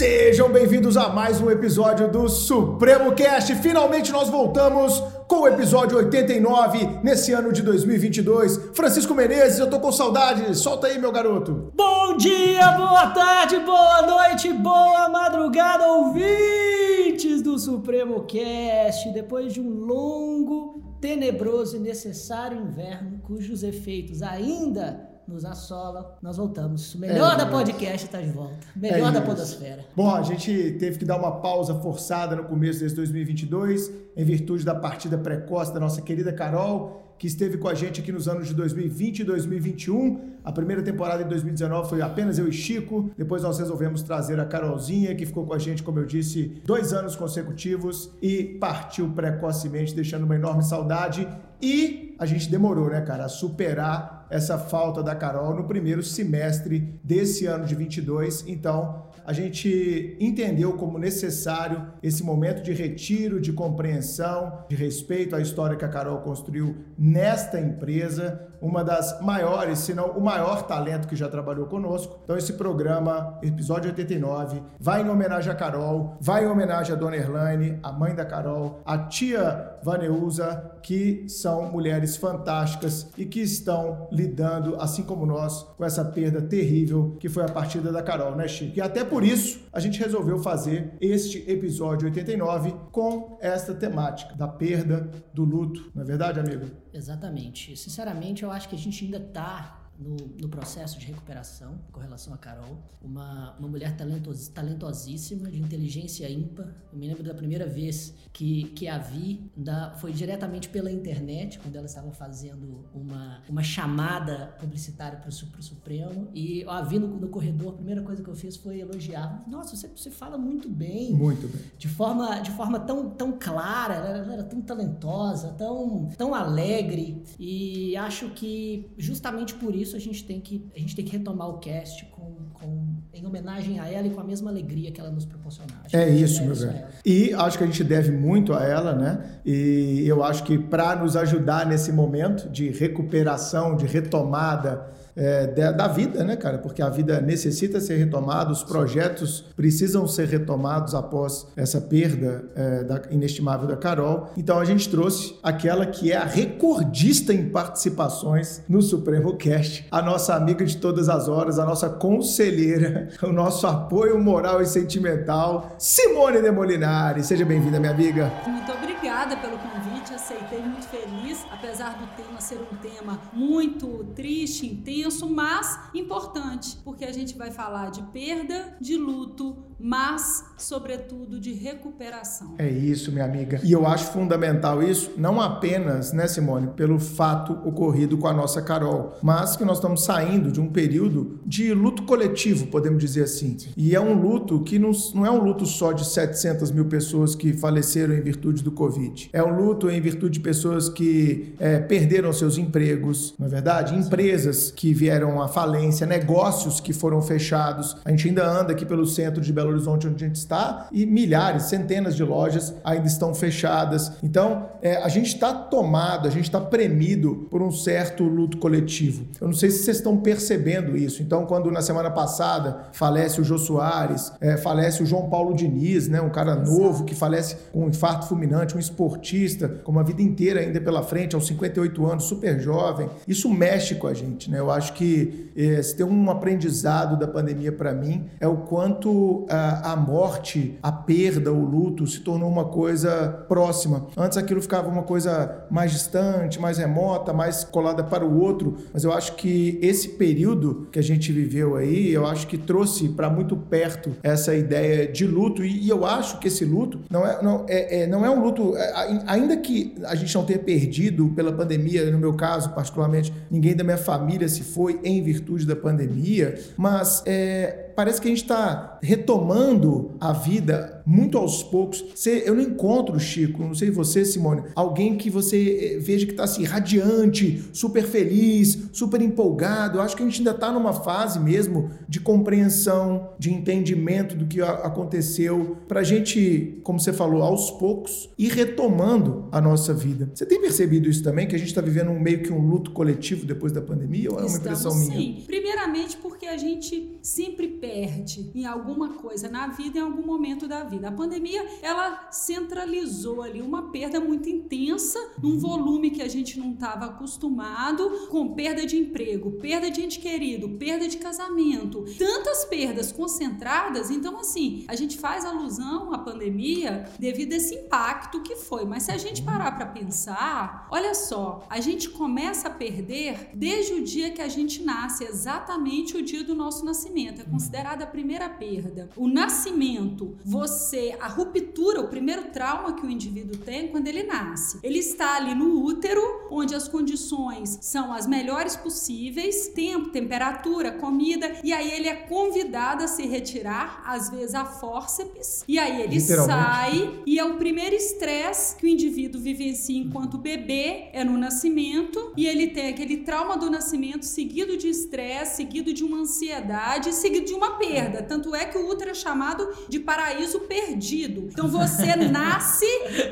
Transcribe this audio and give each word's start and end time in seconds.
Sejam 0.00 0.50
bem-vindos 0.50 0.96
a 0.96 1.10
mais 1.10 1.42
um 1.42 1.50
episódio 1.50 2.10
do 2.10 2.26
Supremo 2.26 3.12
Cast. 3.12 3.54
Finalmente 3.56 4.10
nós 4.10 4.30
voltamos 4.30 4.98
com 5.28 5.40
o 5.40 5.46
episódio 5.46 5.98
89 5.98 7.00
nesse 7.02 7.34
ano 7.34 7.52
de 7.52 7.60
2022. 7.60 8.70
Francisco 8.72 9.14
Menezes, 9.14 9.58
eu 9.58 9.68
tô 9.68 9.78
com 9.78 9.92
saudade. 9.92 10.56
Solta 10.56 10.86
aí, 10.86 10.98
meu 10.98 11.12
garoto. 11.12 11.70
Bom 11.76 12.16
dia, 12.16 12.70
boa 12.78 13.08
tarde, 13.08 13.58
boa 13.58 14.00
noite, 14.00 14.50
boa 14.54 15.06
madrugada, 15.10 15.86
ouvintes 15.88 17.42
do 17.42 17.58
Supremo 17.58 18.24
Cast. 18.24 19.12
Depois 19.12 19.52
de 19.52 19.60
um 19.60 19.84
longo, 19.84 20.82
tenebroso 20.98 21.76
e 21.76 21.78
necessário 21.78 22.58
inverno, 22.58 23.18
cujos 23.18 23.62
efeitos 23.62 24.22
ainda 24.22 25.09
nos 25.30 25.44
assola, 25.44 26.16
nós 26.20 26.36
voltamos. 26.36 26.94
O 26.94 26.98
melhor 26.98 27.34
É, 27.34 27.36
da 27.36 27.44
é. 27.44 27.50
podcast 27.50 28.06
está 28.06 28.20
de 28.20 28.30
volta. 28.30 28.58
Melhor 28.74 29.10
É 29.10 29.12
da 29.12 29.20
podosfera. 29.22 29.84
Bom, 29.94 30.12
a 30.12 30.22
gente 30.22 30.76
teve 30.78 30.98
que 30.98 31.04
dar 31.04 31.16
uma 31.16 31.40
pausa 31.40 31.74
forçada 31.76 32.34
no 32.34 32.44
começo 32.44 32.80
desse 32.80 32.96
2022, 32.96 33.90
em 34.16 34.24
virtude 34.24 34.64
da 34.64 34.74
partida 34.74 35.16
precoce 35.16 35.72
da 35.72 35.78
nossa 35.78 36.02
querida 36.02 36.32
Carol, 36.32 37.14
que 37.16 37.26
esteve 37.26 37.58
com 37.58 37.68
a 37.68 37.74
gente 37.74 38.00
aqui 38.00 38.10
nos 38.10 38.26
anos 38.26 38.48
de 38.48 38.54
2020 38.54 39.20
e 39.20 39.24
2021. 39.24 40.30
A 40.42 40.50
primeira 40.50 40.82
temporada 40.82 41.22
em 41.22 41.28
2019 41.28 41.88
foi 41.88 42.00
apenas 42.00 42.38
eu 42.38 42.48
e 42.48 42.52
Chico. 42.52 43.10
Depois 43.16 43.42
nós 43.42 43.58
resolvemos 43.58 44.02
trazer 44.02 44.40
a 44.40 44.44
Carolzinha, 44.46 45.14
que 45.14 45.26
ficou 45.26 45.46
com 45.46 45.52
a 45.52 45.58
gente, 45.58 45.82
como 45.82 45.98
eu 45.98 46.06
disse, 46.06 46.60
dois 46.64 46.92
anos 46.94 47.14
consecutivos 47.14 48.10
e 48.22 48.42
partiu 48.58 49.10
precocemente, 49.10 49.94
deixando 49.94 50.24
uma 50.24 50.34
enorme 50.34 50.64
saudade. 50.64 51.28
E 51.60 52.16
a 52.18 52.24
gente 52.24 52.50
demorou, 52.50 52.88
né, 52.88 53.02
cara, 53.02 53.26
a 53.26 53.28
superar 53.28 54.19
essa 54.30 54.56
falta 54.56 55.02
da 55.02 55.14
Carol 55.14 55.54
no 55.54 55.64
primeiro 55.64 56.02
semestre 56.02 57.00
desse 57.02 57.46
ano 57.46 57.66
de 57.66 57.74
22. 57.74 58.44
Então, 58.46 59.04
a 59.24 59.32
gente 59.32 60.16
entendeu 60.20 60.74
como 60.74 60.98
necessário 60.98 61.86
esse 62.02 62.22
momento 62.22 62.62
de 62.62 62.72
retiro, 62.72 63.40
de 63.40 63.52
compreensão, 63.52 64.64
de 64.68 64.76
respeito 64.76 65.36
à 65.36 65.40
história 65.40 65.76
que 65.76 65.84
a 65.84 65.88
Carol 65.88 66.18
construiu 66.20 66.76
nesta 66.98 67.60
empresa, 67.60 68.48
uma 68.60 68.84
das 68.84 69.20
maiores, 69.20 69.78
se 69.80 69.94
não 69.94 70.10
o 70.10 70.20
maior 70.20 70.62
talento 70.62 71.08
que 71.08 71.16
já 71.16 71.28
trabalhou 71.28 71.66
conosco. 71.66 72.20
Então, 72.24 72.36
esse 72.36 72.54
programa, 72.54 73.38
episódio 73.42 73.90
89, 73.90 74.62
vai 74.78 75.02
em 75.02 75.08
homenagem 75.08 75.52
a 75.52 75.54
Carol, 75.54 76.16
vai 76.20 76.44
em 76.44 76.48
homenagem 76.48 76.94
a 76.94 76.98
Dona 76.98 77.16
Erlane, 77.16 77.78
a 77.82 77.92
mãe 77.92 78.14
da 78.14 78.24
Carol, 78.24 78.80
a 78.84 78.98
tia 78.98 79.78
Vaneuza, 79.82 80.78
que 80.82 81.24
são 81.28 81.70
mulheres 81.70 82.16
fantásticas 82.16 83.10
e 83.16 83.24
que 83.24 83.40
estão 83.40 84.08
lidando, 84.10 84.76
assim 84.76 85.02
como 85.02 85.26
nós, 85.26 85.62
com 85.76 85.84
essa 85.84 86.04
perda 86.04 86.42
terrível 86.42 87.16
que 87.18 87.28
foi 87.28 87.44
a 87.44 87.48
partida 87.48 87.92
da 87.92 88.02
Carol, 88.02 88.34
né, 88.34 88.46
Chico? 88.48 88.78
E 88.78 88.80
até 88.80 89.04
por 89.04 89.24
isso 89.24 89.60
a 89.72 89.80
gente 89.80 89.98
resolveu 89.98 90.38
fazer 90.38 90.94
este 91.00 91.50
episódio 91.50 92.06
89 92.06 92.74
com 92.90 93.38
esta 93.40 93.74
temática 93.74 94.34
da 94.34 94.48
perda, 94.48 95.10
do 95.32 95.44
luto. 95.44 95.90
Não 95.94 96.02
é 96.02 96.04
verdade, 96.04 96.40
amigo? 96.40 96.66
Exatamente. 96.92 97.76
Sinceramente, 97.76 98.42
eu 98.42 98.50
acho 98.50 98.68
que 98.68 98.74
a 98.74 98.78
gente 98.78 99.04
ainda 99.04 99.18
está 99.18 99.79
no, 100.00 100.16
no 100.40 100.48
processo 100.48 100.98
de 100.98 101.06
recuperação 101.06 101.78
com 101.92 102.00
relação 102.00 102.32
a 102.32 102.38
Carol. 102.38 102.78
Uma, 103.02 103.54
uma 103.58 103.68
mulher 103.68 103.96
talentos, 103.96 104.48
talentosíssima, 104.48 105.50
de 105.50 105.60
inteligência 105.60 106.28
ímpar. 106.28 106.74
Eu 106.92 106.98
me 106.98 107.06
lembro 107.06 107.22
da 107.22 107.34
primeira 107.34 107.66
vez 107.66 108.14
que, 108.32 108.64
que 108.70 108.88
a 108.88 108.98
vi, 108.98 109.50
da, 109.56 109.94
foi 109.96 110.12
diretamente 110.12 110.68
pela 110.68 110.90
internet, 110.90 111.58
quando 111.58 111.76
ela 111.76 111.86
estava 111.86 112.10
fazendo 112.12 112.88
uma, 112.94 113.42
uma 113.48 113.62
chamada 113.62 114.54
publicitária 114.58 115.18
para 115.18 115.28
o 115.28 115.62
Supremo. 115.62 116.28
E 116.34 116.62
eu 116.62 116.70
a 116.70 116.82
vi 116.82 116.98
no, 116.98 117.06
no 117.06 117.28
corredor, 117.28 117.74
a 117.74 117.76
primeira 117.76 118.02
coisa 118.02 118.22
que 118.22 118.28
eu 118.28 118.34
fiz 118.34 118.56
foi 118.56 118.80
elogiar. 118.80 119.44
Nossa, 119.46 119.76
você, 119.76 119.88
você 119.88 120.10
fala 120.10 120.38
muito 120.38 120.68
bem 120.68 121.12
Muito 121.12 121.46
bem. 121.48 121.62
de 121.76 121.88
forma, 121.88 122.40
de 122.40 122.50
forma 122.52 122.80
tão, 122.80 123.10
tão 123.10 123.32
clara, 123.32 123.94
ela, 123.94 124.18
ela 124.18 124.32
era 124.32 124.44
tão 124.44 124.60
talentosa, 124.60 125.48
tão, 125.58 126.08
tão 126.16 126.34
alegre 126.34 127.22
e 127.38 127.96
acho 127.96 128.30
que 128.30 128.90
justamente 128.96 129.54
por 129.54 129.74
isso 129.74 129.89
a 129.96 130.00
gente 130.00 130.24
tem 130.24 130.40
que, 130.40 130.64
a 130.74 130.78
gente 130.78 130.94
tem 130.94 131.04
que 131.04 131.12
retomar 131.12 131.48
o 131.48 131.58
cast 131.58 132.04
com, 132.06 132.34
com, 132.52 132.86
em 133.12 133.26
homenagem 133.26 133.78
a 133.78 133.88
ela 133.88 134.06
e 134.06 134.10
com 134.10 134.20
a 134.20 134.24
mesma 134.24 134.50
alegria 134.50 134.90
que 134.90 135.00
ela 135.00 135.10
nos 135.10 135.24
proporcionava. 135.24 135.82
Acho 135.84 135.96
É 135.96 136.08
isso, 136.08 136.40
deve 136.40 136.46
meu 136.46 136.54
velho. 136.54 136.78
ela. 136.78 136.90
E 137.04 137.32
acho 137.34 137.58
que 137.58 137.64
a 137.64 137.66
gente 137.66 137.84
deve 137.84 138.10
muito 138.10 138.52
a 138.52 138.64
ela, 138.64 138.94
né? 138.94 139.40
E 139.44 140.04
eu 140.06 140.22
acho 140.22 140.44
que 140.44 140.58
para 140.58 140.96
nos 140.96 141.16
ajudar 141.16 141.66
nesse 141.66 141.92
momento 141.92 142.48
de 142.48 142.70
recuperação, 142.70 143.76
de 143.76 143.86
retomada 143.86 144.86
é, 145.16 145.46
da, 145.46 145.72
da 145.72 145.88
vida, 145.88 146.24
né, 146.24 146.36
cara? 146.36 146.58
Porque 146.58 146.82
a 146.82 146.88
vida 146.88 147.20
necessita 147.20 147.80
ser 147.80 147.96
retomada, 147.96 148.50
os 148.50 148.62
projetos 148.62 149.44
precisam 149.56 150.06
ser 150.06 150.28
retomados 150.28 150.94
após 150.94 151.46
essa 151.56 151.80
perda 151.80 152.44
é, 152.54 152.84
da, 152.84 153.02
inestimável 153.10 153.66
da 153.66 153.76
Carol. 153.76 154.30
Então 154.36 154.58
a 154.58 154.64
gente 154.64 154.88
trouxe 154.88 155.36
aquela 155.42 155.86
que 155.86 156.12
é 156.12 156.16
a 156.16 156.24
recordista 156.24 157.32
em 157.32 157.48
participações 157.48 158.62
no 158.68 158.82
Supremo 158.82 159.36
Cast, 159.36 159.86
a 159.90 160.02
nossa 160.02 160.34
amiga 160.34 160.64
de 160.64 160.76
todas 160.76 161.08
as 161.08 161.28
horas, 161.28 161.58
a 161.58 161.64
nossa 161.64 161.88
conselheira, 161.88 163.08
o 163.22 163.32
nosso 163.32 163.66
apoio 163.66 164.18
moral 164.18 164.60
e 164.62 164.66
sentimental, 164.66 165.74
Simone 165.78 166.40
de 166.40 166.50
Molinari. 166.50 167.22
Seja 167.22 167.44
bem-vinda, 167.44 167.78
minha 167.78 167.92
amiga. 167.92 168.32
Muito 168.46 168.72
obrigada 168.72 169.36
pelo 169.36 169.58
convite, 169.58 169.89
aceitei 170.14 170.60
muito 170.60 170.86
feliz, 170.88 171.44
apesar 171.50 171.98
do 171.98 172.06
tema 172.16 172.40
ser 172.40 172.60
um 172.60 172.76
tema 172.76 173.20
muito 173.32 174.04
triste, 174.14 174.66
intenso, 174.66 175.28
mas 175.28 175.78
importante, 175.94 176.76
porque 176.84 177.04
a 177.04 177.12
gente 177.12 177.36
vai 177.36 177.50
falar 177.50 177.90
de 177.90 178.02
perda, 178.04 178.76
de 178.80 178.96
luto, 178.96 179.69
mas, 179.82 180.44
sobretudo, 180.56 181.40
de 181.40 181.52
recuperação. 181.52 182.54
É 182.58 182.68
isso, 182.68 183.10
minha 183.10 183.24
amiga. 183.24 183.60
E 183.64 183.72
eu 183.72 183.86
acho 183.86 184.12
fundamental 184.12 184.82
isso, 184.82 185.12
não 185.16 185.40
apenas, 185.40 186.12
né, 186.12 186.26
Simone, 186.26 186.68
pelo 186.68 186.98
fato 186.98 187.52
ocorrido 187.66 188.18
com 188.18 188.28
a 188.28 188.32
nossa 188.32 188.60
Carol, 188.62 189.16
mas 189.22 189.56
que 189.56 189.64
nós 189.64 189.78
estamos 189.78 190.04
saindo 190.04 190.50
de 190.52 190.60
um 190.60 190.68
período 190.68 191.40
de 191.44 191.72
luto 191.72 192.02
coletivo, 192.04 192.66
podemos 192.66 192.98
dizer 192.98 193.24
assim. 193.24 193.56
E 193.76 193.94
é 193.94 194.00
um 194.00 194.14
luto 194.14 194.60
que 194.60 194.78
não, 194.78 194.90
não 195.14 195.26
é 195.26 195.30
um 195.30 195.42
luto 195.42 195.66
só 195.66 195.92
de 195.92 196.06
700 196.06 196.70
mil 196.70 196.84
pessoas 196.86 197.34
que 197.34 197.52
faleceram 197.52 198.14
em 198.14 198.20
virtude 198.20 198.62
do 198.62 198.70
Covid. 198.70 199.30
É 199.32 199.42
um 199.42 199.56
luto 199.56 199.90
em 199.90 200.00
virtude 200.00 200.34
de 200.34 200.40
pessoas 200.40 200.88
que 200.88 201.54
é, 201.58 201.78
perderam 201.78 202.32
seus 202.32 202.58
empregos, 202.58 203.34
não 203.38 203.46
é 203.46 203.50
verdade? 203.50 203.94
Empresas 203.94 204.70
que 204.70 204.92
vieram 204.92 205.40
à 205.40 205.48
falência, 205.48 206.06
negócios 206.06 206.80
que 206.80 206.92
foram 206.92 207.20
fechados. 207.22 207.96
A 208.04 208.10
gente 208.10 208.28
ainda 208.28 208.46
anda 208.46 208.72
aqui 208.72 208.84
pelo 208.84 209.06
centro 209.06 209.40
de 209.40 209.52
Belo 209.52 209.69
Horizonte, 209.70 210.06
onde 210.06 210.24
a 210.24 210.28
gente 210.28 210.36
está, 210.36 210.88
e 210.92 211.06
milhares, 211.06 211.64
centenas 211.64 212.16
de 212.16 212.24
lojas 212.24 212.74
ainda 212.84 213.06
estão 213.06 213.34
fechadas. 213.34 214.12
Então, 214.22 214.68
é, 214.82 214.96
a 214.96 215.08
gente 215.08 215.34
está 215.34 215.52
tomado, 215.52 216.26
a 216.26 216.30
gente 216.30 216.44
está 216.44 216.60
premido 216.60 217.48
por 217.50 217.62
um 217.62 217.70
certo 217.70 218.24
luto 218.24 218.58
coletivo. 218.58 219.24
Eu 219.40 219.48
não 219.48 219.54
sei 219.54 219.70
se 219.70 219.84
vocês 219.84 219.98
estão 219.98 220.16
percebendo 220.16 220.96
isso. 220.96 221.22
Então, 221.22 221.46
quando 221.46 221.70
na 221.70 221.82
semana 221.82 222.10
passada 222.10 222.88
falece 222.92 223.40
o 223.40 223.44
Jô 223.44 223.58
Soares, 223.58 224.32
é, 224.40 224.56
falece 224.56 225.02
o 225.02 225.06
João 225.06 225.28
Paulo 225.28 225.54
Diniz, 225.54 226.08
né, 226.08 226.20
um 226.20 226.30
cara 226.30 226.54
novo 226.54 227.04
que 227.04 227.14
falece 227.14 227.56
com 227.72 227.84
um 227.84 227.88
infarto 227.88 228.26
fulminante, 228.26 228.76
um 228.76 228.80
esportista 228.80 229.68
com 229.68 229.92
uma 229.92 230.02
vida 230.02 230.22
inteira 230.22 230.60
ainda 230.60 230.80
pela 230.80 231.02
frente, 231.02 231.34
aos 231.34 231.46
58 231.46 232.06
anos, 232.06 232.24
super 232.24 232.60
jovem. 232.60 233.08
Isso 233.26 233.48
mexe 233.48 233.94
com 233.94 234.06
a 234.06 234.14
gente, 234.14 234.50
né? 234.50 234.58
Eu 234.58 234.70
acho 234.70 234.92
que 234.94 235.50
é, 235.56 235.82
se 235.82 235.96
tem 235.96 236.06
um 236.06 236.30
aprendizado 236.30 237.18
da 237.18 237.26
pandemia 237.26 237.72
para 237.72 237.92
mim 237.92 238.26
é 238.38 238.46
o 238.46 238.58
quanto 238.58 239.46
a, 239.48 239.59
a 239.84 239.96
morte, 239.96 240.78
a 240.82 240.90
perda, 240.92 241.52
o 241.52 241.64
luto 241.64 242.06
se 242.06 242.20
tornou 242.20 242.48
uma 242.50 242.64
coisa 242.66 243.44
próxima. 243.48 244.06
Antes 244.16 244.38
aquilo 244.38 244.60
ficava 244.60 244.88
uma 244.88 245.02
coisa 245.02 245.64
mais 245.70 245.92
distante, 245.92 246.60
mais 246.60 246.78
remota, 246.78 247.32
mais 247.32 247.64
colada 247.64 248.02
para 248.04 248.24
o 248.24 248.40
outro, 248.40 248.76
mas 248.92 249.04
eu 249.04 249.12
acho 249.12 249.34
que 249.36 249.78
esse 249.82 250.10
período 250.10 250.88
que 250.92 250.98
a 250.98 251.02
gente 251.02 251.32
viveu 251.32 251.76
aí, 251.76 252.12
eu 252.12 252.26
acho 252.26 252.46
que 252.46 252.56
trouxe 252.58 253.08
para 253.08 253.28
muito 253.30 253.56
perto 253.56 254.12
essa 254.22 254.54
ideia 254.54 255.06
de 255.06 255.26
luto 255.26 255.64
e, 255.64 255.84
e 255.86 255.88
eu 255.88 256.04
acho 256.06 256.38
que 256.38 256.48
esse 256.48 256.64
luto 256.64 257.00
não 257.10 257.26
é, 257.26 257.42
não 257.42 257.66
é, 257.68 258.02
é- 258.02 258.06
não 258.06 258.24
é 258.24 258.30
um 258.30 258.42
luto, 258.42 258.76
é, 258.76 259.22
ainda 259.26 259.56
que 259.56 259.94
a 260.04 260.14
gente 260.14 260.34
não 260.34 260.44
tenha 260.44 260.58
perdido 260.58 261.28
pela 261.34 261.52
pandemia, 261.52 262.10
no 262.10 262.18
meu 262.18 262.34
caso 262.34 262.70
particularmente, 262.70 263.32
ninguém 263.50 263.74
da 263.74 263.84
minha 263.84 263.98
família 263.98 264.48
se 264.48 264.62
foi 264.62 265.00
em 265.04 265.22
virtude 265.22 265.66
da 265.66 265.76
pandemia, 265.76 266.58
mas 266.76 267.22
é, 267.26 267.89
parece 268.00 268.18
que 268.18 268.28
a 268.28 268.30
gente 268.30 268.40
está 268.42 268.98
retomando 269.02 270.12
a 270.18 270.32
vida 270.32 271.02
muito 271.04 271.36
aos 271.36 271.62
poucos. 271.62 272.02
Você- 272.14 272.44
eu 272.46 272.54
não 272.54 272.62
encontro, 272.62 273.20
Chico, 273.20 273.62
não 273.62 273.74
sei 273.74 273.90
você, 273.90 274.24
Simone, 274.24 274.62
alguém 274.74 275.16
que 275.18 275.28
você 275.28 275.96
eh, 275.96 275.98
veja 275.98 276.24
que 276.24 276.32
está 276.32 276.44
assim, 276.44 276.64
radiante, 276.64 277.62
super 277.74 278.02
feliz, 278.04 278.88
super 278.92 279.20
empolgado. 279.20 279.98
Eu 279.98 280.02
acho 280.02 280.16
que 280.16 280.22
a 280.22 280.26
gente 280.26 280.38
ainda 280.38 280.52
está 280.52 280.72
numa 280.72 280.94
fase 280.94 281.38
mesmo 281.38 281.90
de 282.08 282.20
compreensão, 282.20 283.30
de 283.38 283.52
entendimento 283.52 284.34
do 284.34 284.46
que 284.46 284.62
aconteceu, 284.62 285.76
para 285.86 286.00
a 286.00 286.04
gente, 286.04 286.80
como 286.82 286.98
você 286.98 287.12
falou, 287.12 287.42
aos 287.42 287.70
poucos, 287.70 288.30
ir 288.38 288.50
retomando 288.52 289.46
a 289.52 289.60
nossa 289.60 289.92
vida. 289.92 290.30
Você 290.34 290.46
tem 290.46 290.58
percebido 290.58 291.06
isso 291.06 291.22
também, 291.22 291.46
que 291.46 291.54
a 291.54 291.58
gente 291.58 291.68
está 291.68 291.82
vivendo 291.82 292.10
um, 292.10 292.18
meio 292.18 292.42
que 292.42 292.50
um 292.52 292.66
luto 292.66 292.92
coletivo 292.92 293.44
depois 293.44 293.72
da 293.72 293.82
pandemia, 293.82 294.30
ou 294.30 294.38
é 294.38 294.40
uma 294.42 294.46
Estamos, 294.46 294.80
impressão 294.80 294.94
minha? 294.98 295.18
Sim. 295.18 295.42
Primeiramente 295.46 296.16
porque 296.16 296.30
porque 296.40 296.46
a 296.46 296.56
gente 296.56 297.18
sempre 297.20 297.66
perde 297.90 298.50
em 298.54 298.64
alguma 298.64 299.14
coisa 299.14 299.48
na 299.48 299.66
vida, 299.66 299.98
em 299.98 300.02
algum 300.02 300.24
momento 300.24 300.68
da 300.68 300.84
vida. 300.84 301.08
A 301.08 301.12
pandemia, 301.12 301.66
ela 301.82 302.30
centralizou 302.30 303.42
ali 303.42 303.60
uma 303.60 303.90
perda 303.90 304.20
muito 304.20 304.48
intensa, 304.48 305.18
num 305.42 305.58
volume 305.58 306.10
que 306.10 306.22
a 306.22 306.28
gente 306.28 306.58
não 306.58 306.72
estava 306.72 307.06
acostumado, 307.06 308.28
com 308.28 308.54
perda 308.54 308.86
de 308.86 308.96
emprego, 308.96 309.52
perda 309.52 309.90
de 309.90 310.02
ente 310.02 310.20
querido, 310.20 310.68
perda 310.70 311.08
de 311.08 311.16
casamento, 311.16 312.04
tantas 312.16 312.64
perdas 312.66 313.10
concentradas. 313.10 314.10
Então, 314.10 314.38
assim, 314.38 314.84
a 314.86 314.94
gente 314.94 315.18
faz 315.18 315.44
alusão 315.44 316.12
à 316.14 316.18
pandemia 316.18 317.10
devido 317.18 317.52
a 317.52 317.56
esse 317.56 317.74
impacto 317.74 318.42
que 318.42 318.54
foi. 318.54 318.84
Mas 318.84 319.04
se 319.04 319.10
a 319.10 319.18
gente 319.18 319.42
parar 319.42 319.72
para 319.72 319.86
pensar, 319.86 320.86
olha 320.90 321.14
só, 321.14 321.66
a 321.68 321.80
gente 321.80 322.08
começa 322.10 322.68
a 322.68 322.70
perder 322.70 323.50
desde 323.54 323.94
o 323.94 324.04
dia 324.04 324.30
que 324.30 324.42
a 324.42 324.48
gente 324.48 324.82
nasce, 324.82 325.24
exatamente 325.24 326.16
o 326.16 326.22
dia 326.22 326.44
do 326.44 326.54
nosso 326.54 326.84
nascimento. 326.84 327.40
É 327.40 327.44
considerada 327.70 328.02
a 328.02 328.06
primeira 328.06 328.48
perda. 328.48 329.08
O 329.16 329.28
nascimento, 329.28 330.36
você, 330.44 331.16
a 331.20 331.28
ruptura, 331.28 332.00
o 332.00 332.08
primeiro 332.08 332.50
trauma 332.50 332.94
que 332.94 333.06
o 333.06 333.10
indivíduo 333.10 333.56
tem 333.58 333.88
quando 333.88 334.08
ele 334.08 334.24
nasce. 334.24 334.80
Ele 334.82 334.98
está 334.98 335.36
ali 335.36 335.54
no 335.54 335.84
útero, 335.84 336.20
onde 336.50 336.74
as 336.74 336.88
condições 336.88 337.78
são 337.80 338.12
as 338.12 338.26
melhores 338.26 338.74
possíveis, 338.74 339.68
tempo, 339.68 340.10
temperatura, 340.10 340.90
comida, 340.90 341.60
e 341.62 341.72
aí 341.72 341.92
ele 341.92 342.08
é 342.08 342.16
convidado 342.16 343.04
a 343.04 343.06
se 343.06 343.24
retirar, 343.24 344.02
às 344.04 344.28
vezes 344.30 344.54
a 344.54 344.64
fórceps, 344.64 345.64
e 345.68 345.78
aí 345.78 346.02
ele 346.02 346.18
sai, 346.18 347.22
e 347.24 347.38
é 347.38 347.44
o 347.44 347.56
primeiro 347.56 347.94
estresse 347.94 348.74
que 348.74 348.84
o 348.84 348.88
indivíduo 348.88 349.40
vivencia 349.40 349.96
enquanto 349.96 350.36
bebê, 350.36 351.08
é 351.12 351.22
no 351.22 351.38
nascimento, 351.38 352.32
e 352.36 352.46
ele 352.46 352.68
tem 352.68 352.88
aquele 352.88 353.18
trauma 353.18 353.56
do 353.56 353.70
nascimento 353.70 354.24
seguido 354.24 354.76
de 354.76 354.88
estresse, 354.88 355.56
seguido 355.56 355.92
de 355.92 356.02
uma 356.02 356.18
ansiedade, 356.18 357.14
seguido 357.14 357.46
de 357.46 357.59
uma 357.60 357.72
perda. 357.72 358.22
Tanto 358.22 358.54
é 358.54 358.64
que 358.64 358.78
o 358.78 358.88
útero 358.88 359.10
é 359.10 359.14
chamado 359.14 359.68
de 359.88 360.00
paraíso 360.00 360.60
perdido. 360.60 361.48
Então 361.52 361.68
você 361.68 362.16
nasce 362.16 362.86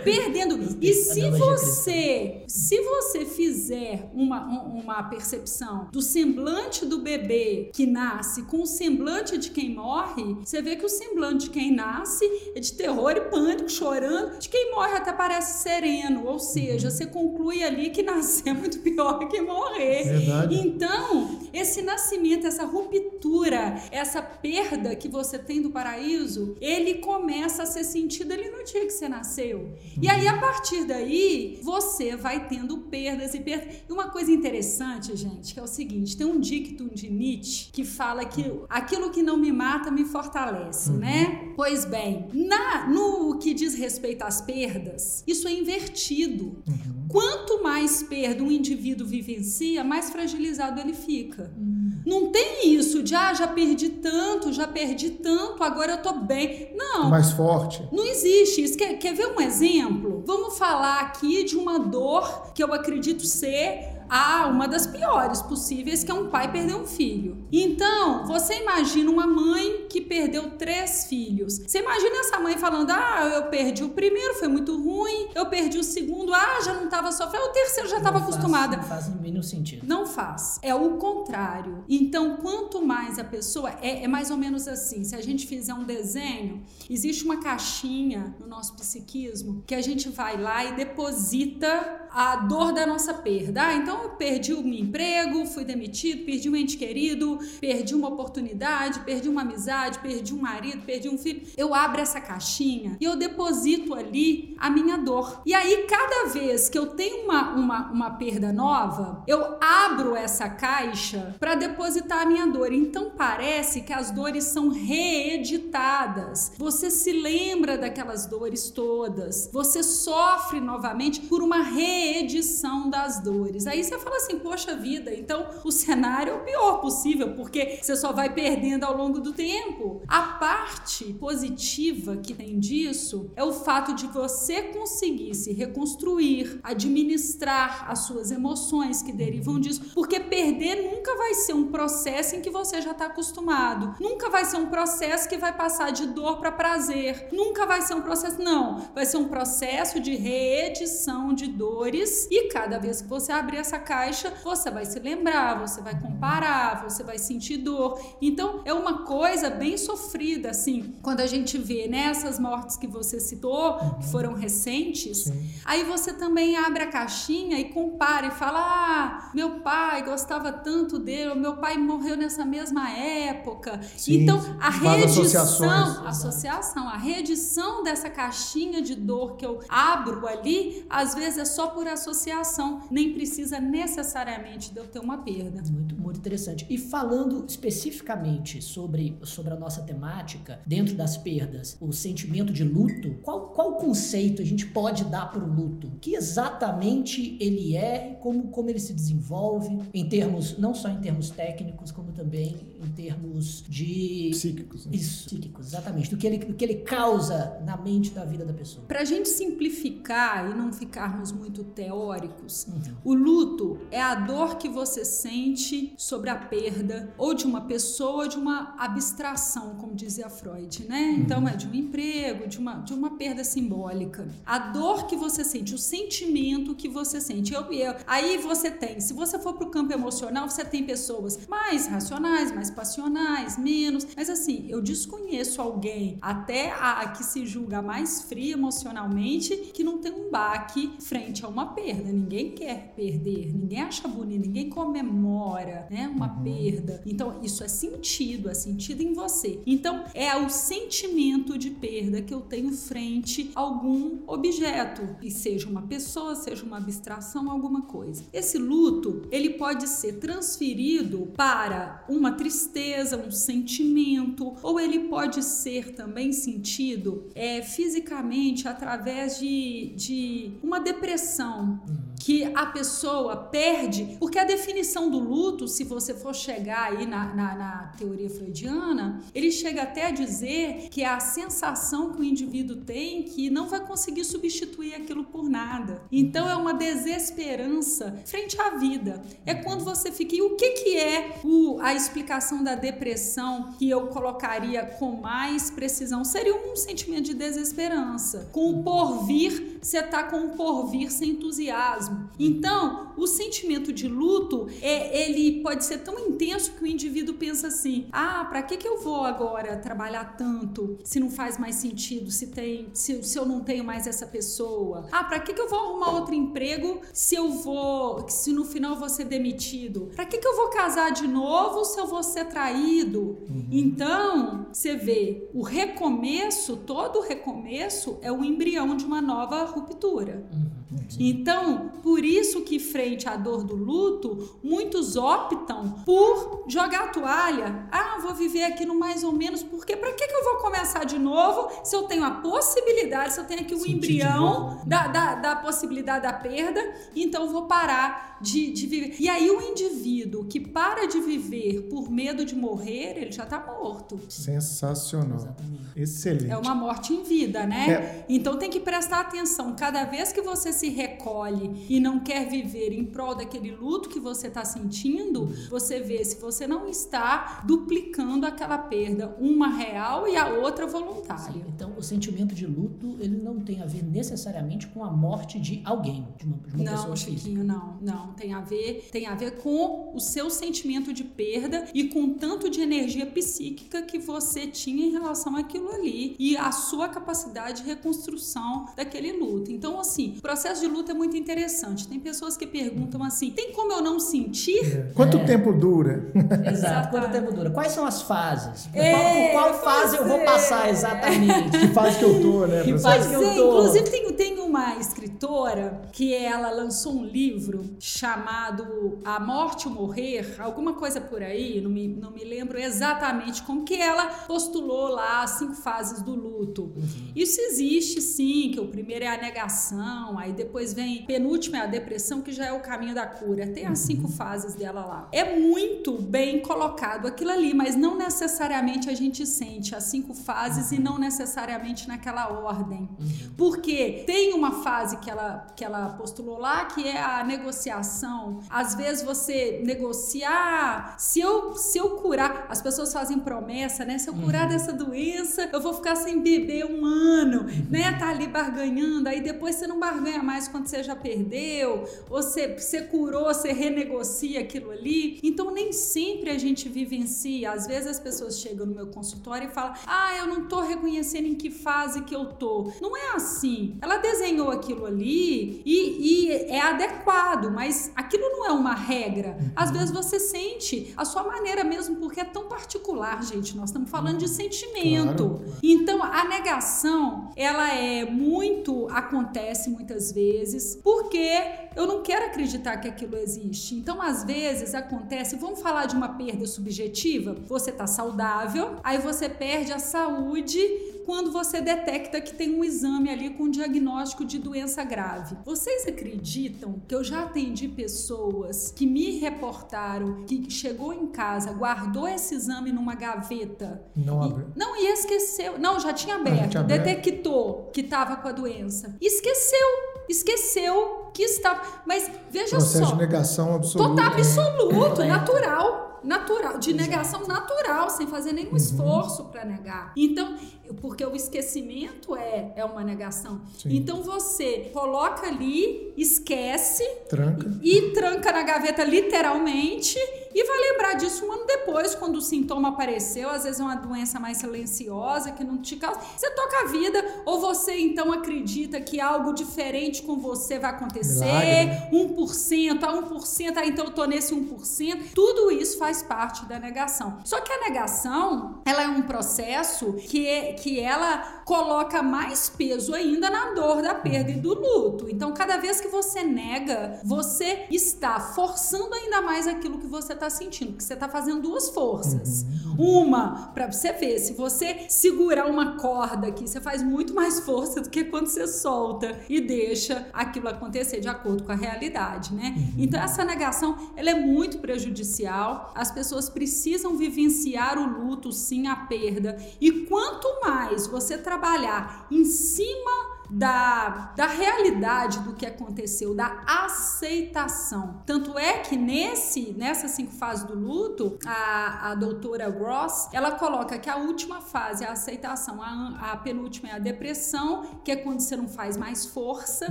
perdendo. 0.05 0.77
E 0.81 0.93
se 0.93 1.31
você, 1.31 2.43
se 2.47 2.81
você 2.81 3.25
fizer 3.25 4.11
uma, 4.13 4.47
uma 4.67 5.03
percepção 5.05 5.89
do 5.93 6.03
semblante 6.03 6.85
do 6.85 6.99
bebê 6.99 7.71
que 7.73 7.87
nasce 7.87 8.43
com 8.43 8.63
o 8.63 8.67
semblante 8.67 9.39
de 9.39 9.51
quem 9.51 9.75
morre, 9.75 10.37
você 10.45 10.61
vê 10.61 10.77
que 10.77 10.85
o 10.85 10.89
semblante 10.89 11.47
de 11.47 11.51
quem 11.51 11.75
nasce 11.75 12.25
é 12.55 12.61
de 12.61 12.73
terror 12.73 13.13
e 13.13 13.21
pânico, 13.23 13.71
chorando. 13.71 14.39
De 14.39 14.49
quem 14.49 14.73
morre 14.73 14.95
até 14.95 15.13
parece 15.13 15.63
sereno. 15.63 16.27
Ou 16.27 16.39
seja, 16.39 16.91
você 16.91 17.07
conclui 17.07 17.63
ali 17.63 17.91
que 17.91 18.03
nascer 18.03 18.49
é 18.49 18.53
muito 18.53 18.79
pior 18.81 19.29
que 19.29 19.41
morrer. 19.41 20.05
Verdade. 20.05 20.55
Então, 20.57 21.39
esse 21.53 21.83
nascimento, 21.83 22.47
essa 22.47 22.65
ruptura, 22.65 23.77
essa 23.91 24.18
perda 24.23 24.95
que 24.95 25.09
você 25.09 25.39
tem 25.39 25.63
do 25.63 25.71
paraíso, 25.71 26.57
ele 26.61 26.95
começa 26.97 27.63
a 27.63 27.67
ser 27.67 27.85
sentido 27.85 28.33
ali 28.33 28.51
no 28.51 28.65
dia 28.65 28.85
que 28.87 28.91
você 28.91 29.09
nasceu. 29.09 29.75
E 30.01 30.09
aí, 30.09 30.27
a 30.27 30.39
partir 30.39 30.85
daí, 30.85 31.59
você 31.63 32.17
vai 32.17 32.49
tendo 32.49 32.79
perdas 32.79 33.35
e 33.35 33.41
perdas. 33.41 33.77
E 33.89 33.93
uma 33.93 34.11
coisa 34.11 34.31
interessante, 34.31 35.17
gente, 35.17 35.55
que 35.55 35.61
é 35.61 35.63
o 35.63 35.67
seguinte: 35.67 36.17
tem 36.17 36.27
um 36.27 36.41
dictum 36.41 36.89
de 36.89 37.11
Nietzsche 37.11 37.71
que 37.73 37.85
fala 37.85 38.25
que 38.25 38.45
aquilo 38.69 39.11
que 39.11 39.23
não 39.23 39.37
me 39.37 39.53
mata 39.53 39.91
me 39.91 40.05
fortalece, 40.05 40.91
uhum. 40.91 40.99
né? 40.99 41.53
Pois 41.57 41.85
bem, 41.85 42.29
na, 42.33 42.89
no 42.89 43.39
que 43.39 43.53
diz 43.55 43.75
respeito 43.75 44.23
às 44.23 44.41
perdas, 44.41 45.23
isso 45.27 45.49
é 45.49 45.53
invertido. 45.53 46.63
Uhum. 46.67 46.98
Quanto 47.09 47.63
mais 47.63 48.03
perda 48.03 48.43
um 48.43 48.51
indivíduo 48.51 49.07
vivencia, 49.07 49.83
mais 49.83 50.11
fragilizado 50.11 50.79
ele 50.79 50.93
fica. 50.93 51.51
Uhum. 51.57 51.91
Não 52.05 52.31
tem 52.31 52.75
isso 52.75 53.03
de, 53.03 53.15
ah, 53.15 53.33
já 53.35 53.49
perdi 53.49 53.89
tanto, 53.89 54.53
já 54.53 54.67
perdi 54.67 55.11
tanto, 55.11 55.63
agora 55.63 55.93
eu 55.93 56.03
tô 56.03 56.13
bem. 56.21 56.71
Não. 56.75 57.09
Mais 57.09 57.33
forte. 57.33 57.83
Não 57.91 58.05
existe 58.05 58.63
isso. 58.63 58.77
Quer, 58.77 58.99
quer 58.99 59.15
ver 59.15 59.27
um 59.29 59.41
exemplo? 59.41 60.23
Vamos 60.27 60.59
falar 60.59 61.01
aqui 61.01 61.45
de 61.45 61.57
uma 61.57 61.79
dor 61.79 62.53
que 62.53 62.63
eu 62.63 62.73
acredito 62.73 63.25
ser 63.27 63.98
a 64.09 64.47
uma 64.47 64.67
das 64.67 64.87
piores 64.87 65.43
possíveis, 65.43 66.03
que 66.03 66.11
é 66.11 66.15
um 66.15 66.29
pai 66.29 66.51
perder 66.51 66.75
um 66.75 66.87
filho. 66.87 67.47
Então, 67.53 68.27
você 68.27 68.61
imagina 68.61 69.11
uma 69.11 69.27
mãe 69.27 69.87
que 69.89 70.01
perdeu 70.01 70.51
três 70.51 71.07
filhos. 71.07 71.59
Você 71.59 71.79
imagina 71.81 72.17
essa 72.19 72.39
mãe 72.39 72.57
falando: 72.57 72.91
Ah, 72.91 73.31
eu 73.35 73.45
perdi 73.45 73.85
o 73.85 73.91
primeiro, 73.91 74.35
foi 74.35 74.49
muito 74.49 74.77
ruim, 74.81 75.29
eu 75.35 75.47
perdi 75.47 75.79
o 75.79 75.85
segundo, 75.85 76.33
ah, 76.35 76.61
já 76.65 76.75
não 76.75 76.85
estava 76.85 77.13
sofrendo, 77.13 77.47
o 77.47 77.53
terceiro 77.53 77.89
já 77.89 77.99
estava 77.99 78.19
acostumada. 78.19 78.77
Não 78.77 78.85
faz 78.85 79.09
nenhum 79.21 79.43
sentido. 79.43 79.87
Não 79.87 80.07
faz. 80.07 80.59
É 80.63 80.75
o 80.75 80.97
contrário. 80.97 81.85
Então, 81.89 82.37
quanto 82.37 82.85
mais 82.85 83.19
a 83.19 83.25
pessoa. 83.25 83.71
É, 83.81 84.05
é 84.05 84.09
mais 84.09 84.31
ou 84.31 84.37
menos 84.37 84.67
assim: 84.67 85.05
se 85.05 85.15
a 85.15 85.21
gente 85.21 85.47
fizer 85.47 85.75
um 85.75 85.85
desenho, 85.85 86.63
existe 86.89 87.25
uma 87.25 87.41
caixinha 87.41 88.35
no 88.41 88.47
nosso 88.47 88.75
psiquismo 88.75 89.63
que 89.67 89.75
a 89.75 89.83
gente 89.83 90.09
vai 90.09 90.41
lá 90.41 90.65
e 90.65 90.75
deposita 90.75 92.08
a 92.13 92.37
dor 92.37 92.73
da 92.73 92.87
nossa 92.87 93.15
perda. 93.15 93.67
Ah, 93.67 93.75
então 93.75 94.03
eu 94.03 94.11
perdi 94.11 94.53
meu 94.53 94.79
emprego, 94.79 95.47
fui 95.47 95.65
demitido, 95.65 96.25
perdi 96.25 96.49
um 96.49 96.57
ente 96.57 96.77
querido, 96.77 97.39
perdi 97.61 97.95
uma 97.95 98.09
oportunidade, 98.09 99.01
perdi 99.01 99.29
uma 99.29 99.43
amizade, 99.43 99.99
perdi 99.99 100.35
um 100.35 100.41
marido, 100.41 100.85
perdi 100.85 101.09
um 101.09 101.19
filho. 101.19 101.43
Eu 101.57 101.75
abro 101.75 102.01
essa 102.01 102.21
caixinha 102.21 102.97
e 103.01 103.05
eu 103.05 103.17
deposito 103.17 103.95
ali 103.95 104.55
a 104.59 104.71
minha 104.71 104.97
dor. 104.97 105.43
E 105.45 105.55
aí, 105.55 105.87
cada 105.89 106.31
vez 106.31 106.69
que 106.69 106.79
eu 106.79 106.87
tenho 106.87 107.25
uma, 107.25 107.55
uma, 107.55 107.91
uma 107.91 108.11
perda 108.11 108.53
nova, 108.53 109.23
eu 109.27 109.57
abro 109.61 110.15
essa 110.17 110.49
caixa 110.49 111.35
para 111.39 111.55
depositar 111.55 112.23
a 112.23 112.27
minha 112.27 112.47
dor. 112.47 112.73
Então 112.73 113.13
parece 113.17 113.83
que 113.83 113.93
as 113.93 114.11
dores 114.11 114.45
são 114.45 114.69
reeditadas. 114.69 116.53
Você 116.59 116.91
se 116.91 117.13
lembra 117.13 117.79
daquelas 117.79 118.27
dores 118.27 118.71
todas. 118.71 119.49
Você 119.53 119.83
sofre 119.83 120.61
novamente 120.61 121.21
por 121.21 121.43
uma 121.43 121.63
reedição 121.99 122.89
das 122.89 123.21
dores. 123.21 123.67
Aí 123.67 123.83
você 123.83 123.99
fala 123.99 124.17
assim, 124.17 124.39
poxa 124.39 124.77
vida, 124.77 125.13
então 125.13 125.47
o 125.65 125.71
cenário 125.71 126.33
é 126.33 126.37
o 126.37 126.45
pior 126.45 126.81
possível, 126.81 127.35
porque 127.35 127.79
você 127.83 127.97
só 127.97 128.13
vai 128.13 128.33
perdendo 128.33 128.85
ao 128.85 128.97
longo 128.97 129.21
do 129.21 129.33
tempo. 129.33 130.03
A 130.07 130.23
parte 130.23 131.13
positiva 131.15 132.17
que 132.17 132.35
tem 132.35 132.59
disso 132.59 133.31
é 133.35 133.43
o 133.43 133.53
fato 133.53 133.95
de 133.95 134.07
você 134.07 134.63
conseguir 134.63 135.35
se 135.35 135.53
reconstruir, 135.53 136.61
administrar 136.63 137.91
as 137.91 138.01
suas 138.01 138.31
emoções 138.31 139.03
que 139.03 139.13
derivam 139.13 139.59
disso, 139.59 139.93
porque 139.95 140.21
perder 140.21 140.91
nunca 140.95 141.17
vai 141.17 141.35
ser 141.35 141.55
um 141.55 141.69
processo 141.69 142.37
em 142.37 142.41
que 142.41 142.51
você 142.51 142.81
já 142.81 142.93
está 142.93 143.07
acostumado, 143.07 143.97
nunca 144.01 144.31
vai 144.31 144.45
ser 144.45 144.57
um 144.57 144.67
processo 144.67 145.29
que 145.29 145.37
vai 145.37 145.57
passar 145.57 145.91
de 145.91 146.07
dor 146.07 146.39
para 146.39 146.53
prazer, 146.53 147.29
nunca 147.33 147.67
vai 147.67 147.83
ser 147.83 147.95
um 147.95 148.03
processo, 148.03 148.41
não, 148.41 148.89
vai 148.95 149.05
ser 149.05 149.17
um 149.17 149.29
processo 149.29 149.99
de 149.99 150.15
reedição 150.15 151.35
de 151.35 151.47
dores 151.47 151.88
e 152.31 152.49
cada 152.49 152.79
vez 152.79 153.03
que 153.03 153.09
você 153.09 153.33
abrir 153.33 153.59
essa 153.59 153.79
caixa, 153.79 154.33
você 154.45 154.71
vai 154.71 154.85
se 154.85 154.99
lembrar, 154.99 155.59
você 155.59 155.81
vai 155.81 155.99
comparar, 155.99 156.83
você 156.83 157.03
vai 157.03 157.19
sentir 157.19 157.59
dor. 157.59 158.01
Então, 158.21 158.63
é 158.65 158.73
uma 158.73 159.05
coisa 159.05 159.51
bem 159.51 159.77
sofrida, 159.77 160.51
assim, 160.51 160.95
quando 161.03 161.21
a 161.21 161.27
gente 161.27 161.57
vê 161.59 161.87
nessas 161.89 162.39
né, 162.39 162.49
mortes 162.49 162.77
que 162.77 162.87
você 162.87 163.21
citou, 163.21 163.79
que 163.79 163.85
uhum. 163.85 164.03
foram 164.03 164.35
recentes, 164.35 165.25
Sim. 165.25 165.51
aí 165.65 165.85
você 165.85 166.13
também 166.13 166.57
abre 166.57 166.83
a 166.83 166.87
caixinha 166.87 167.59
e 167.59 167.67
compara 167.67 168.27
e 168.27 168.31
fala: 168.31 168.59
ah, 168.61 169.31
meu 169.35 169.61
pai 169.61 170.05
gostava 170.05 170.53
tanto 170.53 170.99
dele, 170.99 171.35
meu 171.35 171.57
pai 171.57 171.77
morreu 171.77 172.17
nessa 172.17 172.45
mesma 172.45 172.91
época. 172.91 173.81
Sim, 173.97 174.23
então, 174.23 174.39
a 174.61 174.71
reedição, 174.71 176.07
associação, 176.07 176.89
a 176.89 176.97
reedição 176.97 177.83
dessa 177.83 178.11
caixinha 178.11 178.83
de 178.83 178.95
dor 178.95 179.37
que 179.37 179.45
eu 179.45 179.61
abro 179.69 180.27
ali, 180.27 180.87
às 180.89 181.15
vezes 181.15 181.39
é 181.39 181.45
só 181.45 181.69
por 181.79 181.87
associação, 181.87 182.83
nem 182.91 183.13
precisa 183.13 183.61
necessariamente 183.61 184.73
de 184.73 184.81
eu 184.81 184.89
ter 184.89 184.99
uma 184.99 185.19
perda. 185.19 185.63
Muito, 185.71 185.95
muito 185.95 186.19
interessante. 186.19 186.67
E 186.69 186.77
falando 186.77 187.45
especificamente 187.47 188.61
sobre, 188.61 189.17
sobre 189.23 189.53
a 189.53 189.57
nossa 189.57 189.83
temática, 189.83 190.61
dentro 190.67 190.97
das 190.97 191.17
perdas, 191.17 191.79
o 191.81 191.93
sentimento 191.93 192.53
de 192.53 192.65
luto, 192.65 193.15
qual, 193.23 193.51
qual 193.51 193.68
conceito 193.79 194.43
a 194.43 194.45
gente 194.45 194.67
pode 194.67 195.05
dar 195.05 195.31
para 195.31 195.43
o 195.43 195.49
luto? 195.49 195.87
O 195.87 195.99
que 195.99 196.15
exatamente 196.15 197.37
ele 197.41 197.77
é 197.77 198.13
e 198.13 198.15
como, 198.17 198.49
como 198.49 198.69
ele 198.69 198.79
se 198.79 198.93
desenvolve, 198.93 199.79
em 199.95 200.09
termos, 200.09 200.59
não 200.59 200.75
só 200.75 200.89
em 200.89 201.01
termos 201.01 201.31
técnicos, 201.31 201.91
como 201.91 202.13
também 202.13 202.57
em 202.83 202.91
termos 202.91 203.65
de. 203.69 204.29
Psíquicos. 204.31 204.87
Né? 204.87 204.97
Isso, 204.97 205.25
psíquicos, 205.27 205.69
exatamente. 205.69 206.11
Do 206.11 206.17
que, 206.17 206.27
ele, 206.27 206.39
do 206.39 206.55
que 206.55 206.65
ele 206.65 206.77
causa 206.77 207.59
na 207.65 207.77
mente 207.77 208.11
da 208.11 208.25
vida 208.25 208.45
da 208.45 208.53
pessoa. 208.53 208.85
Para 208.87 209.01
a 209.01 209.05
gente 209.05 209.29
simplificar 209.29 210.51
e 210.51 210.55
não 210.55 210.73
ficarmos 210.73 211.33
muito 211.33 211.65
teóricos, 211.65 212.67
uhum. 212.67 212.81
o 213.05 213.15
luto 213.15 213.79
é 213.91 214.01
a 214.01 214.15
dor 214.15 214.57
que 214.57 214.69
você 214.69 215.05
sente 215.05 215.95
sobre 215.97 216.31
a 216.31 216.37
perda 216.37 217.15
ou 217.17 217.35
de 217.35 217.47
uma 217.47 217.63
pessoa 217.63 218.25
ou 218.25 218.29
de 218.29 218.37
uma 218.37 218.75
abstração, 218.79 219.77
como 219.77 219.95
dizia 219.95 220.29
Freud, 220.29 220.87
né? 220.89 221.01
Uhum. 221.01 221.17
Então 221.21 221.49
é 221.49 221.57
de 221.57 221.67
um 221.67 221.75
emprego, 221.75 222.49
de 222.49 222.59
uma, 222.59 222.75
de 222.81 222.93
uma 222.93 223.17
perda 223.17 223.43
assim 223.43 223.68
simbólica. 223.69 224.27
A 224.45 224.59
dor 224.59 225.07
que 225.07 225.15
você 225.15 225.45
sente, 225.45 225.75
o 225.75 225.79
sentimento 225.79 226.75
que 226.75 226.89
você 226.89 227.21
sente. 227.21 227.53
Eu, 227.53 227.71
eu, 227.73 227.95
aí 228.07 228.39
você 228.39 228.71
tem, 228.71 229.01
se 229.01 229.13
você 229.13 229.39
for 229.39 229.55
para 229.55 229.67
o 229.67 229.71
campo 229.71 229.93
emocional, 229.93 230.49
você 230.49 230.65
tem 230.65 230.85
pessoas 230.85 231.47
mais 231.47 231.87
racionais, 231.87 232.51
mais 232.51 232.71
passionais, 232.71 233.59
menos. 233.59 234.07
Mas 234.17 234.31
assim, 234.31 234.67
eu 234.69 234.81
desconheço 234.81 235.61
alguém, 235.61 236.19
até 236.23 236.71
a, 236.73 237.01
a 237.01 237.09
que 237.09 237.25
se 237.25 237.47
julga 237.47 237.83
mais 237.83 238.23
fria 238.23 238.55
emocionalmente, 238.55 239.55
que 239.75 239.85
não 239.85 239.99
tem 239.99 240.13
um 240.13 240.31
baque 240.31 240.93
frente 241.01 241.45
a 241.45 241.49
uma 241.49 241.67
perda. 241.67 242.11
Ninguém 242.11 242.53
quer 242.53 242.95
perder, 242.97 243.55
ninguém 243.55 243.83
acha 243.83 244.09
bonito, 244.09 244.47
ninguém 244.47 244.71
comemora, 244.71 245.87
né, 245.91 246.09
uma 246.09 246.33
uhum. 246.33 246.43
perda. 246.43 247.03
Então 247.05 247.41
isso 247.43 247.63
é 247.63 247.69
sentido, 247.69 248.49
é 248.49 248.55
sentido 248.55 249.03
em 249.03 249.13
você. 249.13 249.61
Então 249.67 250.05
é 250.15 250.35
o 250.37 250.49
sentimento 250.49 251.59
de 251.59 251.71
perda 251.71 252.23
que 252.23 252.33
eu 252.33 252.41
tenho 252.41 252.73
frente 252.73 253.51
algum 253.59 254.21
objeto, 254.25 255.17
e 255.21 255.33
seja 255.33 255.69
uma 255.69 255.83
pessoa, 255.83 256.37
seja 256.37 256.65
uma 256.65 256.77
abstração, 256.77 257.51
alguma 257.51 257.83
coisa. 257.83 258.23
Esse 258.33 258.57
luto, 258.57 259.23
ele 259.33 259.51
pode 259.51 259.89
ser 259.89 260.15
transferido 260.21 261.33
para 261.37 262.05
uma 262.09 262.31
tristeza, 262.31 263.17
um 263.17 263.33
sentimento, 263.33 264.55
ou 264.63 264.79
ele 264.79 265.09
pode 265.09 265.43
ser 265.43 265.93
também 265.93 266.33
sentido 266.33 267.25
é, 267.35 267.61
fisicamente 267.61 268.69
através 268.69 269.41
de, 269.41 269.93
de 269.97 270.53
uma 270.63 270.79
depressão 270.79 271.81
que 272.19 272.45
a 272.55 272.67
pessoa 272.67 273.37
perde, 273.37 274.17
porque 274.19 274.39
a 274.39 274.45
definição 274.45 275.11
do 275.11 275.19
luto, 275.19 275.69
se 275.69 275.85
você 275.85 276.15
for 276.15 276.35
chegar 276.35 276.93
aí 276.93 277.07
na, 277.07 277.35
na, 277.35 277.55
na 277.55 277.93
teoria 277.97 278.29
freudiana, 278.29 279.23
ele 279.35 279.51
chega 279.51 279.83
até 279.83 280.07
a 280.07 280.11
dizer 280.11 280.89
que 280.91 281.03
é 281.03 281.09
a 281.09 281.21
sensação 281.21 282.13
que 282.13 282.21
o 282.21 282.25
indivíduo 282.25 282.77
tem 282.77 283.23
que 283.23 283.51
não 283.51 283.69
vai 283.69 283.81
conseguir 283.81 284.25
substituir 284.25 284.95
aquilo 284.95 285.25
por 285.25 285.49
nada. 285.49 286.03
Então 286.11 286.49
é 286.49 286.57
uma 286.57 286.75
desesperança 286.75 288.23
frente 288.25 288.61
à 288.61 288.71
vida. 288.71 289.23
É 289.47 289.55
quando 289.55 289.85
você 289.85 290.11
fica. 290.11 290.35
E 290.35 290.43
o 290.43 290.57
que, 290.57 290.71
que 290.71 290.97
é 290.97 291.41
o, 291.45 291.79
a 291.81 291.95
explicação 291.95 292.63
da 292.63 292.75
depressão 292.75 293.75
que 293.79 293.89
eu 293.89 294.09
colocaria 294.09 294.85
com 294.85 295.13
mais 295.21 295.71
precisão? 295.71 296.25
Seria 296.25 296.55
um 296.55 296.77
sentimento 296.77 297.25
de 297.25 297.35
desesperança. 297.35 298.49
Com 298.53 298.71
o 298.71 298.83
porvir, 298.83 299.79
você 299.81 299.99
está 299.99 300.25
com 300.25 300.47
o 300.47 300.49
porvir 300.51 301.11
sem 301.11 301.31
entusiasmo. 301.31 302.08
Então, 302.39 303.13
o 303.17 303.27
sentimento 303.27 303.93
de 303.93 304.09
luto 304.09 304.69
é 304.81 305.29
ele 305.29 305.63
pode 305.63 305.85
ser 305.85 305.99
tão 305.99 306.19
intenso 306.19 306.73
que 306.73 306.85
o 306.85 306.87
indivíduo 306.87 307.35
pensa 307.35 307.69
assim: 307.69 308.07
ah, 308.13 308.45
para 308.45 308.63
que, 308.63 308.77
que 308.77 308.87
eu 308.87 309.01
vou 309.01 309.25
agora 309.25 309.77
trabalhar 309.77 310.37
tanto 310.37 310.99
se 311.03 311.19
não 311.19 311.31
faz 311.31 311.59
mais 311.59 311.77
sentido, 311.77 312.31
se 312.31 312.49
tem, 312.49 312.89
se, 312.93 313.23
se 313.23 313.39
eu 313.39 313.45
não 313.45 313.61
tenho 313.61 313.85
mais 313.85 314.07
essa 314.07 314.27
pessoa? 314.27 315.09
Ah, 315.11 315.25
para 315.25 315.41
que, 315.41 315.53
que 315.53 315.61
eu 315.61 315.69
vou 315.69 315.79
arrumar 315.79 316.11
outro 316.11 316.35
emprego 316.35 317.01
se 317.13 317.35
eu 317.35 317.51
vou, 317.51 318.29
se 318.29 318.53
no 318.53 318.65
final 318.65 318.93
eu 318.93 319.01
vou 319.01 319.09
ser 319.09 319.25
demitido? 319.25 320.11
Para 320.15 320.25
que, 320.25 320.39
que 320.39 320.47
eu 320.47 320.57
vou 320.57 320.69
casar 320.69 321.11
de 321.11 321.27
novo 321.27 321.85
se 321.85 321.99
eu 321.99 322.07
vou 322.07 322.23
ser 322.23 322.47
traído? 322.47 323.39
Uhum. 323.49 323.67
Então, 323.71 324.67
você 324.73 324.97
vê, 324.97 325.49
o 325.53 325.63
recomeço, 325.63 326.77
todo 326.77 327.21
recomeço 327.21 328.19
é 328.23 328.31
o 328.31 328.45
embrião 328.45 328.97
de 328.97 329.05
uma 329.05 329.21
nova 329.21 329.65
ruptura. 329.65 330.47
Uhum. 330.53 330.78
Então, 331.19 331.91
por 332.03 332.25
isso 332.25 332.63
que 332.63 332.79
frente 332.79 333.29
à 333.29 333.37
dor 333.37 333.65
do 333.65 333.75
luto, 333.75 334.59
muitos 334.63 335.17
optam 335.17 336.03
por 336.05 336.65
jogar 336.69 337.05
a 337.05 337.09
toalha. 337.09 337.89
Ah, 337.91 338.19
vou 338.21 338.35
viver 338.35 338.65
aqui 338.65 338.85
no 338.85 338.95
mais 338.95 339.23
ou 339.25 339.33
menos, 339.33 339.63
porque 339.63 339.97
para 339.97 340.13
que, 340.13 340.27
que 340.27 340.35
eu 340.35 340.45
vou 340.45 340.57
começar 340.57 341.05
de 341.05 341.19
novo 341.19 341.71
se 341.85 341.95
eu 341.95 342.03
tenho 342.03 342.25
a 342.25 342.31
possibilidade, 342.31 343.33
se 343.33 343.41
eu 343.41 343.45
tenho 343.45 343.61
aqui 343.61 343.75
o 343.75 343.79
Sentir 343.79 343.93
embrião 343.93 344.83
da, 344.87 345.07
da, 345.07 345.35
da, 345.35 345.57
possibilidade 345.57 346.23
da 346.23 346.33
perda, 346.33 346.81
então 347.15 347.49
vou 347.49 347.67
parar 347.67 348.39
de, 348.41 348.71
de 348.73 348.87
viver. 348.87 349.17
E 349.19 349.29
aí 349.29 349.51
o 349.51 349.61
indivíduo 349.61 350.45
que 350.45 350.61
para 350.61 351.07
de 351.07 351.21
viver 351.21 351.83
por 351.89 352.11
medo 352.11 352.45
de 352.45 352.55
morrer, 352.55 353.17
ele 353.17 353.33
já 353.33 353.45
está 353.45 353.59
morto. 353.59 354.21
Sensacional. 354.29 355.39
Exatamente. 355.39 355.79
Excelente. 355.97 356.51
É 356.51 356.57
uma 356.57 356.75
morte 356.75 357.13
em 357.13 357.23
vida, 357.23 357.67
né? 357.67 357.91
É. 357.91 358.27
Então 358.29 358.57
tem 358.57 358.71
que 358.71 358.81
prestar 358.81 359.21
atenção. 359.21 359.75
Cada 359.75 360.05
vez 360.05 360.33
que 360.33 360.41
você 360.41 360.73
se 360.73 360.89
recolhe 360.99 361.87
e 361.89 362.01
não 362.01 362.19
quer 362.19 362.49
viver 362.49 362.93
em 362.93 363.05
prol 363.05 363.35
daquele 363.35 363.71
luto 363.71 364.09
que 364.09 364.19
você 364.19 364.49
está 364.49 364.65
sentindo, 364.65 365.47
você 365.71 366.01
vê 366.01 366.25
se 366.25 366.41
você 366.41 366.67
não 366.67 366.89
está 366.89 367.63
duplicando 367.65 368.45
aquela 368.45 368.79
perda, 368.79 369.37
uma 369.39 369.69
real 369.69 370.27
e 370.27 370.37
a 370.37 370.49
outra 370.49 370.87
voluntária. 370.87 371.53
Sim, 371.53 371.65
então, 371.69 371.95
o 371.97 372.03
sentimento 372.03 372.53
de 372.55 372.67
luto 372.67 373.17
ele 373.21 373.37
não 373.37 373.61
tem 373.61 373.81
a 373.81 373.87
ver 373.87 374.03
necessariamente 374.03 374.89
com 374.89 375.05
a 375.05 375.11
morte 375.11 375.61
de 375.61 375.81
alguém, 375.85 376.27
de 376.37 376.45
uma, 376.45 376.57
de 376.59 376.75
uma 376.75 376.85
não, 376.85 376.93
pessoa 376.93 377.17
Chiquinho, 377.17 377.39
física. 377.39 377.65
Não, 377.65 377.99
não, 378.01 378.33
tem 378.33 378.53
a 378.53 378.61
ver, 378.61 379.09
tem 379.13 379.27
a 379.27 379.37
ver 379.37 379.59
com 379.59 380.13
o 380.15 380.19
seu 380.19 380.51
sentimento 380.51 381.13
de 381.13 381.23
perda 381.23 381.87
e 381.95 382.09
com 382.09 382.35
tanto 382.35 382.69
de 382.69 382.81
energia 382.81 383.27
psíquica 383.27 384.03
que 384.03 384.19
você 384.19 384.67
tinha 384.67 385.07
em 385.07 385.11
relação 385.11 385.55
àquilo 385.57 385.91
ali 385.91 386.35
e 386.39 386.57
a 386.57 386.73
sua 386.73 387.09
capacidade 387.09 387.83
de 387.83 387.89
reconstrução 387.89 388.87
daquele 388.97 389.33
luto. 389.33 389.71
Então, 389.71 390.01
assim, 390.01 390.35
o 390.39 390.43
processo 390.43 390.81
de 390.81 390.88
luta 390.89 391.13
é 391.13 391.15
muito 391.15 391.37
interessante. 391.37 392.07
Tem 392.09 392.19
pessoas 392.19 392.57
que 392.57 392.67
perguntam 392.67 393.23
assim: 393.23 393.51
tem 393.51 393.73
como 393.73 393.93
eu 393.93 394.03
não 394.03 394.19
sentir? 394.19 394.85
É. 394.85 395.13
Quanto 395.15 395.37
é. 395.39 395.45
tempo 395.45 395.73
dura? 395.73 396.31
Exato, 396.71 397.11
quanto 397.11 397.31
tempo 397.31 397.53
dura? 397.53 397.71
Quais 397.71 397.93
são 397.93 398.05
as 398.05 398.23
fases? 398.23 398.89
É, 398.93 399.49
qual, 399.53 399.71
qual 399.71 399.83
fase 399.83 400.17
eu 400.17 400.27
vou 400.27 400.41
passar 400.41 400.91
exatamente? 400.91 401.71
que 401.79 401.89
fase 401.89 402.19
que 402.19 402.25
eu 402.25 402.41
tô, 402.41 402.67
né? 402.67 402.83
Que 402.83 402.99
fase 402.99 403.29
que 403.29 403.35
eu 403.35 403.43
é, 403.43 403.55
tô? 403.55 403.79
Inclusive, 403.79 404.11
tem, 404.11 404.33
tem 404.33 404.59
uma 404.59 404.97
escritora 404.97 406.03
que 406.13 406.35
ela 406.35 406.71
lançou 406.71 407.13
um 407.15 407.25
livro 407.25 407.85
chamado 407.99 409.19
A 409.25 409.41
Morte 409.41 409.89
ou 409.89 409.95
Morrer, 409.95 410.57
alguma 410.59 410.95
coisa 410.95 411.21
por 411.21 411.43
aí, 411.43 411.81
não 411.81 411.91
me, 411.91 412.07
não 412.07 412.31
me 412.31 412.45
lembro 412.45 412.79
exatamente 412.79 413.63
como 413.63 413.85
que 413.85 413.95
ela 413.95 414.27
postulou 414.47 415.09
lá 415.09 415.43
as 415.43 415.53
cinco 415.53 415.75
fases 415.75 416.23
do 416.23 416.35
luto. 416.35 416.93
Uhum. 416.97 417.33
Isso 417.35 417.61
existe 417.61 418.21
sim, 418.21 418.71
que 418.73 418.81
o 418.81 418.89
primeiro 418.89 419.25
é 419.25 419.29
a 419.29 419.41
negação, 419.41 420.39
aí 420.39 420.53
depois 420.53 420.78
vem 420.87 421.25
penúltima 421.25 421.79
é 421.79 421.81
a 421.81 421.87
depressão, 421.87 422.41
que 422.41 422.53
já 422.53 422.67
é 422.67 422.73
o 422.73 422.81
caminho 422.81 423.15
da 423.15 423.27
cura. 423.27 423.67
Tem 423.67 423.87
as 423.87 423.99
cinco 424.01 424.23
uhum. 424.23 424.33
fases 424.33 424.75
dela 424.75 425.05
lá. 425.05 425.29
É 425.33 425.59
muito 425.59 426.21
bem 426.21 426.61
colocado 426.61 427.27
aquilo 427.27 427.51
ali, 427.51 427.75
mas 427.75 427.97
não 427.97 428.17
necessariamente 428.17 429.11
a 429.11 429.15
gente 429.15 429.47
sente 429.47 429.95
as 429.95 430.05
cinco 430.05 430.35
fases 430.35 430.93
e 430.93 430.99
não 430.99 431.19
necessariamente 431.19 432.07
naquela 432.09 432.49
ordem. 432.49 433.09
Uhum. 433.19 433.51
Porque 433.57 434.25
tem 434.27 434.55
uma 434.55 434.83
fase 434.83 435.17
que 435.19 435.31
ela, 435.31 435.67
que 435.75 435.85
ela 435.85 436.11
postulou 436.11 436.59
lá, 436.59 436.85
que 436.87 437.07
é 437.07 437.21
a 437.21 437.45
negociação. 437.45 438.61
Às 438.71 438.95
vezes 438.95 439.23
você 439.23 439.83
negociar, 439.85 441.17
se 441.19 441.41
eu, 441.41 441.75
se 441.75 441.99
eu 441.99 442.11
curar, 442.11 442.67
as 442.69 442.81
pessoas 442.81 443.13
fazem 443.13 443.39
promessa, 443.39 444.05
né? 444.05 444.19
Se 444.19 444.29
eu 444.29 444.35
curar 444.35 444.65
uhum. 444.65 444.69
dessa 444.69 444.93
doença, 444.93 445.69
eu 445.73 445.81
vou 445.81 445.95
ficar 445.95 446.17
sem 446.17 446.41
beber 446.41 446.85
um 446.85 447.05
ano, 447.05 447.63
uhum. 447.63 447.87
né? 447.91 448.17
Tá 448.19 448.29
ali 448.29 448.47
barganhando, 448.47 449.29
aí 449.29 449.41
depois 449.41 449.77
você 449.77 449.87
não 449.87 449.99
barganha 449.99 450.43
mais 450.43 450.68
quando 450.69 450.87
você 450.87 451.03
já 451.03 451.17
perdeu, 451.17 452.05
ou 452.31 452.43
você, 452.43 452.77
você 452.77 453.03
curou, 453.03 453.47
você 453.47 453.73
renegocia 453.73 454.61
aquilo 454.61 454.91
ali. 454.91 455.41
Então 455.43 455.71
nem 455.71 455.93
sempre 455.93 456.51
a 456.51 456.59
gente 456.59 456.89
vivencia. 456.89 457.73
Às 457.73 457.87
vezes 457.87 458.07
as 458.07 458.21
pessoas 458.21 458.61
chegam 458.61 458.87
no 458.87 458.95
meu 458.95 459.09
consultório 459.09 459.69
e 459.69 459.73
falam: 459.73 459.95
Ah, 460.07 460.37
eu 460.37 460.47
não 460.47 460.67
tô 460.67 460.81
reconhecendo 460.81 461.47
em 461.47 461.55
que 461.55 461.71
fase 461.71 462.23
que 462.23 462.35
eu 462.35 462.47
tô. 462.47 462.93
Não 463.01 463.17
é 463.17 463.35
assim. 463.35 463.97
Ela 464.01 464.19
desenhou 464.19 464.71
aquilo 464.71 465.07
ali 465.07 465.83
e, 465.85 466.49
e 466.49 466.53
é 466.53 466.81
adequado, 466.81 467.71
mas 467.71 468.13
aquilo 468.15 468.49
não 468.51 468.67
é 468.67 468.73
uma 468.73 468.95
regra. 468.95 469.59
Às 469.75 469.91
vezes 469.91 470.11
você 470.11 470.39
sente 470.39 471.13
a 471.17 471.25
sua 471.25 471.43
maneira 471.43 471.85
mesmo, 471.85 472.17
porque 472.17 472.41
é 472.41 472.45
tão 472.45 472.69
particular, 472.69 473.43
gente. 473.43 473.77
Nós 473.77 473.91
estamos 473.91 474.11
falando 474.11 474.39
de 474.39 474.49
sentimento. 474.49 475.49
Claro. 475.49 475.77
Então 475.83 476.23
a 476.23 476.45
negação, 476.45 477.51
ela 477.57 477.93
é 477.95 478.25
muito 478.25 479.09
acontece 479.11 479.91
muitas 479.91 480.33
vezes, 480.33 480.58
porque 481.03 481.51
eu 481.97 482.07
não 482.07 482.23
quero 482.23 482.47
acreditar 482.47 482.97
que 482.99 483.09
aquilo 483.09 483.37
existe. 483.37 483.95
Então, 483.95 484.21
às 484.21 484.45
vezes 484.45 484.95
acontece, 484.95 485.57
vamos 485.57 485.81
falar 485.81 486.07
de 486.07 486.15
uma 486.15 486.31
perda 486.31 486.67
subjetiva? 486.67 487.57
Você 487.67 487.91
está 487.91 488.07
saudável, 488.07 488.97
aí 489.03 489.19
você 489.19 489.49
perde 489.49 489.93
a 489.93 489.99
saúde 489.99 490.81
quando 491.29 491.53
você 491.53 491.83
detecta 491.83 492.41
que 492.41 492.55
tem 492.55 492.75
um 492.75 492.83
exame 492.83 493.29
ali 493.29 493.51
com 493.51 493.69
diagnóstico 493.69 494.47
de 494.47 494.59
doença 494.59 495.05
grave. 495.05 495.59
Vocês 495.63 496.07
acreditam 496.07 497.03
que 497.07 497.15
eu 497.15 497.23
já 497.23 497.43
atendi 497.43 497.87
pessoas 497.87 498.91
que 498.97 499.07
me 499.07 499.39
reportaram 499.39 500.47
que 500.47 500.71
chegou 500.71 501.13
em 501.13 501.27
casa, 501.27 501.71
guardou 501.73 502.27
esse 502.27 502.55
exame 502.55 502.93
numa 502.93 503.15
gaveta? 503.15 504.03
Não 504.17 504.43
abriu. 504.43 504.69
Não, 504.75 504.97
e 504.97 505.13
esqueceu. 505.13 505.79
Não, 505.79 506.01
já 506.01 506.15
tinha 506.15 506.37
aberto. 506.37 506.65
Ah, 506.65 506.69
tinha 506.69 506.83
aberto. 506.83 507.05
Detectou 507.05 507.91
que 507.93 508.01
estava 508.01 508.37
com 508.37 508.49
a 508.49 508.53
doença. 508.53 509.15
Esqueceu. 509.21 510.18
Esqueceu 510.29 511.31
que 511.33 511.43
estava. 511.43 511.81
Mas 512.07 512.31
veja 512.51 512.77
Processo 512.77 513.05
só. 513.05 513.13
de 513.13 513.19
negação 513.19 513.75
absoluta. 513.75 514.11
Total, 514.11 514.33
absoluto, 514.33 515.25
natural. 515.25 516.21
natural, 516.23 516.79
de 516.79 516.93
negação 516.93 517.47
natural, 517.47 518.11
sem 518.11 518.27
fazer 518.27 518.53
nenhum 518.53 518.71
uhum. 518.71 518.77
esforço 518.77 519.45
para 519.47 519.65
negar. 519.65 520.13
Então, 520.17 520.57
porque 521.01 521.25
o 521.25 521.35
esquecimento 521.35 522.37
é, 522.37 522.73
é 522.77 522.85
uma 522.85 523.05
negação. 523.05 523.61
Sim. 523.79 523.97
Então 523.97 524.23
você 524.23 524.91
coloca 524.93 525.47
ali, 525.47 526.13
esquece 526.17 527.05
tranca. 527.29 527.71
E, 527.83 527.99
e 527.99 528.13
tranca 528.13 528.53
na 528.53 528.63
gaveta 528.63 529.05
literalmente 529.05 530.19
e 530.55 530.65
vai 530.65 530.79
lembrar 530.91 531.15
disso 531.15 531.47
um 531.47 531.53
ano 531.53 531.67
depois, 531.67 532.15
quando 532.15 532.37
o 532.37 532.41
sintoma 532.41 532.89
apareceu, 532.89 533.49
às 533.51 533.65
vezes 533.65 533.81
é 533.81 533.83
uma 533.85 533.95
doença 533.95 534.41
mais 534.41 534.59
silenciosa 534.59 535.53
que 535.53 535.63
não 535.63 535.79
te 535.79 535.97
causa. 535.97 536.21
Você 536.37 536.51
toca 536.51 536.83
a 536.83 536.87
vida, 536.87 537.43
ou 537.45 537.61
você 537.61 537.97
então 538.01 538.33
acredita 538.33 539.01
que 539.01 539.21
algo 539.21 539.53
diferente 539.53 540.23
com 540.23 540.37
você 540.37 540.79
vai 540.79 540.91
acontecer, 540.91 541.45
Milagre. 541.45 542.35
1%, 542.35 543.03
a 543.05 543.13
1%, 543.13 543.77
ah, 543.77 543.87
então 543.87 544.07
eu 544.07 544.11
tô 544.11 544.25
nesse 544.25 544.55
1%. 544.55 545.33
Tudo 545.35 545.71
isso 545.71 545.99
faz 545.99 546.23
parte 546.23 546.65
da 546.67 546.79
negação. 546.79 547.39
Só 547.45 547.61
que 547.61 547.73
a 547.73 547.81
negação, 547.81 548.81
ela 548.85 549.03
é 549.03 549.09
um 549.09 549.23
processo 549.23 550.15
que, 550.15 550.47
é, 550.47 550.73
que 550.79 551.01
ela 551.01 551.59
coloca 551.65 552.23
mais 552.23 552.71
peso 552.71 553.15
ainda 553.15 553.51
na 553.51 553.75
dor 553.75 554.01
da 554.01 554.15
perda 554.15 554.51
e 554.51 554.55
do 554.55 554.73
luto. 554.73 555.29
Então, 555.29 555.53
cada 555.53 555.77
vez 555.77 556.01
que 556.01 556.09
você 556.09 556.43
nega, 556.43 557.21
você 557.23 557.87
está 557.91 558.41
forçando 558.41 559.15
ainda 559.15 559.43
mais 559.43 559.67
aquilo 559.67 559.99
que 559.99 560.07
você 560.07 560.33
está 560.33 560.49
sentindo, 560.49 560.93
porque 560.93 561.05
você 561.05 561.13
está 561.13 561.29
fazendo 561.29 561.61
duas 561.61 561.91
forças. 561.91 562.65
Uhum. 562.97 563.25
Uma, 563.27 563.71
para 563.75 563.91
você 563.91 564.13
ver, 564.13 564.39
se 564.39 564.55
você 564.55 565.07
segurar 565.11 565.67
uma 565.67 565.97
corda 565.99 566.47
aqui, 566.47 566.67
você 566.67 566.81
faz 566.81 567.03
muito 567.03 567.35
mais 567.35 567.61
força 567.61 568.01
do 568.01 568.09
que 568.09 568.25
quando 568.25 568.47
você 568.47 568.67
solta 568.67 569.39
e 569.49 569.61
deixa 569.61 570.27
aquilo 570.33 570.69
acontecer 570.69 571.21
de 571.21 571.29
acordo 571.29 571.65
com 571.65 571.73
a 571.73 571.77
realidade, 571.77 572.55
né? 572.55 572.75
Uhum. 572.77 572.95
Então, 572.97 573.21
essa 573.21 573.45
negação, 573.45 574.13
ela 574.17 574.31
é 574.31 574.35
muito 574.35 574.79
prejudicial. 574.79 575.93
As 575.95 576.11
pessoas 576.11 576.49
precisam 576.49 577.15
vivenciar 577.17 577.99
o 577.99 578.07
luto, 578.07 578.53
sim, 578.53 578.87
a 578.87 578.97
perda. 578.97 579.59
E 579.81 580.07
quanto 580.07 580.49
mais 580.63 580.68
você 581.09 581.39
trabalhar 581.39 582.27
em 582.31 582.45
cima 582.45 583.38
da, 583.51 584.33
da 584.37 584.47
realidade 584.47 585.41
do 585.41 585.55
que 585.55 585.67
aconteceu, 585.67 586.35
da 586.35 586.63
aceitação. 586.67 588.23
Tanto 588.27 588.59
é 588.59 588.79
que 588.79 588.97
nesse 588.97 589.75
nessas 589.77 590.13
cinco 590.13 590.33
fases 590.33 590.65
do 590.65 590.75
luto, 590.75 591.39
a, 591.47 592.11
a 592.11 592.15
doutora 592.15 592.69
Ross, 592.69 593.29
ela 593.33 593.53
coloca 593.53 593.99
que 593.99 594.11
a 594.11 594.17
última 594.17 594.61
fase 594.61 595.05
é 595.05 595.09
a 595.09 595.13
aceitação, 595.13 595.81
a, 595.81 596.33
a 596.33 596.37
penúltima 596.37 596.91
é 596.91 596.93
a 596.93 596.99
depressão, 596.99 598.01
que 598.05 598.11
é 598.11 598.17
quando 598.17 598.41
você 598.41 598.57
não 598.57 598.69
faz 598.69 598.97
mais 598.97 599.27
força, 599.27 599.91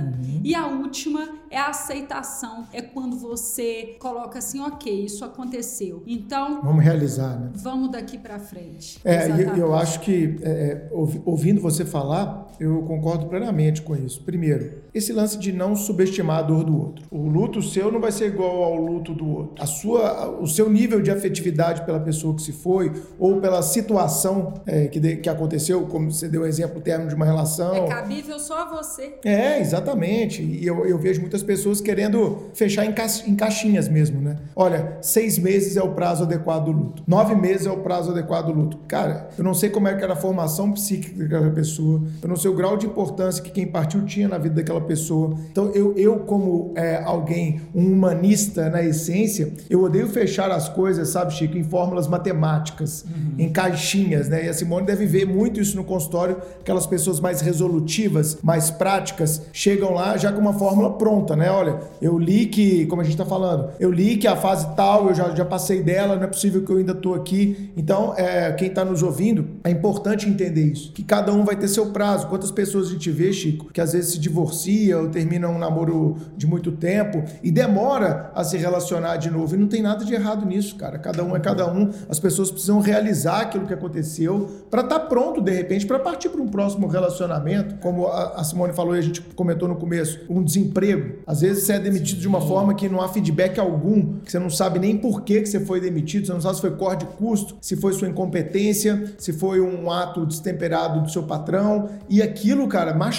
uhum. 0.00 0.40
e 0.44 0.54
a 0.54 0.66
última 0.66 1.28
é 1.50 1.58
a 1.58 1.68
aceitação, 1.68 2.66
é 2.72 2.80
quando 2.82 3.16
você 3.18 3.96
coloca 4.00 4.38
assim, 4.38 4.60
ok, 4.60 5.04
isso 5.04 5.24
aconteceu. 5.24 6.02
Então... 6.06 6.62
Vamos 6.62 6.84
realizar, 6.84 7.38
né? 7.38 7.50
Vamos 7.54 7.90
daqui 7.90 8.18
para 8.18 8.38
frente. 8.38 9.00
É, 9.04 9.28
eu, 9.30 9.56
eu 9.56 9.74
acho 9.74 10.00
que, 10.00 10.38
é, 10.42 10.50
é 10.50 10.90
ouvindo 11.24 11.60
você 11.60 11.84
falar, 11.84 12.46
eu 12.60 12.82
concordo 12.82 13.26
plenamente 13.26 13.47
com 13.82 13.96
isso. 13.96 14.22
Primeiro, 14.22 14.82
esse 14.94 15.12
lance 15.12 15.38
de 15.38 15.52
não 15.52 15.74
subestimar 15.74 16.38
a 16.38 16.42
dor 16.42 16.64
do 16.64 16.76
outro. 16.76 17.04
O 17.10 17.28
luto 17.28 17.62
seu 17.62 17.90
não 17.90 18.00
vai 18.00 18.12
ser 18.12 18.26
igual 18.26 18.62
ao 18.62 18.76
luto 18.76 19.14
do 19.14 19.28
outro. 19.28 19.62
A 19.62 19.66
sua, 19.66 20.30
o 20.40 20.46
seu 20.46 20.70
nível 20.70 21.00
de 21.00 21.10
afetividade 21.10 21.84
pela 21.84 22.00
pessoa 22.00 22.34
que 22.34 22.42
se 22.42 22.52
foi 22.52 22.92
ou 23.18 23.40
pela 23.40 23.62
situação 23.62 24.54
é, 24.66 24.86
que, 24.86 25.00
de, 25.00 25.16
que 25.16 25.28
aconteceu, 25.28 25.82
como 25.86 26.10
você 26.10 26.28
deu 26.28 26.42
o 26.42 26.46
exemplo, 26.46 26.78
o 26.78 26.80
término 26.80 27.08
de 27.08 27.14
uma 27.14 27.24
relação. 27.24 27.74
É 27.74 27.86
cabível 27.86 28.38
só 28.38 28.62
a 28.62 28.76
você. 28.76 29.14
É, 29.24 29.60
exatamente. 29.60 30.42
E 30.42 30.66
eu, 30.66 30.86
eu 30.86 30.98
vejo 30.98 31.20
muitas 31.20 31.42
pessoas 31.42 31.80
querendo 31.80 32.50
fechar 32.54 32.84
em, 32.84 32.92
ca, 32.92 33.06
em 33.26 33.34
caixinhas 33.34 33.88
mesmo, 33.88 34.20
né? 34.20 34.36
Olha, 34.54 34.98
seis 35.00 35.38
meses 35.38 35.76
é 35.76 35.82
o 35.82 35.94
prazo 35.94 36.24
adequado 36.24 36.66
do 36.66 36.72
luto. 36.72 37.02
Nove 37.06 37.34
meses 37.34 37.66
é 37.66 37.70
o 37.70 37.78
prazo 37.78 38.10
adequado 38.10 38.46
do 38.46 38.52
luto. 38.52 38.78
Cara, 38.88 39.28
eu 39.36 39.44
não 39.44 39.54
sei 39.54 39.70
como 39.70 39.88
é 39.88 39.94
que 39.94 40.02
era 40.02 40.12
a 40.12 40.16
formação 40.16 40.72
psíquica 40.72 41.22
daquela 41.22 41.50
pessoa. 41.50 42.02
Eu 42.22 42.28
não 42.28 42.36
sei 42.36 42.50
o 42.50 42.54
grau 42.54 42.76
de 42.76 42.86
importância 42.86 43.37
que 43.40 43.50
quem 43.50 43.66
partiu 43.66 44.04
tinha 44.04 44.28
na 44.28 44.38
vida 44.38 44.56
daquela 44.56 44.80
pessoa. 44.80 45.36
Então, 45.50 45.70
eu, 45.72 45.94
eu 45.96 46.18
como 46.20 46.72
é, 46.74 47.02
alguém, 47.02 47.60
um 47.74 47.92
humanista 47.92 48.68
na 48.68 48.82
essência, 48.82 49.52
eu 49.68 49.82
odeio 49.82 50.08
fechar 50.08 50.50
as 50.50 50.68
coisas, 50.68 51.08
sabe, 51.08 51.32
Chico, 51.32 51.56
em 51.56 51.64
fórmulas 51.64 52.06
matemáticas, 52.06 53.04
uhum. 53.04 53.34
em 53.38 53.48
caixinhas, 53.50 54.28
né? 54.28 54.46
E 54.46 54.48
a 54.48 54.54
Simone 54.54 54.86
deve 54.86 55.06
ver 55.06 55.26
muito 55.26 55.60
isso 55.60 55.76
no 55.76 55.84
consultório, 55.84 56.36
aquelas 56.60 56.86
pessoas 56.86 57.20
mais 57.20 57.40
resolutivas, 57.40 58.38
mais 58.42 58.70
práticas, 58.70 59.42
chegam 59.52 59.94
lá 59.94 60.16
já 60.16 60.32
com 60.32 60.40
uma 60.40 60.52
fórmula 60.52 60.92
pronta, 60.94 61.36
né? 61.36 61.50
Olha, 61.50 61.80
eu 62.00 62.18
li 62.18 62.46
que, 62.46 62.86
como 62.86 63.02
a 63.02 63.04
gente 63.04 63.14
está 63.14 63.24
falando, 63.24 63.70
eu 63.78 63.90
li 63.90 64.16
que 64.16 64.26
a 64.26 64.36
fase 64.36 64.66
tal, 64.74 65.08
eu 65.08 65.14
já, 65.14 65.34
já 65.34 65.44
passei 65.44 65.82
dela, 65.82 66.16
não 66.16 66.24
é 66.24 66.26
possível 66.26 66.62
que 66.62 66.70
eu 66.70 66.78
ainda 66.78 66.92
estou 66.92 67.14
aqui. 67.14 67.70
Então, 67.76 68.14
é, 68.16 68.52
quem 68.52 68.68
está 68.68 68.84
nos 68.84 69.02
ouvindo, 69.02 69.46
é 69.64 69.70
importante 69.70 70.28
entender 70.28 70.64
isso, 70.64 70.92
que 70.92 71.02
cada 71.02 71.32
um 71.32 71.44
vai 71.44 71.56
ter 71.56 71.68
seu 71.68 71.86
prazo. 71.86 72.26
Quantas 72.28 72.50
pessoas 72.50 72.88
a 72.88 72.90
gente 72.90 73.10
vê, 73.10 73.27
Chico, 73.32 73.72
que 73.72 73.80
às 73.80 73.92
vezes 73.92 74.12
se 74.12 74.18
divorcia 74.18 74.98
ou 74.98 75.08
termina 75.08 75.48
um 75.48 75.58
namoro 75.58 76.16
de 76.36 76.46
muito 76.46 76.72
tempo 76.72 77.22
e 77.42 77.50
demora 77.50 78.30
a 78.34 78.44
se 78.44 78.56
relacionar 78.56 79.16
de 79.16 79.30
novo. 79.30 79.54
E 79.54 79.58
não 79.58 79.68
tem 79.68 79.82
nada 79.82 80.04
de 80.04 80.14
errado 80.14 80.46
nisso, 80.46 80.76
cara. 80.76 80.98
Cada 80.98 81.24
um 81.24 81.36
é 81.36 81.40
cada 81.40 81.70
um. 81.70 81.90
As 82.08 82.18
pessoas 82.18 82.50
precisam 82.50 82.80
realizar 82.80 83.40
aquilo 83.42 83.66
que 83.66 83.74
aconteceu 83.74 84.48
para 84.70 84.82
estar 84.82 84.98
tá 84.98 85.06
pronto, 85.06 85.40
de 85.40 85.52
repente, 85.52 85.86
para 85.86 85.98
partir 85.98 86.28
para 86.28 86.40
um 86.40 86.48
próximo 86.48 86.86
relacionamento. 86.86 87.76
Como 87.76 88.06
a 88.06 88.42
Simone 88.44 88.72
falou 88.72 88.94
e 88.96 88.98
a 88.98 89.02
gente 89.02 89.20
comentou 89.20 89.68
no 89.68 89.76
começo, 89.76 90.20
um 90.28 90.42
desemprego. 90.42 91.18
Às 91.26 91.40
vezes 91.40 91.64
você 91.64 91.74
é 91.74 91.78
demitido 91.78 92.20
de 92.20 92.28
uma 92.28 92.40
forma 92.40 92.74
que 92.74 92.88
não 92.88 93.00
há 93.00 93.08
feedback 93.08 93.58
algum, 93.58 94.18
que 94.20 94.30
você 94.30 94.38
não 94.38 94.50
sabe 94.50 94.78
nem 94.78 94.96
por 94.96 95.22
que, 95.22 95.40
que 95.40 95.48
você 95.48 95.60
foi 95.60 95.80
demitido, 95.80 96.26
você 96.26 96.32
não 96.32 96.40
sabe 96.40 96.56
se 96.56 96.60
foi 96.60 96.70
corte 96.72 97.04
de 97.04 97.12
custo, 97.12 97.56
se 97.60 97.76
foi 97.76 97.92
sua 97.92 98.08
incompetência, 98.08 99.14
se 99.18 99.32
foi 99.32 99.60
um 99.60 99.90
ato 99.90 100.26
destemperado 100.26 101.02
do 101.02 101.10
seu 101.10 101.22
patrão. 101.22 101.88
E 102.08 102.22
aquilo, 102.22 102.66
cara, 102.68 102.94
machuca. 102.94 103.17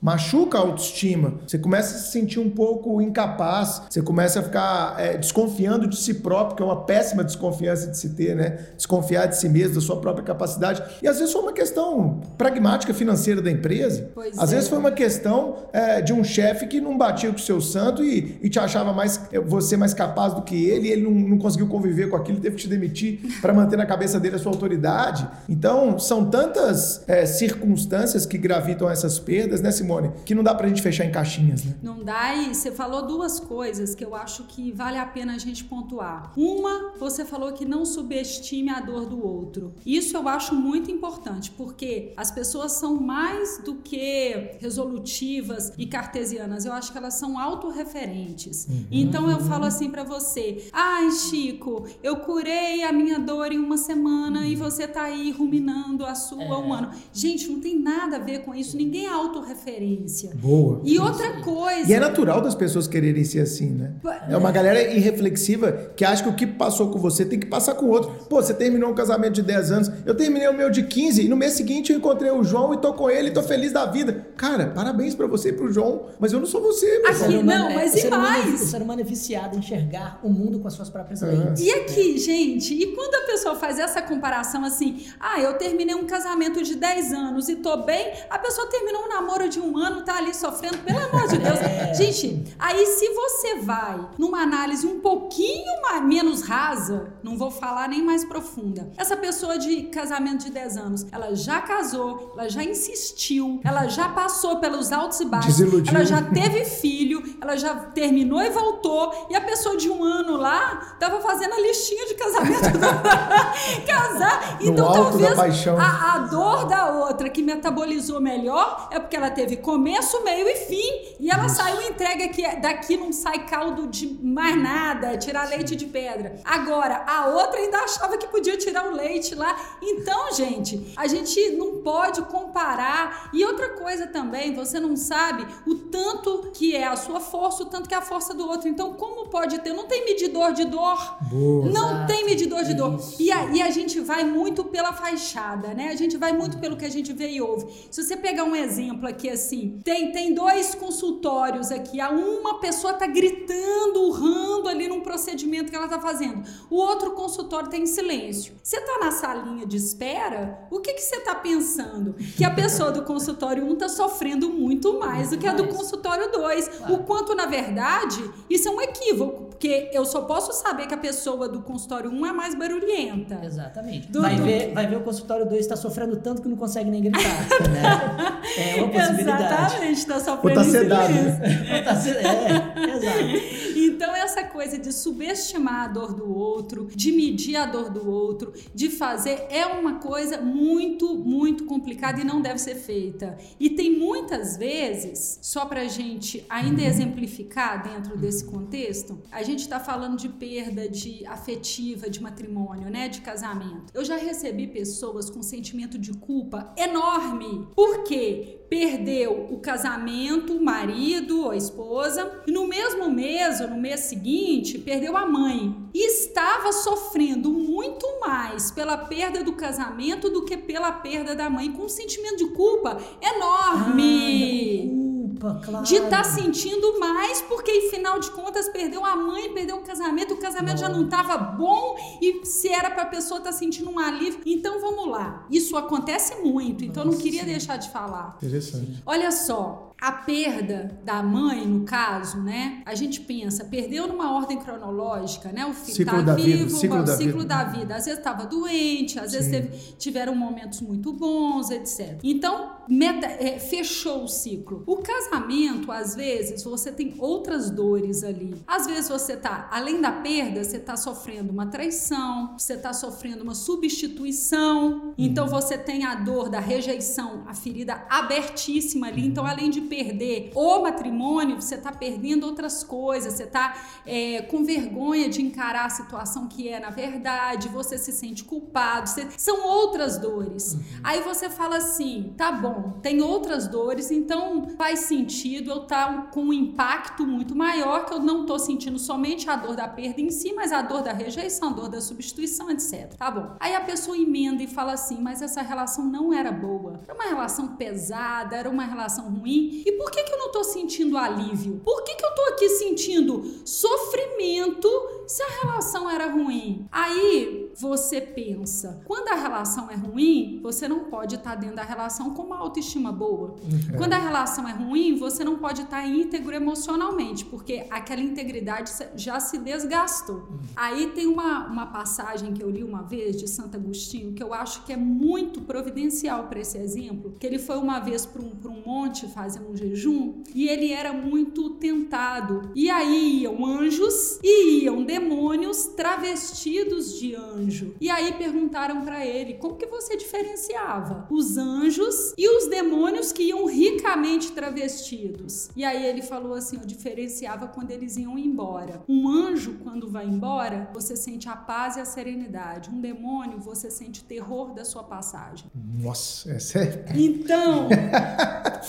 Machuca 0.00 0.58
a 0.58 0.60
autoestima. 0.60 1.34
Você 1.46 1.58
começa 1.58 1.94
a 1.94 1.98
se 1.98 2.10
sentir 2.10 2.40
um 2.40 2.50
pouco 2.50 3.00
incapaz, 3.00 3.82
você 3.88 4.02
começa 4.02 4.40
a 4.40 4.42
ficar 4.42 4.96
é, 4.98 5.16
desconfiando 5.16 5.86
de 5.86 5.96
si 5.96 6.14
próprio, 6.14 6.56
que 6.56 6.62
é 6.62 6.66
uma 6.66 6.84
péssima 6.84 7.22
desconfiança 7.22 7.88
de 7.88 7.98
se 7.98 8.10
ter, 8.10 8.34
né? 8.34 8.66
Desconfiar 8.76 9.26
de 9.26 9.36
si 9.36 9.48
mesmo, 9.48 9.76
da 9.76 9.80
sua 9.80 10.00
própria 10.00 10.24
capacidade. 10.24 10.82
E 11.02 11.08
às 11.08 11.18
vezes 11.18 11.32
foi 11.32 11.42
uma 11.42 11.52
questão 11.52 12.20
pragmática 12.36 12.92
financeira 12.92 13.40
da 13.40 13.50
empresa. 13.50 14.10
Pois 14.14 14.38
às 14.38 14.50
é. 14.50 14.54
vezes 14.54 14.68
foi 14.68 14.78
uma 14.78 14.90
questão 14.90 15.56
é, 15.72 16.00
de 16.00 16.12
um 16.12 16.24
chefe 16.24 16.66
que 16.66 16.80
não 16.80 16.96
batia 16.96 17.30
com 17.30 17.36
o 17.36 17.40
seu 17.40 17.60
santo 17.60 18.02
e, 18.02 18.38
e, 18.42 18.48
te 18.48 18.58
achava 18.58 18.92
mais 18.92 19.20
é, 19.32 19.38
você 19.38 19.76
mais 19.76 19.94
capaz 19.94 20.34
do 20.34 20.42
que 20.42 20.64
ele, 20.64 20.88
e 20.88 20.92
ele 20.92 21.02
não, 21.02 21.12
não 21.12 21.38
conseguiu 21.38 21.68
conviver 21.68 22.08
com 22.08 22.16
aquilo, 22.16 22.40
teve 22.40 22.56
que 22.56 22.62
te 22.62 22.68
demitir 22.68 23.20
para 23.40 23.52
manter 23.52 23.76
na 23.76 23.86
cabeça 23.86 24.18
dele 24.18 24.36
a 24.36 24.38
sua 24.38 24.52
autoridade. 24.52 25.28
Então, 25.48 25.98
são 25.98 26.24
tantas 26.24 27.02
é, 27.06 27.26
circunstâncias 27.26 28.26
que 28.26 28.38
gravitam 28.38 28.90
essas 28.90 29.18
perdas, 29.20 29.60
né, 29.60 29.70
Simone? 29.70 30.10
Que 30.24 30.34
não 30.34 30.42
dá 30.42 30.54
pra 30.54 30.68
gente 30.68 30.82
fechar 30.82 31.04
em 31.04 31.12
caixinhas, 31.12 31.64
né? 31.64 31.74
Não 31.82 32.02
dá, 32.02 32.34
e 32.34 32.54
você 32.54 32.72
falou 32.72 33.06
duas 33.06 33.38
coisas 33.38 33.94
que 33.94 34.04
eu 34.04 34.14
acho 34.14 34.44
que 34.44 34.72
vale 34.72 34.98
a 34.98 35.06
pena 35.06 35.34
a 35.34 35.38
gente 35.38 35.64
pontuar. 35.64 36.32
Uma, 36.36 36.94
você 36.98 37.24
falou 37.24 37.52
que 37.52 37.64
não 37.64 37.84
subestime 37.84 38.70
a 38.70 38.80
dor 38.80 39.06
do 39.06 39.24
outro. 39.24 39.74
Isso 39.84 40.16
eu 40.16 40.28
acho 40.28 40.54
muito 40.54 40.90
importante, 40.90 41.50
porque 41.50 42.12
as 42.16 42.30
pessoas 42.30 42.72
são 42.72 43.00
mais 43.00 43.62
do 43.64 43.76
que 43.76 44.56
resolutivas 44.60 45.72
e 45.76 45.86
cartesianas. 45.86 46.64
Eu 46.64 46.72
acho 46.72 46.92
que 46.92 46.98
elas 46.98 47.14
são 47.14 47.38
autorreferentes. 47.38 48.66
Uhum. 48.68 48.86
Então 48.90 49.30
eu 49.30 49.40
falo 49.40 49.64
assim 49.64 49.90
para 49.90 50.04
você: 50.04 50.68
ai, 50.72 51.10
Chico, 51.10 51.86
eu 52.02 52.16
curei 52.16 52.82
a 52.82 52.92
minha 52.92 53.18
dor 53.18 53.52
em 53.52 53.58
uma 53.58 53.76
semana 53.76 54.40
uhum. 54.40 54.46
e 54.46 54.56
você 54.56 54.86
tá 54.86 55.02
aí 55.02 55.30
ruminando 55.30 56.04
a 56.04 56.14
sua 56.14 56.42
é. 56.42 56.56
um 56.56 56.72
ano. 56.72 56.90
Gente, 57.12 57.48
não 57.48 57.60
tem 57.60 57.78
nada 57.78 58.16
a 58.16 58.18
ver 58.20 58.44
com 58.44 58.54
isso. 58.54 58.76
Ninguém 58.76 58.99
é 59.06 59.12
autorreferência. 59.12 60.32
Boa. 60.34 60.80
E 60.84 60.98
outra 60.98 61.40
coisa. 61.40 61.90
E 61.90 61.92
é 61.92 62.00
natural 62.00 62.40
das 62.40 62.54
pessoas 62.54 62.86
quererem 62.86 63.24
ser 63.24 63.40
assim, 63.40 63.70
né? 63.70 63.94
É 64.28 64.36
uma 64.36 64.50
galera 64.50 64.82
irreflexiva 64.82 65.72
que 65.96 66.04
acha 66.04 66.22
que 66.22 66.28
o 66.28 66.34
que 66.34 66.46
passou 66.46 66.90
com 66.90 66.98
você 66.98 67.24
tem 67.24 67.38
que 67.38 67.46
passar 67.46 67.74
com 67.74 67.86
o 67.86 67.90
outro. 67.90 68.10
Pô, 68.28 68.42
você 68.42 68.54
terminou 68.54 68.90
um 68.90 68.94
casamento 68.94 69.34
de 69.34 69.42
10 69.42 69.72
anos, 69.72 69.90
eu 70.04 70.14
terminei 70.14 70.48
o 70.48 70.56
meu 70.56 70.70
de 70.70 70.82
15 70.82 71.24
e 71.24 71.28
no 71.28 71.36
mês 71.36 71.54
seguinte 71.54 71.92
eu 71.92 71.98
encontrei 71.98 72.30
o 72.30 72.42
João 72.42 72.74
e 72.74 72.78
tô 72.78 72.92
com 72.94 73.10
ele, 73.10 73.30
tô 73.30 73.42
feliz 73.42 73.72
da 73.72 73.86
vida. 73.86 74.26
Cara, 74.36 74.66
parabéns 74.68 75.14
para 75.14 75.26
você 75.26 75.50
e 75.50 75.52
pro 75.52 75.72
João, 75.72 76.06
mas 76.18 76.32
eu 76.32 76.40
não 76.40 76.46
sou 76.46 76.60
você. 76.60 77.02
Aqui, 77.06 77.42
não, 77.42 77.74
mas 77.74 77.94
é, 77.94 78.06
e 78.06 78.10
mais? 78.10 78.62
o 78.62 78.66
ser 78.66 78.82
humano 78.82 79.00
é 79.00 79.04
viciado 79.04 79.56
em 79.56 79.60
enxergar 79.60 80.20
o 80.22 80.28
mundo 80.28 80.58
com 80.58 80.68
as 80.68 80.74
suas 80.74 80.90
próprias 80.90 81.22
lentes. 81.22 81.62
E 81.62 81.70
aqui, 81.70 82.18
gente, 82.18 82.74
e 82.74 82.94
quando 82.94 83.14
a 83.14 83.26
pessoa 83.26 83.54
faz 83.54 83.78
essa 83.78 84.02
comparação 84.02 84.64
assim, 84.64 85.06
ah, 85.18 85.40
eu 85.40 85.54
terminei 85.58 85.94
um 85.94 86.06
casamento 86.06 86.62
de 86.62 86.74
10 86.74 87.12
anos 87.12 87.48
e 87.48 87.56
tô 87.56 87.76
bem, 87.78 88.12
a 88.28 88.38
pessoa 88.38 88.66
termina 88.68 88.89
terminou 88.90 89.04
um 89.04 89.08
namoro 89.08 89.48
de 89.48 89.60
um 89.60 89.76
ano, 89.78 90.02
tá 90.02 90.16
ali 90.16 90.34
sofrendo, 90.34 90.78
pelo 90.78 90.98
amor 90.98 91.28
de 91.28 91.38
Deus. 91.38 91.60
É. 91.70 91.94
Gente, 91.94 92.54
aí 92.58 92.84
se 92.86 93.08
você 93.14 93.56
vai 93.56 94.08
numa 94.18 94.40
análise 94.40 94.86
um 94.86 95.00
pouquinho 95.00 95.80
mais, 95.82 96.02
menos 96.02 96.42
rasa, 96.42 97.12
não 97.22 97.36
vou 97.36 97.50
falar 97.50 97.88
nem 97.88 98.02
mais 98.02 98.24
profunda. 98.24 98.90
Essa 98.96 99.16
pessoa 99.16 99.58
de 99.58 99.84
casamento 99.84 100.44
de 100.44 100.50
10 100.50 100.76
anos, 100.76 101.06
ela 101.12 101.34
já 101.34 101.60
casou, 101.60 102.32
ela 102.34 102.48
já 102.48 102.62
insistiu, 102.64 103.60
ela 103.62 103.88
já 103.88 104.08
passou 104.08 104.56
pelos 104.56 104.90
altos 104.92 105.20
e 105.20 105.26
baixos, 105.26 105.56
Desiludiu. 105.56 105.94
ela 105.94 106.04
já 106.04 106.22
teve 106.22 106.64
filho, 106.64 107.22
ela 107.40 107.56
já 107.56 107.74
terminou 107.74 108.40
e 108.42 108.50
voltou, 108.50 109.28
e 109.30 109.36
a 109.36 109.40
pessoa 109.40 109.76
de 109.76 109.88
um 109.88 110.02
ano 110.02 110.36
lá 110.36 110.96
tava 110.98 111.20
fazendo 111.20 111.54
a 111.54 111.60
listinha 111.60 112.06
de 112.06 112.14
casamento 112.14 112.78
casar. 113.86 114.58
Então 114.60 114.92
talvez 114.92 115.66
a, 115.68 116.14
a 116.14 116.18
dor 116.18 116.66
da 116.66 116.90
outra 116.90 117.28
que 117.28 117.42
metabolizou 117.42 118.20
melhor 118.20 118.79
é 118.90 118.98
porque 118.98 119.16
ela 119.16 119.30
teve 119.30 119.56
começo, 119.56 120.22
meio 120.22 120.48
e 120.48 120.56
fim, 120.56 121.16
e 121.20 121.30
ela 121.30 121.46
Isso. 121.46 121.56
saiu 121.56 121.82
entregue 121.82 122.24
aqui, 122.24 122.42
daqui 122.60 122.96
não 122.96 123.12
sai 123.12 123.46
caldo 123.46 123.86
de 123.86 124.06
mais 124.22 124.56
nada, 124.56 125.16
tirar 125.18 125.48
leite 125.48 125.76
de 125.76 125.86
pedra. 125.86 126.40
Agora, 126.44 127.04
a 127.06 127.28
outra 127.28 127.58
ainda 127.58 127.78
achava 127.78 128.16
que 128.16 128.26
podia 128.28 128.56
tirar 128.56 128.86
o 128.86 128.94
leite 128.94 129.34
lá. 129.34 129.56
Então, 129.82 130.32
gente, 130.32 130.92
a 130.96 131.06
gente 131.06 131.50
não 131.50 131.82
pode 131.82 132.22
comparar. 132.22 133.30
E 133.32 133.44
outra 133.44 133.70
coisa 133.70 134.06
também, 134.06 134.54
você 134.54 134.78
não 134.80 134.96
sabe 134.96 135.46
o 135.66 135.74
tanto 135.74 136.50
que 136.52 136.74
é 136.74 136.86
a 136.86 136.96
sua 136.96 137.20
força, 137.20 137.62
o 137.62 137.66
tanto 137.66 137.88
que 137.88 137.94
é 137.94 137.98
a 137.98 138.02
força 138.02 138.32
do 138.34 138.46
outro. 138.46 138.68
Então, 138.68 138.94
como 138.94 139.28
pode 139.28 139.58
ter? 139.60 139.72
Não 139.72 139.86
tem 139.86 140.04
medidor 140.04 140.52
de 140.52 140.64
dor. 140.64 141.18
Boa. 141.22 141.66
Não 141.66 141.90
Exato. 141.90 142.06
tem 142.06 142.24
medidor 142.24 142.64
de 142.64 142.74
dor. 142.74 142.98
E 143.18 143.30
a, 143.30 143.44
e 143.46 143.62
a 143.62 143.70
gente 143.70 144.00
vai 144.00 144.24
muito 144.24 144.64
pela 144.64 144.92
fachada, 144.92 145.74
né? 145.74 145.88
A 145.88 145.96
gente 145.96 146.16
vai 146.16 146.32
muito 146.32 146.58
pelo 146.58 146.76
que 146.76 146.84
a 146.84 146.90
gente 146.90 147.12
vê 147.12 147.30
e 147.30 147.40
ouve. 147.40 147.66
Se 147.90 148.02
você 148.02 148.16
pegar 148.16 148.44
um 148.44 148.54
exemplo 148.54 148.69
aqui 149.10 149.28
assim, 149.28 149.80
tem, 149.84 150.12
tem 150.12 150.34
dois 150.34 150.74
consultórios 150.74 151.70
aqui, 151.70 152.00
a 152.00 152.10
uma 152.10 152.60
pessoa 152.60 152.94
tá 152.94 153.06
gritando, 153.06 154.02
urrando 154.02 154.68
ali 154.68 154.88
num 154.88 155.00
procedimento 155.00 155.70
que 155.70 155.76
ela 155.76 155.88
tá 155.88 156.00
fazendo. 156.00 156.42
O 156.70 156.76
outro 156.76 157.12
consultório 157.12 157.68
tem 157.68 157.86
silêncio. 157.86 158.54
Você 158.62 158.80
tá 158.80 158.98
na 159.00 159.10
salinha 159.10 159.66
de 159.66 159.76
espera, 159.76 160.66
o 160.70 160.80
que 160.80 160.94
que 160.94 161.00
você 161.00 161.20
tá 161.20 161.34
pensando? 161.34 162.14
Que 162.36 162.44
a 162.44 162.50
pessoa 162.50 162.90
do 162.90 163.02
consultório 163.02 163.64
1 163.64 163.76
tá 163.76 163.88
sofrendo 163.88 164.50
muito 164.50 164.98
mais 164.98 165.30
do 165.30 165.38
que 165.38 165.46
a 165.46 165.52
do 165.52 165.68
consultório 165.68 166.30
2. 166.30 166.82
O 166.90 166.98
quanto, 166.98 167.34
na 167.34 167.46
verdade, 167.46 168.22
isso 168.48 168.68
é 168.68 168.70
um 168.70 168.80
equívoco, 168.80 169.44
porque 169.46 169.90
eu 169.92 170.04
só 170.04 170.22
posso 170.22 170.52
saber 170.52 170.86
que 170.86 170.94
a 170.94 170.98
pessoa 170.98 171.48
do 171.48 171.62
consultório 171.62 172.10
1 172.10 172.26
é 172.26 172.32
mais 172.32 172.54
barulhenta. 172.54 173.40
Exatamente. 173.44 174.08
Do, 174.08 174.22
vai, 174.22 174.36
do... 174.36 174.42
Ver, 174.42 174.72
vai 174.72 174.86
ver 174.86 174.96
o 174.96 175.02
consultório 175.02 175.46
2 175.48 175.60
está 175.60 175.76
sofrendo 175.76 176.16
tanto 176.16 176.42
que 176.42 176.48
não 176.48 176.56
consegue 176.56 176.90
nem 176.90 177.02
gritar. 177.02 177.20
né? 177.70 178.40
É 178.60 178.82
uma 178.82 178.88
possibilidade. 178.88 179.42
Exatamente, 179.42 179.98
está 179.98 180.20
sofrendo 180.20 180.60
Ou 180.60 180.64
tá 180.66 180.70
sedado, 180.70 181.12
né? 181.12 181.82
tá 181.82 181.96
sedado. 181.96 182.26
É, 182.26 182.96
exato. 182.96 183.70
Então, 183.76 184.14
essa 184.14 184.44
coisa 184.44 184.78
de 184.78 184.92
subestimar 184.92 185.84
a 185.84 185.88
dor 185.88 186.14
do 186.14 186.32
outro, 186.34 186.86
de 186.94 187.12
medir 187.12 187.56
a 187.56 187.66
dor 187.66 187.90
do 187.90 188.08
outro, 188.08 188.52
de 188.74 188.90
fazer, 188.90 189.46
é 189.50 189.66
uma 189.66 189.98
coisa 189.98 190.40
muito, 190.40 191.14
muito 191.16 191.64
complicada 191.64 192.20
e 192.20 192.24
não 192.24 192.40
deve 192.40 192.58
ser 192.58 192.76
feita. 192.76 193.36
E 193.58 193.70
tem 193.70 193.98
muitas 193.98 194.56
vezes, 194.56 195.38
só 195.42 195.66
para 195.66 195.82
a 195.82 195.88
gente 195.88 196.44
ainda 196.48 196.82
exemplificar 196.82 197.82
dentro 197.82 198.16
desse 198.16 198.44
contexto, 198.44 199.20
a 199.30 199.42
gente 199.42 199.60
está 199.60 199.78
falando 199.78 200.16
de 200.16 200.28
perda 200.28 200.88
de 200.88 201.24
afetiva, 201.26 202.08
de 202.08 202.22
matrimônio, 202.22 202.90
né, 202.90 203.08
de 203.08 203.20
casamento. 203.20 203.92
Eu 203.92 204.04
já 204.04 204.16
recebi 204.16 204.66
pessoas 204.66 205.28
com 205.30 205.42
sentimento 205.42 205.98
de 205.98 206.12
culpa 206.12 206.72
enorme. 206.76 207.68
Por 207.74 208.04
quê? 208.04 208.49
Perdeu 208.68 209.48
o 209.50 209.58
casamento, 209.58 210.56
o 210.56 210.64
marido 210.64 211.44
ou 211.44 211.50
a 211.50 211.56
esposa, 211.56 212.42
e 212.46 212.52
no 212.52 212.66
mesmo 212.66 213.10
mês 213.10 213.60
ou 213.60 213.68
no 213.68 213.76
mês 213.76 214.00
seguinte 214.00 214.78
perdeu 214.78 215.16
a 215.16 215.26
mãe. 215.26 215.74
E 215.92 216.06
estava 216.06 216.72
sofrendo 216.72 217.50
muito 217.50 218.06
mais 218.20 218.70
pela 218.70 218.96
perda 218.96 219.42
do 219.42 219.54
casamento 219.54 220.30
do 220.30 220.44
que 220.44 220.56
pela 220.56 220.92
perda 220.92 221.34
da 221.34 221.50
mãe, 221.50 221.72
com 221.72 221.84
um 221.84 221.88
sentimento 221.88 222.36
de 222.36 222.46
culpa 222.52 222.98
enorme. 223.20 224.96
Ah, 224.96 224.99
culpa, 225.40 225.60
claro. 225.64 225.84
De 225.84 225.96
estar 225.96 226.22
tá 226.22 226.24
sentindo 226.24 227.00
mais, 227.00 227.40
porque 227.42 227.70
afinal 227.88 228.20
de 228.20 228.30
contas 228.30 228.68
perdeu 228.68 229.04
a 229.04 229.16
mãe, 229.16 229.52
perdeu 229.54 229.76
o 229.76 229.80
casamento, 229.80 230.34
o 230.34 230.36
casamento 230.36 230.78
já 230.78 230.88
não 230.88 231.04
estava 231.04 231.36
bom 231.38 231.96
e 232.20 232.44
se 232.44 232.68
era 232.68 232.90
para 232.90 233.04
a 233.04 233.06
pessoa 233.06 233.38
estar 233.38 233.50
tá 233.50 233.56
sentindo 233.56 233.90
um 233.90 233.98
alívio. 233.98 234.40
Então 234.44 234.80
vamos 234.80 235.08
lá. 235.08 235.46
Isso 235.50 235.76
acontece 235.76 236.42
muito, 236.42 236.84
então 236.84 237.04
Nossa, 237.04 237.16
não 237.16 237.22
queria 237.22 237.40
sim. 237.40 237.46
deixar 237.46 237.78
de 237.78 237.90
falar. 237.90 238.36
Interessante. 238.42 239.02
Olha 239.06 239.32
só, 239.32 239.89
a 240.00 240.12
perda 240.12 240.98
da 241.04 241.22
mãe, 241.22 241.66
no 241.66 241.84
caso, 241.84 242.40
né? 242.40 242.82
A 242.86 242.94
gente 242.94 243.20
pensa, 243.20 243.64
perdeu 243.64 244.08
numa 244.08 244.34
ordem 244.34 244.58
cronológica, 244.58 245.52
né? 245.52 245.66
O 245.66 245.74
filho 245.74 246.06
tá 246.06 246.34
vivo, 246.34 246.64
vida, 246.64 246.70
ciclo, 246.70 247.02
da, 247.04 247.16
ciclo 247.16 247.40
vida. 247.40 247.44
da 247.44 247.64
vida. 247.64 247.96
Às 247.96 248.04
vezes 248.06 248.18
estava 248.18 248.46
doente, 248.46 249.18
às 249.18 249.30
Sim. 249.30 249.36
vezes 249.36 249.50
teve, 249.50 249.94
tiveram 249.98 250.34
momentos 250.34 250.80
muito 250.80 251.12
bons, 251.12 251.70
etc. 251.70 252.18
Então, 252.22 252.76
meta, 252.88 253.26
é, 253.26 253.58
fechou 253.58 254.24
o 254.24 254.28
ciclo. 254.28 254.82
O 254.86 254.96
casamento, 254.96 255.92
às 255.92 256.14
vezes, 256.14 256.64
você 256.64 256.90
tem 256.90 257.14
outras 257.18 257.70
dores 257.70 258.24
ali. 258.24 258.54
Às 258.66 258.86
vezes 258.86 259.10
você 259.10 259.36
tá, 259.36 259.68
além 259.70 260.00
da 260.00 260.12
perda, 260.12 260.64
você 260.64 260.78
tá 260.78 260.96
sofrendo 260.96 261.52
uma 261.52 261.66
traição, 261.66 262.54
você 262.56 262.76
tá 262.76 262.94
sofrendo 262.94 263.42
uma 263.42 263.54
substituição. 263.54 265.12
Então 265.18 265.44
uhum. 265.44 265.50
você 265.50 265.76
tem 265.76 266.04
a 266.04 266.14
dor 266.14 266.48
da 266.48 266.58
rejeição, 266.58 267.44
a 267.46 267.52
ferida 267.52 268.02
abertíssima 268.08 269.08
ali. 269.08 269.26
Então, 269.26 269.44
além 269.44 269.68
de 269.68 269.89
perder 269.90 270.52
o 270.54 270.80
matrimônio, 270.80 271.60
você 271.60 271.74
está 271.74 271.90
perdendo 271.90 272.46
outras 272.46 272.84
coisas, 272.84 273.34
você 273.34 273.42
está 273.42 273.76
é, 274.06 274.42
com 274.42 274.64
vergonha 274.64 275.28
de 275.28 275.42
encarar 275.42 275.86
a 275.86 275.90
situação 275.90 276.46
que 276.46 276.68
é 276.68 276.78
na 276.78 276.90
verdade, 276.90 277.68
você 277.68 277.98
se 277.98 278.12
sente 278.12 278.44
culpado, 278.44 279.08
você... 279.08 279.26
são 279.36 279.66
outras 279.66 280.16
dores. 280.16 280.74
Uhum. 280.74 280.80
Aí 281.02 281.20
você 281.20 281.50
fala 281.50 281.78
assim: 281.78 282.32
tá 282.36 282.52
bom, 282.52 282.98
tem 283.02 283.20
outras 283.20 283.66
dores, 283.66 284.10
então 284.10 284.68
faz 284.78 285.00
sentido 285.00 285.70
eu 285.70 285.82
estar 285.82 286.06
tá 286.06 286.22
com 286.30 286.44
um 286.44 286.52
impacto 286.52 287.26
muito 287.26 287.56
maior 287.56 288.06
que 288.06 288.14
eu 288.14 288.20
não 288.20 288.42
estou 288.42 288.58
sentindo 288.58 288.98
somente 288.98 289.50
a 289.50 289.56
dor 289.56 289.74
da 289.74 289.88
perda 289.88 290.20
em 290.20 290.30
si, 290.30 290.52
mas 290.52 290.72
a 290.72 290.82
dor 290.82 291.02
da 291.02 291.12
rejeição, 291.12 291.70
a 291.70 291.72
dor 291.72 291.88
da 291.88 292.00
substituição, 292.00 292.70
etc. 292.70 293.14
Tá 293.16 293.30
bom. 293.30 293.56
Aí 293.58 293.74
a 293.74 293.80
pessoa 293.80 294.16
emenda 294.16 294.62
e 294.62 294.68
fala 294.68 294.92
assim: 294.92 295.20
mas 295.20 295.42
essa 295.42 295.62
relação 295.62 296.06
não 296.06 296.32
era 296.32 296.52
boa, 296.52 297.00
era 297.02 297.14
uma 297.14 297.24
relação 297.24 297.76
pesada, 297.76 298.56
era 298.56 298.70
uma 298.70 298.84
relação 298.84 299.28
ruim. 299.34 299.79
E 299.84 299.92
por 299.92 300.10
que, 300.10 300.22
que 300.22 300.32
eu 300.32 300.38
não 300.38 300.46
estou 300.46 300.64
sentindo 300.64 301.16
alívio? 301.16 301.80
Por 301.84 302.02
que, 302.02 302.14
que 302.14 302.24
eu 302.24 302.30
estou 302.30 302.44
aqui 302.46 302.68
sentindo 302.68 303.44
sofrimento 303.64 304.88
se 305.26 305.42
a 305.42 305.48
relação 305.62 306.08
era 306.10 306.26
ruim? 306.30 306.86
Aí 306.90 307.49
você 307.80 308.20
pensa, 308.20 309.00
quando 309.06 309.28
a 309.28 309.34
relação 309.34 309.90
é 309.90 309.94
ruim, 309.94 310.60
você 310.62 310.86
não 310.86 311.04
pode 311.04 311.36
estar 311.36 311.54
dentro 311.54 311.76
da 311.76 311.82
relação 311.82 312.34
com 312.34 312.42
uma 312.42 312.58
autoestima 312.58 313.10
boa. 313.10 313.56
É. 313.92 313.96
Quando 313.96 314.12
a 314.12 314.18
relação 314.18 314.68
é 314.68 314.72
ruim, 314.72 315.16
você 315.16 315.42
não 315.42 315.56
pode 315.56 315.82
estar 315.82 316.06
íntegro 316.06 316.54
emocionalmente, 316.54 317.44
porque 317.46 317.86
aquela 317.90 318.20
integridade 318.20 318.92
já 319.16 319.40
se 319.40 319.56
desgastou. 319.56 320.36
Uhum. 320.36 320.58
Aí 320.76 321.08
tem 321.08 321.26
uma, 321.26 321.66
uma 321.66 321.86
passagem 321.86 322.52
que 322.52 322.62
eu 322.62 322.70
li 322.70 322.84
uma 322.84 323.02
vez 323.02 323.36
de 323.36 323.48
Santo 323.48 323.76
Agostinho 323.76 324.34
que 324.34 324.42
eu 324.42 324.52
acho 324.52 324.84
que 324.84 324.92
é 324.92 324.96
muito 324.96 325.62
providencial 325.62 326.48
para 326.48 326.60
esse 326.60 326.76
exemplo, 326.76 327.34
que 327.38 327.46
ele 327.46 327.58
foi 327.58 327.78
uma 327.78 327.98
vez 327.98 328.26
para 328.26 328.42
um, 328.42 328.52
um 328.66 328.82
monte 328.84 329.26
fazer 329.28 329.60
um 329.60 329.74
jejum 329.74 330.42
e 330.54 330.68
ele 330.68 330.92
era 330.92 331.12
muito 331.12 331.70
tentado. 331.70 332.70
E 332.74 332.90
aí 332.90 333.42
iam 333.42 333.64
anjos 333.64 334.38
e 334.42 334.84
iam 334.84 335.02
demônios 335.02 335.86
travestidos 335.86 337.18
de 337.18 337.34
anjo. 337.70 337.94
E 338.00 338.10
aí 338.10 338.32
perguntaram 338.32 339.02
para 339.02 339.24
ele 339.24 339.54
como 339.54 339.76
que 339.76 339.86
você 339.86 340.16
diferenciava 340.16 341.26
os 341.30 341.56
anjos 341.56 342.34
e 342.36 342.48
os 342.48 342.68
demônios 342.68 343.32
que 343.32 343.44
iam 343.44 343.64
ricamente 343.66 344.52
travestidos. 344.52 345.70
E 345.76 345.84
aí 345.84 346.04
ele 346.04 346.22
falou 346.22 346.54
assim: 346.54 346.76
eu 346.76 346.86
diferenciava 346.86 347.68
quando 347.68 347.92
eles 347.92 348.16
iam 348.16 348.36
embora. 348.38 349.02
Um 349.08 349.28
anjo, 349.28 349.78
quando 349.82 350.10
vai 350.10 350.26
embora, 350.26 350.90
você 350.92 351.16
sente 351.16 351.48
a 351.48 351.56
paz 351.56 351.96
e 351.96 352.00
a 352.00 352.04
serenidade. 352.04 352.90
Um 352.90 353.00
demônio, 353.00 353.58
você 353.60 353.90
sente 353.90 354.20
o 354.20 354.24
terror 354.24 354.74
da 354.74 354.84
sua 354.84 355.04
passagem. 355.04 355.70
Nossa, 355.74 356.50
essa 356.50 356.78
é. 356.78 357.04
Então, 357.30 357.88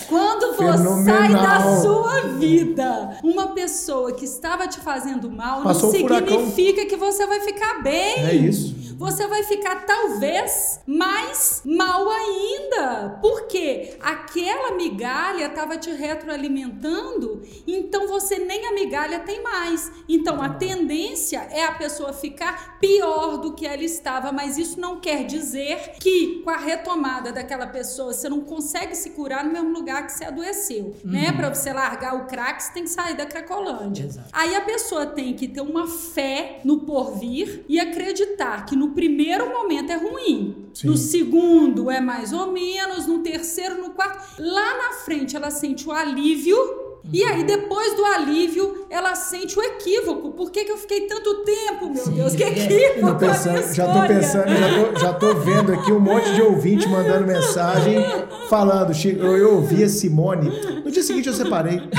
quando 0.08 0.56
você 0.56 1.06
sai 1.06 1.32
da 1.32 1.82
sua 1.82 2.22
vida 2.40 3.18
uma 3.24 3.48
pessoa 3.50 4.14
que 4.14 4.26
estava 4.26 4.68
te 4.68 4.80
fazendo 4.80 5.30
mal, 5.30 5.64
Passou 5.64 5.92
não 5.92 6.00
significa 6.00 6.86
que 6.86 6.96
você 6.96 7.26
vai 7.28 7.42
ficar 7.42 7.82
bem. 7.84 8.26
É 8.26 8.34
isso. 8.36 8.71
Jesus. 8.74 8.91
Você 9.02 9.26
vai 9.26 9.42
ficar 9.42 9.84
talvez 9.88 10.80
mais 10.86 11.64
mal 11.66 12.08
ainda, 12.08 13.18
porque 13.20 13.98
aquela 14.00 14.76
migalha 14.76 15.48
estava 15.48 15.76
te 15.76 15.90
retroalimentando, 15.90 17.42
então 17.66 18.08
você 18.08 18.38
nem 18.38 18.68
a 18.68 18.74
migalha 18.74 19.20
tem 19.22 19.42
mais. 19.42 19.92
Então 20.08 20.40
a 20.40 20.50
tendência 20.50 21.40
é 21.50 21.66
a 21.66 21.72
pessoa 21.72 22.14
ficar 22.14 22.78
pior 22.80 23.38
do 23.38 23.54
que 23.54 23.66
ela 23.66 23.84
estava, 23.84 24.32
mas 24.32 24.60
isso 24.60 24.80
não 24.80 25.00
quer 25.00 25.26
dizer 25.26 25.94
que 26.00 26.44
com 26.44 26.52
a 26.52 26.58
retomada 26.58 27.32
daquela 27.32 27.66
pessoa 27.66 28.14
você 28.14 28.30
não 28.30 28.42
consegue 28.42 28.94
se 28.94 29.10
curar 29.10 29.44
no 29.44 29.52
mesmo 29.52 29.74
lugar 29.74 30.06
que 30.06 30.12
você 30.12 30.26
adoeceu, 30.26 30.96
né? 31.04 31.22
uhum. 31.22 31.32
né? 31.32 31.32
Para 31.32 31.50
você 31.50 31.74
largar 31.74 32.16
o 32.16 32.28
crack, 32.28 32.62
você 32.62 32.72
tem 32.72 32.84
que 32.84 32.90
sair 32.92 33.18
da 33.18 33.26
cracolândia. 33.26 34.06
Exato. 34.06 34.30
Aí 34.32 34.56
a 34.56 34.62
pessoa 34.62 35.08
tem 35.08 35.34
que 35.34 35.48
ter 35.48 35.62
uma 35.62 35.88
fé 35.88 36.62
no 36.64 36.82
porvir 36.82 37.66
e 37.68 37.80
acreditar 37.80 38.66
que 38.68 38.76
no 38.76 38.91
primeiro 38.92 39.50
momento 39.50 39.92
é 39.92 39.96
ruim, 39.96 40.70
Sim. 40.74 40.88
no 40.88 40.98
segundo 40.98 41.90
é 41.90 42.00
mais 42.00 42.32
ou 42.34 42.52
menos, 42.52 43.08
no 43.08 43.20
terceiro, 43.20 43.82
no 43.82 43.92
quarto, 43.92 44.42
lá 44.42 44.78
na 44.78 44.94
frente 45.04 45.36
ela 45.36 45.52
sente 45.52 45.88
o 45.88 45.92
alívio 45.92 46.58
e 47.12 47.24
aí, 47.24 47.44
depois 47.44 47.96
do 47.96 48.06
alívio, 48.06 48.86
ela 48.90 49.16
sente 49.16 49.58
o 49.58 49.62
equívoco. 49.64 50.32
Por 50.32 50.52
que, 50.52 50.66
que 50.66 50.72
eu 50.72 50.78
fiquei 50.78 51.08
tanto 51.08 51.44
tempo, 51.44 51.90
meu 51.90 52.04
Sim, 52.04 52.12
Deus? 52.12 52.36
Que 52.36 52.44
equívoco! 52.44 53.18
Pensando, 53.18 53.74
já 53.74 53.88
tô 53.88 54.08
pensando, 54.08 54.50
já 54.50 54.70
tô, 54.70 55.00
já 55.00 55.14
tô 55.14 55.34
vendo 55.36 55.74
aqui 55.74 55.92
um 55.92 56.00
monte 56.00 56.32
de 56.34 56.42
ouvinte 56.42 56.88
mandando 56.88 57.26
mensagem 57.26 58.06
falando, 58.50 58.94
Chico, 58.94 59.26
eu, 59.26 59.56
ouvi 59.56 59.84
a 59.84 59.90
Simone. 59.90 60.50
No 60.84 60.92
dia 60.92 61.02
seguinte 61.02 61.28
eu 61.28 61.34
separei. 61.34 61.82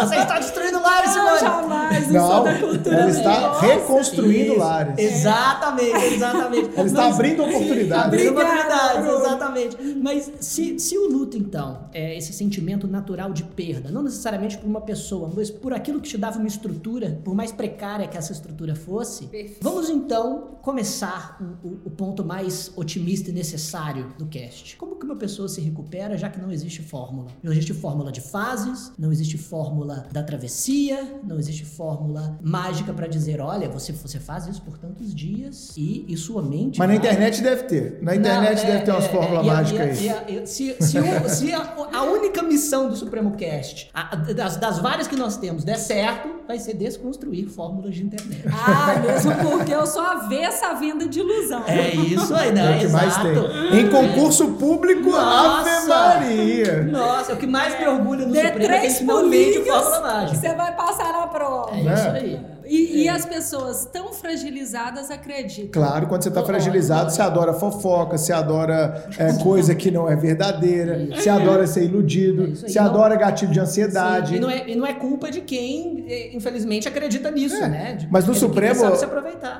Você 0.00 0.16
está 0.16 0.38
destruindo 0.38 0.82
lares, 0.82 1.10
Simone! 1.10 1.30
Não, 1.30 1.38
jamais, 1.38 2.08
não, 2.10 2.28
não 2.28 2.44
da 2.44 2.58
cultura 2.58 2.96
ela 2.96 3.10
está 3.10 3.40
Nossa, 3.40 3.66
reconstruindo 3.66 4.52
isso. 4.52 4.58
lares. 4.58 4.98
Exatamente, 4.98 6.14
exatamente. 6.14 6.70
Ela 6.76 6.86
está 6.86 7.02
Mas, 7.04 7.14
abrindo 7.14 7.42
oportunidades. 7.44 8.04
Abrindo 8.04 8.30
oportunidades, 8.30 9.06
exatamente. 9.06 9.76
Mas 10.02 10.32
se, 10.40 10.78
se 10.78 10.98
o 10.98 11.08
luto, 11.08 11.36
então, 11.36 11.88
é 11.92 12.16
esse 12.16 12.32
sentimento 12.32 12.86
natural 12.86 13.21
de 13.30 13.44
perda, 13.44 13.90
não 13.90 14.02
necessariamente 14.02 14.56
por 14.58 14.66
uma 14.66 14.80
pessoa, 14.80 15.30
mas 15.34 15.50
por 15.50 15.72
aquilo 15.72 16.00
que 16.00 16.08
te 16.08 16.18
dava 16.18 16.38
uma 16.38 16.48
estrutura, 16.48 17.20
por 17.22 17.34
mais 17.34 17.52
precária 17.52 18.08
que 18.08 18.16
essa 18.16 18.32
estrutura 18.32 18.74
fosse. 18.74 19.26
Perfeito. 19.26 19.58
Vamos 19.60 19.90
então 19.90 20.52
começar 20.62 21.38
o, 21.40 21.66
o, 21.66 21.80
o, 21.86 21.90
ponto 21.90 22.24
mais 22.24 22.72
otimista 22.76 23.30
e 23.30 23.32
necessário 23.32 24.14
do 24.16 24.26
cast. 24.26 24.76
Como 24.76 24.96
que 24.96 25.04
uma 25.04 25.16
pessoa 25.16 25.48
se 25.48 25.60
recupera, 25.60 26.16
já 26.16 26.30
que 26.30 26.40
não 26.40 26.52
existe 26.52 26.82
fórmula? 26.82 27.28
Não 27.42 27.50
existe 27.52 27.74
fórmula 27.74 28.12
de 28.12 28.20
fases, 28.20 28.92
não 28.96 29.10
existe 29.10 29.36
fórmula 29.36 30.06
da 30.12 30.22
travessia, 30.22 31.20
não 31.24 31.38
existe 31.38 31.64
fórmula 31.64 32.38
mágica 32.40 32.92
para 32.92 33.08
dizer, 33.08 33.40
olha, 33.40 33.68
você, 33.68 33.92
você 33.92 34.20
faz 34.20 34.46
isso 34.46 34.62
por 34.62 34.78
tantos 34.78 35.12
dias 35.12 35.76
e, 35.76 36.04
e 36.08 36.16
sua 36.16 36.42
mente. 36.42 36.78
Mas 36.78 36.86
vai... 36.86 36.88
na 36.88 36.94
internet 36.94 37.42
deve 37.42 37.62
ter. 37.64 37.98
Na 38.00 38.14
internet 38.14 38.62
não, 38.62 38.68
é, 38.68 38.72
deve 38.72 38.84
ter 38.84 38.90
umas 38.92 39.04
é, 39.04 39.08
fórmulas 39.08 39.46
é, 39.46 39.50
mágicas 39.50 39.98
aí. 39.98 40.46
se, 40.46 40.76
se, 40.80 40.98
o, 40.98 41.28
se 41.28 41.52
a, 41.52 41.74
a 41.92 42.02
única 42.04 42.42
missão 42.42 42.88
do 42.88 42.96
Supremo 43.12 43.32
Cast, 43.32 43.90
a, 43.92 44.16
das, 44.16 44.56
das 44.56 44.78
várias 44.78 45.06
que 45.06 45.16
nós 45.16 45.36
temos, 45.36 45.64
der 45.64 45.76
certo, 45.76 46.30
vai 46.48 46.58
ser 46.58 46.72
desconstruir 46.72 47.46
fórmulas 47.46 47.94
de 47.94 48.04
internet. 48.04 48.42
Ah, 48.50 48.98
mesmo 49.00 49.34
porque 49.50 49.70
eu 49.70 49.86
sou 49.86 50.00
avessa 50.00 50.68
à 50.68 50.74
venda 50.74 51.06
de 51.06 51.20
ilusão. 51.20 51.62
É 51.66 51.94
isso 51.94 52.34
aí, 52.34 52.52
né? 52.52 52.72
É 52.72 52.76
o 52.76 52.78
que 52.78 52.84
Exato. 52.86 53.04
mais 53.04 53.16
tem. 53.18 53.80
Em 53.80 53.90
concurso 53.90 54.52
público, 54.52 55.10
Nossa, 55.10 55.70
Ave 55.70 55.88
Maria. 55.88 56.84
Nossa, 56.84 57.32
é 57.32 57.34
o 57.34 57.38
que 57.38 57.46
mais 57.46 57.78
me 57.78 57.86
orgulha 57.86 58.24
no 58.24 58.34
Supremo 58.34 58.58
é 58.58 58.80
que 58.80 58.86
a 58.86 58.88
gente 58.88 59.04
não 59.04 59.28
vende 59.28 59.60
fórmula 59.60 60.00
mágica. 60.00 60.40
Você 60.40 60.54
vai 60.54 60.74
passar 60.74 61.12
na 61.12 61.21
prova. 61.32 61.76
É 61.76 61.80
isso 61.80 62.08
aí. 62.08 62.52
E, 62.64 62.76
é. 62.76 62.96
e, 63.04 63.08
as 63.08 63.24
pessoas 63.24 63.84
tão 63.86 64.12
fragilizadas 64.12 65.10
acreditam. 65.10 65.82
Claro, 65.82 66.06
quando 66.06 66.22
você 66.22 66.28
está 66.28 66.44
fragilizado, 66.44 67.10
você 67.10 67.22
adora 67.22 67.52
fofoca, 67.52 68.16
você 68.16 68.32
adora 68.32 69.08
é, 69.18 69.32
coisa 69.42 69.74
que 69.74 69.90
não 69.90 70.08
é 70.08 70.16
verdadeira, 70.16 71.08
você 71.12 71.28
adora 71.28 71.66
ser 71.66 71.84
iludido, 71.84 72.44
é 72.44 72.68
você 72.68 72.78
adora 72.78 73.16
gatilho 73.16 73.52
de 73.52 73.60
ansiedade. 73.60 74.36
E 74.36 74.40
não, 74.40 74.50
é, 74.50 74.68
e 74.68 74.76
não 74.76 74.86
é 74.86 74.92
culpa 74.92 75.30
de 75.30 75.40
quem, 75.40 76.04
é, 76.08 76.34
infelizmente, 76.36 76.88
acredita 76.88 77.30
nisso, 77.30 77.56
é. 77.56 77.68
né? 77.68 77.94
De, 77.94 78.08
Mas 78.10 78.26
no 78.26 78.34
Supremo, 78.34 78.82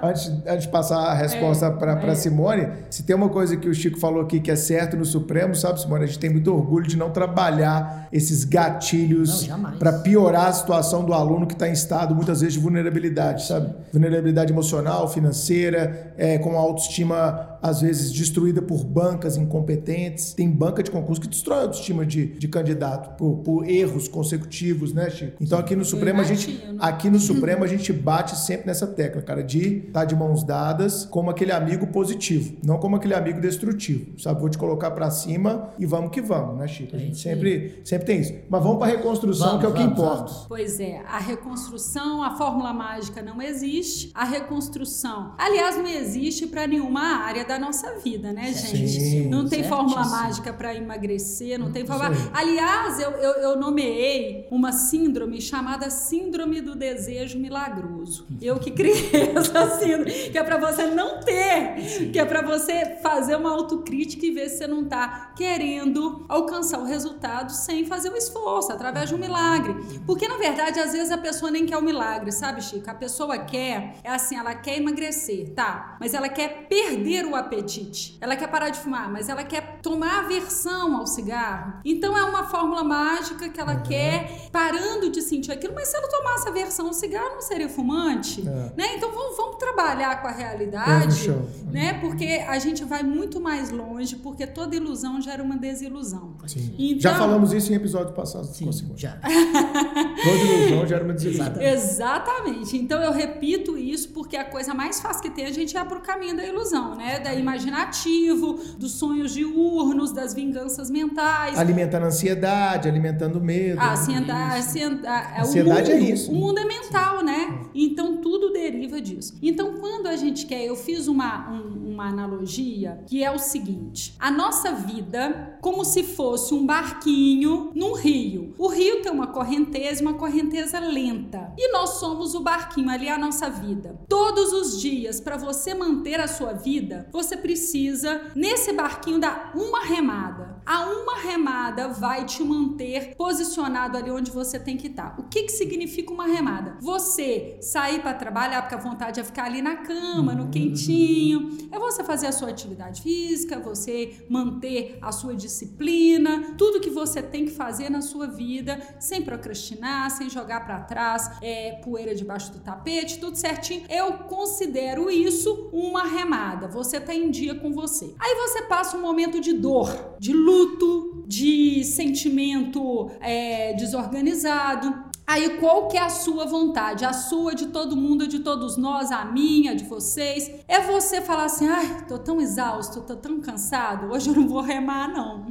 Antes, 0.02 0.32
antes 0.46 0.64
de 0.64 0.68
passar 0.68 0.98
a 0.98 1.14
resposta 1.14 1.70
para 1.70 2.14
Simone, 2.14 2.68
se 2.90 3.02
tem 3.02 3.14
uma 3.14 3.28
coisa 3.28 3.56
que 3.56 3.68
o 3.68 3.74
Chico 3.74 3.98
falou 3.98 4.22
aqui 4.22 4.40
que 4.40 4.50
é 4.50 4.56
certo 4.56 4.96
no 4.96 5.04
Supremo, 5.04 5.54
sabe, 5.54 5.80
Simone? 5.80 6.04
A 6.04 6.06
gente 6.06 6.18
tem 6.18 6.30
muito 6.30 6.52
orgulho 6.52 6.86
de 6.86 6.96
não 6.96 7.10
trabalhar 7.10 8.08
esses 8.12 8.44
gatilhos 8.44 9.48
para 9.78 9.92
piorar 9.92 10.46
a 10.46 10.52
situação 10.52 11.04
do 11.04 11.12
aluno 11.12 11.46
que 11.46 11.54
está 11.54 11.61
em 11.68 11.72
estado, 11.72 12.14
muitas 12.14 12.40
vezes, 12.40 12.54
de 12.54 12.60
vulnerabilidade 12.60 13.46
sabe? 13.46 13.74
Vulnerabilidade 13.92 14.52
emocional, 14.52 15.08
financeira, 15.08 16.12
é, 16.16 16.38
com 16.38 16.56
autoestima 16.58 17.51
às 17.62 17.80
vezes 17.80 18.12
destruída 18.12 18.60
por 18.60 18.84
bancas 18.84 19.36
incompetentes. 19.36 20.34
Tem 20.34 20.50
banca 20.50 20.82
de 20.82 20.90
concurso 20.90 21.20
que 21.20 21.28
destrói 21.28 21.58
a 21.58 21.62
autoestima 21.62 22.04
de, 22.04 22.26
de 22.26 22.48
candidato 22.48 23.16
por, 23.16 23.38
por 23.38 23.68
erros 23.68 24.08
consecutivos, 24.08 24.92
né, 24.92 25.08
Chico? 25.08 25.36
Então 25.40 25.58
aqui 25.58 25.76
no 25.76 25.84
Supremo 25.84 26.20
a 26.20 26.24
gente 26.24 26.60
aqui 26.78 27.08
no 27.08 27.18
Supremo 27.20 27.62
a 27.62 27.68
gente 27.68 27.92
bate 27.92 28.36
sempre 28.36 28.66
nessa 28.66 28.86
tecla, 28.86 29.22
cara, 29.22 29.42
de 29.42 29.78
estar 29.78 30.00
tá 30.00 30.04
de 30.04 30.16
mãos 30.16 30.42
dadas 30.42 31.04
como 31.04 31.30
aquele 31.30 31.52
amigo 31.52 31.86
positivo, 31.86 32.56
não 32.64 32.78
como 32.78 32.96
aquele 32.96 33.14
amigo 33.14 33.40
destrutivo, 33.40 34.18
sabe? 34.18 34.40
Vou 34.40 34.50
te 34.50 34.58
colocar 34.58 34.90
para 34.90 35.10
cima 35.10 35.70
e 35.78 35.86
vamos 35.86 36.10
que 36.10 36.20
vamos, 36.20 36.58
né, 36.58 36.66
Chico? 36.66 36.96
A 36.96 36.98
gente 36.98 37.18
sempre 37.18 37.80
sempre 37.84 38.06
tem 38.06 38.20
isso. 38.20 38.34
Mas 38.48 38.62
vamos 38.62 38.78
para 38.78 38.90
reconstrução, 38.90 39.58
vamos, 39.58 39.60
que 39.60 39.66
é 39.66 39.68
o 39.68 39.74
que 39.74 39.82
importa. 39.82 40.24
Vamos. 40.24 40.46
Pois 40.48 40.80
é, 40.80 41.02
a 41.06 41.18
reconstrução, 41.18 42.22
a 42.22 42.36
fórmula 42.36 42.72
mágica 42.72 43.22
não 43.22 43.40
existe. 43.40 44.10
A 44.14 44.24
reconstrução, 44.24 45.34
aliás, 45.38 45.76
não 45.76 45.86
existe 45.86 46.46
para 46.46 46.66
nenhuma 46.66 47.02
área 47.02 47.44
da 47.44 47.51
nossa 47.58 47.98
vida, 47.98 48.32
né, 48.32 48.52
gente? 48.52 48.88
Sim, 48.88 49.28
não 49.28 49.48
tem 49.48 49.62
fórmula 49.64 50.04
mágica 50.04 50.52
para 50.52 50.74
emagrecer, 50.74 51.58
não 51.58 51.70
tem 51.70 51.84
fórmula. 51.84 52.14
Aliás, 52.32 52.98
eu, 53.00 53.10
eu, 53.10 53.32
eu, 53.42 53.58
nomeei 53.58 54.46
uma 54.50 54.72
síndrome 54.72 55.40
chamada 55.40 55.90
Síndrome 55.90 56.60
do 56.60 56.74
Desejo 56.74 57.38
Milagroso. 57.38 58.26
Eu 58.40 58.58
que 58.58 58.70
criei 58.70 59.10
essa 59.36 59.78
síndrome, 59.78 60.10
que 60.30 60.38
é 60.38 60.42
para 60.42 60.58
você 60.58 60.86
não 60.86 61.20
ter, 61.20 62.10
que 62.12 62.18
é 62.18 62.24
para 62.24 62.42
você 62.42 62.98
fazer 63.02 63.36
uma 63.36 63.50
autocrítica 63.50 64.26
e 64.26 64.30
ver 64.30 64.48
se 64.48 64.58
você 64.58 64.66
não 64.66 64.84
tá 64.84 65.32
querendo 65.36 66.24
alcançar 66.28 66.78
o 66.78 66.84
resultado 66.84 67.52
sem 67.52 67.84
fazer 67.84 68.10
o 68.10 68.16
esforço, 68.16 68.72
através 68.72 69.08
de 69.08 69.14
um 69.14 69.18
milagre. 69.18 69.74
Porque, 70.06 70.28
na 70.28 70.36
verdade, 70.36 70.78
às 70.78 70.92
vezes 70.92 71.10
a 71.10 71.18
pessoa 71.18 71.50
nem 71.50 71.66
quer 71.66 71.76
o 71.76 71.82
milagre, 71.82 72.32
sabe, 72.32 72.62
Chico? 72.62 72.88
A 72.90 72.94
pessoa 72.94 73.38
quer, 73.38 73.96
é 74.02 74.10
assim, 74.10 74.36
ela 74.36 74.54
quer 74.54 74.78
emagrecer, 74.78 75.50
tá? 75.54 75.96
Mas 76.00 76.14
ela 76.14 76.28
quer 76.28 76.66
perder 76.68 77.24
o 77.26 77.34
apetite. 77.42 78.16
Ela 78.20 78.36
quer 78.36 78.48
parar 78.48 78.70
de 78.70 78.78
fumar, 78.78 79.10
mas 79.10 79.28
ela 79.28 79.44
quer 79.44 79.78
tomar 79.82 80.20
aversão 80.24 80.96
ao 80.96 81.06
cigarro. 81.06 81.74
Então 81.84 82.16
é 82.16 82.24
uma 82.24 82.44
fórmula 82.44 82.82
mágica 82.82 83.48
que 83.48 83.60
ela 83.60 83.74
uhum. 83.74 83.82
quer 83.82 84.48
parando 84.50 85.10
de 85.10 85.20
sentir 85.22 85.52
aquilo, 85.52 85.74
mas 85.74 85.88
se 85.88 85.96
ela 85.96 86.08
tomasse 86.08 86.48
aversão 86.48 86.86
ao 86.86 86.92
cigarro, 86.92 87.34
não 87.34 87.40
seria 87.40 87.68
fumante, 87.68 88.40
é. 88.40 88.72
né? 88.76 88.96
Então 88.96 89.12
vamos, 89.12 89.36
vamos, 89.36 89.56
trabalhar 89.56 90.20
com 90.20 90.28
a 90.28 90.32
realidade, 90.32 91.30
né? 91.70 91.94
Porque 91.94 92.44
a 92.46 92.58
gente 92.58 92.84
vai 92.84 93.02
muito 93.02 93.40
mais 93.40 93.70
longe, 93.70 94.16
porque 94.16 94.46
toda 94.46 94.74
ilusão 94.74 95.20
gera 95.20 95.42
uma 95.42 95.56
desilusão. 95.56 96.34
Então, 96.78 97.00
já 97.00 97.14
falamos 97.14 97.52
isso 97.52 97.72
em 97.72 97.76
episódio 97.76 98.12
passado. 98.14 98.46
Sim, 98.46 98.70
já. 98.96 99.18
toda 99.22 100.36
ilusão 100.36 100.86
gera 100.86 101.04
uma 101.04 101.14
desilusão. 101.14 101.60
Exatamente. 101.60 102.76
Então 102.76 103.02
eu 103.02 103.12
repito 103.12 103.76
isso 103.76 104.10
porque 104.10 104.36
a 104.36 104.44
coisa 104.44 104.74
mais 104.74 105.00
fácil 105.00 105.22
que 105.22 105.30
tem 105.30 105.44
é 105.44 105.48
a 105.48 105.52
gente 105.52 105.76
ir 105.76 105.84
para 105.84 105.98
o 105.98 106.00
caminho 106.00 106.36
da 106.36 106.44
ilusão, 106.44 106.94
né? 106.94 107.20
Da 107.20 107.31
imaginativo, 107.34 108.58
dos 108.78 108.92
sonhos 108.92 109.32
diurnos, 109.32 110.12
das 110.12 110.34
vinganças 110.34 110.90
mentais. 110.90 111.58
Alimentando 111.58 112.04
a 112.04 112.06
ansiedade, 112.08 112.88
alimentando 112.88 113.38
o 113.38 113.42
medo. 113.42 113.80
A 113.80 113.92
ansiedade, 113.92 114.58
ansiedade, 114.58 115.40
ansiedade 115.40 115.92
mundo, 115.92 116.02
é 116.02 116.10
isso. 116.10 116.32
O 116.32 116.34
mundo 116.34 116.58
é 116.58 116.64
mental, 116.64 117.22
né? 117.22 117.60
Então 117.74 118.18
tudo 118.18 118.52
deriva 118.52 119.00
disso. 119.00 119.34
Então 119.42 119.74
quando 119.74 120.06
a 120.06 120.16
gente 120.16 120.46
quer, 120.46 120.64
eu 120.64 120.76
fiz 120.76 121.08
uma, 121.08 121.50
um, 121.50 121.92
uma 121.92 122.08
analogia 122.08 123.02
que 123.06 123.22
é 123.22 123.30
o 123.30 123.38
seguinte: 123.38 124.14
a 124.18 124.30
nossa 124.30 124.72
vida 124.72 125.58
como 125.60 125.84
se 125.84 126.02
fosse 126.02 126.54
um 126.54 126.66
barquinho 126.66 127.70
num 127.74 127.94
rio. 127.94 128.54
O 128.58 128.68
rio 128.68 129.02
tem 129.02 129.12
uma 129.12 129.28
correnteza, 129.28 130.02
uma 130.02 130.14
correnteza 130.14 130.78
lenta. 130.80 131.52
E 131.56 131.72
nós 131.72 131.90
somos 132.00 132.34
o 132.34 132.40
barquinho 132.40 132.90
ali, 132.90 133.08
a 133.08 133.18
nossa 133.18 133.48
vida. 133.48 133.98
Todos 134.08 134.52
os 134.52 134.80
dias, 134.80 135.20
para 135.20 135.36
você 135.36 135.74
manter 135.74 136.20
a 136.20 136.26
sua 136.26 136.52
vida, 136.52 137.08
você 137.12 137.21
precisa, 137.36 138.20
nesse 138.34 138.72
barquinho, 138.72 139.18
dar 139.18 139.52
uma 139.54 139.84
remada. 139.84 140.61
A 140.64 140.86
uma 140.86 141.18
remada 141.18 141.88
vai 141.88 142.24
te 142.24 142.42
manter 142.42 143.14
posicionado 143.16 143.96
ali 143.98 144.10
onde 144.10 144.30
você 144.30 144.58
tem 144.58 144.76
que 144.76 144.86
estar. 144.86 145.18
O 145.18 145.24
que, 145.24 145.44
que 145.44 145.52
significa 145.52 146.12
uma 146.12 146.26
remada? 146.26 146.76
Você 146.80 147.58
sair 147.60 148.00
para 148.00 148.14
trabalhar, 148.14 148.62
porque 148.62 148.74
a 148.74 148.78
vontade 148.78 149.18
é 149.18 149.24
ficar 149.24 149.44
ali 149.44 149.60
na 149.60 149.76
cama, 149.76 150.34
no 150.34 150.48
quentinho, 150.50 151.68
é 151.70 151.78
você 151.78 152.04
fazer 152.04 152.28
a 152.28 152.32
sua 152.32 152.50
atividade 152.50 153.02
física, 153.02 153.58
você 153.58 154.24
manter 154.28 154.98
a 155.02 155.10
sua 155.10 155.34
disciplina, 155.34 156.54
tudo 156.56 156.80
que 156.80 156.90
você 156.90 157.22
tem 157.22 157.44
que 157.44 157.52
fazer 157.52 157.90
na 157.90 158.00
sua 158.00 158.26
vida, 158.26 158.80
sem 159.00 159.22
procrastinar, 159.22 160.10
sem 160.10 160.30
jogar 160.30 160.64
para 160.64 160.80
trás 160.80 161.30
é, 161.42 161.80
poeira 161.84 162.14
debaixo 162.14 162.52
do 162.52 162.60
tapete, 162.60 163.18
tudo 163.18 163.36
certinho. 163.36 163.84
Eu 163.88 164.12
considero 164.24 165.10
isso 165.10 165.70
uma 165.72 166.04
remada. 166.04 166.68
Você 166.68 167.00
tá 167.00 167.14
em 167.14 167.30
dia 167.30 167.54
com 167.54 167.72
você. 167.72 168.14
Aí 168.18 168.34
você 168.36 168.62
passa 168.62 168.96
um 168.96 169.00
momento 169.00 169.40
de 169.40 169.52
dor, 169.52 170.16
de 170.18 170.32
luto, 170.52 171.24
de 171.26 171.82
sentimento 171.84 173.10
é, 173.20 173.72
desorganizado. 173.74 175.10
Aí 175.26 175.58
qual 175.58 175.88
que 175.88 175.96
é 175.96 176.00
a 176.00 176.08
sua 176.08 176.44
vontade? 176.46 177.04
A 177.04 177.12
sua, 177.12 177.54
de 177.54 177.66
todo 177.66 177.96
mundo, 177.96 178.26
de 178.26 178.40
todos 178.40 178.76
nós, 178.76 179.10
a 179.10 179.24
minha, 179.24 179.74
de 179.74 179.84
vocês. 179.84 180.50
É 180.66 180.80
você 180.80 181.20
falar 181.20 181.44
assim: 181.44 181.68
ai, 181.68 182.04
tô 182.06 182.18
tão 182.18 182.40
exausto, 182.40 183.00
tô 183.02 183.16
tão 183.16 183.40
cansado, 183.40 184.12
hoje 184.12 184.30
eu 184.30 184.34
não 184.34 184.48
vou 184.48 184.60
remar, 184.60 185.08
não. 185.08 185.46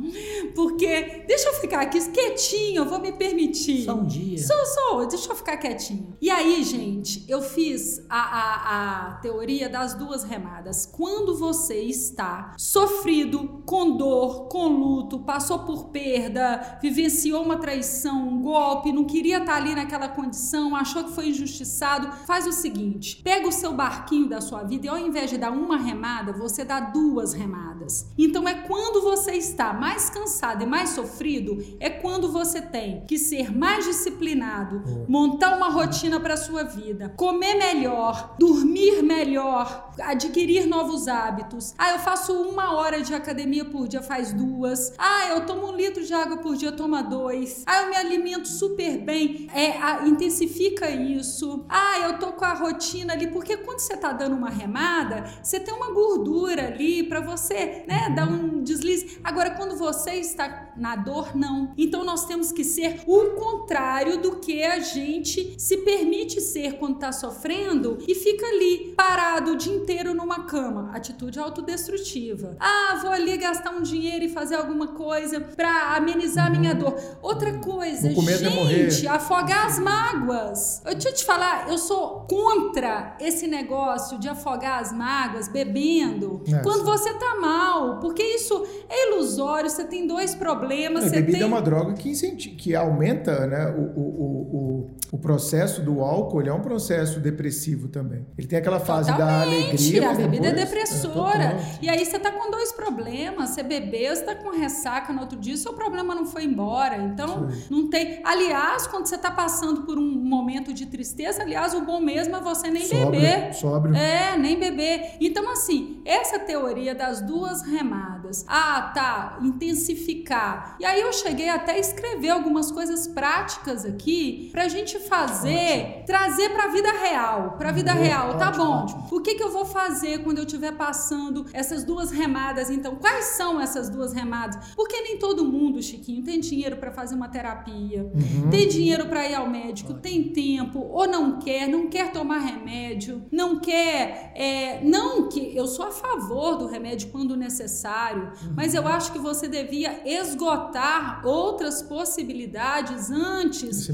Porque 0.53 1.23
deixa 1.27 1.49
eu 1.49 1.53
ficar 1.55 1.81
aqui 1.81 1.99
quietinho, 2.09 2.81
eu 2.81 2.85
vou 2.85 2.99
me 2.99 3.11
permitir. 3.11 3.85
Só 3.85 3.93
um 3.93 4.05
dia. 4.05 4.37
Sou, 4.37 4.65
sou, 4.65 5.07
deixa 5.07 5.31
eu 5.31 5.35
ficar 5.35 5.57
quietinho. 5.57 6.15
E 6.21 6.29
aí, 6.29 6.63
gente, 6.63 7.25
eu 7.27 7.41
fiz 7.41 8.03
a, 8.09 8.19
a, 8.19 9.07
a 9.07 9.13
teoria 9.15 9.69
das 9.69 9.93
duas 9.93 10.23
remadas. 10.23 10.85
Quando 10.85 11.37
você 11.37 11.81
está 11.81 12.53
sofrido, 12.57 13.63
com 13.65 13.95
dor, 13.95 14.47
com 14.47 14.67
luto, 14.67 15.19
passou 15.19 15.59
por 15.59 15.85
perda, 15.85 16.79
vivenciou 16.81 17.43
uma 17.43 17.57
traição, 17.57 18.27
um 18.27 18.41
golpe, 18.41 18.91
não 18.91 19.05
queria 19.05 19.37
estar 19.37 19.60
ali 19.61 19.75
naquela 19.75 20.09
condição, 20.09 20.75
achou 20.75 21.03
que 21.03 21.11
foi 21.11 21.29
injustiçado, 21.29 22.11
faz 22.25 22.45
o 22.45 22.51
seguinte: 22.51 23.21
pega 23.23 23.47
o 23.47 23.51
seu 23.51 23.73
barquinho 23.73 24.27
da 24.27 24.41
sua 24.41 24.63
vida 24.63 24.87
e 24.87 24.89
ao 24.89 24.97
invés 24.97 25.29
de 25.29 25.37
dar 25.37 25.51
uma 25.51 25.77
remada, 25.77 26.33
você 26.33 26.65
dá 26.65 26.79
duas 26.79 27.33
remadas. 27.33 28.07
Então 28.17 28.47
é 28.47 28.53
quando 28.53 29.01
você 29.01 29.31
está 29.33 29.73
mais 29.73 30.09
cansado 30.09 30.63
e 30.63 30.65
mais 30.65 30.89
sofrido, 30.89 31.63
é 31.79 31.89
quando 31.89 32.31
você 32.31 32.61
tem 32.61 33.05
que 33.07 33.17
ser 33.17 33.55
mais 33.55 33.85
disciplinado, 33.85 35.05
montar 35.07 35.55
uma 35.55 35.69
rotina 35.69 36.19
para 36.19 36.35
sua 36.37 36.63
vida, 36.63 37.13
comer 37.15 37.55
melhor, 37.55 38.35
dormir 38.39 39.03
melhor, 39.03 39.91
adquirir 39.99 40.67
novos 40.67 41.07
hábitos. 41.07 41.73
Ah, 41.77 41.91
eu 41.91 41.99
faço 41.99 42.33
uma 42.33 42.73
hora 42.75 43.01
de 43.01 43.13
academia 43.13 43.65
por 43.65 43.87
dia, 43.87 44.01
faz 44.01 44.33
duas. 44.33 44.93
Ah, 44.97 45.29
eu 45.29 45.45
tomo 45.45 45.67
um 45.67 45.75
litro 45.75 46.03
de 46.03 46.13
água 46.13 46.37
por 46.37 46.55
dia, 46.55 46.71
toma 46.71 47.03
dois. 47.03 47.63
Ah, 47.65 47.83
eu 47.83 47.89
me 47.89 47.95
alimento 47.95 48.47
super 48.47 48.97
bem 48.97 49.47
é, 49.53 49.77
a, 49.81 50.07
intensifica 50.07 50.89
isso. 50.89 51.65
Ah, 51.69 51.99
eu 52.03 52.19
tô 52.19 52.27
com 52.33 52.45
a 52.45 52.53
rotina 52.53 53.13
ali, 53.13 53.27
porque 53.27 53.57
quando 53.57 53.79
você 53.79 53.95
tá 53.97 54.11
dando 54.11 54.35
uma 54.35 54.49
remada, 54.49 55.23
você 55.41 55.59
tem 55.59 55.73
uma 55.73 55.91
gordura 55.91 56.67
ali 56.67 57.03
para 57.03 57.19
você, 57.21 57.83
né, 57.87 58.09
dar 58.15 58.27
um 58.27 58.61
deslize. 58.63 59.19
Agora, 59.23 59.51
quando 59.51 59.77
você 59.77 60.11
está 60.11 60.71
na 60.77 60.95
dor, 60.95 61.35
não. 61.35 61.73
Então, 61.77 62.03
nós 62.03 62.25
temos 62.25 62.51
que 62.51 62.63
ser 62.63 63.01
o 63.05 63.31
contrário 63.31 64.17
do 64.21 64.37
que 64.37 64.63
a 64.63 64.79
gente 64.79 65.55
se 65.57 65.77
permite 65.77 66.39
ser 66.41 66.73
quando 66.77 66.99
tá 66.99 67.11
sofrendo 67.11 67.97
e 68.07 68.15
fica 68.15 68.45
ali 68.45 68.93
parado 68.95 69.51
o 69.51 69.55
dia 69.55 69.73
inteiro 69.75 70.13
numa 70.13 70.43
cama. 70.45 70.91
Atitude 70.93 71.39
autodestrutiva. 71.39 72.55
Ah, 72.59 72.99
vou 73.01 73.11
ali 73.11 73.37
gastar 73.37 73.71
um 73.71 73.81
dinheiro 73.81 74.25
e 74.25 74.29
fazer 74.29 74.55
alguma 74.55 74.87
coisa 74.89 75.39
para 75.39 75.95
amenizar 75.95 76.47
a 76.47 76.49
minha 76.49 76.73
dor. 76.73 76.95
Outra 77.21 77.53
coisa, 77.59 78.07
Vou 78.07 78.15
com 78.15 78.21
medo 78.23 78.43
de 78.43 78.55
morrer. 78.55 78.89
gente, 78.89 79.07
afogar 79.41 79.65
as 79.65 79.79
mágoas. 79.79 80.81
Eu, 80.85 80.93
deixa 80.93 81.09
eu 81.09 81.13
te 81.13 81.25
falar, 81.25 81.69
eu 81.69 81.77
sou 81.77 82.25
contra 82.29 83.15
esse 83.19 83.47
negócio 83.47 84.19
de 84.19 84.29
afogar 84.29 84.79
as 84.79 84.91
mágoas 84.93 85.47
bebendo 85.47 86.41
É, 86.47 86.59
quando 86.59 86.79
sim. 86.79 86.85
você 86.85 87.13
tá 87.15 87.35
mal, 87.39 87.99
porque 87.99 88.23
isso 88.23 88.65
é 88.89 89.09
ilusório, 89.09 89.69
você 89.69 89.83
tem 89.83 90.07
dois 90.07 90.35
problemas, 90.35 91.05
A 91.05 91.09
você 91.09 91.15
bebida 91.17 91.39
tem 91.39 91.41
é 91.43 91.45
uma 91.45 91.61
droga 91.61 91.93
que, 91.93 92.11
que 92.11 92.75
aumenta 92.75 93.47
né, 93.47 93.67
o, 93.77 93.81
o, 93.99 94.01
o, 94.01 94.89
o, 95.13 95.17
processo 95.17 95.81
do 95.81 96.01
álcool, 96.01 96.41
ele 96.41 96.49
é 96.49 96.53
um 96.53 96.61
processo 96.61 97.19
depressivo 97.19 97.87
também. 97.87 98.25
Ele 98.37 98.47
tem 98.47 98.59
aquela 98.59 98.79
fase 98.79 99.09
da 99.09 99.17
Totalmente, 99.17 99.67
alegria. 99.69 100.09
a 100.09 100.13
bebida 100.13 100.47
é 100.47 100.53
depois- 100.53 100.69
depressora. 100.69 101.49
total. 101.55 101.65
e 101.81 101.89
aí 101.89 102.05
você 102.05 102.19
tá 102.19 102.31
com 102.31 102.51
dois 102.51 102.71
problemas. 102.71 103.49
Você 103.51 103.63
bebeu, 103.63 104.15
você 104.15 104.23
tá 104.23 104.35
com 104.35 104.49
ressaca 104.51 105.11
no 105.13 105.21
outro 105.21 105.37
dia, 105.39 105.55
seu 105.57 105.73
problema 105.73 106.13
não 106.15 106.25
foi 106.25 106.43
embora. 106.43 106.97
Então, 106.97 107.49
não 107.69 107.89
tem. 107.89 108.21
Aliás, 108.23 108.87
quando 108.87 109.05
você 109.05 109.17
tá 109.17 109.30
passando 109.31 109.81
por 109.83 109.97
um 109.97 110.05
momento 110.11 110.73
de 110.73 110.85
tristeza, 110.85 111.41
aliás, 111.43 111.73
o 111.73 111.81
bom 111.81 111.99
mesmo 111.99 112.35
é 112.35 112.39
você 112.39 112.69
nem 112.69 112.85
Sóbrio, 112.85 113.11
beber. 113.21 113.53
sóbrio. 113.53 113.95
É, 113.95 114.37
nem 114.37 114.57
beber. 114.59 115.15
Então, 115.19 115.51
assim, 115.51 116.01
essa 116.05 116.39
teoria 116.39 116.93
das 116.95 117.21
duas 117.21 117.61
remadas. 117.63 118.45
Ah, 118.47 118.91
tá, 118.93 119.37
intensificar. 119.41 120.75
E 120.79 120.85
aí 120.85 121.01
eu 121.01 121.11
cheguei 121.13 121.49
até 121.49 121.73
a 121.73 121.77
escrever 121.79 122.29
algumas 122.29 122.71
coisas 122.71 123.07
práticas 123.07 123.85
aqui 123.85 124.49
pra 124.51 124.67
gente 124.67 124.99
fazer, 124.99 126.03
trazer 126.05 126.49
pra 126.49 126.67
vida 126.67 126.91
real. 126.91 127.55
Pra 127.57 127.71
vida 127.71 127.93
Boa, 127.93 128.03
real, 128.03 128.37
tá 128.37 128.49
ótimo, 128.49 128.65
bom? 128.65 128.71
ótimo. 128.83 129.07
O 129.11 129.21
que, 129.21 129.35
que 129.35 129.43
eu 129.43 129.51
vou 129.51 129.65
fazer 129.65 130.19
quando 130.23 130.37
eu 130.39 130.45
estiver 130.45 130.71
passando 130.73 131.45
essas 131.53 131.83
duas 131.83 132.11
remadas? 132.11 132.69
Então, 132.69 132.95
quais 132.95 133.25
são 133.37 133.59
essas 133.59 133.89
duas 133.89 134.13
remadas? 134.13 134.73
Porque 134.75 135.01
nem 135.01 135.17
todo 135.17 135.43
mundo, 135.45 135.81
Chiquinho, 135.81 136.23
tem 136.23 136.39
dinheiro 136.39 136.77
pra 136.77 136.91
fazer 136.91 137.15
uma 137.15 137.27
terapia, 137.29 138.03
Uhum. 138.13 138.49
tem 138.49 138.67
dinheiro 138.67 139.07
pra 139.21 139.29
ir 139.29 139.35
ao 139.35 139.47
médico, 139.47 139.93
tem 139.93 140.29
tempo, 140.29 140.79
ou 140.79 141.07
não 141.07 141.37
quer, 141.37 141.67
não 141.67 141.87
quer 141.87 142.11
tomar 142.11 142.39
remédio, 142.39 143.23
não 143.31 143.59
quer. 143.59 144.31
é, 144.35 144.83
não 144.83 145.29
que 145.29 145.55
eu 145.55 145.67
sou 145.67 145.85
a 145.85 145.91
favor 145.91 146.57
do 146.57 146.65
remédio 146.65 147.09
quando 147.09 147.35
necessário, 147.37 148.31
mas 148.55 148.73
eu 148.73 148.87
acho 148.87 149.11
que 149.11 149.19
você 149.19 149.47
devia 149.47 150.01
esgotar 150.05 151.21
outras 151.25 151.81
possibilidades 151.83 153.11
antes 153.11 153.87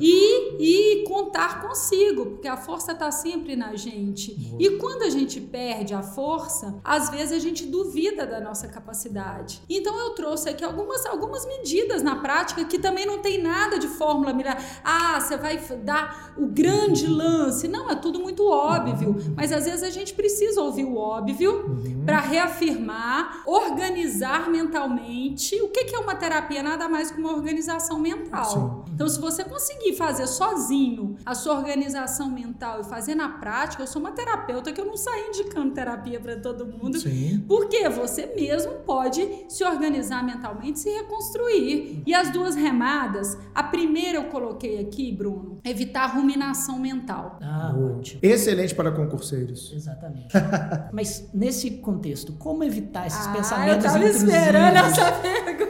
e, 0.00 1.02
e 1.02 1.04
contar 1.04 1.60
consigo, 1.60 2.26
porque 2.26 2.48
a 2.48 2.56
força 2.56 2.92
está 2.92 3.10
sempre 3.10 3.54
na 3.56 3.74
gente. 3.76 4.56
E 4.58 4.78
quando 4.78 5.02
a 5.02 5.10
gente 5.10 5.40
perde 5.40 5.92
a 5.92 6.02
força, 6.02 6.80
às 6.82 7.10
vezes 7.10 7.32
a 7.32 7.38
gente 7.38 7.66
duvida 7.66 8.26
da 8.26 8.40
nossa 8.40 8.68
capacidade. 8.68 9.60
Então 9.68 9.98
eu 9.98 10.10
trouxe 10.10 10.48
aqui 10.48 10.64
algumas, 10.64 11.04
algumas 11.06 11.44
medidas 11.46 12.02
na 12.02 12.16
prática 12.16 12.64
que 12.64 12.78
também 12.78 13.04
não 13.04 13.18
tem 13.18 13.42
nada 13.42 13.78
de 13.78 13.88
fórmula 13.88 14.32
mirar. 14.32 14.69
Ah, 14.84 15.20
você 15.20 15.36
vai 15.36 15.58
dar 15.82 16.34
o 16.36 16.46
grande 16.46 17.06
lance. 17.06 17.68
Não, 17.68 17.90
é 17.90 17.94
tudo 17.94 18.20
muito 18.20 18.48
óbvio. 18.48 19.16
Mas 19.36 19.52
às 19.52 19.64
vezes 19.64 19.82
a 19.82 19.90
gente 19.90 20.14
precisa 20.14 20.60
ouvir 20.60 20.84
o 20.84 20.96
óbvio 20.96 21.76
para 22.04 22.20
reafirmar, 22.20 23.42
organizar 23.46 24.50
mentalmente. 24.50 25.60
O 25.62 25.68
que 25.68 25.84
que 25.84 25.94
é 25.94 25.98
uma 25.98 26.14
terapia? 26.14 26.62
Nada 26.62 26.88
mais 26.88 27.10
que 27.10 27.20
uma 27.20 27.32
organização 27.32 27.98
mental. 27.98 28.84
Então, 28.92 29.08
se 29.08 29.20
você 29.20 29.44
conseguir 29.44 29.94
fazer 29.94 30.26
sozinho 30.26 31.16
a 31.24 31.34
sua 31.34 31.54
organização 31.54 32.30
mental 32.30 32.80
e 32.80 32.84
fazer 32.84 33.14
na 33.14 33.28
prática, 33.28 33.82
eu 33.82 33.86
sou 33.86 34.00
uma 34.00 34.12
terapeuta 34.12 34.72
que 34.72 34.80
eu 34.80 34.84
não 34.84 34.96
saio 34.96 35.28
indicando 35.28 35.72
terapia 35.72 36.20
para 36.20 36.36
todo 36.36 36.66
mundo. 36.66 36.98
Sim. 36.98 37.44
Porque 37.48 37.88
você 37.88 38.26
mesmo 38.26 38.72
pode 38.84 39.26
se 39.48 39.64
organizar 39.64 40.24
mentalmente, 40.24 40.80
se 40.80 40.90
reconstruir. 40.90 42.02
E 42.06 42.14
as 42.14 42.30
duas 42.30 42.54
remadas, 42.54 43.38
a 43.54 43.62
primeira 43.62 44.18
eu 44.18 44.24
coloquei 44.24 44.59
aqui, 44.66 45.12
Bruno, 45.12 45.58
evitar 45.64 46.06
ruminação 46.14 46.78
mental. 46.78 47.38
Ah, 47.42 47.72
Boa. 47.74 47.98
ótimo. 47.98 48.20
Excelente 48.22 48.74
para 48.74 48.90
concurseiros. 48.92 49.72
Exatamente. 49.74 50.28
Mas 50.92 51.28
nesse 51.32 51.70
contexto, 51.72 52.32
como 52.34 52.62
evitar 52.64 53.06
esses 53.06 53.26
Ah, 53.26 53.32
pensamentos 53.32 53.84
eu 53.84 53.90
tava 53.92 54.04
intrusivos? 54.04 54.34
esperando 54.34 54.76
essa 54.76 55.12
pergunta. 55.12 55.69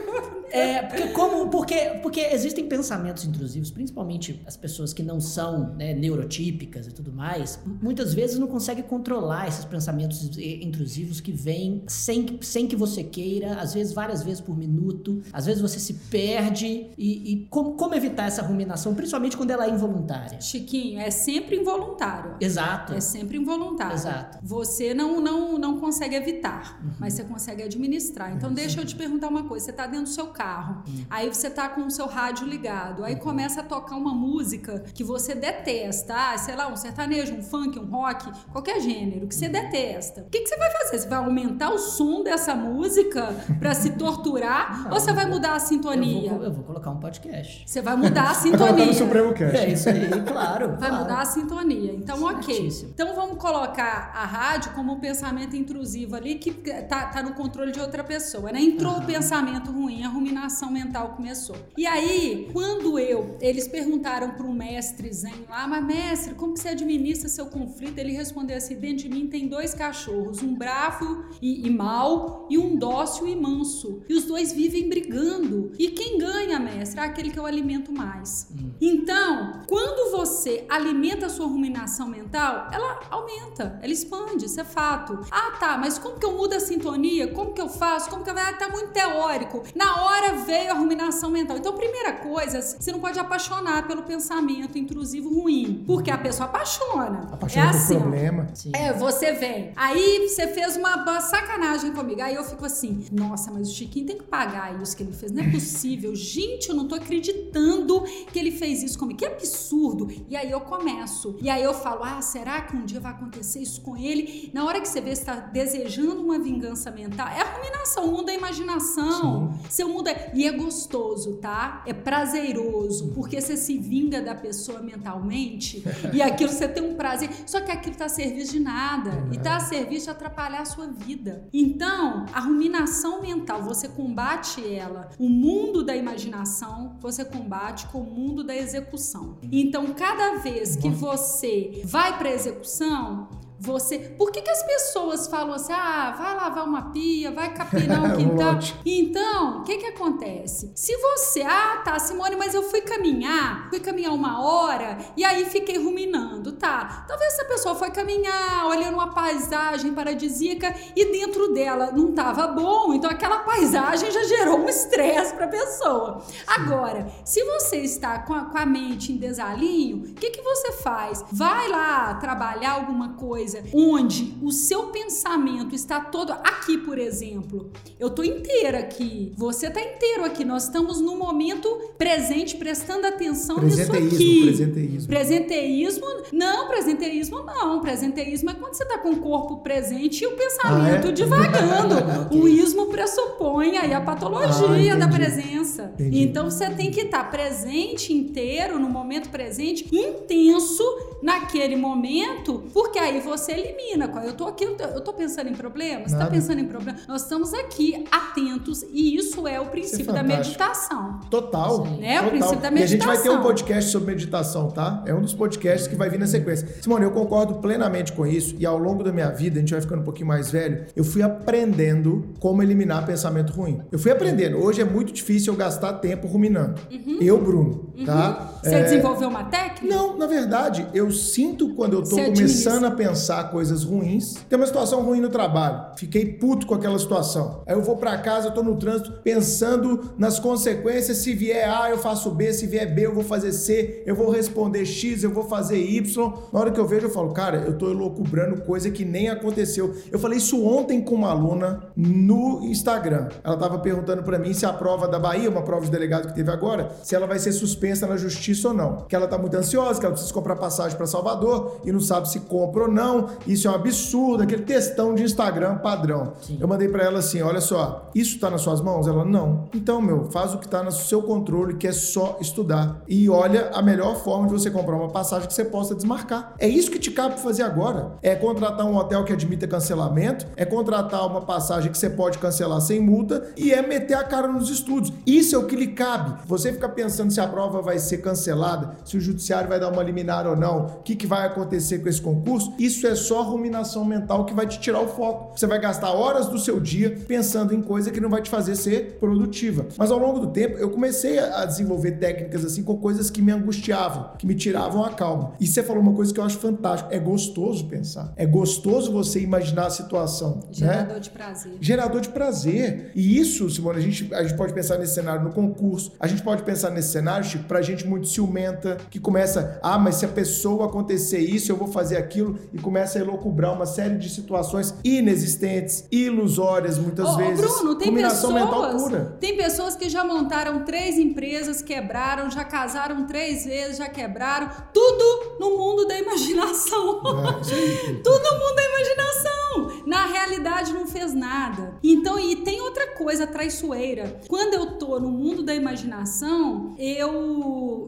É, 0.51 0.83
porque 0.83 1.07
como 1.09 1.49
porque, 1.49 1.75
porque 2.01 2.19
existem 2.19 2.67
pensamentos 2.67 3.25
intrusivos, 3.25 3.71
principalmente 3.71 4.41
as 4.45 4.55
pessoas 4.57 4.93
que 4.93 5.01
não 5.03 5.19
são 5.19 5.73
né, 5.75 5.93
neurotípicas 5.93 6.87
e 6.87 6.91
tudo 6.91 7.11
mais, 7.11 7.59
muitas 7.81 8.13
vezes 8.13 8.37
não 8.37 8.47
conseguem 8.47 8.83
controlar 8.83 9.47
esses 9.47 9.65
pensamentos 9.65 10.37
intrusivos 10.37 11.19
que 11.21 11.31
vêm 11.31 11.83
sem, 11.87 12.23
que- 12.23 12.45
sem 12.45 12.67
que 12.67 12.75
você 12.75 13.03
queira, 13.03 13.55
às 13.55 13.73
vezes 13.73 13.93
várias 13.93 14.23
vezes 14.23 14.41
por 14.41 14.57
minuto, 14.57 15.21
às 15.31 15.45
vezes 15.45 15.61
você 15.61 15.79
se 15.79 15.93
perde 16.09 16.87
e, 16.97 17.31
e 17.33 17.47
como, 17.49 17.73
como 17.73 17.95
evitar 17.95 18.27
essa 18.27 18.41
ruminação, 18.41 18.93
principalmente 18.93 19.37
quando 19.37 19.51
ela 19.51 19.65
é 19.65 19.69
involuntária. 19.69 20.39
Chiquinho, 20.41 20.99
é 20.99 21.09
sempre 21.11 21.57
involuntário. 21.57 22.35
Exato. 22.39 22.93
É 22.93 22.99
sempre 22.99 23.37
involuntário. 23.37 23.93
Exato. 23.93 24.39
Você 24.43 24.93
não, 24.93 25.19
não, 25.21 25.57
não 25.57 25.79
consegue 25.79 26.15
evitar, 26.15 26.81
mas 26.99 27.13
você 27.13 27.23
consegue 27.23 27.63
administrar. 27.63 28.33
Então, 28.35 28.51
deixa 28.53 28.81
eu 28.81 28.85
te 28.85 28.95
perguntar 28.95 29.27
uma 29.29 29.43
coisa. 29.43 29.65
Você 29.65 29.71
está 29.71 29.85
dentro 29.87 30.05
do 30.05 30.09
seu 30.09 30.27
carro. 30.27 30.40
Carro. 30.41 30.83
Hum. 30.87 31.05
Aí 31.09 31.29
você 31.29 31.49
tá 31.49 31.69
com 31.69 31.81
o 31.81 31.91
seu 31.91 32.07
rádio 32.07 32.47
ligado. 32.47 33.03
Aí 33.03 33.13
uhum. 33.13 33.19
começa 33.19 33.61
a 33.61 33.63
tocar 33.63 33.95
uma 33.95 34.13
música 34.13 34.83
que 34.93 35.03
você 35.03 35.35
detesta. 35.35 36.15
Ah, 36.15 36.37
sei 36.37 36.55
lá, 36.55 36.67
um 36.67 36.75
sertanejo, 36.75 37.35
um 37.35 37.43
funk, 37.43 37.77
um 37.77 37.85
rock, 37.85 38.31
qualquer 38.51 38.79
gênero 38.81 39.27
que 39.27 39.35
você 39.35 39.45
uhum. 39.45 39.51
detesta. 39.51 40.21
O 40.21 40.29
que, 40.29 40.39
que 40.39 40.47
você 40.47 40.57
vai 40.57 40.71
fazer? 40.71 40.99
Você 40.99 41.07
vai 41.07 41.19
aumentar 41.19 41.69
o 41.69 41.77
som 41.77 42.23
dessa 42.23 42.55
música 42.55 43.35
para 43.59 43.75
se 43.75 43.91
torturar? 43.91 44.85
Não, 44.89 44.93
ou 44.93 44.99
você 44.99 45.13
vai 45.13 45.25
mudar 45.25 45.53
a 45.53 45.59
sintonia? 45.59 46.31
Eu 46.31 46.37
vou, 46.37 46.45
eu 46.45 46.53
vou, 46.53 46.63
colocar 46.63 46.89
um 46.89 46.99
podcast. 46.99 47.63
Você 47.67 47.81
vai 47.81 47.95
mudar 47.95 48.31
a 48.31 48.33
sintonia. 48.35 48.85
no 48.85 48.93
Supremo 48.93 49.33
Cast. 49.33 49.57
É 49.57 49.69
isso 49.69 49.89
aí, 49.89 50.09
claro. 50.25 50.69
Vai 50.69 50.89
claro. 50.89 50.95
mudar 50.95 51.21
a 51.21 51.25
sintonia. 51.25 51.93
Então, 51.93 52.23
ok. 52.23 52.69
Então 52.83 53.15
vamos 53.15 53.37
colocar 53.37 54.11
a 54.15 54.25
rádio 54.25 54.71
como 54.71 54.93
um 54.93 54.99
pensamento 54.99 55.55
intrusivo 55.55 56.15
ali 56.15 56.35
que 56.35 56.51
tá, 56.83 57.05
tá 57.05 57.21
no 57.21 57.33
controle 57.33 57.71
de 57.71 57.79
outra 57.79 58.03
pessoa, 58.03 58.51
né? 58.51 58.61
Entrou 58.61 58.97
o 58.97 59.05
pensamento 59.05 59.71
ruim, 59.71 60.03
a 60.03 60.07
ruminação 60.31 60.71
mental 60.71 61.09
começou. 61.09 61.57
E 61.77 61.85
aí, 61.85 62.49
quando 62.53 62.97
eu, 62.97 63.37
eles 63.41 63.67
perguntaram 63.67 64.31
para 64.31 64.45
um 64.45 64.53
mestre 64.53 65.11
zen 65.11 65.45
lá, 65.49 65.67
mas 65.67 65.85
mestre, 65.85 66.35
como 66.35 66.53
que 66.53 66.61
você 66.61 66.69
administra 66.69 67.27
seu 67.27 67.47
conflito? 67.47 67.97
Ele 67.97 68.13
respondeu 68.13 68.55
assim: 68.55 68.75
dentro 68.75 69.03
de 69.03 69.09
mim 69.09 69.27
tem 69.27 69.47
dois 69.47 69.73
cachorros, 69.73 70.41
um 70.41 70.55
bravo 70.55 71.25
e, 71.41 71.67
e 71.67 71.69
mau 71.69 72.47
e 72.49 72.57
um 72.57 72.77
dócil 72.77 73.27
e 73.27 73.35
manso. 73.35 74.01
E 74.07 74.13
os 74.13 74.23
dois 74.23 74.53
vivem 74.53 74.87
brigando. 74.87 75.73
E 75.77 75.89
quem 75.89 76.17
ganha, 76.17 76.59
mestre? 76.59 76.99
É 76.99 77.03
aquele 77.03 77.29
que 77.29 77.39
eu 77.39 77.45
alimento 77.45 77.91
mais. 77.91 78.47
Hum. 78.51 78.71
Então, 78.79 79.63
quando 79.67 80.11
você 80.11 80.65
alimenta 80.69 81.25
a 81.25 81.29
sua 81.29 81.47
ruminação 81.47 82.07
mental, 82.07 82.69
ela 82.71 83.01
aumenta, 83.09 83.79
ela 83.81 83.91
expande, 83.91 84.45
isso 84.45 84.59
é 84.61 84.63
fato. 84.63 85.19
Ah, 85.29 85.57
tá, 85.59 85.77
mas 85.77 85.99
como 85.99 86.17
que 86.17 86.25
eu 86.25 86.31
mudo 86.33 86.53
a 86.53 86.59
sintonia? 86.59 87.27
Como 87.27 87.53
que 87.53 87.61
eu 87.61 87.67
faço? 87.67 88.09
Como 88.09 88.23
que 88.23 88.29
eu... 88.29 88.37
Ah, 88.37 88.53
tá 88.53 88.69
muito 88.69 88.91
teórico. 88.91 89.63
Na 89.75 90.03
hora 90.03 90.20
veio 90.29 90.71
a 90.71 90.73
ruminação 90.73 91.29
mental. 91.29 91.57
Então, 91.57 91.73
primeira 91.73 92.13
coisa, 92.13 92.61
você 92.61 92.91
não 92.91 92.99
pode 92.99 93.19
apaixonar 93.19 93.87
pelo 93.87 94.03
pensamento 94.03 94.77
intrusivo 94.77 95.29
ruim, 95.33 95.83
porque 95.85 96.11
a 96.11 96.17
pessoa 96.17 96.47
apaixona. 96.47 97.29
Apaixona 97.31 97.65
é 97.65 97.69
assim, 97.69 97.99
problema. 97.99 98.47
Sim. 98.53 98.71
É, 98.73 98.93
você 98.93 99.33
vem. 99.33 99.71
Aí 99.75 100.27
você 100.27 100.47
fez 100.47 100.77
uma 100.77 101.19
sacanagem 101.21 101.91
comigo. 101.93 102.21
Aí 102.21 102.35
eu 102.35 102.43
fico 102.43 102.65
assim, 102.65 103.05
nossa, 103.11 103.51
mas 103.51 103.69
o 103.69 103.73
Chiquinho 103.73 104.05
tem 104.07 104.17
que 104.17 104.23
pagar 104.23 104.81
isso 104.81 104.95
que 104.95 105.03
ele 105.03 105.13
fez. 105.13 105.31
Não 105.31 105.43
é 105.43 105.49
possível. 105.49 106.15
Gente, 106.15 106.69
eu 106.69 106.75
não 106.75 106.87
tô 106.87 106.95
acreditando 106.95 108.01
que 108.31 108.39
ele 108.39 108.51
fez 108.51 108.83
isso 108.83 108.97
comigo. 108.97 109.19
Que 109.19 109.25
absurdo. 109.25 110.09
E 110.29 110.35
aí 110.35 110.51
eu 110.51 110.61
começo. 110.61 111.37
E 111.41 111.49
aí 111.49 111.63
eu 111.63 111.73
falo, 111.73 112.03
ah, 112.03 112.21
será 112.21 112.61
que 112.61 112.75
um 112.75 112.85
dia 112.85 112.99
vai 112.99 113.11
acontecer 113.11 113.59
isso 113.59 113.81
com 113.81 113.97
ele? 113.97 114.49
Na 114.53 114.65
hora 114.65 114.79
que 114.79 114.87
você 114.87 115.01
vê, 115.01 115.15
você 115.15 115.25
tá 115.25 115.35
desejando 115.35 116.21
uma 116.21 116.39
vingança 116.39 116.91
mental. 116.91 117.27
É 117.27 117.41
a 117.41 117.53
ruminação, 117.55 118.05
o 118.05 118.11
mundo 118.11 118.25
da 118.25 118.33
imaginação. 118.33 119.53
Sim. 119.53 119.59
Seu 119.69 119.89
mundo 119.89 120.07
E 120.33 120.47
é 120.47 120.51
gostoso, 120.51 121.37
tá? 121.37 121.83
É 121.85 121.93
prazeroso. 121.93 123.11
Porque 123.13 123.39
você 123.39 123.57
se 123.57 123.77
vinga 123.77 124.21
da 124.21 124.35
pessoa 124.35 124.81
mentalmente 124.81 125.83
e 126.13 126.21
aquilo 126.21 126.51
você 126.51 126.67
tem 126.67 126.83
um 126.83 126.95
prazer. 126.95 127.29
Só 127.45 127.61
que 127.61 127.71
aquilo 127.71 127.95
tá 127.95 128.05
a 128.05 128.09
serviço 128.09 128.51
de 128.51 128.59
nada. 128.59 129.11
E 129.31 129.37
tá 129.37 129.57
a 129.57 129.59
serviço 129.59 130.05
de 130.05 130.11
atrapalhar 130.11 130.61
a 130.61 130.65
sua 130.65 130.87
vida. 130.87 131.47
Então, 131.53 132.25
a 132.33 132.39
ruminação 132.39 133.21
mental, 133.21 133.63
você 133.63 133.87
combate 133.87 134.61
ela. 134.73 135.09
O 135.19 135.29
mundo 135.29 135.83
da 135.83 135.95
imaginação, 135.95 136.97
você 136.99 137.23
combate 137.25 137.87
com 137.87 137.99
o 137.99 138.09
mundo 138.09 138.43
da 138.43 138.55
execução. 138.55 139.37
Então, 139.51 139.93
cada 139.93 140.39
vez 140.39 140.75
que 140.75 140.89
você 140.89 141.81
vai 141.85 142.17
para 142.17 142.31
execução, 142.31 143.29
você. 143.61 143.99
Por 143.99 144.31
que, 144.31 144.41
que 144.41 144.49
as 144.49 144.63
pessoas 144.63 145.27
falam 145.27 145.53
assim, 145.53 145.71
ah, 145.71 146.15
vai 146.17 146.35
lavar 146.35 146.65
uma 146.65 146.91
pia, 146.91 147.29
vai 147.31 147.53
capinar 147.53 148.03
um 148.03 148.15
quintal? 148.17 148.57
então, 148.83 149.59
o 149.59 149.63
que 149.63 149.77
que 149.77 149.85
acontece? 149.85 150.71
Se 150.75 150.97
você, 150.97 151.43
ah, 151.43 151.81
tá, 151.85 151.99
Simone, 151.99 152.35
mas 152.35 152.55
eu 152.55 152.63
fui 152.63 152.81
caminhar, 152.81 153.69
fui 153.69 153.79
caminhar 153.79 154.13
uma 154.13 154.43
hora 154.43 154.97
e 155.15 155.23
aí 155.23 155.45
fiquei 155.45 155.77
ruminando, 155.77 156.53
tá? 156.53 157.05
Talvez 157.07 157.33
essa 157.33 157.45
pessoa 157.45 157.75
foi 157.75 157.91
caminhar, 157.91 158.65
olhando 158.65 158.95
uma 158.95 159.13
paisagem 159.13 159.93
paradisíaca 159.93 160.73
e 160.95 161.11
dentro 161.11 161.53
dela 161.53 161.91
não 161.91 162.13
tava 162.13 162.47
bom, 162.47 162.93
então 162.93 163.11
aquela 163.11 163.39
paisagem 163.39 164.09
já 164.09 164.23
gerou 164.23 164.59
um 164.59 164.69
estresse 164.69 165.35
pra 165.35 165.47
pessoa. 165.47 166.23
Agora, 166.47 167.11
se 167.23 167.43
você 167.43 167.77
está 167.77 168.19
com 168.19 168.33
a, 168.33 168.45
com 168.45 168.57
a 168.57 168.65
mente 168.65 169.11
em 169.11 169.17
desalinho, 169.17 169.97
o 169.97 170.13
que 170.15 170.31
que 170.31 170.41
você 170.41 170.71
faz? 170.71 171.23
Vai 171.31 171.67
lá 171.67 172.15
trabalhar 172.15 172.71
alguma 172.71 173.13
coisa 173.13 173.50
coisa 173.51 173.63
onde 173.73 174.33
o 174.41 174.51
seu 174.51 174.87
pensamento 174.87 175.75
está 175.75 175.99
todo 175.99 176.31
aqui, 176.31 176.77
por 176.77 176.97
exemplo. 176.97 177.71
Eu 177.99 178.09
tô 178.09 178.23
inteira 178.23 178.79
aqui, 178.79 179.33
você 179.35 179.69
tá 179.69 179.81
inteiro 179.81 180.23
aqui. 180.23 180.45
Nós 180.45 180.63
estamos 180.63 181.01
no 181.01 181.17
momento 181.17 181.69
presente, 181.97 182.55
prestando 182.55 183.07
atenção 183.07 183.59
nisso 183.61 183.91
aqui. 183.91 184.43
Presenteísmo. 184.43 185.07
Presenteísmo? 185.07 186.05
Não, 186.31 186.67
presenteísmo 186.67 187.43
não. 187.43 187.81
Presenteísmo 187.81 188.49
é 188.51 188.53
quando 188.53 188.73
você 188.73 188.85
tá 188.85 188.97
com 188.97 189.11
o 189.11 189.17
corpo 189.17 189.57
presente 189.57 190.23
e 190.23 190.27
o 190.27 190.31
pensamento 190.31 191.07
ah, 191.07 191.09
é? 191.09 191.11
divagando. 191.11 191.95
okay. 192.25 192.39
O 192.39 192.47
ismo 192.47 192.87
pressupõe 192.87 193.77
aí 193.77 193.93
a 193.93 194.01
patologia 194.01 194.93
ah, 194.93 194.97
da 194.97 195.07
presença. 195.07 195.91
Entendi. 195.95 196.23
Então 196.23 196.49
você 196.49 196.69
tem 196.69 196.91
que 196.91 197.01
estar 197.01 197.23
tá 197.23 197.29
presente 197.29 198.13
inteiro, 198.13 198.79
no 198.79 198.89
momento 198.89 199.29
presente, 199.29 199.87
intenso 199.91 200.83
naquele 201.21 201.75
momento, 201.75 202.63
porque 202.73 202.99
aí 202.99 203.19
você 203.19 203.40
você 203.41 203.51
elimina. 203.53 204.11
Eu 204.23 204.33
tô 204.33 204.47
aqui, 204.47 204.63
eu 204.63 205.01
tô 205.01 205.13
pensando 205.13 205.49
em 205.49 205.53
problemas, 205.53 206.11
você 206.11 206.17
tá 206.17 206.27
pensando 206.27 206.59
em 206.59 206.67
problemas. 206.67 207.07
Nós 207.07 207.23
estamos 207.23 207.53
aqui 207.53 208.05
atentos 208.11 208.83
e 208.83 209.15
isso 209.15 209.47
é 209.47 209.59
o 209.59 209.65
princípio 209.65 210.11
é 210.11 210.13
da 210.13 210.23
meditação. 210.23 211.19
Total. 211.29 211.85
Né? 211.85 212.15
Total. 212.15 212.27
O 212.27 212.29
princípio 212.29 212.61
da 212.61 212.71
meditação. 212.71 212.81
E 212.81 212.83
a 212.83 212.87
gente 212.87 213.05
vai 213.05 213.17
ter 213.17 213.29
um 213.29 213.41
podcast 213.41 213.91
sobre 213.91 214.13
meditação, 214.13 214.69
tá? 214.69 215.03
É 215.05 215.13
um 215.13 215.21
dos 215.21 215.33
podcasts 215.33 215.87
que 215.87 215.95
vai 215.95 216.09
vir 216.09 216.19
na 216.19 216.27
sequência. 216.27 216.67
Simone, 216.81 217.05
eu 217.05 217.11
concordo 217.11 217.55
plenamente 217.55 218.13
com 218.13 218.25
isso 218.25 218.55
e 218.57 218.65
ao 218.65 218.77
longo 218.77 219.03
da 219.03 219.11
minha 219.11 219.29
vida, 219.29 219.57
a 219.57 219.59
gente 219.59 219.71
vai 219.71 219.81
ficando 219.81 220.01
um 220.01 220.05
pouquinho 220.05 220.27
mais 220.27 220.51
velho, 220.51 220.85
eu 220.95 221.03
fui 221.03 221.21
aprendendo 221.21 222.29
como 222.39 222.61
eliminar 222.61 223.05
pensamento 223.05 223.51
ruim. 223.53 223.81
Eu 223.91 223.99
fui 223.99 224.11
aprendendo. 224.11 224.57
Hoje 224.57 224.81
é 224.81 224.85
muito 224.85 225.11
difícil 225.11 225.53
eu 225.53 225.57
gastar 225.57 225.93
tempo 225.93 226.27
ruminando. 226.27 226.79
Uhum. 226.91 227.17
Eu, 227.21 227.41
Bruno, 227.41 227.90
uhum. 228.01 228.05
tá? 228.05 228.51
Você 228.63 228.75
é... 228.75 228.83
desenvolveu 228.83 229.27
uma 229.27 229.45
técnica? 229.45 229.95
Não, 229.95 230.17
na 230.17 230.27
verdade, 230.27 230.87
eu 230.93 231.11
sinto 231.11 231.73
quando 231.73 231.93
eu 231.93 232.03
tô 232.03 232.15
Você 232.15 232.25
começando 232.25 232.85
a 232.85 232.91
pensar 232.91 233.49
coisas 233.51 233.83
ruins. 233.83 234.35
Tem 234.47 234.57
uma 234.57 234.67
situação 234.67 235.01
ruim 235.01 235.19
no 235.19 235.29
trabalho. 235.29 235.95
Fiquei 235.97 236.25
puto 236.25 236.67
com 236.67 236.75
aquela 236.75 236.99
situação. 236.99 237.63
Aí 237.65 237.75
eu 237.75 237.81
vou 237.81 237.97
para 237.97 238.17
casa, 238.19 238.51
tô 238.51 238.61
no 238.61 238.75
trânsito 238.75 239.13
pensando 239.23 240.13
nas 240.17 240.39
consequências. 240.39 241.17
Se 241.17 241.33
vier 241.33 241.67
A, 241.69 241.89
eu 241.89 241.97
faço 241.97 242.29
B. 242.31 242.53
Se 242.53 242.67
vier 242.67 242.93
B, 242.93 243.07
eu 243.07 243.13
vou 243.13 243.23
fazer 243.23 243.51
C. 243.51 244.03
Eu 244.05 244.15
vou 244.15 244.29
responder 244.29 244.85
X, 244.85 245.23
eu 245.23 245.31
vou 245.31 245.43
fazer 245.43 245.77
Y. 245.77 246.33
Na 246.53 246.59
hora 246.59 246.71
que 246.71 246.79
eu 246.79 246.87
vejo, 246.87 247.07
eu 247.07 247.11
falo, 247.11 247.33
cara, 247.33 247.57
eu 247.65 247.77
tô 247.77 247.87
loucubrando 247.87 248.61
coisa 248.61 248.91
que 248.91 249.03
nem 249.03 249.29
aconteceu. 249.29 249.95
Eu 250.11 250.19
falei 250.19 250.37
isso 250.37 250.63
ontem 250.63 251.01
com 251.01 251.15
uma 251.15 251.31
aluna 251.31 251.83
no 251.95 252.63
Instagram. 252.63 253.29
Ela 253.43 253.57
tava 253.57 253.79
perguntando 253.79 254.23
para 254.23 254.37
mim 254.37 254.53
se 254.53 254.65
a 254.65 254.73
prova 254.73 255.07
da 255.07 255.17
Bahia, 255.17 255.49
uma 255.49 255.63
prova 255.63 255.85
de 255.85 255.91
delegado 255.91 256.27
que 256.27 256.35
teve 256.35 256.51
agora, 256.51 256.91
se 257.03 257.15
ela 257.15 257.25
vai 257.25 257.39
ser 257.39 257.51
suspensa 257.51 257.90
na 258.07 258.17
justiça 258.17 258.69
ou 258.69 258.73
não. 258.73 259.05
Que 259.07 259.15
ela 259.15 259.27
tá 259.27 259.37
muito 259.37 259.55
ansiosa, 259.55 259.99
que 259.99 260.05
ela 260.05 260.13
precisa 260.13 260.33
comprar 260.33 260.55
passagem 260.55 260.97
para 260.97 261.05
Salvador 261.05 261.79
e 261.83 261.91
não 261.91 261.99
sabe 261.99 262.29
se 262.29 262.41
compra 262.41 262.83
ou 262.83 262.91
não 262.91 263.29
isso 263.47 263.67
é 263.67 263.71
um 263.71 263.75
absurdo, 263.75 264.43
aquele 264.43 264.63
textão 264.63 265.13
de 265.13 265.23
Instagram 265.23 265.77
padrão. 265.77 266.33
Sim. 266.41 266.57
Eu 266.59 266.67
mandei 266.67 266.87
para 266.87 267.03
ela 267.03 267.19
assim: 267.19 267.41
olha 267.41 267.61
só, 267.61 268.09
isso 268.13 268.39
tá 268.39 268.49
nas 268.49 268.61
suas 268.61 268.81
mãos? 268.81 269.07
Ela, 269.07 269.25
não. 269.25 269.67
Então, 269.73 270.01
meu, 270.01 270.29
faz 270.31 270.53
o 270.53 270.57
que 270.57 270.67
tá 270.67 270.83
no 270.83 270.91
seu 270.91 271.21
controle, 271.21 271.75
que 271.75 271.87
é 271.87 271.91
só 271.91 272.37
estudar. 272.39 273.01
E 273.07 273.29
olha 273.29 273.71
a 273.73 273.81
melhor 273.81 274.15
forma 274.15 274.47
de 274.47 274.53
você 274.53 274.69
comprar 274.69 274.95
uma 274.95 275.09
passagem 275.09 275.47
que 275.47 275.53
você 275.53 275.65
possa 275.65 275.95
desmarcar. 275.95 276.53
É 276.59 276.67
isso 276.67 276.91
que 276.91 276.99
te 276.99 277.11
cabe 277.11 277.39
fazer 277.39 277.63
agora. 277.63 278.13
É 278.21 278.35
contratar 278.35 278.85
um 278.85 278.95
hotel 278.95 279.23
que 279.23 279.33
admita 279.33 279.67
cancelamento, 279.67 280.45
é 280.55 280.65
contratar 280.65 281.25
uma 281.25 281.41
passagem 281.41 281.91
que 281.91 281.97
você 281.97 282.09
pode 282.09 282.37
cancelar 282.37 282.81
sem 282.81 283.01
multa 283.01 283.51
e 283.57 283.71
é 283.71 283.81
meter 283.81 284.15
a 284.15 284.23
cara 284.23 284.47
nos 284.47 284.69
estudos. 284.69 285.11
Isso 285.25 285.55
é 285.55 285.57
o 285.57 285.65
que 285.65 285.75
lhe 285.75 285.87
cabe. 285.87 286.41
Você 286.45 286.71
fica 286.71 286.89
pensando 286.89 287.31
se 287.31 287.39
a 287.39 287.47
prova 287.71 287.81
vai 287.81 287.97
ser 287.97 288.17
cancelada, 288.17 288.95
se 289.05 289.17
o 289.17 289.21
judiciário 289.21 289.69
vai 289.69 289.79
dar 289.79 289.89
uma 289.89 290.03
liminar 290.03 290.45
ou 290.45 290.55
não, 290.55 290.85
o 290.85 291.03
que, 291.03 291.15
que 291.15 291.25
vai 291.25 291.47
acontecer 291.47 291.99
com 291.99 292.09
esse 292.09 292.21
concurso, 292.21 292.73
isso 292.77 293.07
é 293.07 293.15
só 293.15 293.41
ruminação 293.41 294.03
mental 294.03 294.45
que 294.45 294.53
vai 294.53 294.67
te 294.67 294.79
tirar 294.79 294.99
o 294.99 295.07
foco. 295.07 295.57
Você 295.57 295.65
vai 295.65 295.79
gastar 295.79 296.11
horas 296.11 296.47
do 296.47 296.59
seu 296.59 296.79
dia 296.79 297.17
pensando 297.27 297.73
em 297.73 297.81
coisa 297.81 298.11
que 298.11 298.19
não 298.19 298.29
vai 298.29 298.41
te 298.41 298.49
fazer 298.49 298.75
ser 298.75 299.17
produtiva. 299.19 299.87
Mas 299.97 300.11
ao 300.11 300.19
longo 300.19 300.39
do 300.39 300.47
tempo, 300.47 300.77
eu 300.77 300.89
comecei 300.89 301.39
a 301.39 301.65
desenvolver 301.65 302.11
técnicas 302.11 302.65
assim 302.65 302.83
com 302.83 302.97
coisas 302.97 303.29
que 303.29 303.41
me 303.41 303.51
angustiavam, 303.51 304.31
que 304.37 304.45
me 304.45 304.55
tiravam 304.55 305.05
a 305.05 305.11
calma. 305.11 305.53
E 305.59 305.65
você 305.65 305.81
falou 305.81 306.01
uma 306.01 306.13
coisa 306.13 306.33
que 306.33 306.39
eu 306.39 306.43
acho 306.43 306.57
fantástico. 306.57 307.09
É 307.13 307.19
gostoso 307.19 307.85
pensar. 307.85 308.33
É 308.35 308.45
gostoso 308.45 309.11
você 309.11 309.39
imaginar 309.39 309.87
a 309.87 309.89
situação. 309.89 310.59
Né? 310.67 310.71
Gerador 310.71 311.13
né? 311.13 311.19
de 311.19 311.29
prazer. 311.29 311.77
Gerador 311.79 312.21
de 312.21 312.29
prazer. 312.29 313.11
E 313.15 313.39
isso, 313.39 313.69
Simone, 313.69 313.99
a 313.99 314.01
gente, 314.01 314.33
a 314.33 314.43
gente 314.43 314.57
pode 314.57 314.73
pensar 314.73 314.97
nesse 314.97 315.13
cenário 315.13 315.43
no 315.43 315.51
concurso. 315.51 316.11
A 316.19 316.27
gente 316.27 316.41
pode 316.41 316.63
pensar 316.63 316.89
nesse 316.89 317.09
cenário, 317.09 317.45
Chico, 317.45 317.60
pra 317.63 317.81
gente 317.81 318.05
muito 318.07 318.27
ciumenta, 318.27 318.97
que 319.09 319.19
começa, 319.19 319.79
ah, 319.81 319.97
mas 319.97 320.15
se 320.15 320.25
a 320.25 320.29
pessoa 320.29 320.85
acontecer 320.85 321.39
isso, 321.39 321.71
eu 321.71 321.75
vou 321.75 321.87
fazer 321.87 322.17
aquilo, 322.17 322.57
e 322.73 322.79
começa 322.79 323.19
a 323.19 323.21
elocubrar 323.21 323.73
uma 323.73 323.85
série 323.85 324.17
de 324.17 324.29
situações 324.29 324.93
inexistentes, 325.03 326.05
ilusórias 326.11 326.97
muitas 326.97 327.27
ô, 327.27 327.37
vezes. 327.37 327.59
Bruno, 327.59 327.95
tem 327.95 328.09
Combinação 328.09 328.53
mental 328.53 328.83
pessoas, 328.83 329.03
pura. 329.03 329.37
tem 329.39 329.57
pessoas 329.57 329.95
que 329.95 330.09
já 330.09 330.23
montaram 330.23 330.83
três 330.83 331.17
empresas, 331.17 331.81
quebraram, 331.81 332.49
já 332.49 332.63
casaram 332.63 333.25
três 333.25 333.65
vezes, 333.65 333.97
já 333.97 334.09
quebraram, 334.09 334.69
tudo 334.93 335.57
no 335.59 335.77
mundo 335.77 336.07
da 336.07 336.17
imaginação. 336.19 337.21
É. 337.47 338.13
Tudo 338.23 338.43
no 338.43 338.59
mundo 338.59 338.75
da 338.75 338.83
imaginação. 338.83 340.03
Na 340.05 340.25
realidade 340.25 340.93
não 340.93 341.07
fez 341.07 341.33
nada. 341.33 341.95
Então, 342.03 342.39
e 342.39 342.57
tem 342.57 342.81
outra 342.81 343.07
coisa 343.15 343.47
traiçoeira. 343.47 344.39
Quando 344.47 344.73
eu 344.73 344.97
tô 344.97 345.19
no 345.19 345.29
mundo 345.29 345.63
da 345.63 345.73
imaginação, 345.73 346.95
eu 346.97 347.31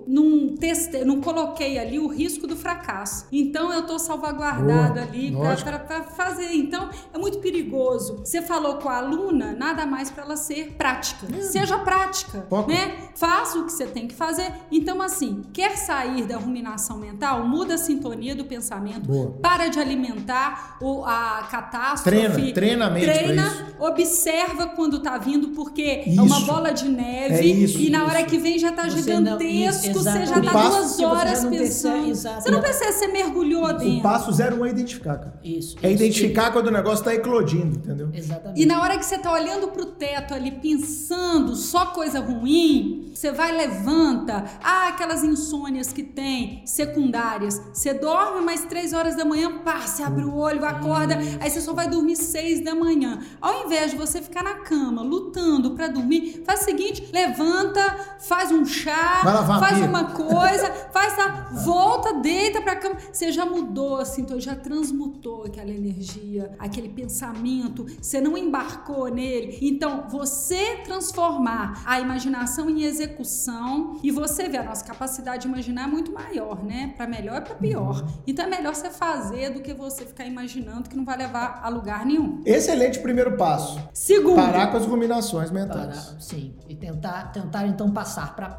não 0.08 0.56
testei, 0.56 1.04
não 1.04 1.22
coloquei 1.22 1.78
ali 1.78 2.00
o 2.00 2.08
risco 2.08 2.48
do 2.48 2.56
fracasso. 2.56 3.28
Então 3.32 3.74
eu 3.74 3.86
tô 3.86 3.98
salvaguardado 4.00 4.94
Boa, 4.94 5.06
ali 5.06 5.32
pra 5.64 6.04
fazer. 6.04 6.54
Então 6.54 6.90
é 7.14 7.18
muito 7.18 7.40
perigoso. 7.40 8.22
Você 8.24 8.42
falou 8.42 8.76
com 8.76 8.90
a 8.90 8.98
aluna, 8.98 9.54
nada 9.54 9.86
mais 9.86 10.10
pra 10.10 10.24
ela 10.24 10.38
ser 10.38 10.74
prática. 10.78 11.28
Seja 11.42 11.78
prática, 11.80 12.46
né? 12.68 13.10
Faça 13.16 13.60
o 13.60 13.66
que 13.66 13.72
você 13.72 13.86
tem 13.86 14.08
que 14.08 14.16
fazer. 14.16 14.52
Então, 14.72 15.02
assim, 15.02 15.44
quer 15.54 15.78
sair 15.78 16.26
da 16.26 16.38
ruminação 16.38 16.98
mental? 16.98 17.46
Muda 17.48 17.76
a 17.76 17.78
sintonia 17.78 18.36
do 18.36 18.46
pensamento. 18.46 19.08
Boa. 19.08 19.32
Para 19.42 19.68
de 19.68 19.80
alimentar 19.80 20.78
o, 20.82 21.04
a 21.04 21.48
catástrofe. 21.50 22.54
Treina, 22.54 22.54
treina 22.54 22.86
a 22.88 22.90
mente 22.90 23.06
Treina, 23.06 23.48
isso. 23.48 23.76
observa 23.80 24.68
quando 24.68 25.00
tá 25.00 25.18
vindo, 25.18 25.50
porque 25.50 26.04
é 26.08 26.22
uma 26.22 26.38
Isso. 26.38 26.46
bola 26.46 26.72
de 26.72 26.88
neve. 26.90 27.36
É 27.36 27.46
isso, 27.46 27.80
e 27.80 27.90
na 27.90 28.06
hora 28.06 28.22
isso. 28.22 28.30
que 28.30 28.38
vem 28.38 28.58
já 28.58 28.72
tá 28.72 28.84
Você 28.84 28.96
gigantesco. 29.40 29.90
isso, 29.92 30.00
você 30.04 30.26
já 30.26 30.34
tá 30.36 30.50
O 30.50 30.54
passo 30.54 30.78
duas 30.78 31.00
horas 31.00 31.44
não 31.44 31.52
percebe, 31.52 31.94
pensando. 31.96 32.10
exato. 32.12 32.44
Você 32.44 32.52
não 32.52 32.62
percebe, 32.62 32.92
você 32.94 33.08
mergulhou 33.08 33.64
O 33.66 33.74
dentro. 33.74 34.02
passo 34.02 34.32
zero 34.32 34.66
é 34.66 34.70
identificar, 34.70 35.18
cara. 35.18 35.40
Isso. 35.44 35.76
É 35.82 35.92
isso. 35.92 36.04
identificar 36.04 36.52
quando 36.52 36.68
o 36.68 36.72
negócio 36.72 37.04
tá 37.04 37.14
eclodindo, 37.14 37.78
entendeu? 37.78 38.10
Exatamente. 38.14 38.62
E 38.62 38.66
na 38.66 38.82
hora 38.82 38.98
que 38.98 39.06
você 39.06 39.18
tá 39.18 39.32
olhando 39.32 39.68
pro 39.70 39.86
teto 39.86 40.34
ali, 40.34 40.52
pensando 40.52 41.56
só 41.56 41.88
coisa 41.88 42.20
ruim, 42.20 43.12
você 43.14 43.32
vai, 43.32 43.52
levanta. 43.56 44.44
Ah, 44.64 44.88
aquelas 44.90 45.24
insônias 45.24 45.92
que 45.94 46.04
tem, 46.04 46.62
secundárias. 46.66 47.62
Você 47.74 47.94
dorme 47.94 48.42
mais 48.42 48.66
três 48.66 48.94
horas 48.94 49.16
da 49.16 49.26
manhã, 49.26 49.60
pá, 49.60 49.82
você 49.82 50.04
abre 50.04 50.24
o 50.24 50.36
olho, 50.36 50.64
acorda, 50.66 51.18
aí 51.40 51.50
você 51.50 51.62
só 51.62 51.74
vai 51.74 51.88
dormir 51.90 52.16
seis 52.16 52.64
da 52.64 52.76
manhã. 52.76 53.20
Ao 53.42 53.66
invés 53.66 53.92
de 53.92 53.98
você 53.98 54.22
ficar 54.22 54.44
na 54.44 54.56
cama, 54.56 55.02
lutando 55.02 55.72
pra 55.72 55.88
dormir, 55.88 56.44
faz 56.46 56.62
o 56.62 56.66
seguinte, 56.66 57.10
levanta, 57.12 57.82
faz 58.20 58.52
um 58.52 58.66
chá, 58.66 59.22
faz 59.24 59.78
pia. 59.78 59.88
uma 59.88 60.06
coisa, 60.12 60.72
faz 60.92 61.16
tá, 61.16 61.50
volta, 61.64 62.14
deita 62.14 62.62
pra 62.62 62.76
cama. 62.76 62.96
Você 63.12 63.32
já 63.32 63.46
mudou, 63.46 63.98
assim, 63.98 64.22
então 64.22 64.40
já 64.40 64.56
transmutou 64.56 65.46
aquela 65.46 65.70
energia, 65.70 66.52
aquele 66.60 66.90
pensamento, 66.90 67.86
você 68.02 68.20
não 68.20 68.38
embarcou 68.38 69.10
nele. 69.10 69.58
Então, 69.62 70.06
você 70.10 70.78
transformar 70.84 71.82
a 71.86 72.00
imaginação 72.00 72.70
em 72.70 72.84
execução 72.84 74.00
e 74.04 74.12
você 74.12 74.48
vê 74.50 74.58
a 74.58 74.64
nossa 74.64 74.84
capacidade 74.84 75.44
de 75.44 75.48
imaginar 75.48 75.84
é 75.84 75.88
muito 75.88 76.12
maior, 76.12 76.64
né? 76.64 76.94
Pra 76.96 77.08
melhor 77.08 77.38
e 77.38 77.42
pra 77.42 77.56
pior. 77.56 78.06
Então 78.26 78.46
é 78.46 78.50
melhor 78.50 78.74
você 78.74 78.90
fazer 78.90 79.50
do 79.52 79.62
que 79.62 79.74
você 79.74 80.06
ficar 80.06 80.26
imaginando 80.26 80.90
que 80.90 80.96
não 80.96 81.06
vai 81.06 81.18
levar 81.18 81.62
a 81.64 81.70
lugar 81.70 82.06
nenhum. 82.06 82.42
Excelente 82.46 83.00
primeiro 83.00 83.38
passo. 83.38 83.80
Segundo, 83.94 84.36
Parar 84.36 84.68
com 84.68 84.78
as 84.78 84.86
ruminações 84.86 85.52
mentais. 85.52 86.06
Para, 86.06 86.20
sim. 86.20 86.56
E 86.68 86.76
tentar, 86.76 87.32
tentar 87.32 87.68
então 87.68 87.92
passar 87.92 88.36
para 88.36 88.48
a 88.48 88.52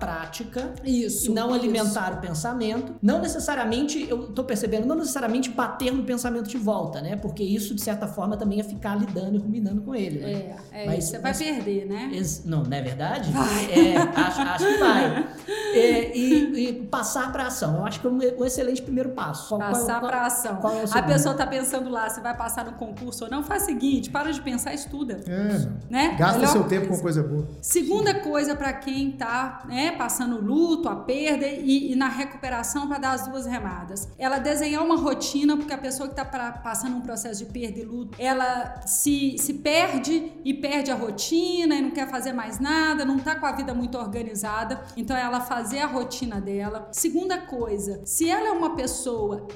isso. 0.85 1.31
e 1.31 1.35
não 1.35 1.47
isso. 1.49 1.55
alimentar 1.61 2.13
o 2.15 2.17
pensamento. 2.21 2.95
Não 3.03 3.21
necessariamente, 3.21 4.07
eu 4.09 4.29
tô 4.33 4.45
percebendo, 4.45 4.87
não 4.87 4.97
necessariamente 4.97 5.51
bater 5.51 5.93
no 5.93 6.03
pensamento 6.05 6.49
de 6.49 6.57
volta, 6.59 7.01
né? 7.01 7.17
Porque 7.17 7.43
isso, 7.43 7.75
de 7.75 7.83
certa 7.83 8.07
forma, 8.07 8.37
também 8.37 8.61
é 8.61 8.63
ficar 8.63 8.95
lidando 8.97 9.37
e 9.37 9.39
ruminando 9.39 9.83
com 9.83 9.95
ele, 9.95 10.21
né? 10.21 10.33
É, 10.73 10.83
é 10.83 10.87
Mas- 10.87 10.99
isso. 11.05 11.11
Você 11.13 11.19
vai 11.19 11.31
mas- 11.33 11.39
perder, 11.39 11.87
né? 11.87 12.11
Ex- 12.13 12.43
Não, 12.45 12.63
não 12.63 12.77
é 12.77 12.83
verdade? 12.83 13.31
Vai. 13.31 13.65
É, 13.73 13.97
acho, 13.99 14.41
acho 14.41 14.67
que 14.67 14.79
vai. 14.79 15.27
É, 15.75 16.17
e, 16.17 16.69
e 16.69 16.73
passar 16.87 17.33
para 17.33 17.49
ação. 17.49 17.79
Eu 17.79 17.85
acho 17.85 18.01
que 18.01 18.07
é 18.07 18.11
um, 18.11 18.17
um 18.41 18.45
excelente 18.45 18.81
primeiro 18.81 19.09
passo. 19.11 19.49
Qual- 19.49 19.61
Passar 19.61 19.99
qual- 19.99 20.09
pra 20.11 20.25
ação. 20.27 20.57
qual 20.57 20.73
é 20.73 20.85
o 20.85 20.89
a 20.99 21.03
pessoa 21.03 21.35
tá 21.35 21.45
pensando 21.47 21.91
lá, 21.91 22.09
se 22.09 22.21
vai 22.21 22.37
passar 22.37 22.65
no 22.65 22.73
concurso 22.75 23.25
ou 23.25 23.31
não, 23.31 23.43
faz 23.43 23.65
o 23.65 23.67
seguinte, 23.67 24.09
para 24.09 24.31
de 24.33 24.41
pensar, 24.41 24.73
estuda. 24.73 25.21
É. 25.27 25.69
Né? 25.91 26.15
Gasta 26.17 26.39
Melhor 26.39 26.53
seu 26.53 26.63
tempo 26.65 26.87
coisa. 26.87 26.97
com 26.97 27.03
coisa 27.03 27.23
boa. 27.25 27.49
Segunda 27.61 28.15
coisa 28.15 28.55
para 28.55 28.73
quem 28.73 29.11
tá 29.13 29.65
né, 29.67 29.91
passando 29.99 30.37
o 30.39 30.43
luto, 30.45 30.89
a 30.89 30.97
perda 30.97 31.47
e, 31.47 31.93
e 31.93 31.97
na 31.97 32.09
recuperação 32.09 32.87
para 32.89 32.99
dar 32.99 33.13
as 33.13 33.27
duas 33.27 33.47
remadas. 33.47 34.09
Ela 34.19 34.39
desenhar 34.39 34.83
uma 34.85 34.97
rotina, 34.97 35.57
porque 35.57 35.73
a 35.73 35.79
pessoa 35.79 36.09
que 36.09 36.15
tá 36.15 36.25
pra- 36.25 36.53
passando 36.53 36.97
um 36.97 37.01
processo 37.01 37.45
de 37.45 37.51
perda 37.53 37.79
e 37.81 37.85
luto, 37.85 38.17
ela 38.19 38.81
se, 38.87 39.37
se 39.39 39.55
perde 39.55 40.33
e 40.45 40.53
perde 40.55 40.91
a 40.91 40.95
rotina 40.95 41.75
e 41.75 41.83
não 41.83 41.91
quer 41.91 42.09
fazer 42.09 42.33
mais 42.33 42.59
nada, 42.59 43.05
não 43.05 43.19
tá 43.19 43.35
com 43.37 43.47
a 43.47 43.53
vida 43.53 43.73
muito 43.75 43.97
organizada. 43.99 44.83
Então 44.97 45.17
ela 45.17 45.41
fazer 45.41 45.79
a 45.81 45.87
rotina 45.87 46.41
dela. 46.41 46.89
Segunda 46.93 47.39
coisa, 47.39 48.01
se 48.05 48.29
ela 48.29 48.49
é 48.49 48.53
uma 48.53 48.75
pessoa 48.77 49.47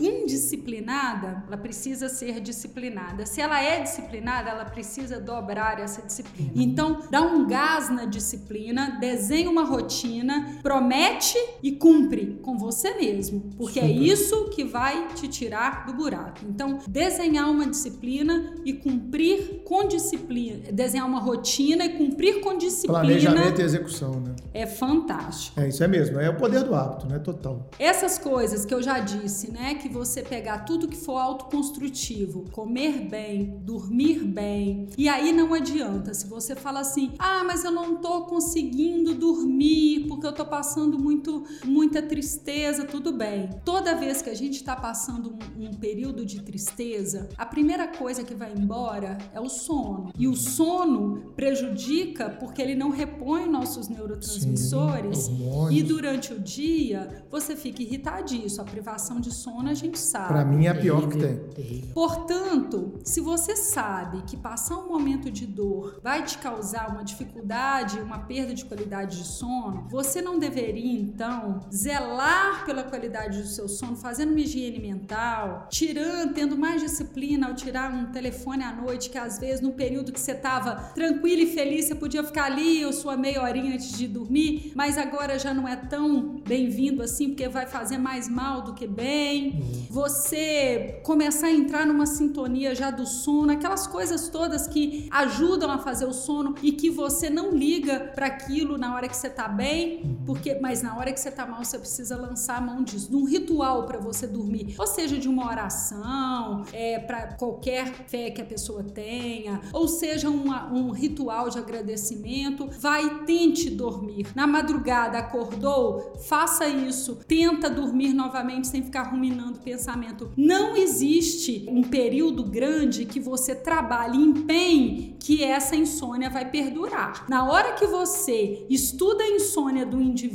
indisciplinada, 0.49 1.43
ela 1.47 1.57
precisa 1.57 2.09
ser 2.09 2.41
disciplinada. 2.41 3.26
Se 3.26 3.41
ela 3.41 3.61
é 3.62 3.80
disciplinada, 3.80 4.51
ela 4.51 4.64
precisa 4.64 5.20
dobrar 5.20 5.78
essa 5.78 6.03
disciplina. 6.03 6.51
Então, 6.55 7.01
dá 7.11 7.20
um 7.20 7.47
gás 7.47 7.91
na 7.91 8.05
disciplina, 8.05 8.99
desenha 9.01 9.51
uma 9.51 9.64
rotina, 9.64 10.59
promete 10.79 11.37
e 11.62 11.72
cumpre 11.72 12.39
com 12.41 12.57
você 12.57 12.95
mesmo, 12.95 13.43
porque 13.57 13.81
é 13.81 13.89
Super. 13.89 14.03
isso 14.03 14.45
que 14.51 14.64
vai 14.64 15.09
te 15.09 15.26
tirar 15.26 15.87
do 15.87 15.93
buraco. 15.93 16.39
Então, 16.49 16.79
desenhar 16.87 17.51
uma 17.51 17.66
disciplina 17.66 18.55
e 18.64 18.72
cumprir 18.72 19.62
com 19.64 19.89
disciplina, 19.89 20.70
desenhar 20.72 21.07
uma 21.07 21.18
rotina 21.18 21.85
e 21.85 21.97
cumprir 21.97 22.41
com 22.41 22.57
disciplina 22.57 23.01
Planejamento 23.01 23.61
e 23.61 23.64
execução, 23.64 24.20
né? 24.20 24.37
é 24.55 24.66
fantástico. 24.66 25.59
É 25.61 25.68
isso 25.68 25.83
é 25.83 25.89
mesmo. 25.89 26.20
É 26.20 26.31
o 26.31 26.37
poder 26.37 26.62
do 26.62 26.74
hábito, 26.74 27.07
né? 27.07 27.18
Total. 27.18 27.68
Essas 27.79 28.18
coisas 28.18 28.64
que 28.64 28.72
eu 28.72 28.83
já 28.83 29.01
disse, 29.01 29.51
né? 29.51 29.74
Que 29.74 29.89
você 29.89 30.22
pegar 30.22 30.61
tudo 30.61 30.87
que 30.87 30.97
for 30.97 31.18
autoconstrutivo, 31.18 32.45
comer 32.53 33.09
bem, 33.09 33.59
dormir 33.62 34.20
bem, 34.24 34.89
e 34.97 35.09
aí 35.09 35.33
não 35.33 35.53
adianta. 35.55 36.14
Se 36.14 36.26
você 36.26 36.55
fala 36.55 36.81
assim, 36.81 37.12
ah, 37.18 37.43
mas 37.45 37.64
eu 37.64 37.70
não 37.70 37.97
tô 37.97 38.22
conseguindo 38.22 39.14
dormir 39.14 40.07
porque 40.09 40.26
eu 40.26 40.33
tô 40.33 40.45
passando 40.45 40.58
muito, 40.99 41.45
muita 41.65 42.03
tristeza, 42.03 42.85
tudo 42.85 43.13
bem. 43.13 43.51
Toda 43.65 43.95
vez 43.95 44.23
que 44.23 44.31
a 44.31 44.35
gente 44.35 44.63
tá 44.63 44.75
passando 44.77 45.35
um, 45.57 45.69
um 45.69 45.75
período 45.75 46.25
de 46.25 46.43
tristeza, 46.43 47.29
a 47.37 47.47
primeira 47.47 47.89
coisa 47.89 48.25
que 48.25 48.35
vai 48.35 48.53
embora 48.53 49.19
é 49.33 49.41
o 49.41 49.49
sono. 49.49 50.13
E 50.19 50.27
o 50.27 50.35
sono 50.35 51.33
prejudica 51.37 52.31
porque 52.31 52.61
ele 52.63 52.75
não 52.75 52.91
repõe 52.91 53.49
nossos 53.49 53.89
neurotransmissores. 53.89 55.19
Sim. 55.19 55.69
E 55.71 55.83
durante 55.83 56.33
o 56.33 56.39
dia, 56.39 57.25
você 57.31 57.57
fica 57.57 57.83
irritadíssimo. 57.83 58.63
A 58.63 58.65
privação 58.65 59.21
de 59.21 59.33
sono 59.33 59.69
a 59.69 59.75
gente 59.75 59.99
sabe. 59.99 60.29
Pra 60.29 60.45
mim 60.45 60.67
é 60.67 60.71
a 60.71 60.75
pior 60.75 61.09
que 61.09 61.19
tem. 61.19 61.91
Portanto, 61.93 62.99
se 63.05 63.21
você 63.21 63.57
sabe 63.57 64.23
que 64.23 64.37
passar 64.37 64.79
um 64.79 64.89
momento 64.89 65.31
de 65.31 65.47
dor 65.47 66.01
vai 66.03 66.25
te 66.25 66.39
causar 66.39 66.91
uma 66.91 67.05
dificuldade, 67.05 68.01
uma 68.01 68.19
perda 68.19 68.55
de 68.55 68.65
qualidade 68.65 69.19
de 69.19 69.25
sono, 69.25 69.87
você 69.91 70.21
não 70.21 70.39
deveria 70.49 71.01
então 71.01 71.61
zelar 71.72 72.64
pela 72.64 72.82
qualidade 72.82 73.40
do 73.40 73.46
seu 73.46 73.68
sono, 73.68 73.96
fazendo 73.96 74.30
uma 74.30 74.40
higiene 74.40 74.78
mental, 74.78 75.68
tirando, 75.70 76.32
tendo 76.34 76.57
mais 76.57 76.80
disciplina 76.82 77.49
ao 77.49 77.55
tirar 77.55 77.92
um 77.92 78.07
telefone 78.07 78.62
à 78.62 78.72
noite, 78.72 79.11
que 79.11 79.18
às 79.18 79.38
vezes 79.38 79.61
no 79.61 79.72
período 79.72 80.12
que 80.12 80.20
você 80.20 80.32
estava 80.32 80.76
tranquilo 80.94 81.42
e 81.42 81.46
feliz, 81.46 81.86
você 81.86 81.94
podia 81.94 82.24
ficar 82.24 82.44
ali 82.44 82.84
ou 82.84 82.92
sua 82.92 83.16
meia 83.16 83.42
horinha 83.42 83.74
antes 83.74 83.96
de 83.96 84.07
dormir, 84.07 84.72
mas 84.74 84.96
agora 84.96 85.38
já 85.38 85.53
não 85.53 85.68
é 85.68 85.76
tão 85.76 86.40
bem-vindo 86.46 87.03
assim, 87.03 87.28
porque 87.28 87.49
vai 87.49 87.66
fazer 87.66 87.99
mais 87.99 88.28
mal 88.28 88.62
do 88.62 88.74
que 88.74 88.86
bem. 88.86 89.62
Você 89.90 91.01
começar 91.05 91.49
a 91.49 91.53
entrar 91.53 91.86
numa 91.86 92.07
sintonia 92.07 92.74
já 92.74 92.90
do 92.90 93.07
sono, 93.07 93.53
aquelas 93.53 93.86
coisas 93.86 94.28
todas 94.28 94.66
que 94.66 95.09
ajudam 95.11 95.70
a 95.70 95.78
fazer 95.78 96.07
o 96.07 96.12
sono 96.12 96.55
e 96.62 96.72
que 96.72 96.90
você 96.90 97.28
não 97.28 97.51
liga 97.51 98.12
para 98.14 98.26
aquilo 98.26 98.78
na 98.78 98.94
hora 98.94 99.09
que 99.09 99.16
você 99.16 99.28
tá 99.28 99.49
bem, 99.49 100.18
porque 100.24 100.38
mas 100.61 100.82
na 100.82 100.97
hora 100.97 101.12
que 101.12 101.20
você 101.20 101.30
tá 101.30 101.47
mal 101.47 101.64
você 101.64 101.78
precisa 101.78 102.16
lançar 102.16 102.59
a 102.59 102.61
mão 102.61 102.82
disso, 102.82 103.11
de 103.11 103.16
um 103.16 103.24
ritual 103.24 103.84
para 103.86 103.99
você 103.99 104.26
dormir, 104.26 104.74
ou 104.78 104.86
seja, 104.86 105.18
de 105.18 105.28
uma 105.28 105.47
oração, 105.49 106.64
é 106.72 106.99
para 106.99 107.34
qualquer 107.34 107.93
fé 108.07 108.30
que 108.30 108.41
a 108.41 108.45
pessoa 108.45 108.82
tenha, 108.82 109.61
ou 109.72 109.86
seja, 109.89 110.28
uma- 110.28 110.72
um 110.72 110.91
ritual 110.91 111.49
de 111.51 111.59
agradecimento, 111.59 112.68
vai 112.78 113.05
e 113.07 113.11
tente 113.24 113.70
dormir. 113.70 114.26
Na 114.34 114.47
madrugada 114.47 115.18
acordou, 115.18 116.12
faça 116.28 116.66
isso, 116.66 117.16
tenta 117.26 117.68
dormir 117.70 118.12
novamente 118.12 118.66
sem 118.68 118.82
ficar 118.82 119.05
ruminando 119.05 119.59
pensamento. 119.61 120.30
Não 120.36 120.76
existe 120.76 121.66
um 121.68 121.82
período 121.82 122.45
grande 122.45 123.05
que 123.05 123.20
você 123.20 123.55
trabalhe 123.55 124.16
empenhe 124.18 125.16
que 125.18 125.43
essa 125.43 125.76
insônia 125.76 126.30
vai 126.30 126.51
perdurar. 126.51 127.26
Na 127.28 127.45
hora 127.51 127.72
que 127.74 127.86
você 127.86 128.66
estuda 128.70 129.22
a 129.24 129.28
insônia 129.30 129.84
do 129.84 130.01
indivíduo, 130.01 130.28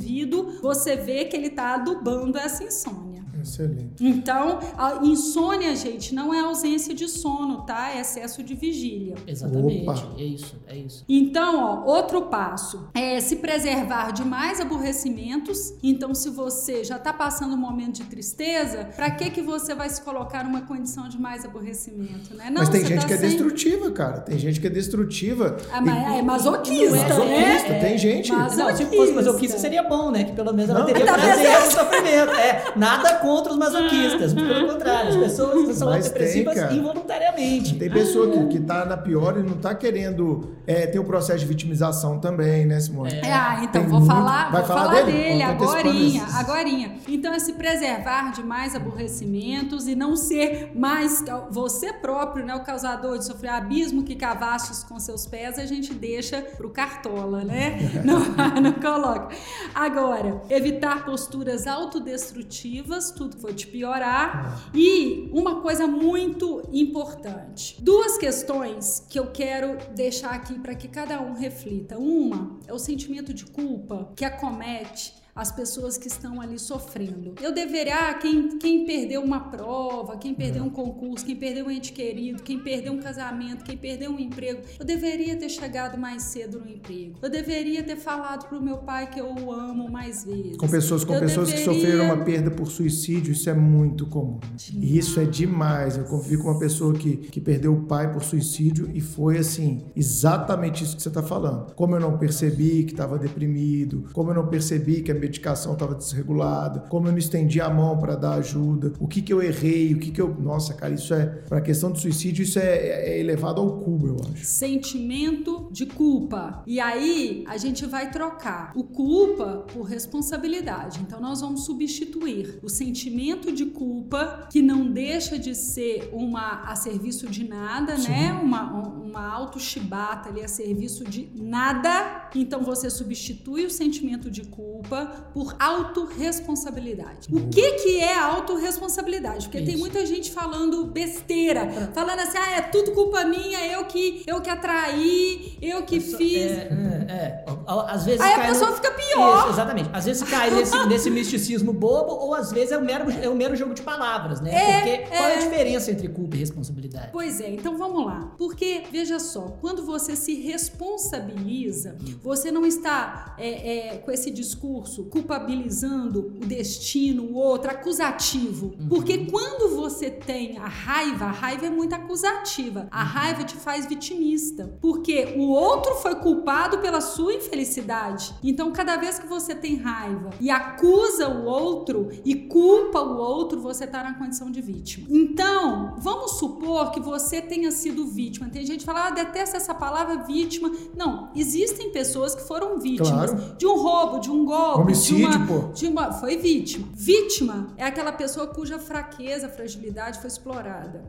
você 0.62 0.96
vê 0.96 1.26
que 1.26 1.36
ele 1.36 1.48
está 1.48 1.76
adubando 1.76 2.38
essa 2.38 2.64
insônia. 2.64 3.13
Excelente. 3.44 3.94
Então, 4.00 4.60
a 4.78 5.00
insônia, 5.06 5.76
gente, 5.76 6.16
não 6.16 6.34
é 6.34 6.40
ausência 6.40 6.94
de 6.94 7.08
sono, 7.08 7.62
tá? 7.62 7.92
É 7.96 8.02
excesso 8.02 8.42
de 8.42 8.56
vigília. 8.56 9.16
Exatamente. 9.28 9.82
Opa. 9.88 10.08
É 10.18 10.24
isso, 10.24 10.56
é 10.68 10.76
isso. 10.78 11.04
Então, 11.08 11.60
ó, 11.64 11.84
outro 11.92 12.24
passo 12.24 12.88
é 12.94 13.20
se 13.20 13.36
preservar 13.38 14.12
de 14.12 14.24
mais 14.24 14.60
aborrecimentos. 14.60 15.74
Então, 15.84 16.14
se 16.16 16.30
você 16.30 16.84
já 16.84 16.98
tá 16.98 17.12
passando 17.14 17.54
um 17.54 17.58
momento 17.58 17.96
de 17.98 18.04
tristeza, 18.06 18.86
pra 18.96 19.12
que 19.12 19.30
que 19.30 19.42
você 19.42 19.76
vai 19.76 19.90
se 19.90 20.02
colocar 20.02 20.44
numa 20.44 20.62
condição 20.62 21.08
de 21.10 21.20
mais 21.20 21.44
aborrecimento, 21.46 22.34
né? 22.36 22.46
Não, 22.50 22.62
Mas 22.62 22.70
tem 22.70 22.86
gente 22.86 23.02
tá 23.02 23.08
que 23.08 23.14
é 23.14 23.18
sem- 23.18 23.30
destrutiva, 23.30 23.92
cara. 23.92 24.22
Tem 24.22 24.38
gente 24.38 24.60
que 24.62 24.68
é 24.68 24.70
destrutiva. 24.70 25.58
Ah, 25.72 25.82
mas 25.82 25.96
E- 26.16 26.20
é 26.20 26.22
masoquista, 26.22 26.96
Masoquista, 26.96 27.70
né? 27.70 27.80
tem 27.80 27.98
gente. 27.98 28.32
Mas- 28.32 28.56
Não, 28.58 28.68
se 28.76 28.86
fosse 28.86 28.96
masoquista 28.96 29.14
Masoquista. 29.24 29.58
seria 29.60 29.84
bom, 29.84 30.12
né? 30.12 30.24
Que 30.24 30.32
pelo 30.34 30.54
menos 30.54 30.70
ela 30.70 30.80
Não. 30.80 30.86
teria 30.86 31.06
Tá 31.06 31.14
prazer 31.14 31.60
no 31.66 31.72
sofrimento. 31.72 32.32
É, 32.32 32.74
nada 32.76 33.16
contra 33.16 33.33
os 33.42 33.58
masoquistas. 33.58 34.34
Pelo 34.34 34.68
contrário, 34.68 35.10
as 35.10 35.16
pessoas 35.18 35.76
são 35.78 35.90
Mas 35.90 36.06
depressivas 36.06 36.54
tem, 36.54 36.78
involuntariamente. 36.78 37.76
Tem 37.76 37.90
pessoa 37.90 38.30
que, 38.32 38.48
que 38.48 38.60
tá 38.60 38.86
na 38.86 38.98
pior 38.98 39.38
e 39.38 39.44
não 39.44 39.58
tá 39.58 39.74
querendo 39.76 40.56
é, 40.68 40.88
ter 40.88 41.00
o 41.00 41.04
processo 41.04 41.40
de 41.40 41.46
vitimização 41.46 42.20
também, 42.20 42.66
né, 42.66 42.80
Simone? 42.80 43.14
É, 43.16 43.32
ah, 43.32 43.60
então 43.64 43.82
Tem 43.82 43.90
vou 43.90 44.00
muito- 44.00 44.14
falar, 44.14 44.52
vai 44.52 44.62
vou 44.62 44.68
falar 44.68 44.82
falar, 44.90 45.02
dele? 45.04 45.12
dele, 45.12 45.44
agorinha. 45.44 46.96
Então 47.08 47.34
é 47.34 47.40
se 47.40 47.54
preservar 47.54 48.32
de 48.32 48.44
mais 48.44 48.76
aborrecimentos 48.76 49.88
e 49.88 49.96
não 49.96 50.16
ser 50.16 50.72
mais 50.76 51.24
você 51.50 51.94
próprio, 51.94 52.46
né, 52.46 52.56
o 52.56 52.64
causador 52.64 53.18
de 53.18 53.26
sofrer 53.26 53.50
abismo 53.50 54.04
que 54.04 54.16
cavastes 54.16 54.84
com 54.84 55.00
seus 55.00 55.26
pés, 55.26 55.58
a 55.58 55.66
gente 55.66 55.94
deixa 55.94 56.42
pro 56.42 56.70
cartola, 56.70 57.44
né? 57.44 57.80
Não, 58.04 58.20
não 58.62 58.74
coloca. 58.74 59.30
Agora, 59.74 60.42
evitar 60.50 61.06
posturas 61.06 61.68
autodestrutivas, 61.68 63.12
tudo 63.24 63.38
for 63.38 63.54
te 63.54 63.68
piorar. 63.68 64.70
E 64.74 65.30
uma 65.32 65.62
coisa 65.62 65.88
muito 65.88 66.62
importante. 66.72 67.78
Duas 67.82 68.18
questões 68.18 69.06
que 69.10 69.20
eu 69.20 69.28
quero 69.28 69.78
deixar 69.96 70.32
aqui 70.32 70.60
para 70.60 70.76
que 70.76 70.88
cada 70.88 71.22
um 71.22 71.34
reflita. 71.34 71.98
Uma 71.98 72.60
é 72.68 72.74
o 72.74 72.80
sentimento 72.80 73.34
de 73.34 73.46
culpa 73.46 74.12
que 74.16 74.26
acomete 74.26 75.23
as 75.36 75.52
pessoas 75.52 75.98
que 75.98 76.08
estão 76.08 76.40
ali 76.40 76.60
sofrendo. 76.60 77.34
Eu 77.42 77.52
deveria, 77.52 78.10
ah, 78.10 78.14
quem, 78.14 78.58
quem 78.60 78.86
perdeu 78.86 79.22
uma 79.24 79.40
prova, 79.40 80.16
quem 80.18 80.34
perdeu 80.34 80.64
um 80.64 80.70
concurso, 80.70 81.26
quem 81.26 81.36
perdeu 81.36 81.66
um 81.66 81.72
ente 81.72 81.92
querido, 81.92 82.44
quem 82.44 82.60
perdeu 82.60 82.94
um 82.94 83.00
casamento, 83.00 83.64
quem 83.64 83.76
perdeu 83.76 84.12
um 84.12 84.20
emprego, 84.20 84.62
eu 84.80 84.86
deveria 84.86 85.36
ter 85.36 85.50
chegado 85.50 85.98
mais 85.98 86.24
cedo 86.24 86.60
no 86.60 86.70
emprego. 86.70 87.16
Eu 87.22 87.30
deveria 87.30 87.82
ter 87.82 87.96
falado 87.96 88.48
pro 88.48 88.62
meu 88.62 88.78
pai 88.78 89.10
que 89.10 89.20
eu 89.20 89.34
o 89.34 89.52
amo 89.52 89.90
mais 89.90 90.24
vezes. 90.24 90.56
Com 90.58 90.68
pessoas, 90.68 91.04
com 91.04 91.14
Eu 91.16 91.20
pessoas 91.22 91.50
que 91.52 91.56
deveria- 91.58 91.82
sofreram 91.82 92.06
uma 92.06 92.24
perda 92.24 92.52
por 92.52 92.68
suicídio, 92.68 93.32
isso 93.32 93.50
é 93.50 93.54
muito 93.54 94.06
comum. 94.06 94.40
E 94.74 94.98
isso 94.98 95.20
é 95.20 95.26
demais. 95.26 95.98
Eu 95.98 96.04
convivi 96.06 96.38
com 96.38 96.50
uma 96.50 96.60
pessoa 96.60 96.94
que, 96.94 97.18
que 97.18 97.42
perdeu 97.42 97.74
o 97.74 97.84
pai 97.86 98.12
por 98.14 98.24
suicídio 98.24 98.90
e 98.94 99.02
foi 99.02 99.40
assim, 99.40 99.82
exatamente 99.96 100.84
isso 100.84 100.96
que 100.96 101.02
você 101.02 101.10
está 101.10 101.24
falando. 101.24 101.74
Como 101.74 101.96
eu 101.96 102.00
não 102.00 102.18
percebi 102.20 102.84
que 102.84 102.92
estava 102.94 103.18
deprimido, 103.18 104.10
como 104.14 104.30
eu 104.30 104.36
não 104.36 104.48
percebi 104.48 105.02
que 105.02 105.12
a 105.12 105.23
medicação 105.24 105.74
estava 105.74 105.96
desregulada, 105.96 106.82
como 106.82 107.08
eu 107.08 107.12
não 107.12 107.18
estendi 107.18 107.62
a 107.62 107.70
mão 107.70 107.98
para 107.98 108.16
dar 108.16 108.34
ajuda, 108.34 108.94
o 109.00 109.08
que 109.08 109.22
que 109.22 109.32
eu 109.32 109.42
errei, 109.42 109.94
o 109.94 110.00
que 110.00 110.12
que 110.12 110.22
eu. 110.22 110.34
Nossa, 110.40 110.74
cara, 110.74 110.94
isso 110.94 111.14
é. 111.14 111.26
Para 111.26 111.60
a 111.60 111.62
questão 111.62 111.92
do 111.92 111.98
suicídio, 111.98 112.44
isso 112.44 112.60
é, 112.60 112.78
é 112.78 113.20
elevado 113.20 113.62
ao 113.62 113.80
cubo, 113.80 114.08
eu 114.08 114.18
acho. 114.32 114.46
sentimento 114.46 115.70
de 115.72 115.86
culpa. 115.86 116.64
E 116.68 116.80
aí 116.80 117.44
a 117.48 117.58
gente 117.58 117.86
vai 117.86 118.12
trocar 118.12 118.72
o 118.76 118.84
culpa 118.84 119.66
por 119.74 119.84
responsabilidade. 119.84 121.00
Então 121.02 121.20
nós 121.22 121.42
vamos 121.42 121.66
substituir 121.66 122.60
o 122.62 122.70
sentimento 122.70 123.52
de 123.52 123.66
culpa, 123.66 124.48
que 124.52 124.62
não 124.62 124.92
deixa 124.92 125.40
de 125.40 125.56
ser 125.56 126.10
uma 126.12 126.64
a 126.64 126.76
serviço 126.76 127.28
de 127.28 127.48
nada, 127.48 127.98
né? 127.98 128.34
Uma, 128.34 128.64
uma 128.90 129.26
auto-chibata 129.28 130.30
ali 130.30 130.44
a 130.44 130.48
serviço 130.48 131.04
de 131.06 131.30
nada. 131.36 132.30
Então 132.36 132.62
você 132.64 132.90
substitui 132.90 133.66
o 133.66 133.72
sentimento 133.72 134.30
de 134.30 134.44
culpa 134.44 135.13
por 135.34 135.56
autorresponsabilidade. 135.60 137.30
O 137.32 137.50
que 137.50 137.72
que 137.74 138.00
é 138.00 138.18
autorresponsabilidade? 138.18 139.48
Porque 139.48 139.62
tem 139.62 139.76
Isso. 139.76 139.80
muita 139.80 140.06
gente 140.06 140.32
falando 140.32 140.86
besteira, 140.86 141.70
falando 141.94 142.20
assim, 142.20 142.38
ah, 142.38 142.52
é 142.58 142.62
tudo 142.62 142.92
culpa 142.92 143.24
minha, 143.26 143.66
eu 143.68 143.86
que 143.86 144.24
eu 144.28 144.42
que 144.42 144.50
atraí, 144.50 145.58
eu 145.62 145.84
que 145.84 146.00
fiz. 146.00 146.52
É, 146.52 146.70
é, 147.10 147.14
é. 147.14 147.46
Às 147.88 148.06
vezes 148.06 148.22
Aí 148.22 148.34
a 148.34 148.48
pessoa 148.48 148.70
no- 148.72 148.76
fica 148.76 148.92
pior. 148.92 149.40
Isso, 149.40 149.50
exatamente. 149.50 149.90
Às 149.94 150.06
vezes 150.06 150.30
cai 150.30 150.52
nesse, 150.52 150.78
nesse 150.88 151.10
misticismo 151.10 151.74
bobo, 151.74 152.14
ou 152.14 152.34
às 152.34 152.52
vezes 152.52 152.72
é 152.72 152.78
um 152.78 152.84
mero, 152.84 153.10
é 153.12 153.30
um 153.30 153.36
mero 153.36 153.56
jogo 153.56 153.74
de 153.74 153.82
palavras, 153.82 154.42
né? 154.42 154.54
É, 154.54 154.74
Porque 154.74 154.98
qual 155.18 155.30
é 155.30 155.34
a 155.34 155.36
é. 155.36 155.40
diferença 155.40 155.92
entre 155.92 156.08
culpa 156.10 156.36
e 156.36 156.40
responsabilidade? 156.40 157.10
Pois 157.12 157.40
é, 157.42 157.50
então 157.50 157.78
vamos 157.78 158.06
lá. 158.06 158.34
Porque, 158.38 158.84
veja 158.92 159.20
só, 159.20 159.56
quando 159.62 159.86
você 159.86 160.16
se 160.16 160.36
responsabiliza, 160.42 161.98
você 162.22 162.52
não 162.52 162.66
está 162.66 163.36
é, 163.38 163.94
é, 163.94 163.98
com 163.98 164.12
esse 164.12 164.32
discurso 164.32 165.03
culpabilizando 165.10 166.34
o 166.42 166.46
destino, 166.46 167.24
o 167.24 167.36
outro, 167.36 167.72
acusativo. 167.72 168.74
Porque 168.90 169.26
quando 169.30 169.76
você 169.76 170.10
tem 170.10 170.58
a 170.58 170.68
raiva, 170.68 171.26
a 171.26 171.32
raiva 171.32 171.66
é 171.66 171.70
muito 171.70 171.94
acusativa. 171.94 172.88
A 172.92 173.04
raiva 173.04 173.44
te 173.44 173.56
faz 173.56 173.86
vitimista. 173.86 174.78
Porque 174.82 175.36
o 175.38 175.50
outro 175.50 175.96
foi 175.96 176.16
culpado 176.16 176.78
pela 176.80 177.02
sua 177.02 177.34
infelicidade. 177.34 178.34
Então, 178.44 178.72
cada 178.72 178.98
vez 178.98 179.20
que 179.20 179.28
você 179.28 179.54
tem 179.56 179.76
raiva 179.76 180.30
e 180.40 180.50
acusa 180.50 181.28
o 181.30 181.46
outro 181.46 182.10
e 182.26 182.36
culpa 182.36 183.02
o 183.02 183.18
outro, 183.18 183.60
você 183.60 183.86
está 183.86 184.04
na 184.04 184.14
condição 184.16 184.50
de 184.52 184.62
vítima. 184.62 185.08
Então, 185.10 185.96
vamos 185.98 186.32
supor 186.40 186.92
que 186.92 187.00
você 187.00 187.42
tenha 187.42 187.72
sido 187.72 188.06
vítima. 188.06 188.50
Tem 188.50 188.66
gente 188.66 188.80
que 188.80 188.86
fala, 188.86 189.08
ah, 189.08 189.12
detesta 189.12 189.58
essa 189.58 189.74
palavra 189.74 190.18
vítima. 190.24 190.72
Não, 190.96 191.30
existem 191.36 191.92
pessoas 191.92 192.36
que 192.36 192.42
foram 192.48 192.80
vítimas 192.80 193.32
Claro. 193.32 193.56
de 193.58 193.66
um 193.66 193.78
roubo, 193.78 194.20
de 194.20 194.30
um 194.32 194.46
golpe, 194.46 194.93
Homicídio, 194.94 195.30
de 195.30 195.38
uma, 195.38 195.48
pô. 195.48 195.60
de 195.74 195.88
uma- 195.88 196.12
foi 196.14 196.38
vítima. 196.38 196.88
Vítima 196.94 197.68
é 197.78 197.84
aquela 197.86 198.12
pessoa 198.12 198.48
cuja 198.48 198.80
fraqueza, 198.80 199.50
fragilidade 199.50 200.20
foi 200.20 200.28
explorada. 200.28 201.04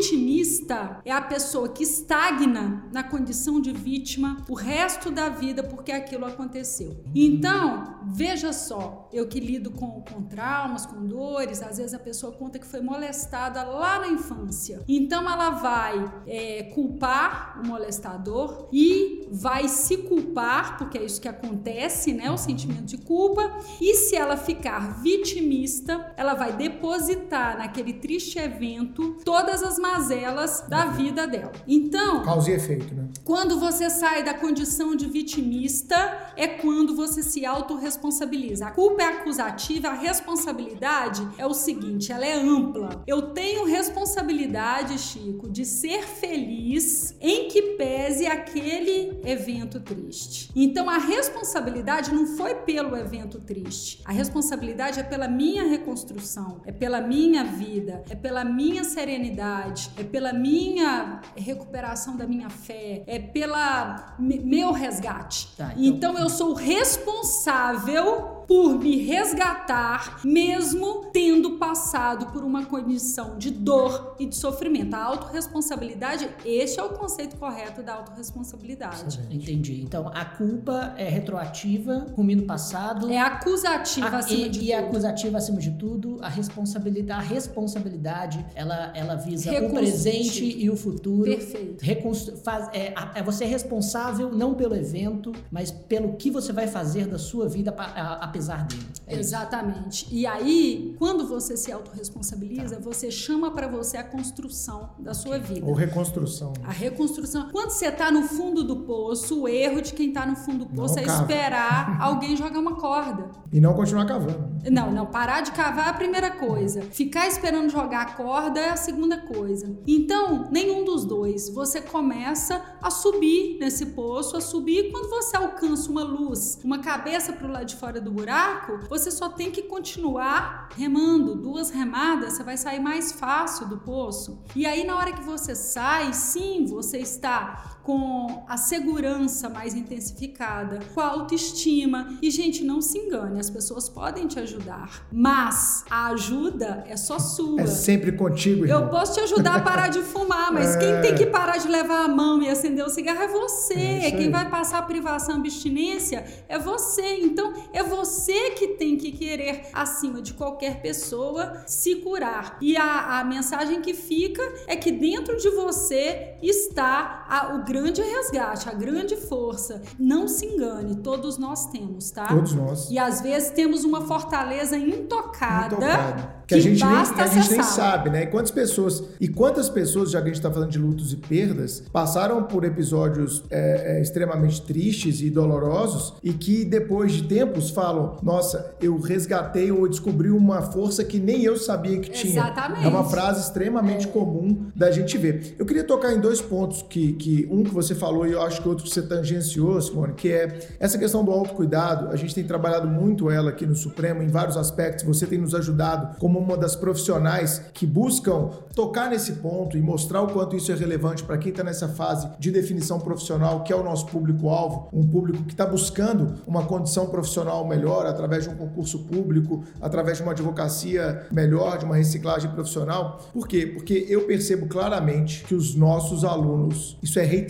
Vitimista 0.00 1.00
é 1.04 1.12
a 1.12 1.20
pessoa 1.20 1.68
que 1.68 1.82
estagna 1.82 2.84
na 2.92 3.02
condição 3.02 3.60
de 3.60 3.72
vítima 3.72 4.44
o 4.48 4.54
resto 4.54 5.10
da 5.10 5.28
vida 5.28 5.62
porque 5.62 5.90
aquilo 5.92 6.24
aconteceu. 6.26 7.02
Então, 7.14 7.98
veja 8.06 8.52
só, 8.52 9.08
eu 9.12 9.26
que 9.26 9.40
lido 9.40 9.70
com, 9.70 10.02
com 10.02 10.22
traumas, 10.22 10.86
com 10.86 11.04
dores, 11.06 11.62
às 11.62 11.78
vezes 11.78 11.94
a 11.94 11.98
pessoa 11.98 12.32
conta 12.32 12.58
que 12.58 12.66
foi 12.66 12.80
molestada 12.80 13.62
lá 13.64 14.00
na 14.00 14.08
infância. 14.08 14.82
Então 14.88 15.28
ela 15.30 15.50
vai 15.50 16.12
é, 16.26 16.64
culpar 16.74 17.60
o 17.62 17.66
molestador 17.66 18.68
e 18.72 19.26
vai 19.30 19.68
se 19.68 19.96
culpar, 19.98 20.76
porque 20.78 20.98
é 20.98 21.04
isso 21.04 21.20
que 21.20 21.28
acontece, 21.28 22.12
né? 22.12 22.30
O 22.30 22.36
sentimento 22.36 22.84
de 22.84 22.98
culpa. 23.00 23.58
E 23.80 23.94
se 23.94 24.16
ela 24.16 24.36
ficar 24.36 25.00
vitimista, 25.02 26.12
ela 26.16 26.34
vai 26.34 26.52
depositar 26.52 27.58
naquele 27.58 27.94
triste 27.94 28.38
evento 28.38 29.16
todas 29.24 29.62
as 29.62 29.78
mazelas 29.78 30.64
da 30.68 30.86
vida 30.86 31.26
dela. 31.26 31.52
Então, 31.66 32.22
Causa 32.22 32.50
e 32.50 32.54
efeito, 32.54 32.94
né? 32.94 33.08
quando 33.24 33.58
você 33.58 33.90
sai 33.90 34.22
da 34.22 34.34
condição 34.34 34.94
de 34.94 35.06
vitimista, 35.06 36.32
é 36.36 36.46
quando 36.46 36.94
você 36.94 37.22
se 37.22 37.44
autorresponsabiliza. 37.44 38.66
A 38.66 38.70
culpa 38.70 39.02
é 39.02 39.06
acusativa, 39.06 39.88
a 39.88 39.94
responsabilidade 39.94 41.26
é 41.38 41.46
o 41.46 41.54
seguinte, 41.54 42.12
ela 42.12 42.26
é 42.26 42.34
ampla. 42.34 43.02
Eu 43.06 43.32
tenho 43.32 43.64
responsabilidade, 43.64 44.98
Chico, 44.98 45.48
de 45.48 45.64
ser 45.64 46.02
feliz 46.02 47.14
em 47.20 47.48
que 47.48 47.62
pese 47.76 48.26
aquele 48.26 49.20
evento 49.24 49.80
triste. 49.80 50.50
Então 50.54 50.88
a 50.88 50.98
responsabilidade 50.98 52.12
não 52.12 52.26
foi 52.36 52.54
pelo 52.54 52.89
evento 52.96 53.40
triste. 53.40 54.00
A 54.04 54.12
responsabilidade 54.12 54.98
é 55.00 55.02
pela 55.02 55.28
minha 55.28 55.64
reconstrução, 55.68 56.60
é 56.66 56.72
pela 56.72 57.00
minha 57.00 57.44
vida, 57.44 58.02
é 58.10 58.14
pela 58.14 58.44
minha 58.44 58.84
serenidade, 58.84 59.90
é 59.96 60.02
pela 60.04 60.32
minha 60.32 61.20
recuperação 61.36 62.16
da 62.16 62.26
minha 62.26 62.48
fé, 62.50 63.02
é 63.06 63.18
pela 63.18 64.14
me- 64.18 64.40
meu 64.40 64.72
resgate. 64.72 65.48
Tá, 65.56 65.72
então... 65.76 66.10
então- 66.12 66.18
eu 66.18 66.28
sou 66.28 66.54
responsável 66.54 68.39
por 68.50 68.80
me 68.80 68.96
resgatar, 68.96 70.22
mesmo 70.24 71.04
tendo 71.12 71.52
passado 71.52 72.32
por 72.32 72.42
uma 72.42 72.66
condição 72.66 73.38
de 73.38 73.48
dor 73.48 74.16
e 74.18 74.26
de 74.26 74.34
sofrimento. 74.34 74.92
A 74.92 75.04
autorresponsabilidade, 75.04 76.28
este 76.44 76.80
é 76.80 76.82
o 76.82 76.88
conceito 76.88 77.36
correto 77.36 77.80
da 77.80 77.94
autorresponsabilidade. 77.94 79.20
Entendi. 79.30 79.80
Então, 79.80 80.10
a 80.12 80.24
culpa 80.24 80.96
é 80.98 81.08
retroativa, 81.08 82.08
rumindo 82.16 82.42
passado. 82.42 83.08
É 83.08 83.20
acusativa 83.20 84.08
a, 84.08 84.18
acima 84.18 84.46
e, 84.46 84.48
de 84.48 84.58
e 84.58 84.62
tudo. 84.62 84.66
E 84.66 84.74
acusativa 84.74 85.38
acima 85.38 85.60
de 85.60 85.70
tudo. 85.70 86.18
A 86.20 86.28
responsabilidade, 86.28 87.20
a 87.20 87.22
responsabilidade 87.24 88.44
ela, 88.56 88.92
ela 88.96 89.14
visa 89.14 89.48
o 89.64 89.70
presente 89.70 90.44
e 90.44 90.68
o 90.68 90.76
futuro. 90.76 91.22
Perfeito. 91.22 91.84
Reconstru 91.84 92.36
faz, 92.38 92.68
é, 92.72 92.94
é, 93.14 93.22
você 93.22 93.44
é 93.44 93.46
responsável 93.46 94.32
não 94.32 94.54
pelo 94.54 94.74
evento, 94.74 95.30
mas 95.52 95.70
pelo 95.70 96.14
que 96.14 96.32
você 96.32 96.52
vai 96.52 96.66
fazer 96.66 97.06
da 97.06 97.16
sua 97.16 97.48
vida 97.48 97.72
apesar 98.20 98.39
dele. 98.46 98.86
É 99.06 99.18
Exatamente. 99.18 100.06
E 100.10 100.26
aí, 100.26 100.94
quando 100.98 101.26
você 101.26 101.56
se 101.56 101.72
autorresponsabiliza, 101.72 102.76
tá. 102.76 102.82
você 102.82 103.10
chama 103.10 103.50
para 103.50 103.66
você 103.66 103.96
a 103.96 104.04
construção 104.04 104.90
da 104.98 105.14
sua 105.14 105.38
vida. 105.38 105.66
Ou 105.66 105.74
reconstrução. 105.74 106.52
A 106.62 106.70
reconstrução. 106.70 107.48
Quando 107.50 107.70
você 107.70 107.86
está 107.86 108.10
no 108.10 108.22
fundo 108.22 108.62
do 108.62 108.76
poço, 108.76 109.42
o 109.42 109.48
erro 109.48 109.80
de 109.80 109.92
quem 109.92 110.08
está 110.08 110.24
no 110.24 110.36
fundo 110.36 110.64
do 110.64 110.74
poço 110.74 110.94
não 110.96 111.02
é 111.02 111.06
cava. 111.06 111.22
esperar 111.22 112.00
alguém 112.00 112.36
jogar 112.36 112.58
uma 112.58 112.76
corda. 112.76 113.30
E 113.52 113.60
não 113.60 113.74
continuar 113.74 114.06
cavando. 114.06 114.49
Não, 114.68 114.90
não. 114.90 115.06
Parar 115.06 115.40
de 115.40 115.52
cavar 115.52 115.86
é 115.86 115.90
a 115.90 115.94
primeira 115.94 116.30
coisa. 116.30 116.82
Ficar 116.82 117.26
esperando 117.26 117.70
jogar 117.70 118.02
a 118.02 118.12
corda 118.12 118.60
é 118.60 118.70
a 118.70 118.76
segunda 118.76 119.18
coisa. 119.18 119.78
Então, 119.86 120.48
nenhum 120.50 120.84
dos 120.84 121.04
dois. 121.04 121.48
Você 121.50 121.80
começa 121.80 122.62
a 122.82 122.90
subir 122.90 123.58
nesse 123.58 123.86
poço, 123.86 124.36
a 124.36 124.40
subir. 124.40 124.90
Quando 124.90 125.08
você 125.08 125.36
alcança 125.36 125.90
uma 125.90 126.02
luz, 126.02 126.58
uma 126.64 126.78
cabeça 126.78 127.32
para 127.32 127.46
o 127.46 127.50
lado 127.50 127.66
de 127.66 127.76
fora 127.76 128.00
do 128.00 128.10
buraco, 128.10 128.80
você 128.88 129.10
só 129.10 129.28
tem 129.28 129.50
que 129.50 129.62
continuar 129.62 130.68
remando. 130.76 131.34
Duas 131.34 131.70
remadas, 131.70 132.34
você 132.34 132.42
vai 132.42 132.56
sair 132.56 132.80
mais 132.80 133.12
fácil 133.12 133.68
do 133.68 133.78
poço. 133.78 134.42
E 134.54 134.66
aí, 134.66 134.84
na 134.84 134.96
hora 134.96 135.12
que 135.12 135.22
você 135.22 135.54
sai, 135.54 136.12
sim, 136.12 136.66
você 136.66 136.98
está 136.98 137.79
com 137.82 138.44
a 138.48 138.56
segurança 138.56 139.48
mais 139.48 139.74
intensificada, 139.74 140.80
com 140.94 141.00
a 141.00 141.06
autoestima. 141.06 142.18
E, 142.22 142.30
gente, 142.30 142.64
não 142.64 142.80
se 142.80 142.98
engane, 142.98 143.40
as 143.40 143.50
pessoas 143.50 143.88
podem 143.88 144.26
te 144.26 144.38
ajudar, 144.38 145.06
mas 145.10 145.84
a 145.90 146.08
ajuda 146.08 146.84
é 146.86 146.96
só 146.96 147.18
sua. 147.18 147.62
É 147.62 147.66
sempre 147.66 148.12
contigo, 148.12 148.64
irmão. 148.64 148.82
Eu 148.82 148.88
posso 148.88 149.14
te 149.14 149.20
ajudar 149.20 149.56
a 149.56 149.60
parar 149.60 149.88
de 149.88 150.02
fumar, 150.02 150.52
mas 150.52 150.74
é... 150.76 150.78
quem 150.78 151.00
tem 151.00 151.14
que 151.14 151.26
parar 151.26 151.56
de 151.56 151.68
levar 151.68 152.04
a 152.04 152.08
mão 152.08 152.42
e 152.42 152.48
acender 152.48 152.84
o 152.84 152.88
cigarro 152.88 153.22
é 153.22 153.28
você. 153.28 153.74
É 153.74 154.10
quem 154.10 154.30
vai 154.30 154.48
passar 154.50 154.78
a 154.78 154.82
privação, 154.82 155.36
abstinência 155.36 156.24
é 156.48 156.58
você. 156.58 157.18
Então, 157.20 157.52
é 157.72 157.82
você 157.82 158.50
que 158.50 158.68
tem 158.68 158.96
que 158.96 159.12
querer, 159.12 159.66
acima 159.72 160.20
de 160.20 160.34
qualquer 160.34 160.80
pessoa, 160.80 161.62
se 161.66 161.96
curar. 161.96 162.58
E 162.60 162.76
a, 162.76 163.20
a 163.20 163.24
mensagem 163.24 163.80
que 163.80 163.94
fica 163.94 164.42
é 164.66 164.76
que 164.76 164.90
dentro 164.90 165.36
de 165.36 165.50
você 165.50 166.34
está 166.42 167.24
a, 167.28 167.54
o 167.54 167.64
grande 167.70 168.02
resgate, 168.02 168.68
a 168.68 168.74
grande 168.74 169.16
força. 169.16 169.80
Não 169.98 170.26
se 170.26 170.44
engane, 170.44 170.96
todos 170.96 171.38
nós 171.38 171.66
temos, 171.66 172.10
tá? 172.10 172.26
Todos 172.26 172.52
nós. 172.52 172.90
E 172.90 172.98
às 172.98 173.20
vezes 173.20 173.50
temos 173.50 173.84
uma 173.84 174.02
fortaleza 174.02 174.76
intocada. 174.76 175.76
intocada. 175.76 176.40
Que, 176.46 176.54
que, 176.54 176.54
a 176.56 176.60
gente, 176.60 176.84
nem, 176.84 176.96
a 176.96 177.26
gente 177.28 177.50
nem 177.52 177.62
sabe, 177.62 178.10
né? 178.10 178.24
E 178.24 178.26
quantas 178.26 178.50
pessoas, 178.50 179.04
e 179.20 179.28
quantas 179.28 179.68
pessoas, 179.68 180.10
já 180.10 180.18
que 180.18 180.24
a 180.24 180.26
gente 180.26 180.38
está 180.38 180.50
falando 180.50 180.70
de 180.70 180.80
lutos 180.80 181.12
e 181.12 181.16
perdas, 181.16 181.84
passaram 181.92 182.42
por 182.42 182.64
episódios 182.64 183.44
é, 183.48 183.98
é, 183.98 184.02
extremamente 184.02 184.60
tristes 184.62 185.20
e 185.20 185.30
dolorosos 185.30 186.14
e 186.24 186.32
que 186.32 186.64
depois 186.64 187.12
de 187.12 187.22
tempos 187.22 187.70
falam: 187.70 188.16
Nossa, 188.20 188.74
eu 188.80 188.98
resgatei 188.98 189.70
ou 189.70 189.88
descobri 189.88 190.30
uma 190.30 190.60
força 190.60 191.04
que 191.04 191.20
nem 191.20 191.44
eu 191.44 191.56
sabia 191.56 192.00
que 192.00 192.10
tinha. 192.10 192.32
Exatamente. 192.32 192.84
É 192.84 192.88
uma 192.88 193.04
frase 193.04 193.42
extremamente 193.42 194.08
é. 194.08 194.10
comum 194.10 194.66
da 194.74 194.90
gente 194.90 195.16
ver. 195.16 195.54
Eu 195.56 195.64
queria 195.64 195.84
tocar 195.84 196.12
em 196.12 196.20
dois 196.20 196.40
pontos 196.40 196.82
que, 196.82 197.12
que 197.12 197.48
um 197.48 197.59
que 197.64 197.74
você 197.74 197.94
falou 197.94 198.26
e 198.26 198.32
eu 198.32 198.42
acho 198.42 198.62
que 198.62 198.68
outro 198.68 198.84
que 198.84 198.90
você 198.90 199.02
tangenciou, 199.02 199.80
Simone, 199.80 200.14
que 200.14 200.30
é 200.32 200.58
essa 200.78 200.98
questão 200.98 201.24
do 201.24 201.30
autocuidado. 201.30 202.08
A 202.08 202.16
gente 202.16 202.34
tem 202.34 202.44
trabalhado 202.44 202.88
muito 202.88 203.30
ela 203.30 203.50
aqui 203.50 203.66
no 203.66 203.74
Supremo 203.74 204.22
em 204.22 204.28
vários 204.28 204.56
aspectos. 204.56 205.04
Você 205.04 205.26
tem 205.26 205.38
nos 205.38 205.54
ajudado 205.54 206.16
como 206.18 206.38
uma 206.38 206.56
das 206.56 206.76
profissionais 206.76 207.62
que 207.72 207.86
buscam 207.86 208.50
tocar 208.74 209.10
nesse 209.10 209.34
ponto 209.34 209.76
e 209.76 209.82
mostrar 209.82 210.22
o 210.22 210.28
quanto 210.28 210.56
isso 210.56 210.72
é 210.72 210.74
relevante 210.74 211.22
para 211.22 211.38
quem 211.38 211.50
está 211.50 211.62
nessa 211.62 211.88
fase 211.88 212.28
de 212.38 212.50
definição 212.50 213.00
profissional, 213.00 213.62
que 213.62 213.72
é 213.72 213.76
o 213.76 213.82
nosso 213.82 214.06
público-alvo, 214.06 214.88
um 214.92 215.06
público 215.06 215.44
que 215.44 215.52
está 215.52 215.66
buscando 215.66 216.34
uma 216.46 216.64
condição 216.64 217.06
profissional 217.06 217.66
melhor 217.66 218.06
através 218.06 218.44
de 218.44 218.50
um 218.50 218.56
concurso 218.56 219.00
público, 219.00 219.64
através 219.80 220.18
de 220.18 220.22
uma 220.22 220.32
advocacia 220.32 221.26
melhor, 221.30 221.78
de 221.78 221.84
uma 221.84 221.96
reciclagem 221.96 222.50
profissional. 222.50 223.20
Por 223.32 223.46
quê? 223.46 223.66
Porque 223.66 224.06
eu 224.08 224.22
percebo 224.26 224.66
claramente 224.66 225.44
que 225.44 225.54
os 225.54 225.74
nossos 225.74 226.24
alunos, 226.24 226.96
isso 227.02 227.18
é 227.18 227.24
reiterado, 227.24 227.49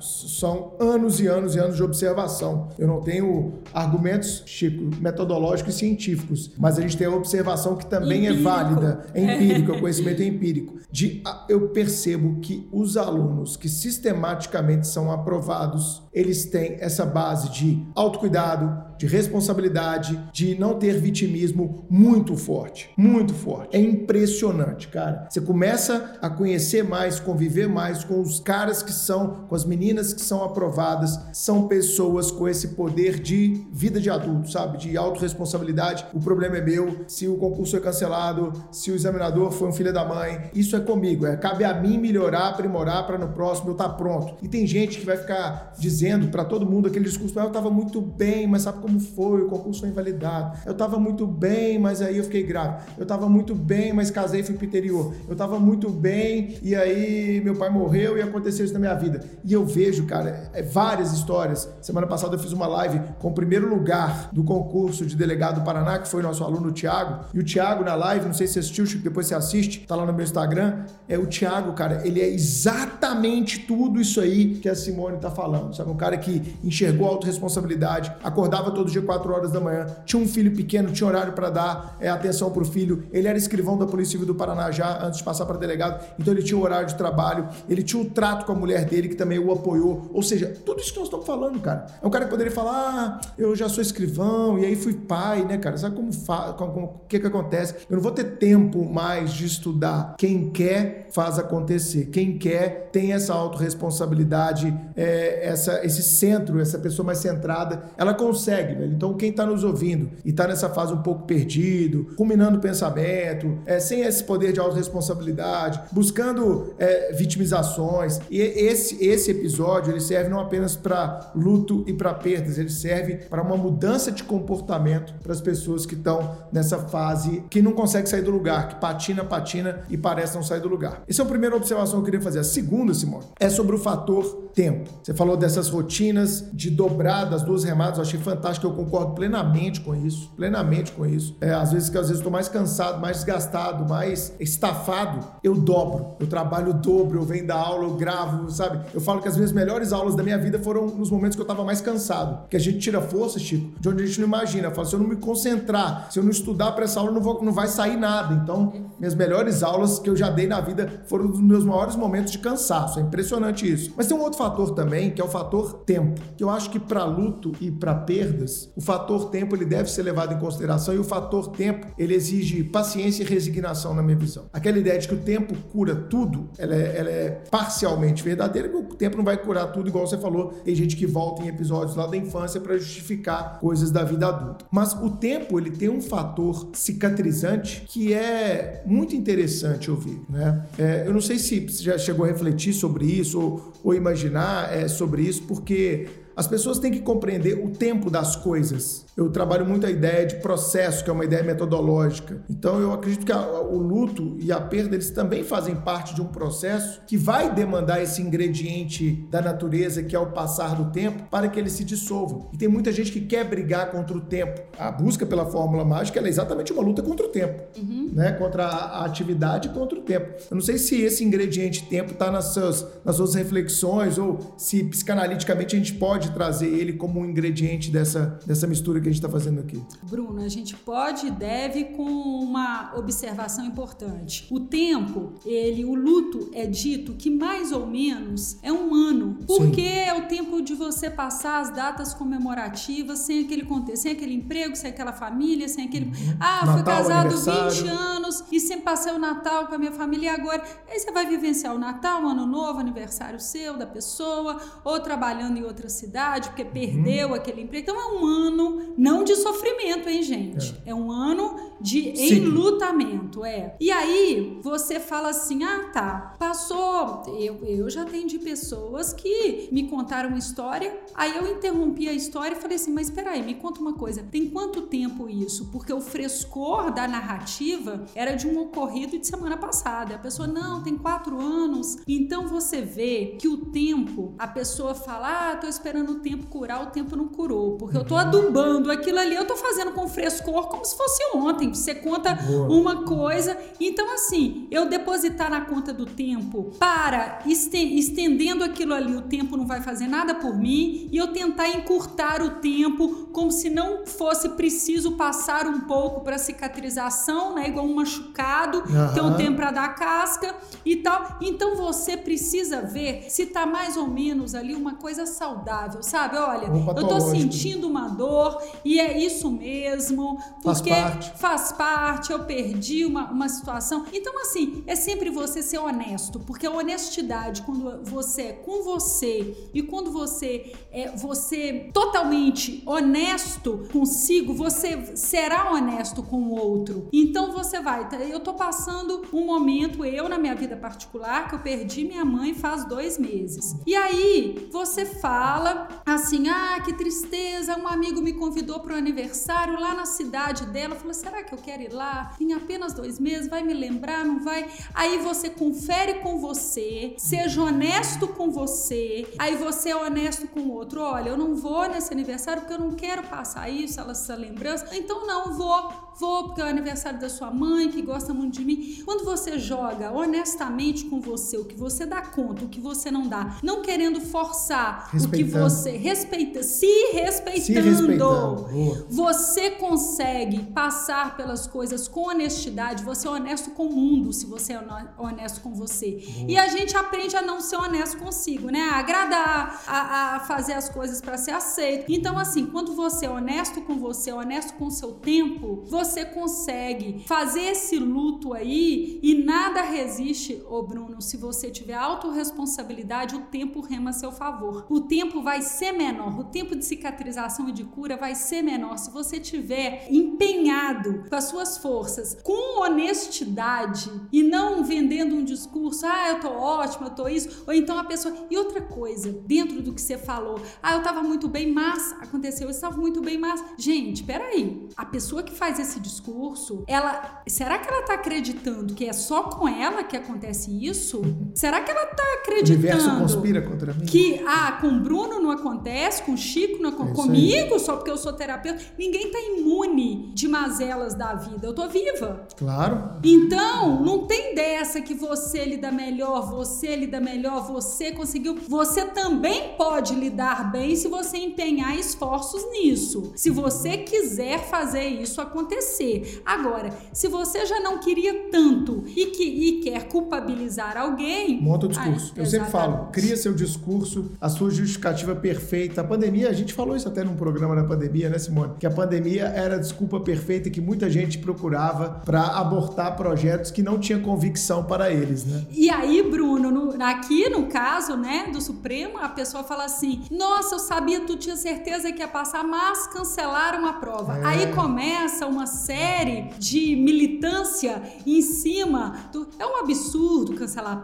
são 0.00 0.74
anos 0.78 1.20
e 1.20 1.26
anos 1.26 1.54
e 1.54 1.58
anos 1.58 1.76
de 1.76 1.82
observação. 1.82 2.68
Eu 2.78 2.86
não 2.86 3.00
tenho 3.00 3.54
argumentos, 3.72 4.42
Chico, 4.46 4.90
metodológicos 5.00 5.74
e 5.74 5.78
científicos, 5.78 6.52
mas 6.58 6.78
a 6.78 6.82
gente 6.82 6.96
tem 6.96 7.06
a 7.06 7.10
observação 7.10 7.76
que 7.76 7.86
também 7.86 8.26
é 8.26 8.30
empírico. 8.30 8.40
é 8.48 8.52
válida, 8.52 9.06
é 9.14 9.34
empírica, 9.34 9.72
o 9.72 9.80
conhecimento 9.80 10.22
é 10.22 10.24
empírico. 10.24 10.78
De, 10.90 11.22
eu 11.48 11.68
percebo 11.68 12.40
que 12.40 12.68
os 12.72 12.96
alunos 12.96 13.56
que 13.56 13.68
sistematicamente 13.68 14.86
são 14.86 15.10
aprovados, 15.10 16.02
eles 16.12 16.44
têm 16.44 16.76
essa 16.80 17.06
base 17.06 17.50
de 17.50 17.86
autocuidado, 17.94 18.90
de 18.98 19.06
responsabilidade, 19.06 20.20
de 20.32 20.58
não 20.58 20.74
ter 20.74 20.98
vitimismo 20.98 21.86
muito 21.88 22.36
forte, 22.36 22.90
muito 22.96 23.32
forte. 23.32 23.74
É 23.74 23.80
impressionante, 23.80 24.88
cara. 24.88 25.26
Você 25.30 25.40
começa 25.40 26.18
a 26.20 26.28
conhecer 26.28 26.84
mais, 26.84 27.18
conviver 27.18 27.66
mais 27.66 28.04
com 28.04 28.20
os 28.20 28.40
caras 28.40 28.82
que 28.82 28.92
são, 28.92 29.46
com 29.48 29.54
as 29.54 29.64
meninas 29.64 30.12
que 30.12 30.20
são 30.20 30.44
aprovadas, 30.44 31.18
são 31.32 31.66
pessoas 31.66 32.30
com 32.30 32.46
esse 32.46 32.68
poder 32.68 33.20
de 33.20 33.64
vida 33.72 33.98
de 33.98 34.10
adulto, 34.10 34.50
sabe? 34.50 34.76
De 34.76 34.96
autorresponsabilidade. 34.96 36.04
O 36.12 36.20
problema 36.20 36.58
é 36.58 36.60
meu. 36.60 37.04
Se 37.06 37.26
o 37.26 37.36
concurso 37.36 37.76
é 37.76 37.80
cancelado, 37.80 38.52
se 38.70 38.90
o 38.90 38.94
examinador 38.94 39.50
foi 39.50 39.68
um 39.68 39.72
filho 39.72 39.94
da 39.94 40.04
mãe, 40.04 40.50
isso 40.54 40.76
é 40.76 40.80
comigo. 40.80 41.24
É 41.24 41.36
cabe 41.36 41.64
a 41.64 41.72
mim 41.72 41.96
melhorar, 41.96 42.48
aprimorar 42.48 43.06
para 43.06 43.16
no 43.16 43.28
próximo 43.28 43.70
eu 43.70 43.72
estar 43.72 43.88
tá 43.88 43.94
pronto. 43.94 44.36
E 44.42 44.48
tem 44.48 44.66
gente 44.66 44.98
que 44.98 45.06
vai 45.06 45.16
ficar 45.16 45.72
dizendo 45.78 45.99
para 46.30 46.44
todo 46.44 46.64
mundo 46.66 46.88
aquele 46.88 47.04
discurso, 47.04 47.38
ah, 47.38 47.44
eu 47.44 47.48
estava 47.48 47.70
muito 47.70 48.00
bem, 48.00 48.46
mas 48.46 48.62
sabe 48.62 48.80
como 48.80 48.98
foi, 48.98 49.42
o 49.42 49.48
concurso 49.48 49.80
foi 49.80 49.88
invalidado. 49.88 50.58
Eu 50.64 50.72
estava 50.72 50.98
muito 50.98 51.26
bem, 51.26 51.78
mas 51.78 52.00
aí 52.00 52.18
eu 52.18 52.24
fiquei 52.24 52.42
grávida. 52.42 52.82
Eu 52.96 53.02
estava 53.02 53.28
muito 53.28 53.54
bem, 53.54 53.92
mas 53.92 54.10
casei 54.10 54.40
e 54.40 54.42
fui 54.42 54.54
pro 54.54 54.66
interior. 54.66 55.14
Eu 55.26 55.32
estava 55.32 55.58
muito 55.58 55.90
bem 55.90 56.58
e 56.62 56.74
aí 56.74 57.40
meu 57.42 57.56
pai 57.56 57.70
morreu 57.70 58.16
e 58.16 58.22
aconteceu 58.22 58.64
isso 58.64 58.74
na 58.74 58.80
minha 58.80 58.94
vida. 58.94 59.24
E 59.44 59.52
eu 59.52 59.64
vejo, 59.64 60.06
cara, 60.06 60.50
é, 60.52 60.62
várias 60.62 61.12
histórias. 61.12 61.68
Semana 61.80 62.06
passada 62.06 62.34
eu 62.34 62.38
fiz 62.38 62.52
uma 62.52 62.66
live 62.66 63.00
com 63.18 63.28
o 63.28 63.32
primeiro 63.32 63.68
lugar 63.68 64.30
do 64.32 64.42
concurso 64.42 65.04
de 65.04 65.16
delegado 65.16 65.60
do 65.60 65.64
Paraná, 65.64 65.98
que 65.98 66.08
foi 66.08 66.22
nosso 66.22 66.44
aluno 66.44 66.72
Tiago. 66.72 67.24
E 67.34 67.38
o 67.38 67.42
Tiago 67.42 67.84
na 67.84 67.94
live, 67.94 68.26
não 68.26 68.34
sei 68.34 68.46
se 68.46 68.54
você 68.54 68.58
assistiu, 68.60 69.00
depois 69.00 69.26
você 69.26 69.34
assiste, 69.34 69.86
tá 69.86 69.96
lá 69.96 70.06
no 70.06 70.12
meu 70.12 70.24
Instagram. 70.24 70.84
É 71.08 71.18
o 71.18 71.26
Tiago, 71.26 71.72
cara, 71.72 72.06
ele 72.06 72.20
é 72.20 72.28
exatamente 72.28 73.60
tudo 73.60 74.00
isso 74.00 74.20
aí 74.20 74.54
que 74.56 74.68
a 74.68 74.74
Simone 74.74 75.18
tá 75.18 75.30
falando. 75.30 75.74
Sabe? 75.74 75.89
Um 75.90 75.96
cara 75.96 76.16
que 76.16 76.56
enxergou 76.62 77.06
a 77.06 77.10
autorresponsabilidade, 77.10 78.12
acordava 78.22 78.70
todo 78.70 78.90
dia 78.90 79.02
4 79.02 79.32
horas 79.32 79.52
da 79.52 79.60
manhã, 79.60 79.86
tinha 80.04 80.22
um 80.22 80.26
filho 80.26 80.54
pequeno, 80.54 80.90
tinha 80.92 81.06
horário 81.06 81.32
para 81.32 81.50
dar 81.50 81.96
é, 82.00 82.08
atenção 82.08 82.50
para 82.50 82.62
o 82.62 82.64
filho, 82.64 83.04
ele 83.12 83.28
era 83.28 83.36
escrivão 83.36 83.76
da 83.76 83.86
Polícia 83.86 84.12
Civil 84.12 84.26
do 84.26 84.34
Paraná 84.34 84.70
já 84.70 85.04
antes 85.04 85.18
de 85.18 85.24
passar 85.24 85.46
para 85.46 85.56
delegado, 85.56 86.04
então 86.18 86.32
ele 86.32 86.42
tinha 86.42 86.58
um 86.58 86.62
horário 86.62 86.86
de 86.86 86.94
trabalho, 86.94 87.48
ele 87.68 87.82
tinha 87.82 88.02
um 88.02 88.08
trato 88.08 88.44
com 88.44 88.52
a 88.52 88.54
mulher 88.54 88.84
dele 88.84 89.08
que 89.08 89.14
também 89.14 89.38
o 89.38 89.52
apoiou, 89.52 90.10
ou 90.12 90.22
seja, 90.22 90.54
tudo 90.64 90.80
isso 90.80 90.92
que 90.92 90.98
nós 90.98 91.08
estamos 91.08 91.26
falando, 91.26 91.60
cara. 91.60 91.86
É 92.02 92.06
um 92.06 92.10
cara 92.10 92.24
que 92.24 92.30
poderia 92.30 92.52
falar, 92.52 92.70
ah, 92.72 93.20
eu 93.38 93.54
já 93.54 93.68
sou 93.68 93.82
escrivão 93.82 94.58
e 94.58 94.64
aí 94.64 94.76
fui 94.76 94.94
pai, 94.94 95.44
né, 95.44 95.58
cara? 95.58 95.76
Sabe 95.76 95.96
como, 95.96 96.12
fa 96.12 96.52
como, 96.52 96.84
o 96.84 97.08
que 97.08 97.18
que 97.18 97.26
acontece? 97.26 97.74
Eu 97.88 97.96
não 97.96 98.02
vou 98.02 98.12
ter 98.12 98.36
tempo 98.36 98.84
mais 98.84 99.32
de 99.32 99.46
estudar. 99.46 100.14
Quem 100.18 100.50
quer 100.50 101.08
faz 101.10 101.38
acontecer. 101.38 102.06
Quem 102.06 102.38
quer 102.38 102.88
tem 102.92 103.12
essa 103.12 103.34
autorresponsabilidade, 103.34 104.74
é, 104.96 105.48
essa, 105.48 105.79
esse 105.84 106.02
centro, 106.02 106.60
essa 106.60 106.78
pessoa 106.78 107.06
mais 107.06 107.18
centrada, 107.18 107.84
ela 107.96 108.14
consegue 108.14 108.74
velho. 108.74 108.92
Então, 108.92 109.14
quem 109.14 109.30
está 109.30 109.46
nos 109.46 109.64
ouvindo 109.64 110.10
e 110.24 110.30
está 110.30 110.46
nessa 110.46 110.68
fase 110.68 110.92
um 110.92 111.02
pouco 111.02 111.26
perdido, 111.26 112.14
ruminando 112.18 112.58
o 112.58 112.60
pensamento, 112.60 113.58
é, 113.66 113.78
sem 113.80 114.02
esse 114.02 114.24
poder 114.24 114.52
de 114.52 114.60
autorresponsabilidade, 114.60 115.80
buscando 115.92 116.74
é, 116.78 117.12
vitimizações, 117.12 118.20
e 118.30 118.40
esse, 118.40 119.02
esse 119.04 119.30
episódio 119.30 119.92
ele 119.92 120.00
serve 120.00 120.30
não 120.30 120.40
apenas 120.40 120.76
para 120.76 121.32
luto 121.34 121.84
e 121.86 121.92
para 121.92 122.14
perdas, 122.14 122.58
ele 122.58 122.70
serve 122.70 123.16
para 123.16 123.42
uma 123.42 123.56
mudança 123.56 124.10
de 124.10 124.22
comportamento 124.22 125.14
para 125.22 125.32
as 125.32 125.40
pessoas 125.40 125.86
que 125.86 125.94
estão 125.94 126.36
nessa 126.52 126.78
fase 126.78 127.42
que 127.50 127.62
não 127.62 127.72
consegue 127.72 128.08
sair 128.08 128.22
do 128.22 128.30
lugar, 128.30 128.68
que 128.68 128.74
patina, 128.76 129.24
patina 129.24 129.82
e 129.88 129.96
parece 129.96 130.34
não 130.34 130.42
sair 130.42 130.60
do 130.60 130.68
lugar. 130.68 131.02
Essa 131.08 131.22
é 131.22 131.24
a 131.24 131.28
primeira 131.28 131.56
observação 131.56 131.94
que 131.94 132.00
eu 132.00 132.04
queria 132.04 132.20
fazer. 132.20 132.40
A 132.40 132.44
segunda, 132.44 132.94
Simone, 132.94 133.24
é 133.38 133.48
sobre 133.48 133.74
o 133.74 133.78
fator 133.78 134.50
tempo. 134.54 134.90
Você 135.02 135.14
falou 135.14 135.36
dessas 135.36 135.68
rotinas 135.70 136.44
de 136.52 136.70
dobrar 136.70 137.24
das 137.24 137.42
duas 137.42 137.64
remadas, 137.64 137.98
eu 137.98 138.02
achei 138.02 138.20
fantástico, 138.20 138.66
eu 138.66 138.72
concordo 138.72 139.14
plenamente 139.14 139.80
com 139.80 139.94
isso, 139.94 140.30
plenamente 140.36 140.92
com 140.92 141.06
isso. 141.06 141.36
É, 141.40 141.52
às 141.52 141.72
vezes 141.72 141.88
que 141.88 141.96
às 141.96 142.06
vezes 142.06 142.18
estou 142.18 142.32
mais 142.32 142.48
cansado, 142.48 143.00
mais 143.00 143.18
desgastado, 143.18 143.88
mais 143.88 144.34
estafado, 144.38 145.26
eu 145.42 145.54
dobro, 145.54 146.16
eu 146.18 146.26
trabalho 146.26 146.74
dobro, 146.74 147.18
eu 147.18 147.24
venho 147.24 147.46
da 147.46 147.56
aula, 147.56 147.84
eu 147.84 147.94
gravo, 147.94 148.50
sabe? 148.50 148.80
Eu 148.92 149.00
falo 149.00 149.20
que 149.20 149.28
as 149.28 149.36
minhas 149.36 149.52
melhores 149.52 149.92
aulas 149.92 150.14
da 150.14 150.22
minha 150.22 150.38
vida 150.38 150.58
foram 150.58 150.86
nos 150.88 151.10
momentos 151.10 151.36
que 151.36 151.40
eu 151.40 151.44
estava 151.44 151.64
mais 151.64 151.80
cansado, 151.80 152.48
que 152.48 152.56
a 152.56 152.60
gente 152.60 152.78
tira 152.78 153.00
força, 153.00 153.38
Chico, 153.38 153.78
de 153.80 153.88
onde 153.88 154.02
a 154.02 154.06
gente 154.06 154.20
não 154.20 154.26
imagina. 154.26 154.68
Eu 154.68 154.72
falo, 154.72 154.86
se 154.86 154.94
eu 154.94 155.00
não 155.00 155.08
me 155.08 155.16
concentrar, 155.16 156.10
se 156.10 156.18
eu 156.18 156.22
não 156.22 156.30
estudar 156.30 156.72
para 156.72 156.84
essa 156.84 157.00
aula, 157.00 157.12
não, 157.12 157.20
vou, 157.20 157.42
não 157.42 157.52
vai 157.52 157.68
sair 157.68 157.96
nada. 157.96 158.34
Então, 158.34 158.72
minhas 158.98 159.14
melhores 159.14 159.62
aulas 159.62 159.98
que 159.98 160.08
eu 160.08 160.16
já 160.16 160.30
dei 160.30 160.46
na 160.46 160.60
vida 160.60 161.02
foram 161.06 161.26
dos 161.26 161.40
meus 161.40 161.64
maiores 161.64 161.96
momentos 161.96 162.32
de 162.32 162.38
cansaço. 162.38 162.98
É 162.98 163.02
impressionante 163.02 163.70
isso. 163.70 163.92
Mas 163.96 164.06
tem 164.06 164.16
um 164.16 164.20
outro 164.20 164.38
fator 164.38 164.70
também, 164.74 165.10
que 165.10 165.20
é 165.20 165.24
o 165.24 165.28
fator 165.28 165.59
tempo, 165.84 166.20
que 166.36 166.42
eu 166.42 166.50
acho 166.50 166.70
que 166.70 166.78
para 166.78 167.04
luto 167.04 167.52
e 167.60 167.70
para 167.70 167.94
perdas, 167.94 168.70
o 168.76 168.80
fator 168.80 169.30
tempo 169.30 169.54
ele 169.54 169.64
deve 169.64 169.90
ser 169.90 170.02
levado 170.02 170.34
em 170.34 170.38
consideração 170.38 170.94
e 170.94 170.98
o 170.98 171.04
fator 171.04 171.48
tempo 171.48 171.86
ele 171.98 172.14
exige 172.14 172.64
paciência 172.64 173.22
e 173.22 173.26
resignação 173.26 173.94
na 173.94 174.02
minha 174.02 174.16
visão. 174.16 174.46
Aquela 174.52 174.78
ideia 174.78 174.98
de 174.98 175.08
que 175.08 175.14
o 175.14 175.18
tempo 175.18 175.54
cura 175.72 175.94
tudo, 175.94 176.48
ela 176.58 176.74
é, 176.74 176.96
ela 176.96 177.10
é 177.10 177.30
parcialmente 177.50 178.22
verdadeira, 178.22 178.68
que 178.68 178.76
o 178.76 178.82
tempo 178.94 179.16
não 179.16 179.24
vai 179.24 179.36
curar 179.36 179.72
tudo, 179.72 179.88
igual 179.88 180.06
você 180.06 180.18
falou. 180.18 180.48
Tem 180.64 180.74
gente 180.74 180.96
que 180.96 181.06
volta 181.06 181.42
em 181.42 181.48
episódios 181.48 181.96
lá 181.96 182.06
da 182.06 182.16
infância 182.16 182.60
para 182.60 182.76
justificar 182.78 183.58
coisas 183.58 183.90
da 183.90 184.02
vida 184.02 184.28
adulta. 184.28 184.64
Mas 184.70 184.92
o 184.94 185.10
tempo 185.10 185.58
ele 185.58 185.70
tem 185.70 185.88
um 185.88 186.00
fator 186.00 186.70
cicatrizante 186.72 187.84
que 187.86 188.12
é 188.12 188.82
muito 188.86 189.14
interessante 189.14 189.90
ouvir, 189.90 190.20
né? 190.28 190.64
É, 190.78 191.04
eu 191.06 191.12
não 191.12 191.20
sei 191.20 191.38
se 191.38 191.66
já 191.82 191.98
chegou 191.98 192.24
a 192.24 192.28
refletir 192.28 192.72
sobre 192.72 193.04
isso 193.04 193.40
ou, 193.40 193.72
ou 193.82 193.94
imaginar 193.94 194.74
é, 194.74 194.88
sobre 194.88 195.22
isso, 195.22 195.42
porque 195.50 196.06
as 196.36 196.46
pessoas 196.46 196.78
têm 196.78 196.92
que 196.92 197.00
compreender 197.00 197.58
o 197.64 197.70
tempo 197.70 198.08
das 198.08 198.36
coisas. 198.36 199.04
Eu 199.20 199.28
trabalho 199.28 199.66
muito 199.66 199.86
a 199.86 199.90
ideia 199.90 200.24
de 200.24 200.36
processo, 200.36 201.04
que 201.04 201.10
é 201.10 201.12
uma 201.12 201.26
ideia 201.26 201.42
metodológica. 201.42 202.42
Então 202.48 202.80
eu 202.80 202.90
acredito 202.90 203.26
que 203.26 203.32
a, 203.32 203.60
o 203.60 203.76
luto 203.76 204.38
e 204.40 204.50
a 204.50 204.58
perda 204.58 204.96
eles 204.96 205.10
também 205.10 205.44
fazem 205.44 205.76
parte 205.76 206.14
de 206.14 206.22
um 206.22 206.24
processo 206.24 207.02
que 207.06 207.18
vai 207.18 207.52
demandar 207.54 208.02
esse 208.02 208.22
ingrediente 208.22 209.28
da 209.30 209.42
natureza 209.42 210.02
que 210.02 210.16
é 210.16 210.18
o 210.18 210.30
passar 210.30 210.74
do 210.74 210.90
tempo 210.90 211.24
para 211.30 211.48
que 211.48 211.60
ele 211.60 211.68
se 211.68 211.84
dissolva. 211.84 212.48
E 212.54 212.56
tem 212.56 212.66
muita 212.66 212.90
gente 212.90 213.12
que 213.12 213.20
quer 213.20 213.44
brigar 213.44 213.90
contra 213.90 214.16
o 214.16 214.22
tempo. 214.22 214.62
A 214.78 214.90
busca 214.90 215.26
pela 215.26 215.44
fórmula 215.44 215.84
mágica 215.84 216.18
é 216.18 216.26
exatamente 216.26 216.72
uma 216.72 216.82
luta 216.82 217.02
contra 217.02 217.26
o 217.26 217.28
tempo, 217.28 217.62
uhum. 217.76 218.10
né? 218.14 218.32
Contra 218.32 218.64
a, 218.64 219.02
a 219.02 219.04
atividade 219.04 219.68
e 219.68 219.72
contra 219.72 219.98
o 219.98 220.02
tempo. 220.02 220.32
Eu 220.50 220.54
não 220.54 220.62
sei 220.62 220.78
se 220.78 220.98
esse 220.98 221.22
ingrediente 221.22 221.86
tempo 221.90 222.12
está 222.12 222.30
nas 222.30 222.54
suas, 222.54 222.86
nas 223.04 223.16
suas 223.16 223.34
reflexões 223.34 224.16
ou 224.16 224.54
se 224.56 224.82
psicanaliticamente 224.84 225.76
a 225.76 225.78
gente 225.78 225.92
pode 225.92 226.30
trazer 226.30 226.68
ele 226.68 226.94
como 226.94 227.20
um 227.20 227.26
ingrediente 227.26 227.90
dessa, 227.90 228.38
dessa 228.46 228.66
mistura 228.66 228.98
que 228.98 229.09
a 229.10 229.12
gente 229.12 229.24
está 229.24 229.28
fazendo 229.28 229.60
aqui. 229.60 229.82
Bruno, 230.02 230.42
a 230.42 230.48
gente 230.48 230.76
pode 230.76 231.26
e 231.26 231.30
deve 231.30 231.84
com 231.84 232.02
uma 232.04 232.92
observação 232.96 233.64
importante. 233.64 234.46
O 234.50 234.60
tempo, 234.60 235.32
ele, 235.44 235.84
o 235.84 235.94
luto 235.94 236.50
é 236.52 236.66
dito 236.66 237.14
que 237.14 237.30
mais 237.30 237.72
ou 237.72 237.86
menos 237.86 238.58
é 238.62 238.72
um 238.72 238.94
ano, 238.94 239.38
porque 239.46 239.82
Sim. 239.82 239.88
é 239.88 240.14
o 240.14 240.26
tempo 240.26 240.62
de 240.62 240.74
você 240.74 241.10
passar 241.10 241.60
as 241.60 241.70
datas 241.70 242.14
comemorativas 242.14 243.20
sem 243.20 243.44
aquele 243.44 243.64
contexto, 243.64 244.02
sem 244.02 244.12
aquele 244.12 244.34
emprego, 244.34 244.76
sem 244.76 244.90
aquela 244.90 245.12
família, 245.12 245.68
sem 245.68 245.86
aquele. 245.86 246.06
Uhum. 246.06 246.36
Ah, 246.38 246.66
Natal, 246.66 246.74
fui 246.74 246.82
casado 246.84 247.36
20 247.36 247.88
anos 247.88 248.44
e 248.50 248.60
sempre 248.60 248.84
passei 248.84 249.12
o 249.12 249.18
Natal 249.18 249.66
com 249.66 249.74
a 249.74 249.78
minha 249.78 249.92
família 249.92 250.26
e 250.26 250.28
agora. 250.28 250.62
Aí 250.88 250.98
você 250.98 251.10
vai 251.10 251.26
vivenciar 251.26 251.74
o 251.74 251.78
Natal, 251.78 252.22
o 252.22 252.28
Ano 252.28 252.46
Novo, 252.46 252.78
aniversário 252.78 253.40
seu, 253.40 253.76
da 253.76 253.86
pessoa, 253.86 254.60
ou 254.84 255.00
trabalhando 255.00 255.56
em 255.56 255.64
outra 255.64 255.88
cidade 255.88 256.48
porque 256.48 256.64
perdeu 256.64 257.28
uhum. 257.28 257.34
aquele 257.34 257.62
emprego. 257.62 257.82
Então 257.82 258.00
é 258.00 258.14
um 258.14 258.26
ano 258.26 258.94
não 259.00 259.24
de 259.24 259.34
sofrimento, 259.34 260.10
hein, 260.10 260.22
gente? 260.22 260.76
É, 260.84 260.90
é 260.90 260.94
um 260.94 261.10
ano 261.10 261.69
de 261.80 262.10
enlutamento, 262.34 263.44
é. 263.44 263.76
E 263.80 263.90
aí 263.90 264.58
você 264.62 265.00
fala 265.00 265.30
assim: 265.30 265.62
ah, 265.64 265.90
tá, 265.92 266.34
passou. 266.38 267.22
Eu, 267.38 267.64
eu 267.64 267.88
já 267.88 268.02
atendi 268.02 268.38
pessoas 268.38 269.12
que 269.12 269.68
me 269.72 269.88
contaram 269.88 270.30
uma 270.30 270.38
história, 270.38 271.00
aí 271.14 271.36
eu 271.36 271.50
interrompi 271.50 272.08
a 272.08 272.12
história 272.12 272.56
e 272.56 272.60
falei 272.60 272.76
assim: 272.76 272.92
mas 272.92 273.10
peraí, 273.10 273.42
me 273.42 273.54
conta 273.54 273.80
uma 273.80 273.94
coisa, 273.94 274.22
tem 274.22 274.48
quanto 274.50 274.82
tempo 274.82 275.28
isso? 275.28 275.70
Porque 275.70 275.92
o 275.92 276.00
frescor 276.00 276.92
da 276.92 277.06
narrativa 277.08 278.04
era 278.14 278.34
de 278.34 278.46
um 278.46 278.60
ocorrido 278.60 279.18
de 279.18 279.26
semana 279.26 279.56
passada. 279.56 280.16
A 280.16 280.18
pessoa, 280.18 280.46
não, 280.46 280.82
tem 280.82 280.96
quatro 280.96 281.40
anos. 281.40 281.98
Então 282.06 282.46
você 282.46 282.80
vê 282.82 283.36
que 283.38 283.48
o 283.48 283.66
tempo, 283.66 284.34
a 284.38 284.46
pessoa 284.46 284.94
fala, 284.94 285.52
ah, 285.52 285.56
tô 285.56 285.66
esperando 285.66 286.12
o 286.12 286.20
tempo 286.20 286.46
curar, 286.46 286.82
o 286.82 286.90
tempo 286.90 287.16
não 287.16 287.28
curou. 287.28 287.76
Porque 287.76 287.96
eu 287.96 288.04
tô 288.04 288.14
uhum. 288.14 288.20
adubando 288.20 288.90
aquilo 288.90 289.18
ali, 289.18 289.34
eu 289.34 289.46
tô 289.46 289.56
fazendo 289.56 289.92
com 289.92 290.08
frescor 290.08 290.68
como 290.68 290.84
se 290.84 290.96
fosse 290.96 291.22
ontem. 291.34 291.69
Você 291.74 291.94
conta 291.94 292.34
Boa. 292.34 292.68
uma 292.68 293.04
coisa. 293.04 293.56
Então, 293.78 294.12
assim, 294.12 294.66
eu 294.70 294.88
depositar 294.88 295.50
na 295.50 295.62
conta 295.62 295.92
do 295.92 296.06
tempo 296.06 296.70
para 296.78 297.40
estendendo 297.46 298.64
aquilo 298.64 298.94
ali, 298.94 299.14
o 299.14 299.22
tempo 299.22 299.56
não 299.56 299.66
vai 299.66 299.80
fazer 299.80 300.06
nada 300.06 300.34
por 300.34 300.56
mim, 300.56 301.08
e 301.10 301.16
eu 301.16 301.28
tentar 301.28 301.68
encurtar 301.68 302.42
o 302.42 302.50
tempo 302.60 303.28
como 303.32 303.50
se 303.50 303.70
não 303.70 304.06
fosse 304.06 304.50
preciso 304.50 305.12
passar 305.12 305.66
um 305.66 305.80
pouco 305.80 306.20
para 306.20 306.38
cicatrização, 306.38 307.54
né? 307.54 307.68
Igual 307.68 307.86
um 307.86 307.94
machucado, 307.94 308.78
uhum. 308.78 309.14
ter 309.14 309.20
um 309.22 309.34
tempo 309.36 309.56
para 309.56 309.70
dar 309.70 309.94
casca 309.94 310.54
e 310.84 310.96
tal. 310.96 311.38
Então 311.40 311.76
você 311.76 312.16
precisa 312.16 312.82
ver 312.82 313.26
se 313.28 313.46
tá 313.46 313.66
mais 313.66 313.96
ou 313.96 314.08
menos 314.08 314.54
ali 314.54 314.74
uma 314.74 314.94
coisa 314.94 315.26
saudável 315.26 316.00
sabe? 316.02 316.36
Olha, 316.36 316.66
eu 316.66 317.08
tô 317.08 317.20
sentindo 317.20 317.86
uma 317.86 318.08
dor 318.08 318.60
e 318.84 318.98
é 318.98 319.18
isso 319.18 319.50
mesmo, 319.50 320.38
porque 320.62 320.90
faz 320.90 321.02
parte, 321.02 321.38
faz 321.38 321.59
parte 321.72 322.32
eu 322.32 322.44
perdi 322.44 323.04
uma, 323.04 323.30
uma 323.30 323.48
situação. 323.48 324.04
Então, 324.12 324.40
assim, 324.40 324.82
é 324.86 324.96
sempre 324.96 325.30
você 325.30 325.62
ser 325.62 325.78
honesto, 325.78 326.40
porque 326.40 326.66
a 326.66 326.70
honestidade, 326.70 327.62
quando 327.62 328.02
você 328.04 328.42
é 328.42 328.52
com 328.52 328.82
você 328.82 329.70
e 329.74 329.82
quando 329.82 330.10
você 330.10 330.72
é 330.90 331.10
você 331.16 331.90
totalmente 331.92 332.82
honesto 332.86 333.86
consigo, 333.92 334.54
você 334.54 335.16
será 335.16 335.72
honesto 335.72 336.22
com 336.22 336.42
o 336.42 336.50
outro. 336.50 337.08
Então 337.12 337.52
você 337.52 337.80
vai, 337.80 338.08
tá, 338.08 338.16
eu 338.16 338.40
tô 338.40 338.54
passando 338.54 339.22
um 339.32 339.44
momento, 339.44 340.04
eu 340.04 340.28
na 340.28 340.38
minha 340.38 340.54
vida 340.54 340.76
particular, 340.76 341.48
que 341.48 341.54
eu 341.54 341.58
perdi 341.60 342.04
minha 342.04 342.24
mãe 342.24 342.54
faz 342.54 342.84
dois 342.84 343.18
meses. 343.18 343.76
E 343.86 343.94
aí 343.94 344.68
você 344.70 345.04
fala 345.04 345.88
assim: 346.04 346.48
ah, 346.48 346.80
que 346.84 346.92
tristeza, 346.92 347.76
um 347.76 347.88
amigo 347.88 348.20
me 348.20 348.32
convidou 348.32 348.80
para 348.80 348.94
o 348.94 348.96
aniversário 348.96 349.78
lá 349.78 349.94
na 349.94 350.06
cidade 350.06 350.66
dela. 350.66 350.94
Falei: 350.94 351.14
será 351.14 351.42
que 351.42 351.49
eu 351.54 351.58
quero 351.58 351.82
ir 351.82 351.92
lá? 351.92 352.34
Em 352.40 352.52
apenas 352.52 352.92
dois 352.92 353.18
meses, 353.18 353.48
vai 353.48 353.62
me 353.62 353.74
lembrar, 353.74 354.24
não 354.24 354.42
vai? 354.42 354.68
Aí 354.94 355.18
você 355.18 355.50
confere 355.50 356.20
com 356.20 356.38
você, 356.38 357.14
seja 357.18 357.62
honesto 357.62 358.28
com 358.28 358.50
você, 358.50 359.26
aí 359.38 359.56
você 359.56 359.90
é 359.90 359.96
honesto 359.96 360.46
com 360.48 360.60
o 360.60 360.72
outro. 360.72 361.00
Olha, 361.00 361.30
eu 361.30 361.36
não 361.36 361.56
vou 361.56 361.88
nesse 361.88 362.12
aniversário 362.12 362.62
porque 362.62 362.74
eu 362.74 362.80
não 362.80 362.92
quero 362.92 363.22
passar 363.24 363.68
isso, 363.68 364.00
essa 364.00 364.34
lembrança. 364.34 364.86
Então, 364.92 365.26
não 365.26 365.52
vou, 365.52 365.92
vou 366.18 366.44
porque 366.44 366.60
é 366.60 366.64
o 366.64 366.68
aniversário 366.68 367.20
da 367.20 367.28
sua 367.28 367.50
mãe 367.50 367.90
que 367.90 368.02
gosta 368.02 368.32
muito 368.32 368.58
de 368.58 368.64
mim. 368.64 369.02
Quando 369.04 369.24
você 369.24 369.58
joga 369.58 370.12
honestamente 370.12 371.04
com 371.06 371.20
você 371.20 371.56
o 371.56 371.64
que 371.64 371.74
você 371.74 372.06
dá 372.06 372.22
conta, 372.22 372.64
o 372.64 372.68
que 372.68 372.80
você 372.80 373.10
não 373.10 373.28
dá, 373.28 373.58
não 373.62 373.82
querendo 373.82 374.20
forçar 374.20 375.10
o 375.14 375.30
que 375.30 375.44
você 375.44 375.80
você 375.80 375.96
respeita, 375.96 376.62
se 376.62 377.12
respeitando, 377.12 377.64
se 377.64 377.72
respeitando. 377.72 379.06
você 379.08 379.70
consegue 379.72 380.64
passar 380.72 381.29
pelas 381.36 381.66
coisas 381.66 382.08
com 382.08 382.28
honestidade. 382.28 383.04
Você 383.04 383.26
é 383.26 383.30
honesto 383.30 383.70
com 383.70 383.86
o 383.86 383.92
mundo, 383.92 384.32
se 384.32 384.46
você 384.46 384.72
é 384.72 384.80
honesto 385.18 385.60
com 385.60 385.74
você. 385.74 386.10
Boa. 386.10 386.50
E 386.50 386.56
a 386.56 386.68
gente 386.68 386.96
aprende 386.96 387.36
a 387.36 387.42
não 387.42 387.60
ser 387.60 387.76
honesto 387.76 388.18
consigo, 388.18 388.70
né? 388.70 388.82
A 388.90 388.98
agradar, 388.98 389.82
a, 389.86 390.36
a 390.36 390.40
fazer 390.40 390.74
as 390.74 390.88
coisas 390.88 391.20
para 391.20 391.36
ser 391.36 391.52
aceito. 391.52 392.06
Então, 392.08 392.38
assim, 392.38 392.66
quando 392.66 392.94
você 392.94 393.26
é 393.26 393.30
honesto 393.30 393.80
com 393.82 393.98
você, 393.98 394.32
honesto 394.32 394.74
com 394.74 394.86
o 394.86 394.90
seu 394.90 395.12
tempo, 395.12 395.84
você 395.86 396.24
consegue 396.24 397.24
fazer 397.26 397.62
esse 397.62 397.98
luto 397.98 398.52
aí 398.52 399.20
e 399.22 399.44
nada 399.44 399.82
resiste, 399.82 400.62
ô 400.68 400.82
Bruno, 400.82 401.20
se 401.20 401.36
você 401.36 401.70
tiver 401.70 401.94
autorresponsabilidade, 401.94 403.34
o 403.34 403.42
tempo 403.42 403.80
rema 403.80 404.10
a 404.10 404.12
seu 404.12 404.32
favor. 404.32 404.86
O 404.88 405.00
tempo 405.00 405.42
vai 405.42 405.62
ser 405.62 405.92
menor, 405.92 406.38
o 406.38 406.44
tempo 406.44 406.76
de 406.76 406.84
cicatrização 406.84 407.68
e 407.68 407.72
de 407.72 407.84
cura 407.84 408.16
vai 408.16 408.34
ser 408.34 408.62
menor 408.62 408.96
se 408.96 409.10
você 409.10 409.38
tiver 409.38 410.06
empenhado 410.10 411.19
com 411.28 411.36
as 411.36 411.44
suas 411.44 411.78
forças, 411.78 412.36
com 412.42 412.82
honestidade 412.82 414.10
e 414.32 414.42
não 414.42 414.82
vendendo 414.84 415.34
um 415.34 415.44
discurso, 415.44 416.06
ah, 416.06 416.30
eu 416.30 416.40
tô 416.40 416.48
ótima, 416.48 417.06
eu 417.08 417.14
tô 417.14 417.28
isso, 417.28 417.64
ou 417.66 417.72
então 417.72 417.98
a 417.98 418.04
pessoa. 418.04 418.34
E 418.50 418.56
outra 418.56 418.80
coisa, 418.80 419.32
dentro 419.46 419.82
do 419.82 419.92
que 419.92 420.00
você 420.00 420.16
falou, 420.18 420.60
ah, 420.82 420.94
eu 420.94 421.02
tava 421.02 421.22
muito 421.22 421.48
bem, 421.48 421.72
mas 421.72 422.12
aconteceu, 422.20 422.66
eu 422.66 422.70
estava 422.70 422.96
muito 422.96 423.20
bem, 423.20 423.38
mas. 423.38 423.62
Gente, 423.76 424.22
peraí, 424.22 424.88
a 424.96 425.04
pessoa 425.04 425.42
que 425.42 425.52
faz 425.52 425.78
esse 425.78 426.00
discurso, 426.00 426.84
ela. 426.86 427.42
Será 427.48 427.78
que 427.78 427.88
ela 427.88 428.02
tá 428.02 428.14
acreditando 428.14 428.94
que 428.94 429.04
é 429.04 429.12
só 429.12 429.44
com 429.44 429.66
ela 429.68 430.04
que 430.04 430.16
acontece 430.16 430.70
isso, 430.84 431.20
será 431.54 431.80
que 431.80 431.90
ela 431.90 432.06
tá 432.06 432.22
O 432.22 432.50
universo 432.60 433.08
acreditando 433.08 433.20
conspira 433.20 433.62
contra 433.62 433.92
mim. 433.92 434.06
que 434.06 434.42
ah, 434.46 434.78
com 434.80 434.88
o 434.88 435.00
Bruno 435.00 435.40
não 435.40 435.50
acontece, 435.50 436.22
com 436.22 436.32
o 436.32 436.36
Chico 436.36 436.82
não 436.82 436.90
É 436.90 436.92
acontece, 436.92 437.12
isso 437.12 437.22
comigo 437.22 437.78
só 437.78 437.96
porque 437.96 438.10
eu 438.10 438.16
sou 438.16 438.32
terapeuta, 438.32 438.80
ninguém 438.98 439.30
tá 439.30 439.38
imune 439.40 440.32
de 440.34 440.48
mazelas 440.48 441.09
da 441.14 441.34
vida. 441.34 441.66
Eu 441.66 441.74
tô 441.74 441.88
viva. 441.88 442.46
Claro. 442.56 443.12
Então, 443.22 444.02
não 444.02 444.26
tem 444.26 444.54
dessa 444.54 445.00
que 445.00 445.14
você 445.14 445.64
lida 445.64 445.90
melhor, 445.90 446.50
você 446.50 446.96
lida 446.96 447.20
melhor, 447.20 447.66
você 447.66 448.12
conseguiu. 448.12 448.56
Você 448.68 449.04
também 449.06 449.74
pode 449.76 450.14
lidar 450.14 450.70
bem 450.70 450.96
se 450.96 451.08
você 451.08 451.38
empenhar 451.38 451.96
esforços 451.96 452.62
nisso. 452.72 453.32
Se 453.36 453.50
você 453.50 453.98
quiser 453.98 454.60
fazer 454.68 455.06
isso 455.06 455.40
acontecer. 455.40 456.42
Agora, 456.44 456.90
se 457.12 457.28
você 457.28 457.66
já 457.66 457.80
não 457.80 457.98
queria 457.98 458.50
tanto 458.50 459.04
e, 459.06 459.26
que, 459.26 459.44
e 459.44 459.80
quer 459.80 460.08
culpabilizar 460.08 460.96
alguém. 460.96 461.60
Monta 461.60 461.86
o 461.86 461.88
discurso. 461.88 462.32
Eu 462.36 462.46
sempre 462.46 462.70
falo, 462.70 463.06
cria 463.12 463.36
seu 463.36 463.52
discurso, 463.52 464.30
a 464.40 464.48
sua 464.48 464.70
justificativa 464.70 465.34
perfeita. 465.34 466.00
A 466.00 466.04
pandemia, 466.04 466.48
a 466.48 466.52
gente 466.52 466.72
falou 466.72 466.96
isso 466.96 467.08
até 467.08 467.24
num 467.24 467.36
programa 467.36 467.74
da 467.74 467.84
pandemia, 467.84 468.28
né, 468.28 468.38
Simone? 468.38 468.74
Que 468.78 468.86
a 468.86 468.90
pandemia 468.90 469.44
era 469.46 469.76
a 469.76 469.78
desculpa 469.78 470.20
perfeita 470.20 470.70
que 470.70 470.80
muita 471.00 471.08
gente 471.08 471.38
procurava 471.38 472.20
para 472.26 472.42
abortar 472.42 473.16
projetos 473.16 473.70
que 473.70 473.82
não 473.82 473.98
tinha 473.98 474.18
convicção 474.18 474.84
para 474.84 475.10
eles, 475.10 475.46
né? 475.46 475.64
E 475.70 475.88
aí, 475.88 476.22
Bruno, 476.22 476.70
no- 476.70 477.02
aqui 477.02 477.48
no 477.48 477.66
caso, 477.66 478.16
né, 478.16 478.48
do 478.52 478.60
Supremo, 478.60 479.16
a 479.18 479.28
pessoa 479.30 479.64
fala 479.64 479.84
assim: 479.84 480.22
Nossa, 480.30 480.74
eu 480.74 480.78
sabia, 480.78 481.20
tu 481.20 481.36
tinha 481.36 481.56
certeza 481.56 482.12
que 482.12 482.20
ia 482.20 482.28
passar, 482.28 482.62
mas 482.64 483.06
cancelaram 483.06 483.86
a 483.86 483.94
prova. 483.94 484.38
É. 484.38 484.44
Aí 484.44 484.72
começa 484.74 485.46
uma 485.46 485.66
série 485.66 486.50
de 486.58 486.94
militância 486.96 488.02
em 488.26 488.42
cima 488.42 489.14
do. 489.32 489.48
É 489.58 489.64
um 489.66 489.76
absurdo 489.78 490.54
cancelar 490.54 491.02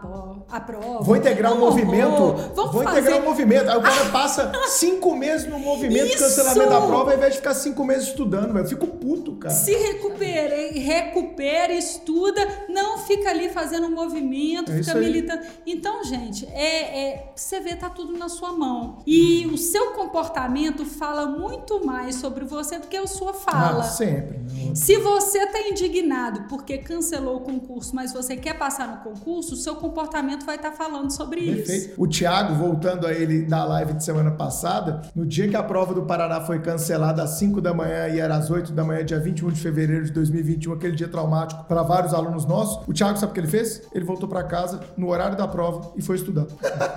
a, 0.49 0.59
prova. 0.59 1.03
Vou 1.03 1.15
integrar 1.15 1.53
o 1.53 1.59
movimento. 1.59 2.35
Vou 2.53 2.83
fazer. 2.83 2.99
integrar 2.99 3.21
o 3.21 3.25
movimento. 3.25 3.69
Aí 3.69 3.77
o 3.77 3.81
cara 3.81 4.05
passa 4.11 4.51
cinco 4.67 5.15
meses 5.15 5.47
no 5.49 5.57
movimento 5.57 6.07
Isso! 6.07 6.19
cancelamento 6.19 6.69
da 6.69 6.81
prova, 6.81 7.11
ao 7.11 7.17
invés 7.17 7.31
de 7.33 7.37
ficar 7.39 7.55
cinco 7.55 7.83
meses 7.83 8.09
estudando, 8.09 8.53
velho. 8.53 8.65
Eu 8.65 8.69
fico 8.69 8.85
puto, 8.87 9.33
cara. 9.37 9.53
Se 9.53 9.73
recupera, 9.93 10.55
recupera, 10.73 11.73
estuda, 11.73 12.41
não 12.69 12.99
fica 12.99 13.29
ali 13.29 13.49
fazendo 13.49 13.89
movimento, 13.89 14.71
É 14.71 14.79
isso 14.79 14.89
fica 14.89 14.97
aí. 14.99 15.05
militando. 15.05 15.41
Então, 15.65 16.03
gente, 16.03 16.45
é, 16.47 16.99
é- 17.13 17.31
você 17.35 17.59
vê, 17.59 17.75
tá 17.75 17.89
tudo 17.89 18.17
na 18.17 18.29
sua 18.29 18.51
mão. 18.53 18.99
E 19.05 19.45
o 19.47 19.57
seu 19.57 19.91
comportamento 19.91 20.85
fala 20.85 21.25
muito 21.25 21.85
mais 21.85 22.15
sobre 22.15 22.45
você 22.45 22.79
do 22.79 22.87
que 22.87 22.97
a 22.97 23.05
sua 23.07 23.33
fala. 23.33 23.81
Ah, 23.81 23.83
sempre. 23.83 24.37
né? 24.39 24.75
Se 24.75 24.97
você 24.97 25.39
está 25.39 25.61
indignado 25.61 26.43
porque 26.49 26.77
cancelou 26.77 27.37
o 27.37 27.41
concurso, 27.41 27.95
mas 27.95 28.13
você 28.13 28.35
quer 28.35 28.53
passar 28.57 28.87
no 28.87 28.97
concurso, 28.97 29.53
o 29.53 29.57
seu 29.57 29.75
comportamento 29.75 30.45
vai 30.45 30.55
estar 30.55 30.71
falando 30.71 31.11
sobre 31.11 31.41
isso. 31.41 31.67
Perfeito. 31.67 32.01
O 32.01 32.07
Thiago, 32.07 32.55
voltando 32.55 33.05
a 33.07 33.13
ele 33.13 33.43
da 33.43 33.63
live 33.65 33.93
de 33.93 34.03
semana 34.03 34.31
passada, 34.31 35.01
no 35.15 35.25
dia 35.25 35.47
que 35.47 35.55
a 35.55 35.63
prova 35.63 35.93
do 35.93 36.03
Paraná 36.03 36.41
foi 36.41 36.59
cancelada 36.59 37.23
às 37.23 37.31
5 37.31 37.61
da 37.61 37.73
manhã 37.73 38.07
e 38.09 38.19
era 38.19 38.35
às 38.35 38.49
8 38.49 38.71
da 38.71 38.83
manhã, 38.83 39.03
dia 39.03 39.19
21 39.19 39.49
de 39.49 39.59
fevereiro 39.61 39.76
de 39.85 40.11
2021, 40.11 40.73
aquele 40.73 40.95
dia 40.95 41.07
traumático 41.07 41.63
para 41.65 41.83
vários 41.83 42.13
alunos 42.13 42.45
nossos, 42.45 42.87
o 42.87 42.93
Thiago 42.93 43.17
sabe 43.19 43.31
o 43.31 43.33
que 43.33 43.39
ele 43.39 43.47
fez? 43.47 43.83
Ele 43.93 44.05
voltou 44.05 44.27
para 44.27 44.43
casa 44.43 44.79
no 44.97 45.09
horário 45.09 45.37
da 45.37 45.47
prova 45.47 45.91
e 45.95 46.01
foi 46.01 46.15
estudar. 46.15 46.47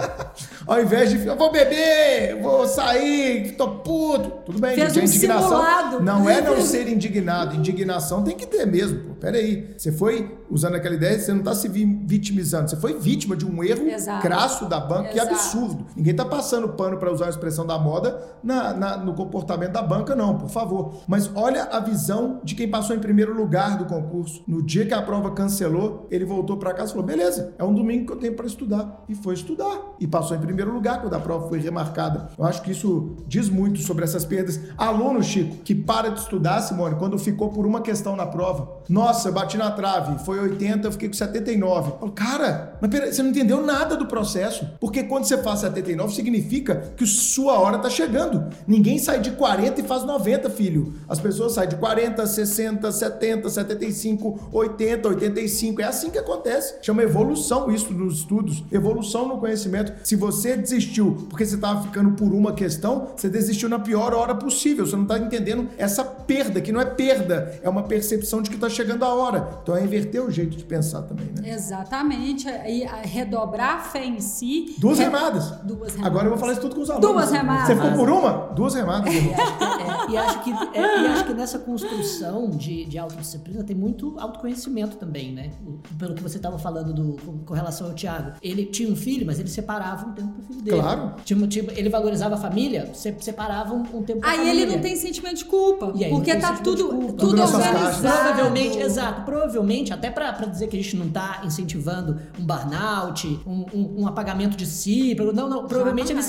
Ao 0.67 0.81
invés 0.81 1.11
de, 1.11 1.27
eu 1.27 1.37
vou 1.37 1.51
beber, 1.53 2.41
vou 2.41 2.67
sair, 2.67 3.57
tô 3.57 3.69
puto. 3.79 4.31
Tudo 4.47 4.59
bem, 4.61 4.75
Fez 4.75 4.95
gente, 4.95 5.05
um 5.05 5.09
indignação 5.09 5.49
simulado. 5.49 6.01
não 6.01 6.31
é 6.31 6.41
não 6.41 6.61
ser 6.63 6.89
indignado. 6.89 7.57
Indignação 7.57 8.23
tem 8.23 8.37
que 8.37 8.47
ter 8.47 8.67
mesmo, 8.67 9.01
pô. 9.01 9.15
Pera 9.15 9.37
aí. 9.37 9.75
Você 9.77 9.93
foi 9.93 10.40
usando 10.51 10.75
aquela 10.75 10.95
ideia, 10.95 11.19
você 11.19 11.33
não 11.33 11.43
tá 11.43 11.55
se 11.55 11.69
vi- 11.69 11.85
vitimizando. 12.05 12.69
Você 12.69 12.77
foi 12.77 12.99
vítima 12.99 13.37
de 13.37 13.47
um 13.47 13.63
erro 13.63 13.87
Exato. 13.89 14.23
crasso 14.23 14.67
da 14.67 14.81
banca, 14.81 15.11
que 15.11 15.19
é 15.19 15.23
Exato. 15.23 15.35
absurdo. 15.35 15.87
Ninguém 15.97 16.15
tá 16.15 16.25
passando 16.25 16.69
pano 16.71 16.97
para 16.99 17.13
usar 17.13 17.27
a 17.27 17.31
expressão 17.31 17.67
da 17.67 17.79
moda 17.79 18.21
na- 18.43 18.73
na- 18.75 18.97
no 18.97 19.15
comportamento 19.15 19.73
da 19.73 19.83
banca, 19.83 20.15
não, 20.15 20.37
por 20.39 20.49
favor. 20.49 20.95
Mas 21.07 21.31
olha 21.35 21.65
a 21.65 21.81
visão 21.81 22.41
de 22.43 22.55
quem 22.55 22.69
passou 22.69 22.95
em 22.97 22.99
primeiro 22.99 23.35
lugar 23.35 23.79
do 23.79 23.85
concurso. 23.85 24.43
No 24.47 24.63
dia 24.63 24.85
que 24.87 24.95
a 24.95 25.03
prova 25.03 25.31
cancelou, 25.31 26.07
ele 26.11 26.25
voltou 26.25 26.57
para 26.57 26.73
casa 26.75 26.89
e 26.91 26.93
falou: 26.93 27.07
beleza, 27.07 27.55
é 27.59 27.65
um 27.65 27.73
domingo 27.75 28.07
que 28.07 28.13
eu 28.13 28.17
tenho 28.17 28.35
para 28.35 28.47
estudar. 28.47 29.05
E 29.09 29.15
foi 29.15 29.35
estudar. 29.35 29.95
E 30.01 30.07
passou 30.07 30.37
em 30.37 30.41
primeiro 30.41 30.73
lugar 30.73 31.01
quando 31.01 31.15
a 31.15 31.21
prova 31.21 31.49
foi 31.49 31.59
remarcada. 31.61 32.29
Eu 32.39 32.45
acho 32.45 32.63
que 32.63 32.71
isso 32.73 33.17
diz 33.27 33.49
muito 33.49 33.81
sobre 33.81 34.05
essas 34.05 34.25
perdas. 34.25 34.59
Aluno, 34.77 35.23
Chico, 35.23 35.57
que 35.65 35.75
para 35.75 36.09
de 36.09 36.21
estudar, 36.21 36.61
Simone, 36.63 36.97
quando 36.97 37.19
ficou 37.19 37.51
por 37.51 37.67
uma 37.67 37.81
questão 37.81 38.17
na 38.17 38.27
prova. 38.27 38.69
Nossa, 38.89 39.29
eu 39.29 39.33
bati 39.33 39.57
na 39.57 39.71
trave, 39.71 40.19
foi 40.25 40.40
80, 40.41 40.89
eu 40.89 40.93
fiquei 40.93 41.09
com 41.09 41.15
79. 41.15 41.91
Eu 41.91 41.99
falo, 41.99 42.13
cara, 42.13 42.79
mas 42.81 42.91
peraí, 42.91 43.13
você 43.13 43.23
não 43.23 43.31
entendeu 43.31 43.65
nada 43.65 43.97
do 43.97 44.07
processo. 44.07 44.67
Porque 44.81 45.05
quando 45.05 45.25
você 45.25 45.39
faz 45.39 45.61
79, 45.61 46.15
significa 46.15 46.93
que 46.97 47.07
sua 47.07 47.59
hora 47.59 47.79
tá 47.79 47.91
chegando. 47.91 48.49
Ninguém 48.67 48.99
sai 48.99 49.21
de 49.21 49.33
40 49.33 49.81
e 49.81 49.85
faz 49.85 50.05
90, 50.05 50.51
filho. 50.51 50.95
As 51.09 51.19
pessoas 51.19 51.53
saem 51.53 51.69
de 51.69 51.77
40, 51.77 52.27
60, 52.27 52.91
70, 52.91 53.49
75, 53.51 54.49
80, 54.53 55.09
85. 55.09 55.83
É 55.83 55.85
assim 55.85 56.11
que 56.11 56.19
acontece. 56.19 56.75
Chama 56.83 57.03
evolução 57.03 57.71
isso 57.71 57.93
nos 57.93 58.19
estudos. 58.19 58.65
Evolução 58.71 59.29
no 59.29 59.39
conhecimento. 59.39 59.93
Se 60.05 60.17
você 60.17 60.57
desistiu 60.57 61.27
porque 61.29 61.45
você 61.45 61.55
estava 61.55 61.83
ficando 61.83 62.13
por 62.13 62.33
uma 62.33 62.53
questão, 62.53 63.09
você 63.17 63.29
desistiu 63.29 63.69
na 63.69 63.79
pior 63.79 64.15
hora 64.15 64.35
possível. 64.35 64.87
Você 64.87 64.97
não 64.97 65.03
está 65.03 65.19
entendendo 65.19 65.69
essa 65.77 66.05
perda, 66.05 66.61
que 66.61 66.73
não 66.73 66.81
é 66.81 66.85
perda, 66.85 67.59
é 67.63 67.69
uma 67.69 67.83
percepção 67.83 68.43
de 68.43 68.51
que 68.51 68.57
está 68.57 68.69
chegando 68.69 69.05
a 69.05 69.15
hora. 69.15 69.61
Então 69.63 69.77
é 69.77 69.83
inverter 69.83 70.23
o 70.23 70.30
jeito 70.31 70.57
de 70.57 70.65
pensar 70.65 71.03
também, 71.03 71.27
né? 71.37 71.51
Exatamente. 71.51 72.47
E 72.49 72.85
a- 72.85 72.97
redobrar 73.03 73.77
a 73.77 73.81
fé 73.81 74.05
em 74.05 74.21
si. 74.21 74.75
Duas 74.79 74.99
Re- 74.99 75.05
remadas. 75.05 75.51
Duas 75.63 75.93
remadas. 75.95 76.07
Agora 76.07 76.27
eu 76.27 76.31
vou 76.31 76.39
falar 76.39 76.53
isso 76.53 76.61
tudo 76.61 76.75
com 76.75 76.83
os 76.83 76.91
alunos. 76.91 77.11
Duas 77.11 77.31
remadas. 77.31 77.67
Você 77.67 77.75
ficou 77.77 77.93
por 77.93 78.11
uma? 78.11 78.33
Duas 78.55 78.75
remadas. 78.75 79.13
irmão. 79.15 79.35
É, 79.35 80.13
e, 80.13 80.17
acho 80.17 80.43
que, 80.45 80.51
é, 80.51 81.03
e 81.03 81.07
acho 81.09 81.25
que 81.25 81.35
nessa 81.35 81.59
construção 81.59 82.51
de, 82.51 82.85
de 82.85 82.99
autodisciplina 82.99 83.63
tem 83.65 83.77
muito 83.77 84.15
autoconhecimento 84.19 84.97
também, 84.97 85.33
né? 85.33 85.51
Pelo 85.99 86.15
que 86.15 86.23
você 86.23 86.37
estava 86.37 86.59
falando 86.59 86.93
do, 86.93 87.17
com, 87.25 87.39
com 87.39 87.55
relação 87.55 87.89
ao 87.89 87.95
Tiago. 87.95 88.33
Ele 88.43 88.67
tinha 88.67 88.91
um 88.91 88.97
filho, 88.97 89.27
mas 89.27 89.39
ele 89.39 89.49
separava 89.49 90.07
um 90.09 90.13
tempo 90.13 90.29
pro 90.33 90.43
filho 90.43 90.63
dele. 90.63 90.77
Claro. 90.81 91.13
Tipo, 91.25 91.47
tipo, 91.47 91.71
ele 91.73 91.89
valorizava 91.89 92.35
a 92.35 92.39
família, 92.39 92.91
se- 92.95 93.15
separava 93.21 93.75
um, 93.75 93.81
um 93.95 94.03
tempo 94.03 94.21
pra 94.21 94.31
Aí 94.31 94.39
família. 94.39 94.63
ele 94.63 94.73
não 94.73 94.81
tem 94.81 94.97
sentimento 94.97 95.37
de 95.37 95.45
culpa. 95.45 95.93
E 95.95 96.05
aí 96.05 96.11
porque 96.11 96.35
tá 96.37 96.55
tudo, 96.57 96.89
tudo 97.15 97.41
organizado. 97.43 98.01
Provavelmente, 98.01 98.79
exato. 98.79 99.23
Provavelmente, 99.23 99.93
até 99.93 100.11
pra 100.11 100.20
pra 100.37 100.47
dizer 100.47 100.69
que 100.69 100.77
a 100.79 100.83
gente 100.83 100.97
não 100.97 101.09
tá 101.09 101.43
incentivando 101.45 102.19
um 102.39 102.45
burnout, 102.45 103.41
um, 103.47 103.65
um- 103.75 103.95
um 104.03 104.07
apagamento 104.07 104.57
de 104.57 104.67
si. 104.67 105.15
Não, 105.35 105.49
não. 105.49 105.67
Provavelmente 105.67 106.13
ele, 106.13 106.23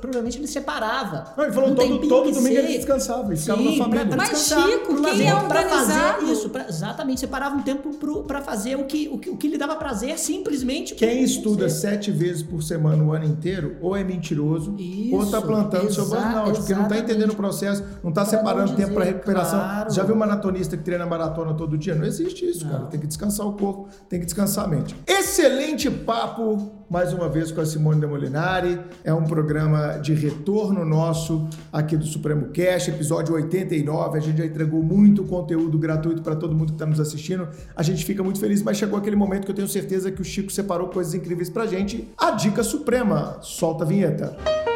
provavelmente 0.00 0.38
ele 0.38 0.46
separava. 0.46 1.32
Não, 1.36 1.44
ele 1.44 1.52
falou 1.52 1.70
um 1.70 1.74
todo, 1.74 2.08
todo 2.08 2.30
domingo 2.32 2.56
ele 2.56 2.76
descansava, 2.76 3.28
ele 3.32 3.36
ficava 3.40 3.62
Sim, 3.62 3.78
na 3.78 3.84
família. 3.84 4.06
pra- 4.06 4.16
pra 4.16 4.26
Mas, 4.28 4.38
Chico, 4.46 5.02
quem 5.02 5.28
é 5.28 5.40
pra 5.40 5.68
fazer 5.68 6.24
isso, 6.30 6.48
pra- 6.48 6.66
exatamente, 6.68 7.20
separava 7.20 7.56
um 7.56 7.62
tempo 7.62 7.94
pro, 7.94 8.22
pra 8.24 8.40
fazer 8.42 8.76
o 8.76 8.84
que, 8.84 9.08
o, 9.08 9.18
que, 9.18 9.30
o 9.30 9.36
que 9.36 9.48
lhe 9.48 9.58
dava 9.58 9.76
prazer, 9.76 10.18
simplesmente. 10.18 10.94
Quem 10.94 11.22
estuda 11.22 11.68
você. 11.68 11.80
sete 11.80 12.10
vezes 12.10 12.42
por 12.42 12.62
semana 12.62 13.02
o 13.02 13.12
ano 13.12 13.24
inteiro, 13.24 13.76
ou 13.80 13.96
é 13.96 14.02
mentiroso, 14.04 14.74
Isso, 14.78 15.14
ou 15.14 15.26
tá 15.30 15.40
plantando 15.40 15.92
seu 15.92 16.06
burnout, 16.06 16.58
porque 16.58 16.74
não 16.74 16.88
tá 16.88 16.98
entendendo 16.98 17.30
o 17.30 17.36
processo, 17.36 17.82
não 18.02 18.12
tá 18.12 18.22
Pra 18.22 18.30
separando 18.30 18.70
não 18.70 18.76
tempo 18.76 18.94
para 18.94 19.04
recuperação. 19.04 19.58
claro. 19.58 19.92
Já 19.92 20.02
viu 20.04 20.14
um 20.14 20.18
maratonista 20.18 20.76
que 20.76 20.82
treina 20.82 21.04
maratona 21.06 21.54
todo 21.54 21.76
dia? 21.76 21.94
Não 21.94 22.04
existe 22.04 22.44
isso, 22.48 22.66
cara. 22.68 22.84
Tem 22.86 22.98
que 23.00 23.06
descansar 23.06 23.33
o 23.42 23.52
corpo, 23.54 23.88
tem 24.08 24.20
que 24.20 24.26
descansar 24.26 24.66
a 24.66 24.68
mente. 24.68 24.94
Excelente 25.06 25.90
papo, 25.90 26.84
mais 26.88 27.12
uma 27.12 27.28
vez, 27.28 27.50
com 27.50 27.60
a 27.60 27.66
Simone 27.66 28.00
de 28.00 28.06
Molinari. 28.06 28.78
É 29.02 29.12
um 29.12 29.24
programa 29.24 29.98
de 29.98 30.14
retorno 30.14 30.84
nosso 30.84 31.48
aqui 31.72 31.96
do 31.96 32.04
Supremo 32.04 32.50
Cash, 32.52 32.88
episódio 32.88 33.34
89. 33.34 34.18
A 34.18 34.20
gente 34.20 34.38
já 34.38 34.46
entregou 34.46 34.82
muito 34.82 35.24
conteúdo 35.24 35.78
gratuito 35.78 36.22
para 36.22 36.36
todo 36.36 36.54
mundo 36.54 36.68
que 36.68 36.74
está 36.74 36.86
nos 36.86 37.00
assistindo. 37.00 37.48
A 37.74 37.82
gente 37.82 38.04
fica 38.04 38.22
muito 38.22 38.38
feliz, 38.38 38.62
mas 38.62 38.76
chegou 38.76 38.98
aquele 38.98 39.16
momento 39.16 39.44
que 39.44 39.50
eu 39.50 39.56
tenho 39.56 39.68
certeza 39.68 40.12
que 40.12 40.22
o 40.22 40.24
Chico 40.24 40.52
separou 40.52 40.88
coisas 40.88 41.14
incríveis 41.14 41.50
pra 41.50 41.66
gente. 41.66 42.12
A 42.16 42.30
dica 42.32 42.62
suprema. 42.62 43.38
Solta 43.40 43.84
a 43.84 43.86
vinheta. 43.86 44.36
Vamos 44.44 44.73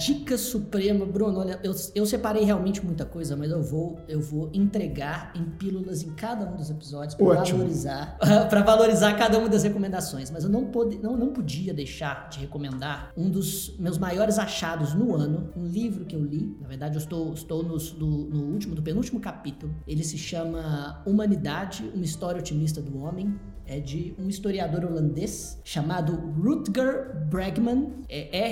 dica 0.00 0.38
suprema, 0.38 1.04
Bruno, 1.04 1.38
olha, 1.40 1.60
eu, 1.62 1.74
eu 1.94 2.06
separei 2.06 2.42
realmente 2.44 2.84
muita 2.84 3.04
coisa, 3.04 3.36
mas 3.36 3.50
eu 3.50 3.62
vou, 3.62 3.98
eu 4.08 4.20
vou 4.20 4.50
entregar 4.54 5.32
em 5.36 5.44
pílulas 5.44 6.02
em 6.02 6.10
cada 6.14 6.46
um 6.50 6.56
dos 6.56 6.70
episódios 6.70 7.14
para 7.14 7.24
valorizar, 7.58 8.18
para 8.48 8.62
valorizar 8.62 9.14
cada 9.14 9.38
uma 9.38 9.48
das 9.48 9.62
recomendações. 9.62 10.30
Mas 10.30 10.44
eu 10.44 10.50
não, 10.50 10.66
pode, 10.66 10.98
não, 10.98 11.16
não 11.16 11.28
podia 11.32 11.74
deixar 11.74 12.28
de 12.30 12.38
recomendar 12.40 13.12
um 13.16 13.28
dos 13.28 13.76
meus 13.78 13.98
maiores 13.98 14.38
achados 14.38 14.94
no 14.94 15.14
ano, 15.14 15.50
um 15.56 15.64
livro 15.66 16.04
que 16.04 16.16
eu 16.16 16.24
li. 16.24 16.56
Na 16.60 16.66
verdade, 16.68 16.94
eu 16.96 17.00
estou, 17.00 17.32
estou 17.34 17.62
nos- 17.62 17.92
no, 17.92 18.24
no 18.28 18.42
último, 18.52 18.74
do 18.74 18.82
penúltimo 18.82 19.20
capítulo. 19.20 19.74
Ele 19.86 20.02
se 20.02 20.16
chama 20.16 21.02
Humanidade, 21.06 21.90
uma 21.94 22.04
história 22.04 22.40
otimista 22.40 22.80
do 22.80 22.98
homem. 22.98 23.38
É 23.70 23.78
de 23.78 24.12
um 24.18 24.28
historiador 24.28 24.84
holandês 24.84 25.56
chamado 25.62 26.12
Rutger 26.42 27.14
Bregman, 27.30 27.92
é 28.08 28.48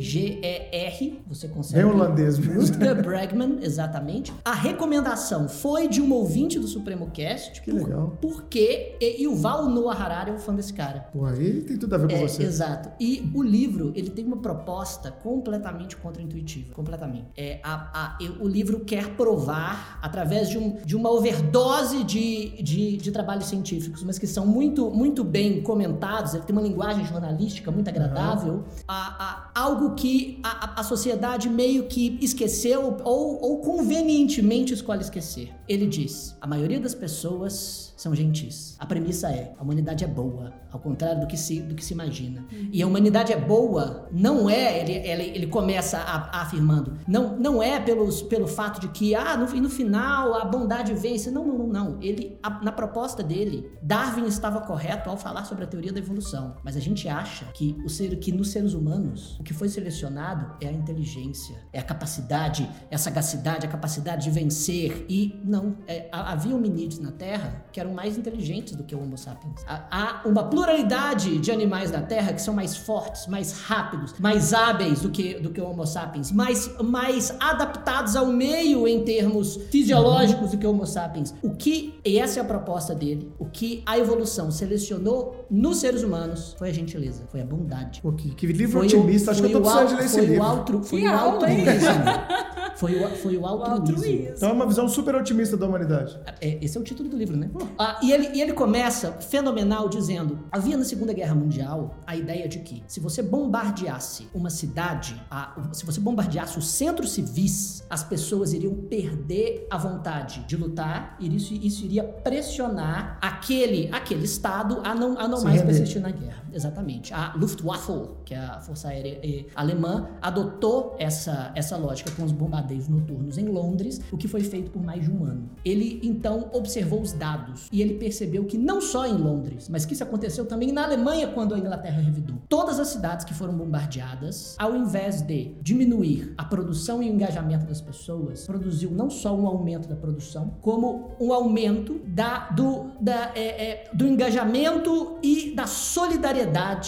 R-U-T-G-E-R, 0.00 1.20
você 1.28 1.46
consegue... 1.48 1.80
É 1.82 1.86
holandês 1.86 2.38
mesmo. 2.38 2.60
Rutger 2.62 3.02
Bregman, 3.02 3.58
exatamente. 3.62 4.32
A 4.42 4.54
recomendação 4.54 5.46
foi 5.46 5.88
de 5.88 6.00
um 6.00 6.10
ouvinte 6.12 6.58
do 6.58 6.66
Supremo 6.66 7.10
Cast. 7.10 7.60
Que 7.60 7.70
legal. 7.70 8.16
Porque 8.20 8.96
e, 9.00 9.22
e 9.22 9.28
o 9.28 9.36
Val 9.36 9.68
Noah 9.68 9.94
Harari 10.02 10.30
é 10.30 10.32
um 10.32 10.38
fã 10.38 10.54
desse 10.54 10.72
cara. 10.72 11.00
Pô, 11.12 11.26
aí 11.26 11.60
tem 11.60 11.76
tudo 11.76 11.94
a 11.94 11.98
ver 11.98 12.08
com 12.08 12.14
É, 12.14 12.26
você. 12.26 12.42
exato. 12.42 12.90
E 12.98 13.30
o 13.34 13.42
livro, 13.42 13.92
ele 13.94 14.08
tem 14.08 14.24
uma 14.24 14.38
proposta 14.38 15.10
completamente 15.10 15.96
contra-intuitiva. 15.96 16.72
Completamente. 16.74 17.26
É, 17.36 17.60
a, 17.62 18.16
a- 18.16 18.18
o 18.40 18.48
livro 18.48 18.80
quer 18.80 19.10
provar, 19.16 19.98
através 20.00 20.48
de, 20.48 20.56
um- 20.56 20.78
de 20.84 20.96
uma 20.96 21.10
overdose 21.10 22.02
de, 22.04 22.62
de, 22.62 22.96
de 22.96 23.10
trabalhos 23.12 23.44
científicos, 23.46 24.02
mas 24.02 24.18
que 24.18 24.26
são 24.30 24.46
muito, 24.46 24.90
muito 24.90 25.22
bem 25.22 25.60
comentados, 25.62 26.34
ele 26.34 26.42
tem 26.44 26.54
uma 26.56 26.62
linguagem 26.62 27.04
jornalística 27.04 27.70
muito 27.70 27.88
agradável, 27.88 28.64
a- 28.88 29.50
a- 29.54 29.60
algo 29.60 29.94
que 29.94 30.40
a, 30.42 30.48
a- 30.48 30.80
a 30.80 30.82
sociedade 30.82 31.48
meio 31.48 31.84
que 31.86 32.18
esqueceu 32.22 32.96
ou, 33.04 33.40
ou 33.42 33.58
convenientemente 33.60 34.72
escolhe 34.72 35.02
esquecer. 35.02 35.52
Ele 35.70 35.86
diz: 35.86 36.36
a 36.40 36.46
maioria 36.48 36.80
das 36.80 36.94
pessoas 36.96 37.94
são 37.96 38.12
gentis. 38.14 38.74
A 38.78 38.84
premissa 38.86 39.30
é: 39.30 39.54
a 39.56 39.62
humanidade 39.62 40.02
é 40.02 40.06
boa, 40.08 40.52
ao 40.72 40.80
contrário 40.80 41.20
do 41.20 41.26
que 41.28 41.36
se, 41.36 41.60
do 41.60 41.74
que 41.76 41.84
se 41.84 41.92
imagina. 41.94 42.44
E 42.72 42.82
a 42.82 42.86
humanidade 42.88 43.32
é 43.32 43.36
boa 43.40 44.08
não 44.10 44.50
é, 44.50 44.80
ele, 44.80 44.92
ele, 45.08 45.22
ele 45.36 45.46
começa 45.46 45.98
a- 45.98 46.28
a 46.38 46.42
afirmando, 46.42 46.98
não, 47.06 47.36
não 47.38 47.62
é 47.62 47.78
pelos, 47.78 48.20
pelo 48.20 48.48
fato 48.48 48.80
de 48.80 48.88
que, 48.88 49.14
ah, 49.14 49.36
no, 49.36 49.54
e 49.54 49.60
no 49.60 49.70
final 49.70 50.34
a 50.34 50.44
bondade 50.44 50.92
vence. 50.94 51.30
Não, 51.30 51.46
não, 51.46 51.58
não, 51.58 51.66
não. 51.68 51.98
Ele, 52.02 52.36
a- 52.42 52.60
na 52.64 52.72
proposta 52.72 53.22
dele, 53.22 53.70
Darwin 53.80 54.26
estava 54.26 54.60
correto 54.62 55.08
ao 55.08 55.16
falar 55.16 55.44
sobre 55.44 55.62
a 55.64 55.66
teoria 55.68 55.92
da 55.92 56.00
evolução. 56.00 56.56
Mas 56.64 56.76
a 56.76 56.80
gente 56.80 57.08
acha 57.08 57.44
que, 57.54 57.76
o 57.84 57.88
ser, 57.88 58.16
que 58.18 58.32
nos 58.32 58.50
seres 58.50 58.72
humanos, 58.74 59.36
o 59.38 59.44
que 59.44 59.54
foi 59.54 59.68
selecionado 59.68 60.56
é 60.60 60.66
a 60.68 60.72
inteligência, 60.72 61.56
é 61.72 61.78
a 61.78 61.82
capacidade, 61.84 62.68
é 62.90 62.96
a 62.96 62.98
sagacidade, 62.98 63.66
a 63.66 63.70
capacidade 63.70 64.24
de 64.24 64.30
vencer. 64.30 65.06
E 65.08 65.40
não, 65.44 65.59
é, 65.86 66.08
ha- 66.12 66.32
havia 66.32 66.54
hominídeos 66.54 66.98
na 67.00 67.10
Terra 67.12 67.64
que 67.72 67.78
eram 67.80 67.92
mais 67.92 68.16
inteligentes 68.18 68.74
do 68.74 68.84
que 68.84 68.94
o 68.94 69.00
Homo 69.00 69.16
sapiens. 69.16 69.60
Há, 69.66 70.22
uma 70.24 70.44
pluralidade 70.44 71.38
de 71.38 71.50
animais 71.52 71.90
da 71.90 72.00
Terra 72.02 72.32
que 72.32 72.42
são 72.42 72.52
mais 72.54 72.76
fortes, 72.76 73.26
mais 73.26 73.60
rápidos, 73.60 74.14
mais 74.18 74.52
hábeis 74.52 75.00
do 75.00 75.10
que, 75.10 75.34
do 75.34 75.50
que 75.50 75.60
o 75.60 75.66
Homo 75.68 75.86
sapiens, 75.86 76.30
mais, 76.32 76.70
mais 76.82 77.34
adaptados 77.40 78.16
ao 78.16 78.26
meio 78.26 78.86
em 78.88 79.04
termos 79.04 79.56
fisiológicos 79.70 80.50
do 80.52 80.58
que 80.58 80.66
o 80.66 80.70
Homo 80.70 80.86
sapiens. 80.86 81.34
O 81.42 81.50
que, 81.54 81.94
e 82.04 82.18
essa 82.18 82.40
é 82.40 82.42
a 82.42 82.44
proposta 82.44 82.94
dele, 82.94 83.30
o 83.38 83.46
que 83.46 83.82
a 83.86 83.98
evolução 83.98 84.50
selecionou 84.50 85.46
nos 85.50 85.78
seres 85.78 86.02
humanos 86.02 86.54
foi 86.58 86.70
a 86.70 86.72
gentileza, 86.72 87.24
foi 87.30 87.40
a 87.40 87.44
bondade. 87.44 88.00
Pô, 88.02 88.12
que, 88.12 88.34
que 88.34 88.46
livro 88.46 88.78
Foi 88.78 88.86
otimista. 88.86 89.30
o- 89.30 89.32
Acho 89.32 89.40
que 89.42 89.46
eu 89.48 89.52
foi 89.52 89.60
tô 89.62 89.68
o 89.68 89.72
precisando 89.72 89.88
de 89.88 89.94
ler 89.94 90.04
esse 90.06 90.14
foi 90.14 90.24
o 90.24 90.28
livro. 90.30 90.44
altru- 90.44 90.82
Foi 90.82 91.02
o 91.02 91.10
altruísmo. 91.10 91.70
Foi 92.76 92.94
o, 92.94 93.08
foi 93.16 93.36
o 93.36 93.44
altruísmo. 93.46 94.04
Então 94.36 94.48
é 94.48 94.52
uma 94.52 94.66
visão 94.66 94.88
super 94.88 95.14
otimista 95.14 95.49
da 95.56 95.66
humanidade. 95.66 96.18
É, 96.40 96.58
esse 96.64 96.76
é 96.76 96.80
o 96.80 96.84
título 96.84 97.08
do 97.08 97.16
livro, 97.16 97.36
né? 97.36 97.50
Ah, 97.78 97.98
e, 98.02 98.12
ele, 98.12 98.28
e 98.34 98.40
ele 98.40 98.52
começa 98.52 99.12
fenomenal 99.12 99.88
dizendo: 99.88 100.40
havia 100.50 100.76
na 100.76 100.84
Segunda 100.84 101.12
Guerra 101.12 101.34
Mundial 101.34 101.96
a 102.06 102.16
ideia 102.16 102.48
de 102.48 102.60
que 102.60 102.82
se 102.86 103.00
você 103.00 103.22
bombardeasse 103.22 104.28
uma 104.34 104.50
cidade, 104.50 105.20
a- 105.30 105.68
se 105.72 105.84
você 105.84 106.00
bombardeasse 106.00 106.58
os 106.58 106.66
centros 106.68 107.12
civis, 107.12 107.84
as 107.90 108.02
pessoas 108.04 108.52
iriam 108.52 108.74
perder 108.74 109.66
a 109.70 109.76
vontade 109.78 110.44
de 110.46 110.56
lutar 110.56 111.16
e 111.20 111.34
isso, 111.34 111.54
isso 111.54 111.84
iria 111.84 112.04
pressionar 112.04 113.18
aquele, 113.20 113.88
aquele 113.92 114.24
estado 114.24 114.80
a 114.84 114.94
não, 114.94 115.18
a 115.18 115.28
não 115.28 115.38
Se 115.38 115.44
mais 115.44 115.56
render. 115.60 115.66
persistir 115.72 116.00
na 116.02 116.10
guerra. 116.10 116.42
Exatamente. 116.52 117.12
A 117.12 117.34
Luftwaffe, 117.34 118.10
que 118.24 118.34
é 118.34 118.38
a 118.38 118.60
Força 118.60 118.88
Aérea 118.88 119.20
eh, 119.22 119.46
Alemã, 119.54 120.08
adotou 120.20 120.96
essa, 120.98 121.52
essa 121.54 121.76
lógica 121.76 122.10
com 122.12 122.24
os 122.24 122.32
bombardeios 122.32 122.88
noturnos 122.88 123.38
em 123.38 123.46
Londres, 123.46 124.00
o 124.10 124.16
que 124.16 124.28
foi 124.28 124.42
feito 124.42 124.70
por 124.70 124.82
mais 124.82 125.04
de 125.04 125.10
um 125.10 125.24
ano. 125.24 125.50
Ele 125.64 126.00
então 126.02 126.50
observou 126.52 127.00
os 127.00 127.12
dados 127.12 127.68
e 127.72 127.80
ele 127.80 127.94
percebeu 127.94 128.44
que 128.44 128.58
não 128.58 128.80
só 128.80 129.06
em 129.06 129.14
Londres, 129.14 129.68
mas 129.68 129.84
que 129.84 129.94
isso 129.94 130.02
aconteceu 130.02 130.46
também 130.46 130.72
na 130.72 130.84
Alemanha 130.84 131.28
quando 131.28 131.54
a 131.54 131.58
Inglaterra 131.58 132.00
revidou. 132.00 132.36
Todas 132.48 132.78
as 132.78 132.88
cidades 132.88 133.24
que 133.24 133.34
foram 133.34 133.56
bombardeadas, 133.56 134.56
ao 134.58 134.74
invés 134.76 135.22
de 135.22 135.54
diminuir 135.62 136.34
a 136.36 136.44
produção 136.44 137.02
e 137.02 137.10
o 137.10 137.12
engajamento 137.12 137.66
das 137.66 137.80
pessoas, 137.80 138.46
produziu 138.46 138.90
não 138.90 139.10
só 139.10 139.34
um 139.34 139.46
aumento 139.46 139.88
da 139.88 139.96
produção, 139.96 140.54
como 140.60 141.12
um 141.20 141.32
aumento 141.32 142.00
da, 142.06 142.50
do, 142.50 142.90
da, 143.00 143.32
é, 143.34 143.40
é, 143.40 143.90
do 143.92 144.06
engajamento 144.06 145.18
e 145.22 145.54
da 145.54 145.66
solidariedade, 145.66 146.39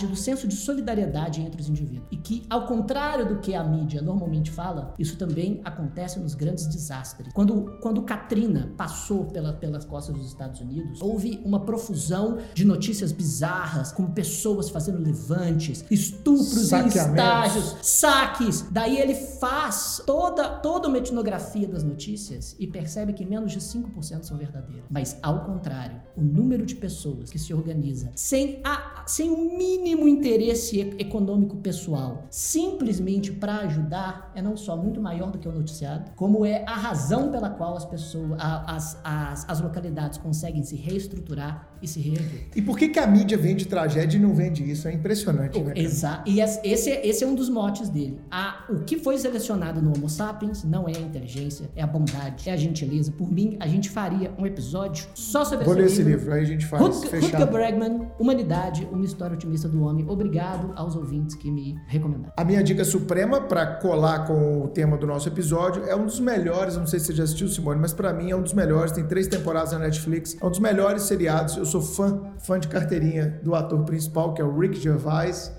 do 0.07 0.17
senso 0.17 0.47
de 0.47 0.55
solidariedade 0.55 1.41
entre 1.41 1.61
os 1.61 1.69
indivíduos. 1.69 2.07
E 2.11 2.17
que, 2.17 2.45
ao 2.49 2.67
contrário 2.67 3.29
do 3.29 3.39
que 3.39 3.55
a 3.55 3.63
mídia 3.63 4.01
normalmente 4.03 4.51
fala, 4.51 4.95
isso 4.99 5.17
também 5.17 5.61
acontece 5.65 6.19
nos 6.19 6.35
grandes 6.35 6.67
desastres. 6.67 7.33
Quando, 7.33 7.79
quando 7.81 8.03
Katrina 8.03 8.73
passou 8.77 9.25
pela, 9.27 9.53
pelas 9.53 9.85
costas 9.85 10.15
dos 10.15 10.27
Estados 10.27 10.61
Unidos, 10.61 11.01
houve 11.01 11.41
uma 11.45 11.61
profusão 11.61 12.39
de 12.55 12.65
notícias 12.65 13.13
bizarras, 13.13 13.93
como 13.93 14.11
pessoas 14.11 14.71
fazendo 14.71 14.99
levantes, 14.99 15.85
estupros 15.91 16.73
em 16.73 16.87
estágios, 16.87 17.77
saques. 17.83 18.67
Daí 18.71 18.99
ele 18.99 19.15
faz 19.15 20.03
toda, 20.07 20.49
toda 20.49 20.89
uma 20.89 20.99
etnografia 20.99 21.67
das 21.69 21.83
notícias 21.83 22.57
e 22.59 22.67
percebe 22.67 23.13
que 23.13 23.25
menos 23.25 23.53
de 23.53 23.61
5% 23.61 24.23
são 24.23 24.37
verdadeiras. 24.37 24.85
Mas, 24.91 25.19
ao 25.23 25.45
contrário, 25.45 26.01
o 26.17 26.23
número 26.23 26.65
de 26.65 26.75
pessoas 26.75 27.31
que 27.31 27.39
se 27.39 27.53
organiza 27.55 28.11
sem, 28.15 28.61
a, 28.65 29.05
sem 29.07 29.31
o 29.31 29.42
mínimo 29.45 30.09
interesse 30.09 30.81
econômico 30.99 31.57
pessoal, 31.57 32.25
simplesmente 32.31 33.33
para 33.33 33.59
ajudar, 33.59 34.31
é 34.35 34.43
não 34.43 34.57
só 34.57 34.77
muito 34.77 35.01
maior 35.01 35.31
do 35.31 35.39
que 35.39 35.49
o 35.49 35.53
noticiado, 35.53 36.11
como 36.17 36.45
é 36.45 36.65
a 36.67 36.75
razão 36.75 37.31
pela 37.31 37.51
qual 37.51 37.77
as 37.77 37.85
pessoas, 37.85 38.33
as, 38.39 39.01
as, 39.03 39.49
as 39.49 39.61
localidades 39.61 40.19
conseguem 40.19 40.63
se 40.63 40.77
reestruturar 40.77 41.72
e 41.83 41.89
se 41.89 42.01
reerguer. 42.01 42.47
E 42.55 42.63
por 42.63 42.79
que, 42.79 42.89
que 42.89 42.99
a 42.99 43.07
mídia 43.07 43.37
vende 43.37 43.67
tragédia 43.67 44.17
e 44.17 44.21
não 44.21 44.35
vende 44.35 44.69
isso? 44.71 44.87
É 44.89 44.93
impressionante, 44.93 45.61
né? 45.61 45.73
Exato. 45.77 46.31
E 46.31 46.41
es- 46.41 46.61
esse, 46.65 46.91
é- 46.91 47.07
esse 47.07 47.25
é 47.25 47.27
um 47.27 47.35
dos 47.35 47.49
motes 47.49 47.89
dele. 47.89 48.21
A, 48.31 48.65
o 48.71 48.81
que 48.81 48.99
foi 48.99 49.19
selecionado 49.19 49.81
no 49.83 49.93
Homo 49.97 50.09
sapiens 50.09 50.65
não 50.65 50.89
é 50.89 50.93
a 50.97 51.01
inteligência, 51.01 51.71
é 51.77 51.83
a 51.83 51.87
bondade, 51.87 52.49
é 52.49 52.53
a 52.53 52.57
gentileza. 52.57 53.11
Por 53.13 53.31
mim, 53.31 53.57
a 53.61 53.67
gente 53.67 53.91
faria 53.91 54.33
um 54.39 54.47
episódio 54.47 55.07
só 55.15 55.45
sobre 55.45 55.65
Vou 55.65 55.75
ler 55.75 55.87
esse 55.87 55.93
esse 56.01 56.03
livro, 56.03 56.33
aí 56.33 56.43
a 56.43 56.45
gente 56.47 56.65
faz 56.67 56.83
Rutger, 56.83 57.21
Rutger. 57.21 57.47
Bregman, 57.51 58.09
Humanidade, 58.19 58.89
uma 58.91 59.05
história 59.05 59.35
otimista 59.35 59.69
do 59.69 59.83
homem. 59.83 60.07
Obrigado 60.09 60.73
aos 60.77 60.97
ouvintes 60.97 61.35
que 61.37 61.51
me 61.51 61.77
recomendaram. 61.87 62.33
A 62.37 62.45
minha 62.45 62.63
dica 62.63 62.85
suprema 62.85 63.41
para 63.41 63.67
colar 63.77 64.27
com 64.27 64.63
o 64.63 64.69
tema 64.69 64.97
do 64.97 65.07
nosso 65.07 65.29
episódio 65.29 65.85
é 65.85 65.95
um 65.97 66.07
dos 66.07 66.21
melhores, 66.21 66.77
não 66.77 66.87
sei 66.87 66.99
se 67.01 67.07
você 67.07 67.15
já 67.15 67.25
assistiu, 67.25 67.49
Simone, 67.49 67.81
mas 67.81 67.93
para 67.93 68.13
mim 68.13 68.31
é 68.31 68.37
um 68.37 68.43
dos 68.43 68.53
melhores, 68.55 68.93
tem 68.93 69.05
três 69.07 69.27
temporadas 69.27 69.73
na 69.73 69.79
Netflix, 69.81 70.37
é 70.41 70.45
um 70.47 70.51
dos 70.51 70.59
melhores 70.61 71.03
seriados. 71.03 71.57
Eu 71.57 71.67
sou 71.73 71.81
fã, 71.81 72.21
fã 72.39 72.59
de 72.61 72.69
carteirinha 72.69 73.41
do 73.43 73.55
ator 73.55 73.83
principal, 73.85 74.35
que 74.35 74.43
é 74.43 74.45
o 74.45 74.59
Rick 74.59 74.79
Gervais, 74.79 75.53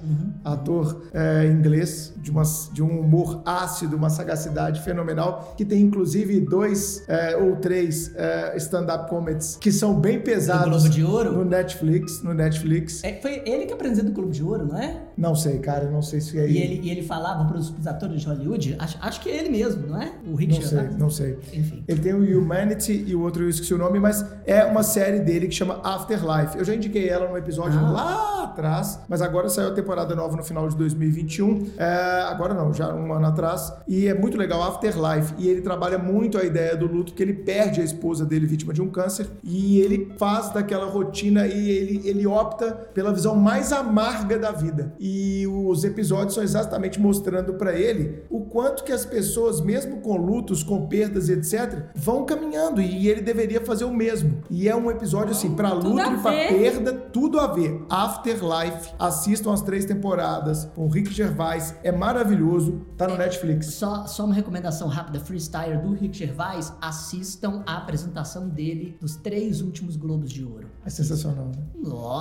ator 0.43 1.03
é, 1.14 1.47
inglês, 1.47 2.14
de, 2.18 2.30
uma, 2.30 2.43
de 2.72 2.84
um 2.84 2.99
humor 2.99 3.41
ácido, 3.45 3.95
uma 3.95 4.09
sagacidade 4.09 4.82
fenomenal, 4.82 5.53
que 5.57 5.66
tem 5.66 5.82
inclusive 5.82 6.39
dois 6.41 7.03
é, 7.07 7.36
ou 7.36 7.55
três 7.55 8.16
é, 8.16 8.55
stand-up 8.57 9.09
comedies 9.09 9.57
que 9.59 9.72
são 9.72 9.99
bem 9.99 10.20
pesados 10.22 10.84
Globo 10.84 10.89
de 10.89 11.03
Ouro? 11.03 11.32
no 11.32 11.45
Netflix, 11.45 12.22
no 12.22 12.34
Netflix. 12.34 13.03
É, 13.03 13.20
foi 13.22 13.41
ele 13.45 13.66
que 13.66 13.74
apresentou 13.74 14.11
o 14.11 14.14
Globo 14.14 14.32
de 14.32 14.43
Ouro, 14.43 14.68
não 14.68 14.78
é? 14.78 15.01
Não 15.18 15.36
sei, 15.36 15.59
cara, 15.59 15.89
não 15.89 16.01
sei 16.01 16.20
se 16.22 16.38
é 16.39 16.47
E 16.47 16.57
ele, 16.57 16.82
e 16.84 16.89
ele 16.89 17.01
falava 17.03 17.45
para 17.45 17.57
os 17.57 17.88
atores 17.88 18.22
de 18.22 18.28
Hollywood, 18.28 18.76
acho, 18.80 18.97
acho 19.01 19.22
que 19.22 19.30
é 19.30 19.38
ele 19.39 19.49
mesmo, 19.49 19.88
não 19.88 20.01
é? 20.01 20.11
O 20.28 20.36
Rick 20.36 20.53
Não 20.53 20.61
sei, 20.61 20.78
Gervais. 20.80 20.97
não 20.97 21.09
sei. 21.09 21.38
Enfim. 21.53 21.84
Ele 21.88 21.99
tem 22.01 22.14
o 22.14 22.39
Humanity 22.41 23.05
e 23.07 23.16
o 23.16 23.22
outro 23.22 23.43
eu 23.43 23.49
esqueci 23.49 23.74
o 23.74 23.78
nome, 23.78 23.99
mas 23.99 24.26
é 24.45 24.64
uma 24.66 24.84
série 24.84 25.20
dele 25.20 25.47
que 25.47 25.55
chama 25.55 25.80
Afterlife. 25.84 26.57
Eu 26.57 26.66
já 26.66 26.74
indiquei 26.76 27.07
ela 27.09 27.28
num 27.28 27.38
episódio 27.38 27.80
Ah. 27.80 27.91
lá 27.91 28.43
atrás, 28.43 28.99
mas 29.07 29.22
agora 29.22 29.49
saiu 29.49 29.70
a 29.70 29.72
temporada 29.74 30.16
nova 30.16 30.36
no 30.36 30.43
final 30.43 30.68
de 30.68 30.76
2021. 30.76 31.68
É, 31.78 31.86
agora 32.28 32.53
não, 32.53 32.74
já 32.74 32.93
um 32.93 33.11
ano 33.14 33.26
atrás. 33.28 33.74
E 33.88 34.07
é 34.07 34.14
muito 34.14 34.38
legal, 34.38 34.61
Afterlife. 34.64 35.34
E 35.38 35.47
ele 35.47 35.61
trabalha 35.61 35.97
muito 35.97 36.38
a 36.38 36.43
ideia 36.43 36.76
do 36.76 36.86
luto, 36.86 37.14
que 37.14 37.24
ele 37.24 37.34
perde 37.34 37.82
a 37.82 37.84
esposa 37.84 38.26
dele 38.26 38.45
vítima 38.45 38.74
de 38.74 38.82
um 38.82 38.89
câncer. 38.89 39.28
E 39.43 39.80
ele 39.80 40.14
faz 40.18 40.51
daquela 40.53 40.86
rotina 40.86 41.47
e 41.47 41.70
ele, 41.70 42.07
ele 42.07 42.28
opta 42.28 42.72
pela 42.93 43.14
visão 43.14 43.36
mais 43.36 43.72
amarga 43.72 44.38
da 44.38 44.51
vida. 44.51 44.93
E 45.06 45.45
os 45.45 45.84
episódios 45.84 46.34
são 46.34 46.41
exatamente 46.41 46.97
mostrando 46.97 47.56
pra 47.56 47.74
ele 47.74 48.24
o 48.30 48.45
quanto 48.45 48.86
que 48.86 48.91
as 48.93 49.06
pessoas, 49.06 49.60
mesmo 49.60 49.97
com 49.99 50.16
lutos, 50.16 50.64
com 50.64 50.88
perdas, 50.88 51.28
etc., 51.28 51.88
vão 51.93 52.26
caminhando 52.26 52.82
e 52.82 53.10
ele 53.10 53.20
deveria 53.20 53.60
fazer 53.60 53.84
o 53.84 53.93
mesmo. 53.93 54.41
E 54.49 54.70
é 54.70 54.76
um 54.76 54.89
episódio 54.89 55.32
assim, 55.32 55.54
pra 55.54 55.72
Tudo 55.72 55.89
luto 55.89 56.14
e 56.14 56.18
pra 56.22 56.32
ver. 56.32 56.47
perda, 56.47 56.93
tudo 56.93 57.39
a 57.39 57.47
ver. 57.47 57.84
Afterlife. 57.89 58.54
Life. 58.54 58.93
Assistam 58.99 59.51
as 59.51 59.62
três 59.62 59.86
temporadas 59.86 60.66
com 60.76 60.86
o 60.86 60.89
Rick 60.89 61.12
Gervais. 61.12 61.76
É 61.84 61.91
maravilhoso. 61.91 62.82
Tá 62.97 63.08
no 63.08 63.18
Netflix. 63.18 63.74
Só, 63.74 64.06
só 64.06 64.26
uma 64.26 64.34
recomendação 64.34 64.88
rápida, 64.88 65.20
freestyle 65.20 65.82
do 65.82 65.93
Rick 65.93 66.18
Gervais. 66.18 66.72
Assistam 66.80 67.64
a 67.66 67.78
apresentação 67.78 68.47
dele 68.47 68.97
dos 69.01 69.16
três 69.16 69.62
últimos 69.62 69.95
Globos 69.95 70.32
de 70.32 70.45
Ouro. 70.45 70.68
É 70.86 70.89
sensacional, 70.89 71.45
né? 71.45 71.64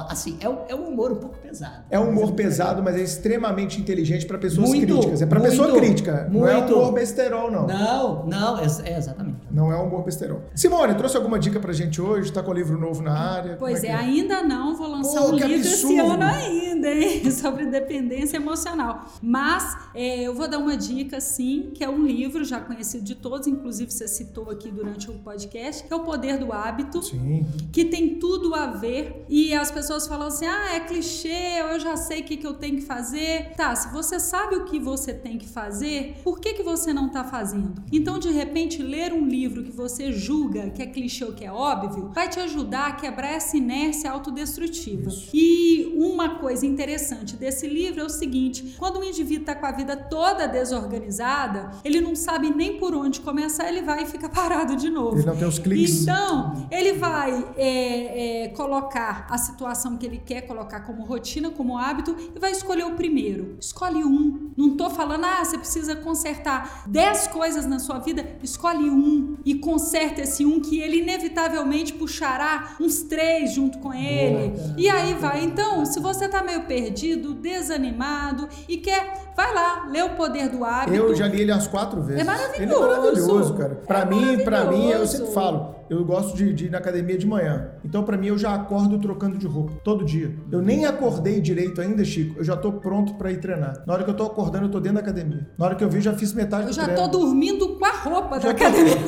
Assim, 0.08 0.36
é, 0.40 0.72
é 0.72 0.74
um 0.74 0.88
humor 0.88 1.12
um 1.12 1.16
pouco 1.16 1.38
pesado. 1.38 1.84
É 1.90 1.98
um 1.98 2.08
humor 2.10 2.32
pesado, 2.32 2.71
mas 2.80 2.96
é 2.96 3.02
extremamente 3.02 3.80
inteligente 3.80 4.24
pra 4.24 4.38
pessoas 4.38 4.68
Muito, 4.68 4.86
críticas. 4.86 5.20
É 5.20 5.26
pra 5.26 5.40
muito, 5.40 5.50
pessoa 5.50 5.72
crítica. 5.76 6.28
Não 6.30 6.46
é 6.46 6.54
um 6.54 6.58
muito. 6.60 6.74
humor 6.74 6.92
besterol, 6.92 7.50
não. 7.50 7.66
Não, 7.66 8.26
não, 8.26 8.58
é, 8.58 8.66
é 8.84 8.96
exatamente. 8.96 9.38
Não 9.50 9.72
é 9.72 9.76
um 9.76 9.86
humor 9.88 10.04
besterol. 10.04 10.42
Simone, 10.54 10.94
trouxe 10.94 11.16
alguma 11.16 11.38
dica 11.38 11.58
pra 11.58 11.72
gente 11.72 12.00
hoje? 12.00 12.32
Tá 12.32 12.42
com 12.42 12.52
um 12.52 12.54
livro 12.54 12.78
novo 12.78 13.02
na 13.02 13.12
área? 13.12 13.56
Pois 13.58 13.80
Como 13.80 13.92
é, 13.92 13.96
que 13.98 14.04
ainda 14.04 14.42
não, 14.44 14.76
vou 14.76 14.86
lançar 14.88 15.20
Pô, 15.20 15.28
um 15.30 15.34
livro 15.34 15.52
esse 15.52 15.84
absurdo. 15.84 16.12
ano 16.12 16.22
ainda, 16.22 16.88
hein? 16.88 17.30
Sobre 17.32 17.66
dependência 17.66 18.36
emocional. 18.36 19.06
Mas 19.20 19.76
é, 19.94 20.22
eu 20.22 20.34
vou 20.34 20.48
dar 20.48 20.58
uma 20.58 20.76
dica, 20.76 21.20
sim, 21.20 21.72
que 21.74 21.82
é 21.82 21.88
um 21.88 22.06
livro 22.06 22.44
já 22.44 22.60
conhecido 22.60 23.02
de 23.02 23.16
todos, 23.16 23.48
inclusive 23.48 23.90
você 23.90 24.06
citou 24.06 24.48
aqui 24.50 24.70
durante 24.70 25.10
o 25.10 25.14
podcast, 25.14 25.84
que 25.84 25.92
é 25.92 25.96
O 25.96 26.00
Poder 26.00 26.38
do 26.38 26.52
Hábito. 26.52 27.02
Sim. 27.02 27.46
que 27.72 27.84
tem 27.84 28.18
tudo 28.18 28.54
a 28.54 28.66
ver 28.66 29.24
e 29.28 29.54
as 29.54 29.70
pessoas 29.70 30.06
falam 30.06 30.28
assim: 30.28 30.46
ah, 30.46 30.74
é 30.74 30.80
clichê, 30.80 31.60
eu 31.60 31.80
já 31.80 31.96
sei 31.96 32.20
o 32.20 32.24
que, 32.24 32.36
que 32.36 32.46
eu 32.46 32.54
tenho 32.62 32.76
que 32.76 32.82
fazer. 32.82 33.54
Tá, 33.56 33.74
se 33.74 33.92
você 33.92 34.20
sabe 34.20 34.54
o 34.54 34.64
que 34.64 34.78
você 34.78 35.12
tem 35.12 35.36
que 35.36 35.48
fazer, 35.48 36.20
por 36.22 36.38
que, 36.38 36.54
que 36.54 36.62
você 36.62 36.92
não 36.92 37.08
tá 37.08 37.24
fazendo? 37.24 37.82
Então, 37.90 38.20
de 38.20 38.30
repente, 38.30 38.80
ler 38.80 39.12
um 39.12 39.26
livro 39.26 39.64
que 39.64 39.72
você 39.72 40.12
julga 40.12 40.70
que 40.70 40.80
é 40.80 40.86
clichê 40.86 41.24
ou 41.24 41.32
que 41.32 41.44
é 41.44 41.50
óbvio 41.50 42.10
vai 42.14 42.28
te 42.28 42.38
ajudar 42.38 42.86
a 42.86 42.92
quebrar 42.92 43.32
essa 43.32 43.56
inércia 43.56 44.12
autodestrutiva. 44.12 45.10
E 45.34 45.92
uma 45.96 46.38
coisa 46.38 46.64
interessante 46.64 47.36
desse 47.36 47.66
livro 47.66 48.00
é 48.00 48.04
o 48.04 48.08
seguinte: 48.08 48.76
quando 48.78 49.00
um 49.00 49.04
indivíduo 49.04 49.44
tá 49.44 49.56
com 49.56 49.66
a 49.66 49.72
vida 49.72 49.96
toda 49.96 50.46
desorganizada, 50.46 51.72
ele 51.84 52.00
não 52.00 52.14
sabe 52.14 52.50
nem 52.50 52.78
por 52.78 52.94
onde 52.94 53.20
começar, 53.20 53.68
ele 53.68 53.82
vai 53.82 54.04
e 54.04 54.06
fica 54.06 54.28
parado 54.30 54.76
de 54.76 54.88
novo. 54.88 55.16
Ele 55.16 55.26
não 55.26 55.36
tem 55.36 55.48
os 55.48 55.58
cliques. 55.58 56.02
Então, 56.02 56.68
ele 56.70 56.92
vai 56.92 57.44
é, 57.56 58.44
é, 58.44 58.48
colocar 58.48 59.26
a 59.28 59.36
situação 59.36 59.96
que 59.96 60.06
ele 60.06 60.18
quer 60.24 60.42
colocar 60.42 60.82
como 60.82 61.02
rotina, 61.02 61.50
como 61.50 61.76
hábito, 61.76 62.14
e 62.36 62.38
vai 62.38 62.51
escolher 62.52 62.84
o 62.84 62.92
primeiro. 62.92 63.56
Escolhe 63.60 64.04
um. 64.04 64.52
Não 64.56 64.76
tô 64.76 64.90
falando, 64.90 65.24
ah, 65.24 65.44
você 65.44 65.58
precisa 65.58 65.96
consertar 65.96 66.84
10 66.86 67.28
coisas 67.28 67.66
na 67.66 67.78
sua 67.78 67.98
vida. 67.98 68.36
Escolhe 68.42 68.88
um 68.90 69.36
e 69.44 69.54
conserta 69.54 70.22
esse 70.22 70.44
um 70.44 70.60
que 70.60 70.80
ele 70.80 70.98
inevitavelmente 70.98 71.94
puxará 71.94 72.76
uns 72.80 73.02
três 73.02 73.52
junto 73.52 73.78
com 73.78 73.92
ele. 73.92 74.52
E 74.76 74.88
aí 74.88 75.14
vai. 75.14 75.44
Então, 75.44 75.84
se 75.84 75.98
você 76.00 76.28
tá 76.28 76.42
meio 76.42 76.62
perdido, 76.62 77.34
desanimado 77.34 78.48
e 78.68 78.76
quer, 78.76 79.31
vai 79.36 79.54
lá, 79.54 79.86
lê 79.90 80.02
o 80.02 80.10
poder 80.10 80.48
do 80.48 80.64
hábito. 80.64 80.94
Eu 80.94 81.14
já 81.14 81.26
li 81.26 81.40
ele 81.40 81.52
umas 81.52 81.66
quatro 81.66 82.02
vezes. 82.02 82.20
É 82.22 82.24
maravilhoso. 82.24 82.62
Ele 82.62 82.72
é 82.74 82.96
maravilhoso, 82.98 83.54
cara. 83.54 83.74
Pra 83.86 84.00
É 84.00 84.04
mim, 84.06 84.38
pra 84.44 84.64
mim, 84.66 84.88
eu 84.90 85.06
sempre 85.06 85.32
falo, 85.32 85.74
eu 85.90 86.04
gosto 86.04 86.36
de, 86.36 86.52
de 86.52 86.66
ir 86.66 86.70
na 86.70 86.78
academia 86.78 87.16
de 87.18 87.26
manhã. 87.26 87.70
Então, 87.84 88.02
pra 88.02 88.16
mim, 88.16 88.28
eu 88.28 88.38
já 88.38 88.54
acordo 88.54 88.98
trocando 88.98 89.36
de 89.38 89.46
roupa 89.46 89.72
todo 89.84 90.04
dia. 90.04 90.34
Eu 90.50 90.60
nem 90.62 90.84
acordei 90.86 91.40
direito 91.40 91.80
ainda, 91.80 92.04
Chico. 92.04 92.38
Eu 92.38 92.44
já 92.44 92.56
tô 92.56 92.72
pronto 92.72 93.14
pra 93.14 93.30
ir 93.30 93.38
treinar. 93.38 93.82
Na 93.86 93.92
hora 93.94 94.04
que 94.04 94.10
eu 94.10 94.14
tô 94.14 94.24
acordando, 94.24 94.66
eu 94.66 94.70
tô 94.70 94.80
dentro 94.80 94.96
da 94.96 95.00
academia. 95.02 95.48
Na 95.58 95.66
hora 95.66 95.74
que 95.74 95.84
eu 95.84 95.88
vi, 95.88 96.00
já 96.00 96.12
fiz 96.14 96.32
metade 96.32 96.64
Eu 96.64 96.68
do 96.70 96.74
já 96.74 96.84
treino. 96.84 97.02
tô 97.02 97.18
dormindo 97.18 97.68
com 97.78 97.84
a 97.84 97.90
roupa 97.90 98.38
da 98.38 98.48
Já 98.48 98.54
tô- 98.54 98.64
academia. 98.64 98.92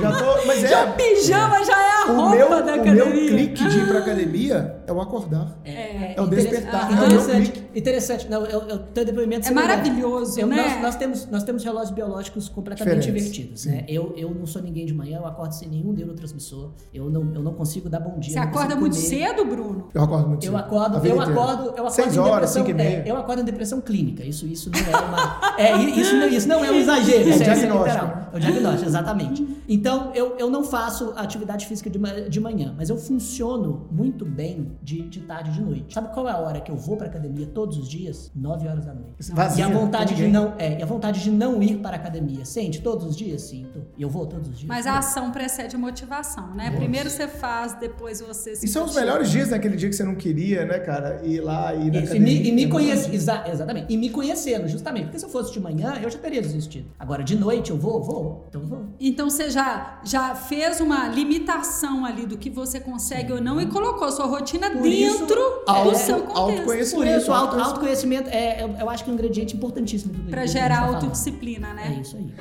Já 0.00 0.12
tô, 0.12 0.46
mas 0.46 0.64
é. 0.64 0.68
Já 0.68 0.84
o 0.84 0.92
pijama 0.92 1.64
já 1.64 1.72
é 1.82 2.02
a 2.02 2.12
o 2.12 2.16
roupa 2.16 2.36
meu, 2.36 2.48
da 2.48 2.54
o 2.56 2.60
academia. 2.60 3.04
meu 3.04 3.12
clique 3.12 3.68
de 3.68 3.78
ir 3.78 3.88
pra 3.88 3.98
academia 4.00 4.76
é 4.86 4.92
o 4.92 5.00
acordar. 5.00 5.58
É, 5.64 6.14
É 6.14 6.20
o 6.20 6.24
interess- 6.26 6.50
despertar, 6.50 6.88
ah, 6.90 6.96
é 6.96 7.00
o 7.02 7.04
Interessante, 7.06 7.64
interessante. 7.74 8.28
Não, 8.30 8.44
eu, 8.46 8.60
eu 8.62 8.78
tenho 8.78 9.06
depoimento 9.06 9.48
É 9.48 9.50
maravilhoso, 9.52 10.40
Eu- 10.40 10.46
né? 10.46 10.56
Nós, 10.56 10.82
nós 10.82 10.96
temos, 10.96 11.26
nós 11.30 11.42
temos 11.42 11.64
relógios 11.64 11.90
biológicos 11.90 12.48
completamente 12.48 13.08
invertidos, 13.08 13.66
né? 13.66 13.84
Eu, 13.88 14.14
eu 14.16 14.30
não 14.34 14.46
sou 14.46 14.62
ninguém 14.62 14.86
de 14.86 14.94
manhã, 14.94 15.18
eu 15.18 15.26
acordo 15.26 15.52
sem 15.52 15.68
nenhum 15.68 15.92
neurotransmissor. 15.92 16.70
Eu 16.92 17.10
não, 17.10 17.32
eu 17.34 17.42
não 17.42 17.54
consigo 17.54 17.88
dar 17.88 18.00
bom 18.00 18.18
dia. 18.18 18.32
Você 18.32 18.38
eu 18.38 18.42
acorda 18.42 18.76
muito 18.76 18.94
comer. 18.96 19.06
cedo, 19.08 19.44
Bruno? 19.44 19.88
Eu 19.94 20.02
acordo 20.02 20.28
muito 20.28 20.44
Eu 20.46 20.52
cedo. 20.52 20.60
acordo, 20.60 20.96
A 20.96 21.00
vida 21.00 21.14
eu 21.14 21.20
acordo, 21.20 21.62
eu 21.64 21.70
acordo 21.72 21.90
Seis 21.90 22.14
em 22.14 22.18
horas, 22.18 22.32
depressão. 22.34 22.62
cinco 22.66 22.70
e 22.70 22.74
meia. 22.74 23.02
é, 23.06 23.10
eu 23.10 23.16
acordo 23.16 23.42
em 23.42 23.44
depressão 23.44 23.80
clínica. 23.80 24.24
Isso, 24.24 24.46
isso 24.46 24.70
não 24.70 24.78
é 24.80 25.04
uma. 25.04 25.54
é, 25.58 25.76
isso, 26.00 26.16
não, 26.16 26.28
isso 26.28 26.48
não 26.48 26.64
é 26.64 26.70
um 26.70 26.74
exagero, 26.74 27.18
é, 27.28 27.30
isso 27.30 27.42
é 27.42 27.54
diagnóstico, 27.54 28.04
né? 28.06 28.28
É 28.32 28.36
o 28.36 28.40
diagnóstico, 28.40 28.86
exatamente. 28.88 29.46
Então, 29.68 30.10
eu, 30.14 30.36
eu 30.38 30.50
não 30.50 30.62
faço 30.64 31.12
atividade 31.16 31.66
física 31.66 31.88
de, 31.90 31.98
de 32.28 32.40
manhã, 32.40 32.74
mas 32.76 32.90
eu 32.90 32.96
funciono 32.96 33.86
muito 33.90 34.24
bem 34.24 34.72
de, 34.82 35.02
de 35.02 35.20
tarde 35.20 35.50
e 35.50 35.52
de 35.54 35.60
noite. 35.62 35.94
Sabe 35.94 36.12
qual 36.12 36.28
é 36.28 36.32
a 36.32 36.38
hora 36.38 36.60
que 36.60 36.70
eu 36.70 36.76
vou 36.76 36.96
pra 36.96 37.06
academia 37.06 37.46
todos 37.46 37.76
os 37.78 37.88
dias? 37.88 38.30
9 38.34 38.68
horas 38.68 38.84
da 38.86 38.94
noite. 38.94 39.32
Vazia, 39.32 39.64
e 39.64 39.70
a 39.70 39.70
vontade 39.72 40.14
de 40.14 40.26
não, 40.28 40.54
é, 40.58 40.78
e 40.78 40.82
a 40.82 40.86
vontade 40.86 41.22
de 41.22 41.30
não 41.30 41.62
ir 41.62 41.78
para 41.78 41.96
a 41.96 42.00
academia. 42.00 42.44
Sente 42.44 42.80
todos 42.82 43.06
os 43.06 43.16
dias? 43.16 43.42
Sinto. 43.42 43.82
E 43.96 44.02
eu 44.02 44.08
vou 44.08 44.26
todos 44.26 44.48
os 44.48 44.58
dias. 44.58 44.68
Mas 44.68 44.86
a 44.86 44.98
ação 44.98 45.30
precede 45.30 45.76
a 45.76 45.78
motivação, 45.78 46.54
né? 46.54 46.70
Primeiro 46.70 47.08
você 47.10 47.26
faz, 47.28 47.74
depois 47.74 48.20
você 48.20 48.54
se 48.56 48.66
E 48.66 48.68
são 48.68 48.84
os 48.84 48.94
melhores 48.94 49.30
dias 49.30 49.50
naquele 49.50 49.76
dia 49.76 49.88
que 49.88 49.94
você 49.96 50.04
não 50.04 50.14
queria, 50.14 50.64
né, 50.64 50.78
cara? 50.78 51.20
Ir 51.24 51.40
lá 51.40 51.74
e 51.74 51.86
ir 51.88 51.90
na 51.92 51.98
Isso, 52.00 52.14
e 52.14 52.16
academia. 52.18 52.40
me, 52.42 52.48
e 52.48 52.52
me 52.52 52.64
É 52.64 52.68
conhece, 52.68 53.08
bom. 53.08 53.14
exa- 53.14 53.44
exatamente. 53.48 53.92
E 53.92 53.96
me 53.96 54.10
conhecendo, 54.10 54.66
justamente. 54.68 55.04
Porque 55.04 55.18
se 55.18 55.24
eu 55.24 55.28
fosse 55.30 55.52
de 55.52 55.60
manhã, 55.60 55.94
eu 56.02 56.10
já 56.10 56.18
teria 56.18 56.40
desistido. 56.42 56.86
Agora, 56.98 57.22
de 57.22 57.36
noite, 57.36 57.70
eu 57.70 57.76
vou? 57.78 58.02
Vou. 58.02 58.44
Então 58.48 58.60
vou. 58.62 58.84
Então 59.00 59.28
você 59.30 59.50
já, 59.50 60.00
já 60.04 60.34
fez 60.34 60.80
uma 60.80 61.08
limitação 61.08 62.04
ali 62.04 62.26
do 62.26 62.36
que 62.38 62.48
você 62.50 62.80
consegue 62.80 63.32
ou 63.32 63.40
não 63.40 63.60
e 63.60 63.66
colocou 63.66 64.10
sua 64.10 64.26
rotina 64.26 64.63
Por 64.70 64.86
isso, 64.86 65.18
dentro 65.20 65.34
do 65.36 65.62
auto- 65.66 65.96
seu 65.96 66.16
contexto. 66.20 66.38
autoconhecimento. 66.38 66.96
Por 66.96 67.06
isso, 67.20 67.32
auto- 67.32 67.56
autoconhecimento. 67.56 68.28
autoconhecimento 68.28 68.30
é, 68.30 68.62
eu, 68.62 68.68
eu 68.80 68.90
acho 68.90 69.04
que 69.04 69.10
é 69.10 69.12
um 69.12 69.14
ingrediente 69.14 69.56
importantíssimo 69.56 70.12
do 70.12 70.30
que 70.30 70.46
gerar 70.46 70.80
autodisciplina, 70.88 71.72
né? 71.74 71.94
É 71.96 72.00
isso 72.00 72.16
aí. 72.16 72.32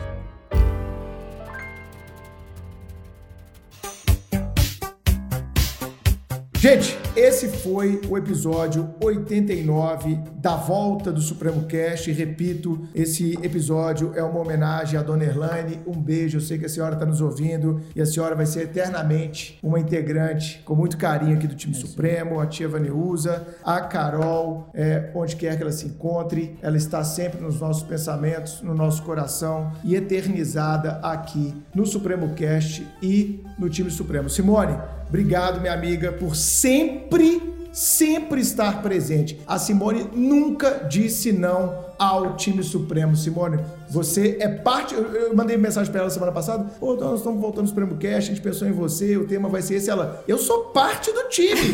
Gente, 6.64 6.98
esse 7.14 7.50
foi 7.50 8.00
o 8.08 8.18
episódio 8.18 8.96
89 9.04 10.18
da 10.38 10.56
volta 10.56 11.12
do 11.12 11.20
Supremo 11.20 11.66
Cast. 11.66 12.10
Repito, 12.10 12.88
esse 12.96 13.34
episódio 13.44 14.14
é 14.16 14.24
uma 14.24 14.40
homenagem 14.40 14.98
à 14.98 15.04
Dona 15.04 15.26
Erlane. 15.26 15.82
Um 15.86 16.00
beijo, 16.00 16.38
eu 16.38 16.42
sei 16.42 16.58
que 16.58 16.66
a 16.66 16.70
senhora 16.70 16.94
está 16.94 17.06
nos 17.06 17.20
ouvindo 17.20 17.82
e 17.94 18.02
a 18.02 18.06
senhora 18.06 18.34
vai 18.34 18.46
ser 18.46 18.62
eternamente 18.62 19.60
uma 19.62 19.78
integrante 19.78 20.62
com 20.64 20.74
muito 20.74 20.96
carinho 20.96 21.36
aqui 21.36 21.48
do 21.48 21.56
time 21.56 21.76
Supremo, 21.76 22.40
a 22.40 22.48
tia 22.48 22.70
Vaneuza, 22.70 23.46
a 23.62 23.82
Carol, 23.82 24.70
é, 24.74 25.12
onde 25.14 25.36
quer 25.36 25.58
que 25.58 25.64
ela 25.64 25.72
se 25.74 25.88
encontre, 25.88 26.58
ela 26.62 26.78
está 26.78 27.04
sempre 27.04 27.42
nos 27.42 27.60
nossos 27.60 27.84
pensamentos, 27.84 28.62
no 28.62 28.74
nosso 28.74 29.04
coração 29.04 29.74
e 29.84 29.96
eternizada 29.96 30.92
aqui 31.04 31.54
no 31.76 31.86
Supremo 31.86 32.34
Cast 32.36 32.88
e 33.02 33.44
no 33.60 33.70
time 33.70 33.92
Supremo. 33.92 34.30
Simone, 34.30 34.78
Obrigado, 35.14 35.62
minha 35.62 35.74
amiga, 35.74 36.12
por 36.12 36.36
sempre, 36.36 37.40
sempre 37.72 38.42
estar 38.42 38.82
presente. 38.82 39.40
A 39.46 39.60
Simone 39.60 40.10
nunca 40.12 40.88
disse 40.90 41.32
não 41.32 41.86
ao 42.00 42.36
time 42.36 42.64
supremo. 42.64 43.16
Simone, 43.16 43.60
você 43.94 44.38
é 44.40 44.48
parte. 44.48 44.96
Eu, 44.96 45.04
eu 45.14 45.36
mandei 45.36 45.56
mensagem 45.56 45.92
pra 45.92 46.02
ela 46.02 46.10
semana 46.10 46.32
passada. 46.32 46.66
Pô, 46.80 46.96
nós 46.96 47.20
estamos 47.20 47.40
voltando 47.40 47.62
no 47.64 47.68
Supremo 47.68 47.96
Cast, 47.98 48.32
a 48.32 48.34
gente 48.34 48.42
pensou 48.42 48.68
em 48.68 48.72
você, 48.72 49.16
o 49.18 49.28
tema 49.28 49.48
vai 49.50 49.62
ser 49.62 49.76
esse. 49.76 49.90
Ela, 49.90 50.24
eu 50.28 50.38
sou 50.38 50.66
parte 50.66 51.12
do 51.12 51.24
time. 51.30 51.74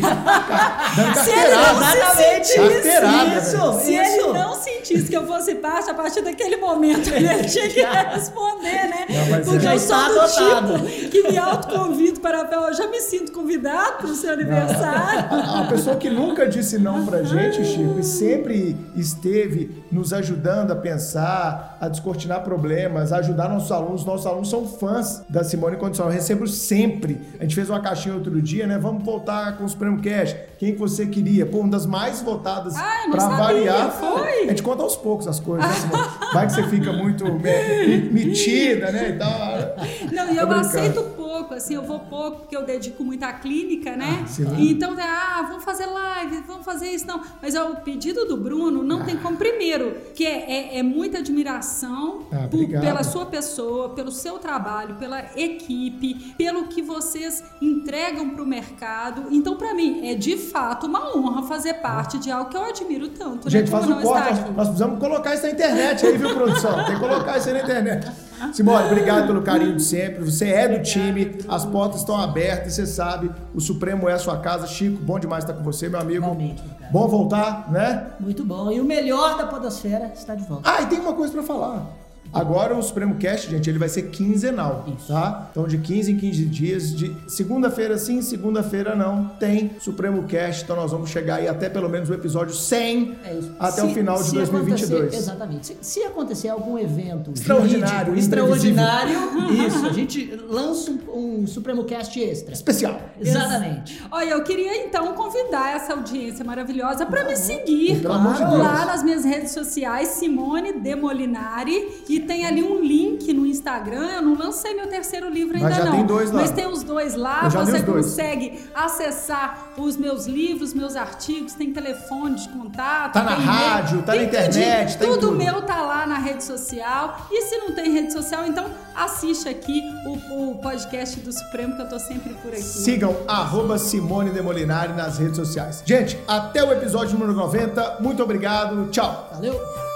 Dando 0.96 1.14
Se 1.24 1.30
ele 1.30 1.40
carteirada. 1.40 1.72
não 1.72 1.90
se 1.90 1.96
Exatamente. 1.96 2.46
sentisse, 2.46 2.90
Carteirada, 2.90 3.38
Isso, 3.38 3.50
velho. 3.56 3.80
se 3.80 3.94
isso. 3.94 4.20
ele 4.26 4.32
não 4.38 4.54
sentisse 4.54 5.08
que 5.08 5.16
eu 5.16 5.26
fosse 5.26 5.54
parte, 5.56 5.90
a 5.90 5.94
partir 5.94 6.20
daquele 6.22 6.56
momento 6.56 7.08
ele 7.14 7.44
tinha 7.44 7.68
que 7.68 7.80
responder, 7.80 8.88
né? 8.88 9.06
Não, 9.08 9.40
Porque 9.44 9.60
já 9.60 9.74
eu 9.74 9.78
sou 9.78 9.96
está 9.96 10.08
do 10.08 10.20
adotado. 10.20 10.78
tipo 10.88 11.10
que 11.10 11.22
me 11.30 11.38
autoconvido 11.38 12.20
para 12.20 12.40
eu 12.50 12.74
já 12.74 12.86
me 12.88 13.00
sinto 13.00 13.32
convidado 13.32 13.98
para 13.98 14.06
o 14.06 14.14
seu 14.14 14.32
aniversário. 14.32 15.28
A, 15.30 15.60
a 15.60 15.66
pessoa 15.68 15.96
que 15.96 16.10
nunca 16.10 16.46
disse 16.46 16.78
não 16.78 17.06
pra 17.06 17.22
gente, 17.22 17.64
Chico, 17.64 17.98
e 17.98 18.02
sempre 18.04 18.76
esteve 18.96 19.84
nos 19.90 20.12
ajudando 20.12 20.70
a 20.72 20.76
pensar, 20.76 21.76
a 21.80 21.88
descortinar 22.10 22.42
problemas, 22.42 23.12
ajudar 23.12 23.48
nossos 23.48 23.70
alunos. 23.70 24.04
Nossos 24.04 24.26
alunos 24.26 24.50
são 24.50 24.66
fãs 24.66 25.22
da 25.28 25.44
Simone 25.44 25.76
Condicional. 25.76 26.10
Eu 26.12 26.16
recebo 26.16 26.46
sempre. 26.46 27.20
A 27.38 27.42
gente 27.44 27.54
fez 27.54 27.70
uma 27.70 27.80
caixinha 27.80 28.14
outro 28.14 28.40
dia, 28.42 28.66
né? 28.66 28.78
Vamos 28.78 29.04
voltar 29.04 29.56
com 29.56 29.64
o 29.64 29.68
Supremo 29.68 30.00
Cash. 30.02 30.34
Quem 30.58 30.72
que 30.72 30.78
você 30.78 31.06
queria? 31.06 31.46
Pô, 31.46 31.58
uma 31.60 31.68
das 31.70 31.86
mais 31.86 32.20
votadas 32.20 32.74
sabia, 32.74 33.26
variar. 33.36 33.90
foi? 33.92 34.44
A 34.44 34.48
gente 34.48 34.62
conta 34.62 34.82
aos 34.82 34.96
poucos 34.96 35.26
as 35.28 35.38
coisas, 35.40 35.66
né, 35.68 35.74
Simone? 35.76 36.08
Vai 36.34 36.46
que 36.46 36.52
você 36.52 36.62
fica 36.64 36.92
muito 36.92 37.24
me- 37.24 38.10
metida, 38.10 38.90
né? 38.90 39.10
E 39.10 39.12
tal. 39.18 40.12
Não, 40.12 40.32
e 40.32 40.36
eu 40.36 40.50
aceito 40.52 41.02
pouco, 41.40 41.54
assim, 41.54 41.74
eu 41.74 41.82
vou 41.82 42.00
pouco, 42.00 42.38
porque 42.40 42.56
eu 42.56 42.64
dedico 42.64 43.02
muito 43.04 43.22
à 43.24 43.32
clínica, 43.32 43.96
né? 43.96 44.24
Ah, 44.24 44.56
então, 44.60 44.94
ah, 44.98 45.44
vamos 45.48 45.64
fazer 45.64 45.86
live, 45.86 46.42
vamos 46.46 46.64
fazer 46.64 46.88
isso, 46.90 47.06
não. 47.06 47.20
Mas 47.42 47.54
ó, 47.54 47.70
o 47.70 47.76
pedido 47.76 48.24
do 48.26 48.36
Bruno 48.36 48.82
não 48.82 49.04
tem 49.04 49.16
como. 49.16 49.36
Primeiro, 49.36 49.96
que 50.14 50.26
é, 50.26 50.50
é- 50.50 50.78
é 50.78 50.82
muita 50.82 51.18
admiração 51.18 52.20
Ah, 52.32 52.48
por- 52.50 52.66
pela 52.68 53.02
sua 53.02 53.26
pessoa, 53.26 53.90
pelo 53.90 54.10
seu 54.10 54.38
trabalho, 54.38 54.94
pela 54.96 55.24
equipe, 55.36 56.34
pelo 56.36 56.64
que 56.64 56.82
vocês 56.82 57.42
entregam 57.60 58.30
para 58.30 58.42
o 58.42 58.46
mercado. 58.46 59.24
Então, 59.30 59.56
para 59.56 59.74
mim, 59.74 60.06
é 60.08 60.14
fato 60.36 60.86
uma 60.86 61.14
honra 61.16 61.42
fazer 61.44 61.74
parte 61.74 62.18
de 62.18 62.30
algo 62.30 62.50
que 62.50 62.56
eu 62.56 62.64
admiro 62.64 63.08
tanto. 63.08 63.46
né? 63.46 63.50
Gente, 63.50 63.70
Como 63.70 63.82
faz 63.82 63.86
o 63.86 63.94
não 63.96 64.02
corte. 64.02 64.40
Nós, 64.40 64.56
nós 64.56 64.66
precisamos 64.68 64.98
colocar 64.98 65.34
isso 65.34 65.42
na 65.44 65.50
internet 65.50 66.06
aí, 66.06 66.16
viu, 66.16 66.34
produção? 66.34 66.84
Tem 66.84 66.94
que 66.94 67.00
colocar 67.00 67.38
isso 67.38 67.48
aí 67.48 67.54
na 67.54 67.60
internet. 67.60 68.10
Simone, 68.52 68.86
obrigado 68.86 69.26
pelo 69.26 69.42
carinho 69.42 69.76
de 69.76 69.82
sempre. 69.82 70.24
Você 70.24 70.48
é 70.48 70.68
do 70.68 70.82
time, 70.82 71.38
as 71.48 71.64
portas 71.64 72.00
estão 72.00 72.16
abertas, 72.16 72.74
você 72.74 72.86
sabe, 72.86 73.30
o 73.54 73.60
Supremo 73.60 74.08
é 74.08 74.14
a 74.14 74.18
sua 74.18 74.38
casa. 74.38 74.66
Chico, 74.66 75.02
bom 75.02 75.18
demais 75.18 75.44
estar 75.44 75.54
com 75.54 75.62
você, 75.62 75.88
meu 75.88 76.00
amigo. 76.00 76.26
Cara. 76.26 76.90
Bom 76.90 77.06
voltar, 77.08 77.70
né? 77.70 78.06
Muito 78.18 78.44
bom. 78.44 78.70
E 78.70 78.80
o 78.80 78.84
melhor 78.84 79.36
da 79.36 79.46
podosfera 79.46 80.10
está 80.14 80.34
de 80.34 80.44
volta. 80.44 80.70
Ah, 80.70 80.82
e 80.82 80.86
tem 80.86 81.00
uma 81.00 81.12
coisa 81.12 81.32
pra 81.32 81.42
falar. 81.42 81.86
Agora 82.32 82.76
o 82.76 82.82
Supremo 82.82 83.16
Cast, 83.16 83.50
gente, 83.50 83.68
ele 83.68 83.78
vai 83.78 83.88
ser 83.88 84.02
quinzenal, 84.10 84.84
Isso. 84.96 85.08
tá? 85.08 85.48
Então 85.50 85.66
de 85.66 85.78
15 85.78 86.12
em 86.12 86.16
15 86.16 86.44
dias, 86.44 86.94
de 86.96 87.14
segunda-feira 87.26 87.98
sim, 87.98 88.22
segunda-feira 88.22 88.94
não, 88.94 89.26
tem 89.40 89.72
Supremo 89.80 90.22
Cast. 90.24 90.62
Então 90.64 90.76
nós 90.76 90.92
vamos 90.92 91.10
chegar 91.10 91.36
aí 91.36 91.48
até 91.48 91.68
pelo 91.68 91.88
menos 91.88 92.08
o 92.08 92.14
episódio 92.14 92.54
100 92.54 93.16
É 93.24 93.38
até 93.58 93.80
Se- 93.80 93.86
o 93.86 93.90
final 93.94 94.16
de 94.18 94.28
se 94.28 94.34
2022. 94.34 94.92
acontecer- 95.00 95.16
exatamente. 95.18 95.66
Se, 95.66 95.76
se 95.80 96.02
acontecer 96.04 96.48
algum 96.48 96.78
evento 96.78 97.32
Extraordinário, 97.34 98.14
extraordinário, 98.16 99.18
isso, 99.66 99.86
a 99.86 99.92
gente 99.92 100.34
lança 100.48 100.90
um, 100.90 101.40
um 101.42 101.46
Supremo 101.46 101.84
Cast 101.84 102.18
extra. 102.20 102.52
Especial. 102.54 103.00
Exatamente. 103.20 104.00
Olha, 104.10 104.30
eu 104.30 104.44
queria 104.44 104.86
então 104.86 105.14
convidar 105.14 105.74
essa 105.76 105.94
audiência 105.94 106.44
maravilhosa 106.44 107.04
para 107.06 107.24
me 107.24 107.34
seguir 107.36 108.00
Pelo 108.00 108.14
amor 108.14 108.34
de 108.34 108.44
Deus. 108.44 108.58
lá 108.58 108.84
nas 108.86 109.02
minhas 109.02 109.24
redes 109.24 109.50
sociais, 109.52 110.08
Simone 110.10 110.74
Demolinari, 110.74 111.88
e 112.08 112.19
tem 112.22 112.46
ali 112.46 112.62
um 112.62 112.80
link 112.82 113.32
no 113.32 113.46
Instagram. 113.46 114.06
Eu 114.16 114.22
não 114.22 114.34
lancei 114.36 114.74
meu 114.74 114.86
terceiro 114.86 115.28
livro 115.28 115.56
ainda 115.56 115.68
Mas 115.68 115.78
já 115.78 115.84
não, 115.84 115.92
tem 115.92 116.06
dois 116.06 116.30
lá. 116.30 116.40
mas 116.40 116.50
tem 116.50 116.66
os 116.66 116.82
dois 116.82 117.14
lá. 117.14 117.40
Eu 117.44 117.50
já 117.50 117.60
li 117.62 117.70
Você 117.70 117.76
os 117.78 117.82
dois. 117.84 118.06
consegue 118.06 118.60
acessar 118.74 119.72
os 119.76 119.96
meus 119.96 120.26
livros, 120.26 120.74
meus 120.74 120.96
artigos, 120.96 121.54
tem 121.54 121.72
telefone 121.72 122.36
de 122.36 122.48
contato, 122.50 123.12
Tá 123.14 123.22
na 123.22 123.34
rádio, 123.34 124.02
tá 124.02 124.14
na 124.14 124.22
internet, 124.22 124.98
tá 124.98 125.04
tudo 125.04 125.18
tudo. 125.28 125.36
meu 125.36 125.62
tá 125.62 125.80
lá 125.82 126.06
na 126.06 126.18
rede 126.18 126.44
social. 126.44 127.26
E 127.30 127.42
se 127.42 127.56
não 127.58 127.72
tem 127.72 127.90
rede 127.92 128.12
social, 128.12 128.46
então 128.46 128.66
assiste 128.94 129.48
aqui 129.48 129.82
o, 130.06 130.50
o 130.50 130.58
podcast 130.58 131.18
do 131.20 131.32
Supremo 131.32 131.76
que 131.76 131.82
eu 131.82 131.88
tô 131.88 131.98
sempre 131.98 132.34
por 132.34 132.52
aqui. 132.52 132.62
Sigam 132.62 133.16
arroba 133.26 133.78
Simone 133.78 134.30
Demolinari 134.30 134.92
nas 134.92 135.18
redes 135.18 135.36
sociais. 135.36 135.82
Gente, 135.84 136.18
até 136.28 136.62
o 136.64 136.72
episódio 136.72 137.12
número 137.18 137.32
90. 137.34 137.98
Muito 138.00 138.22
obrigado. 138.22 138.88
Tchau. 138.90 139.28
Valeu! 139.32 139.89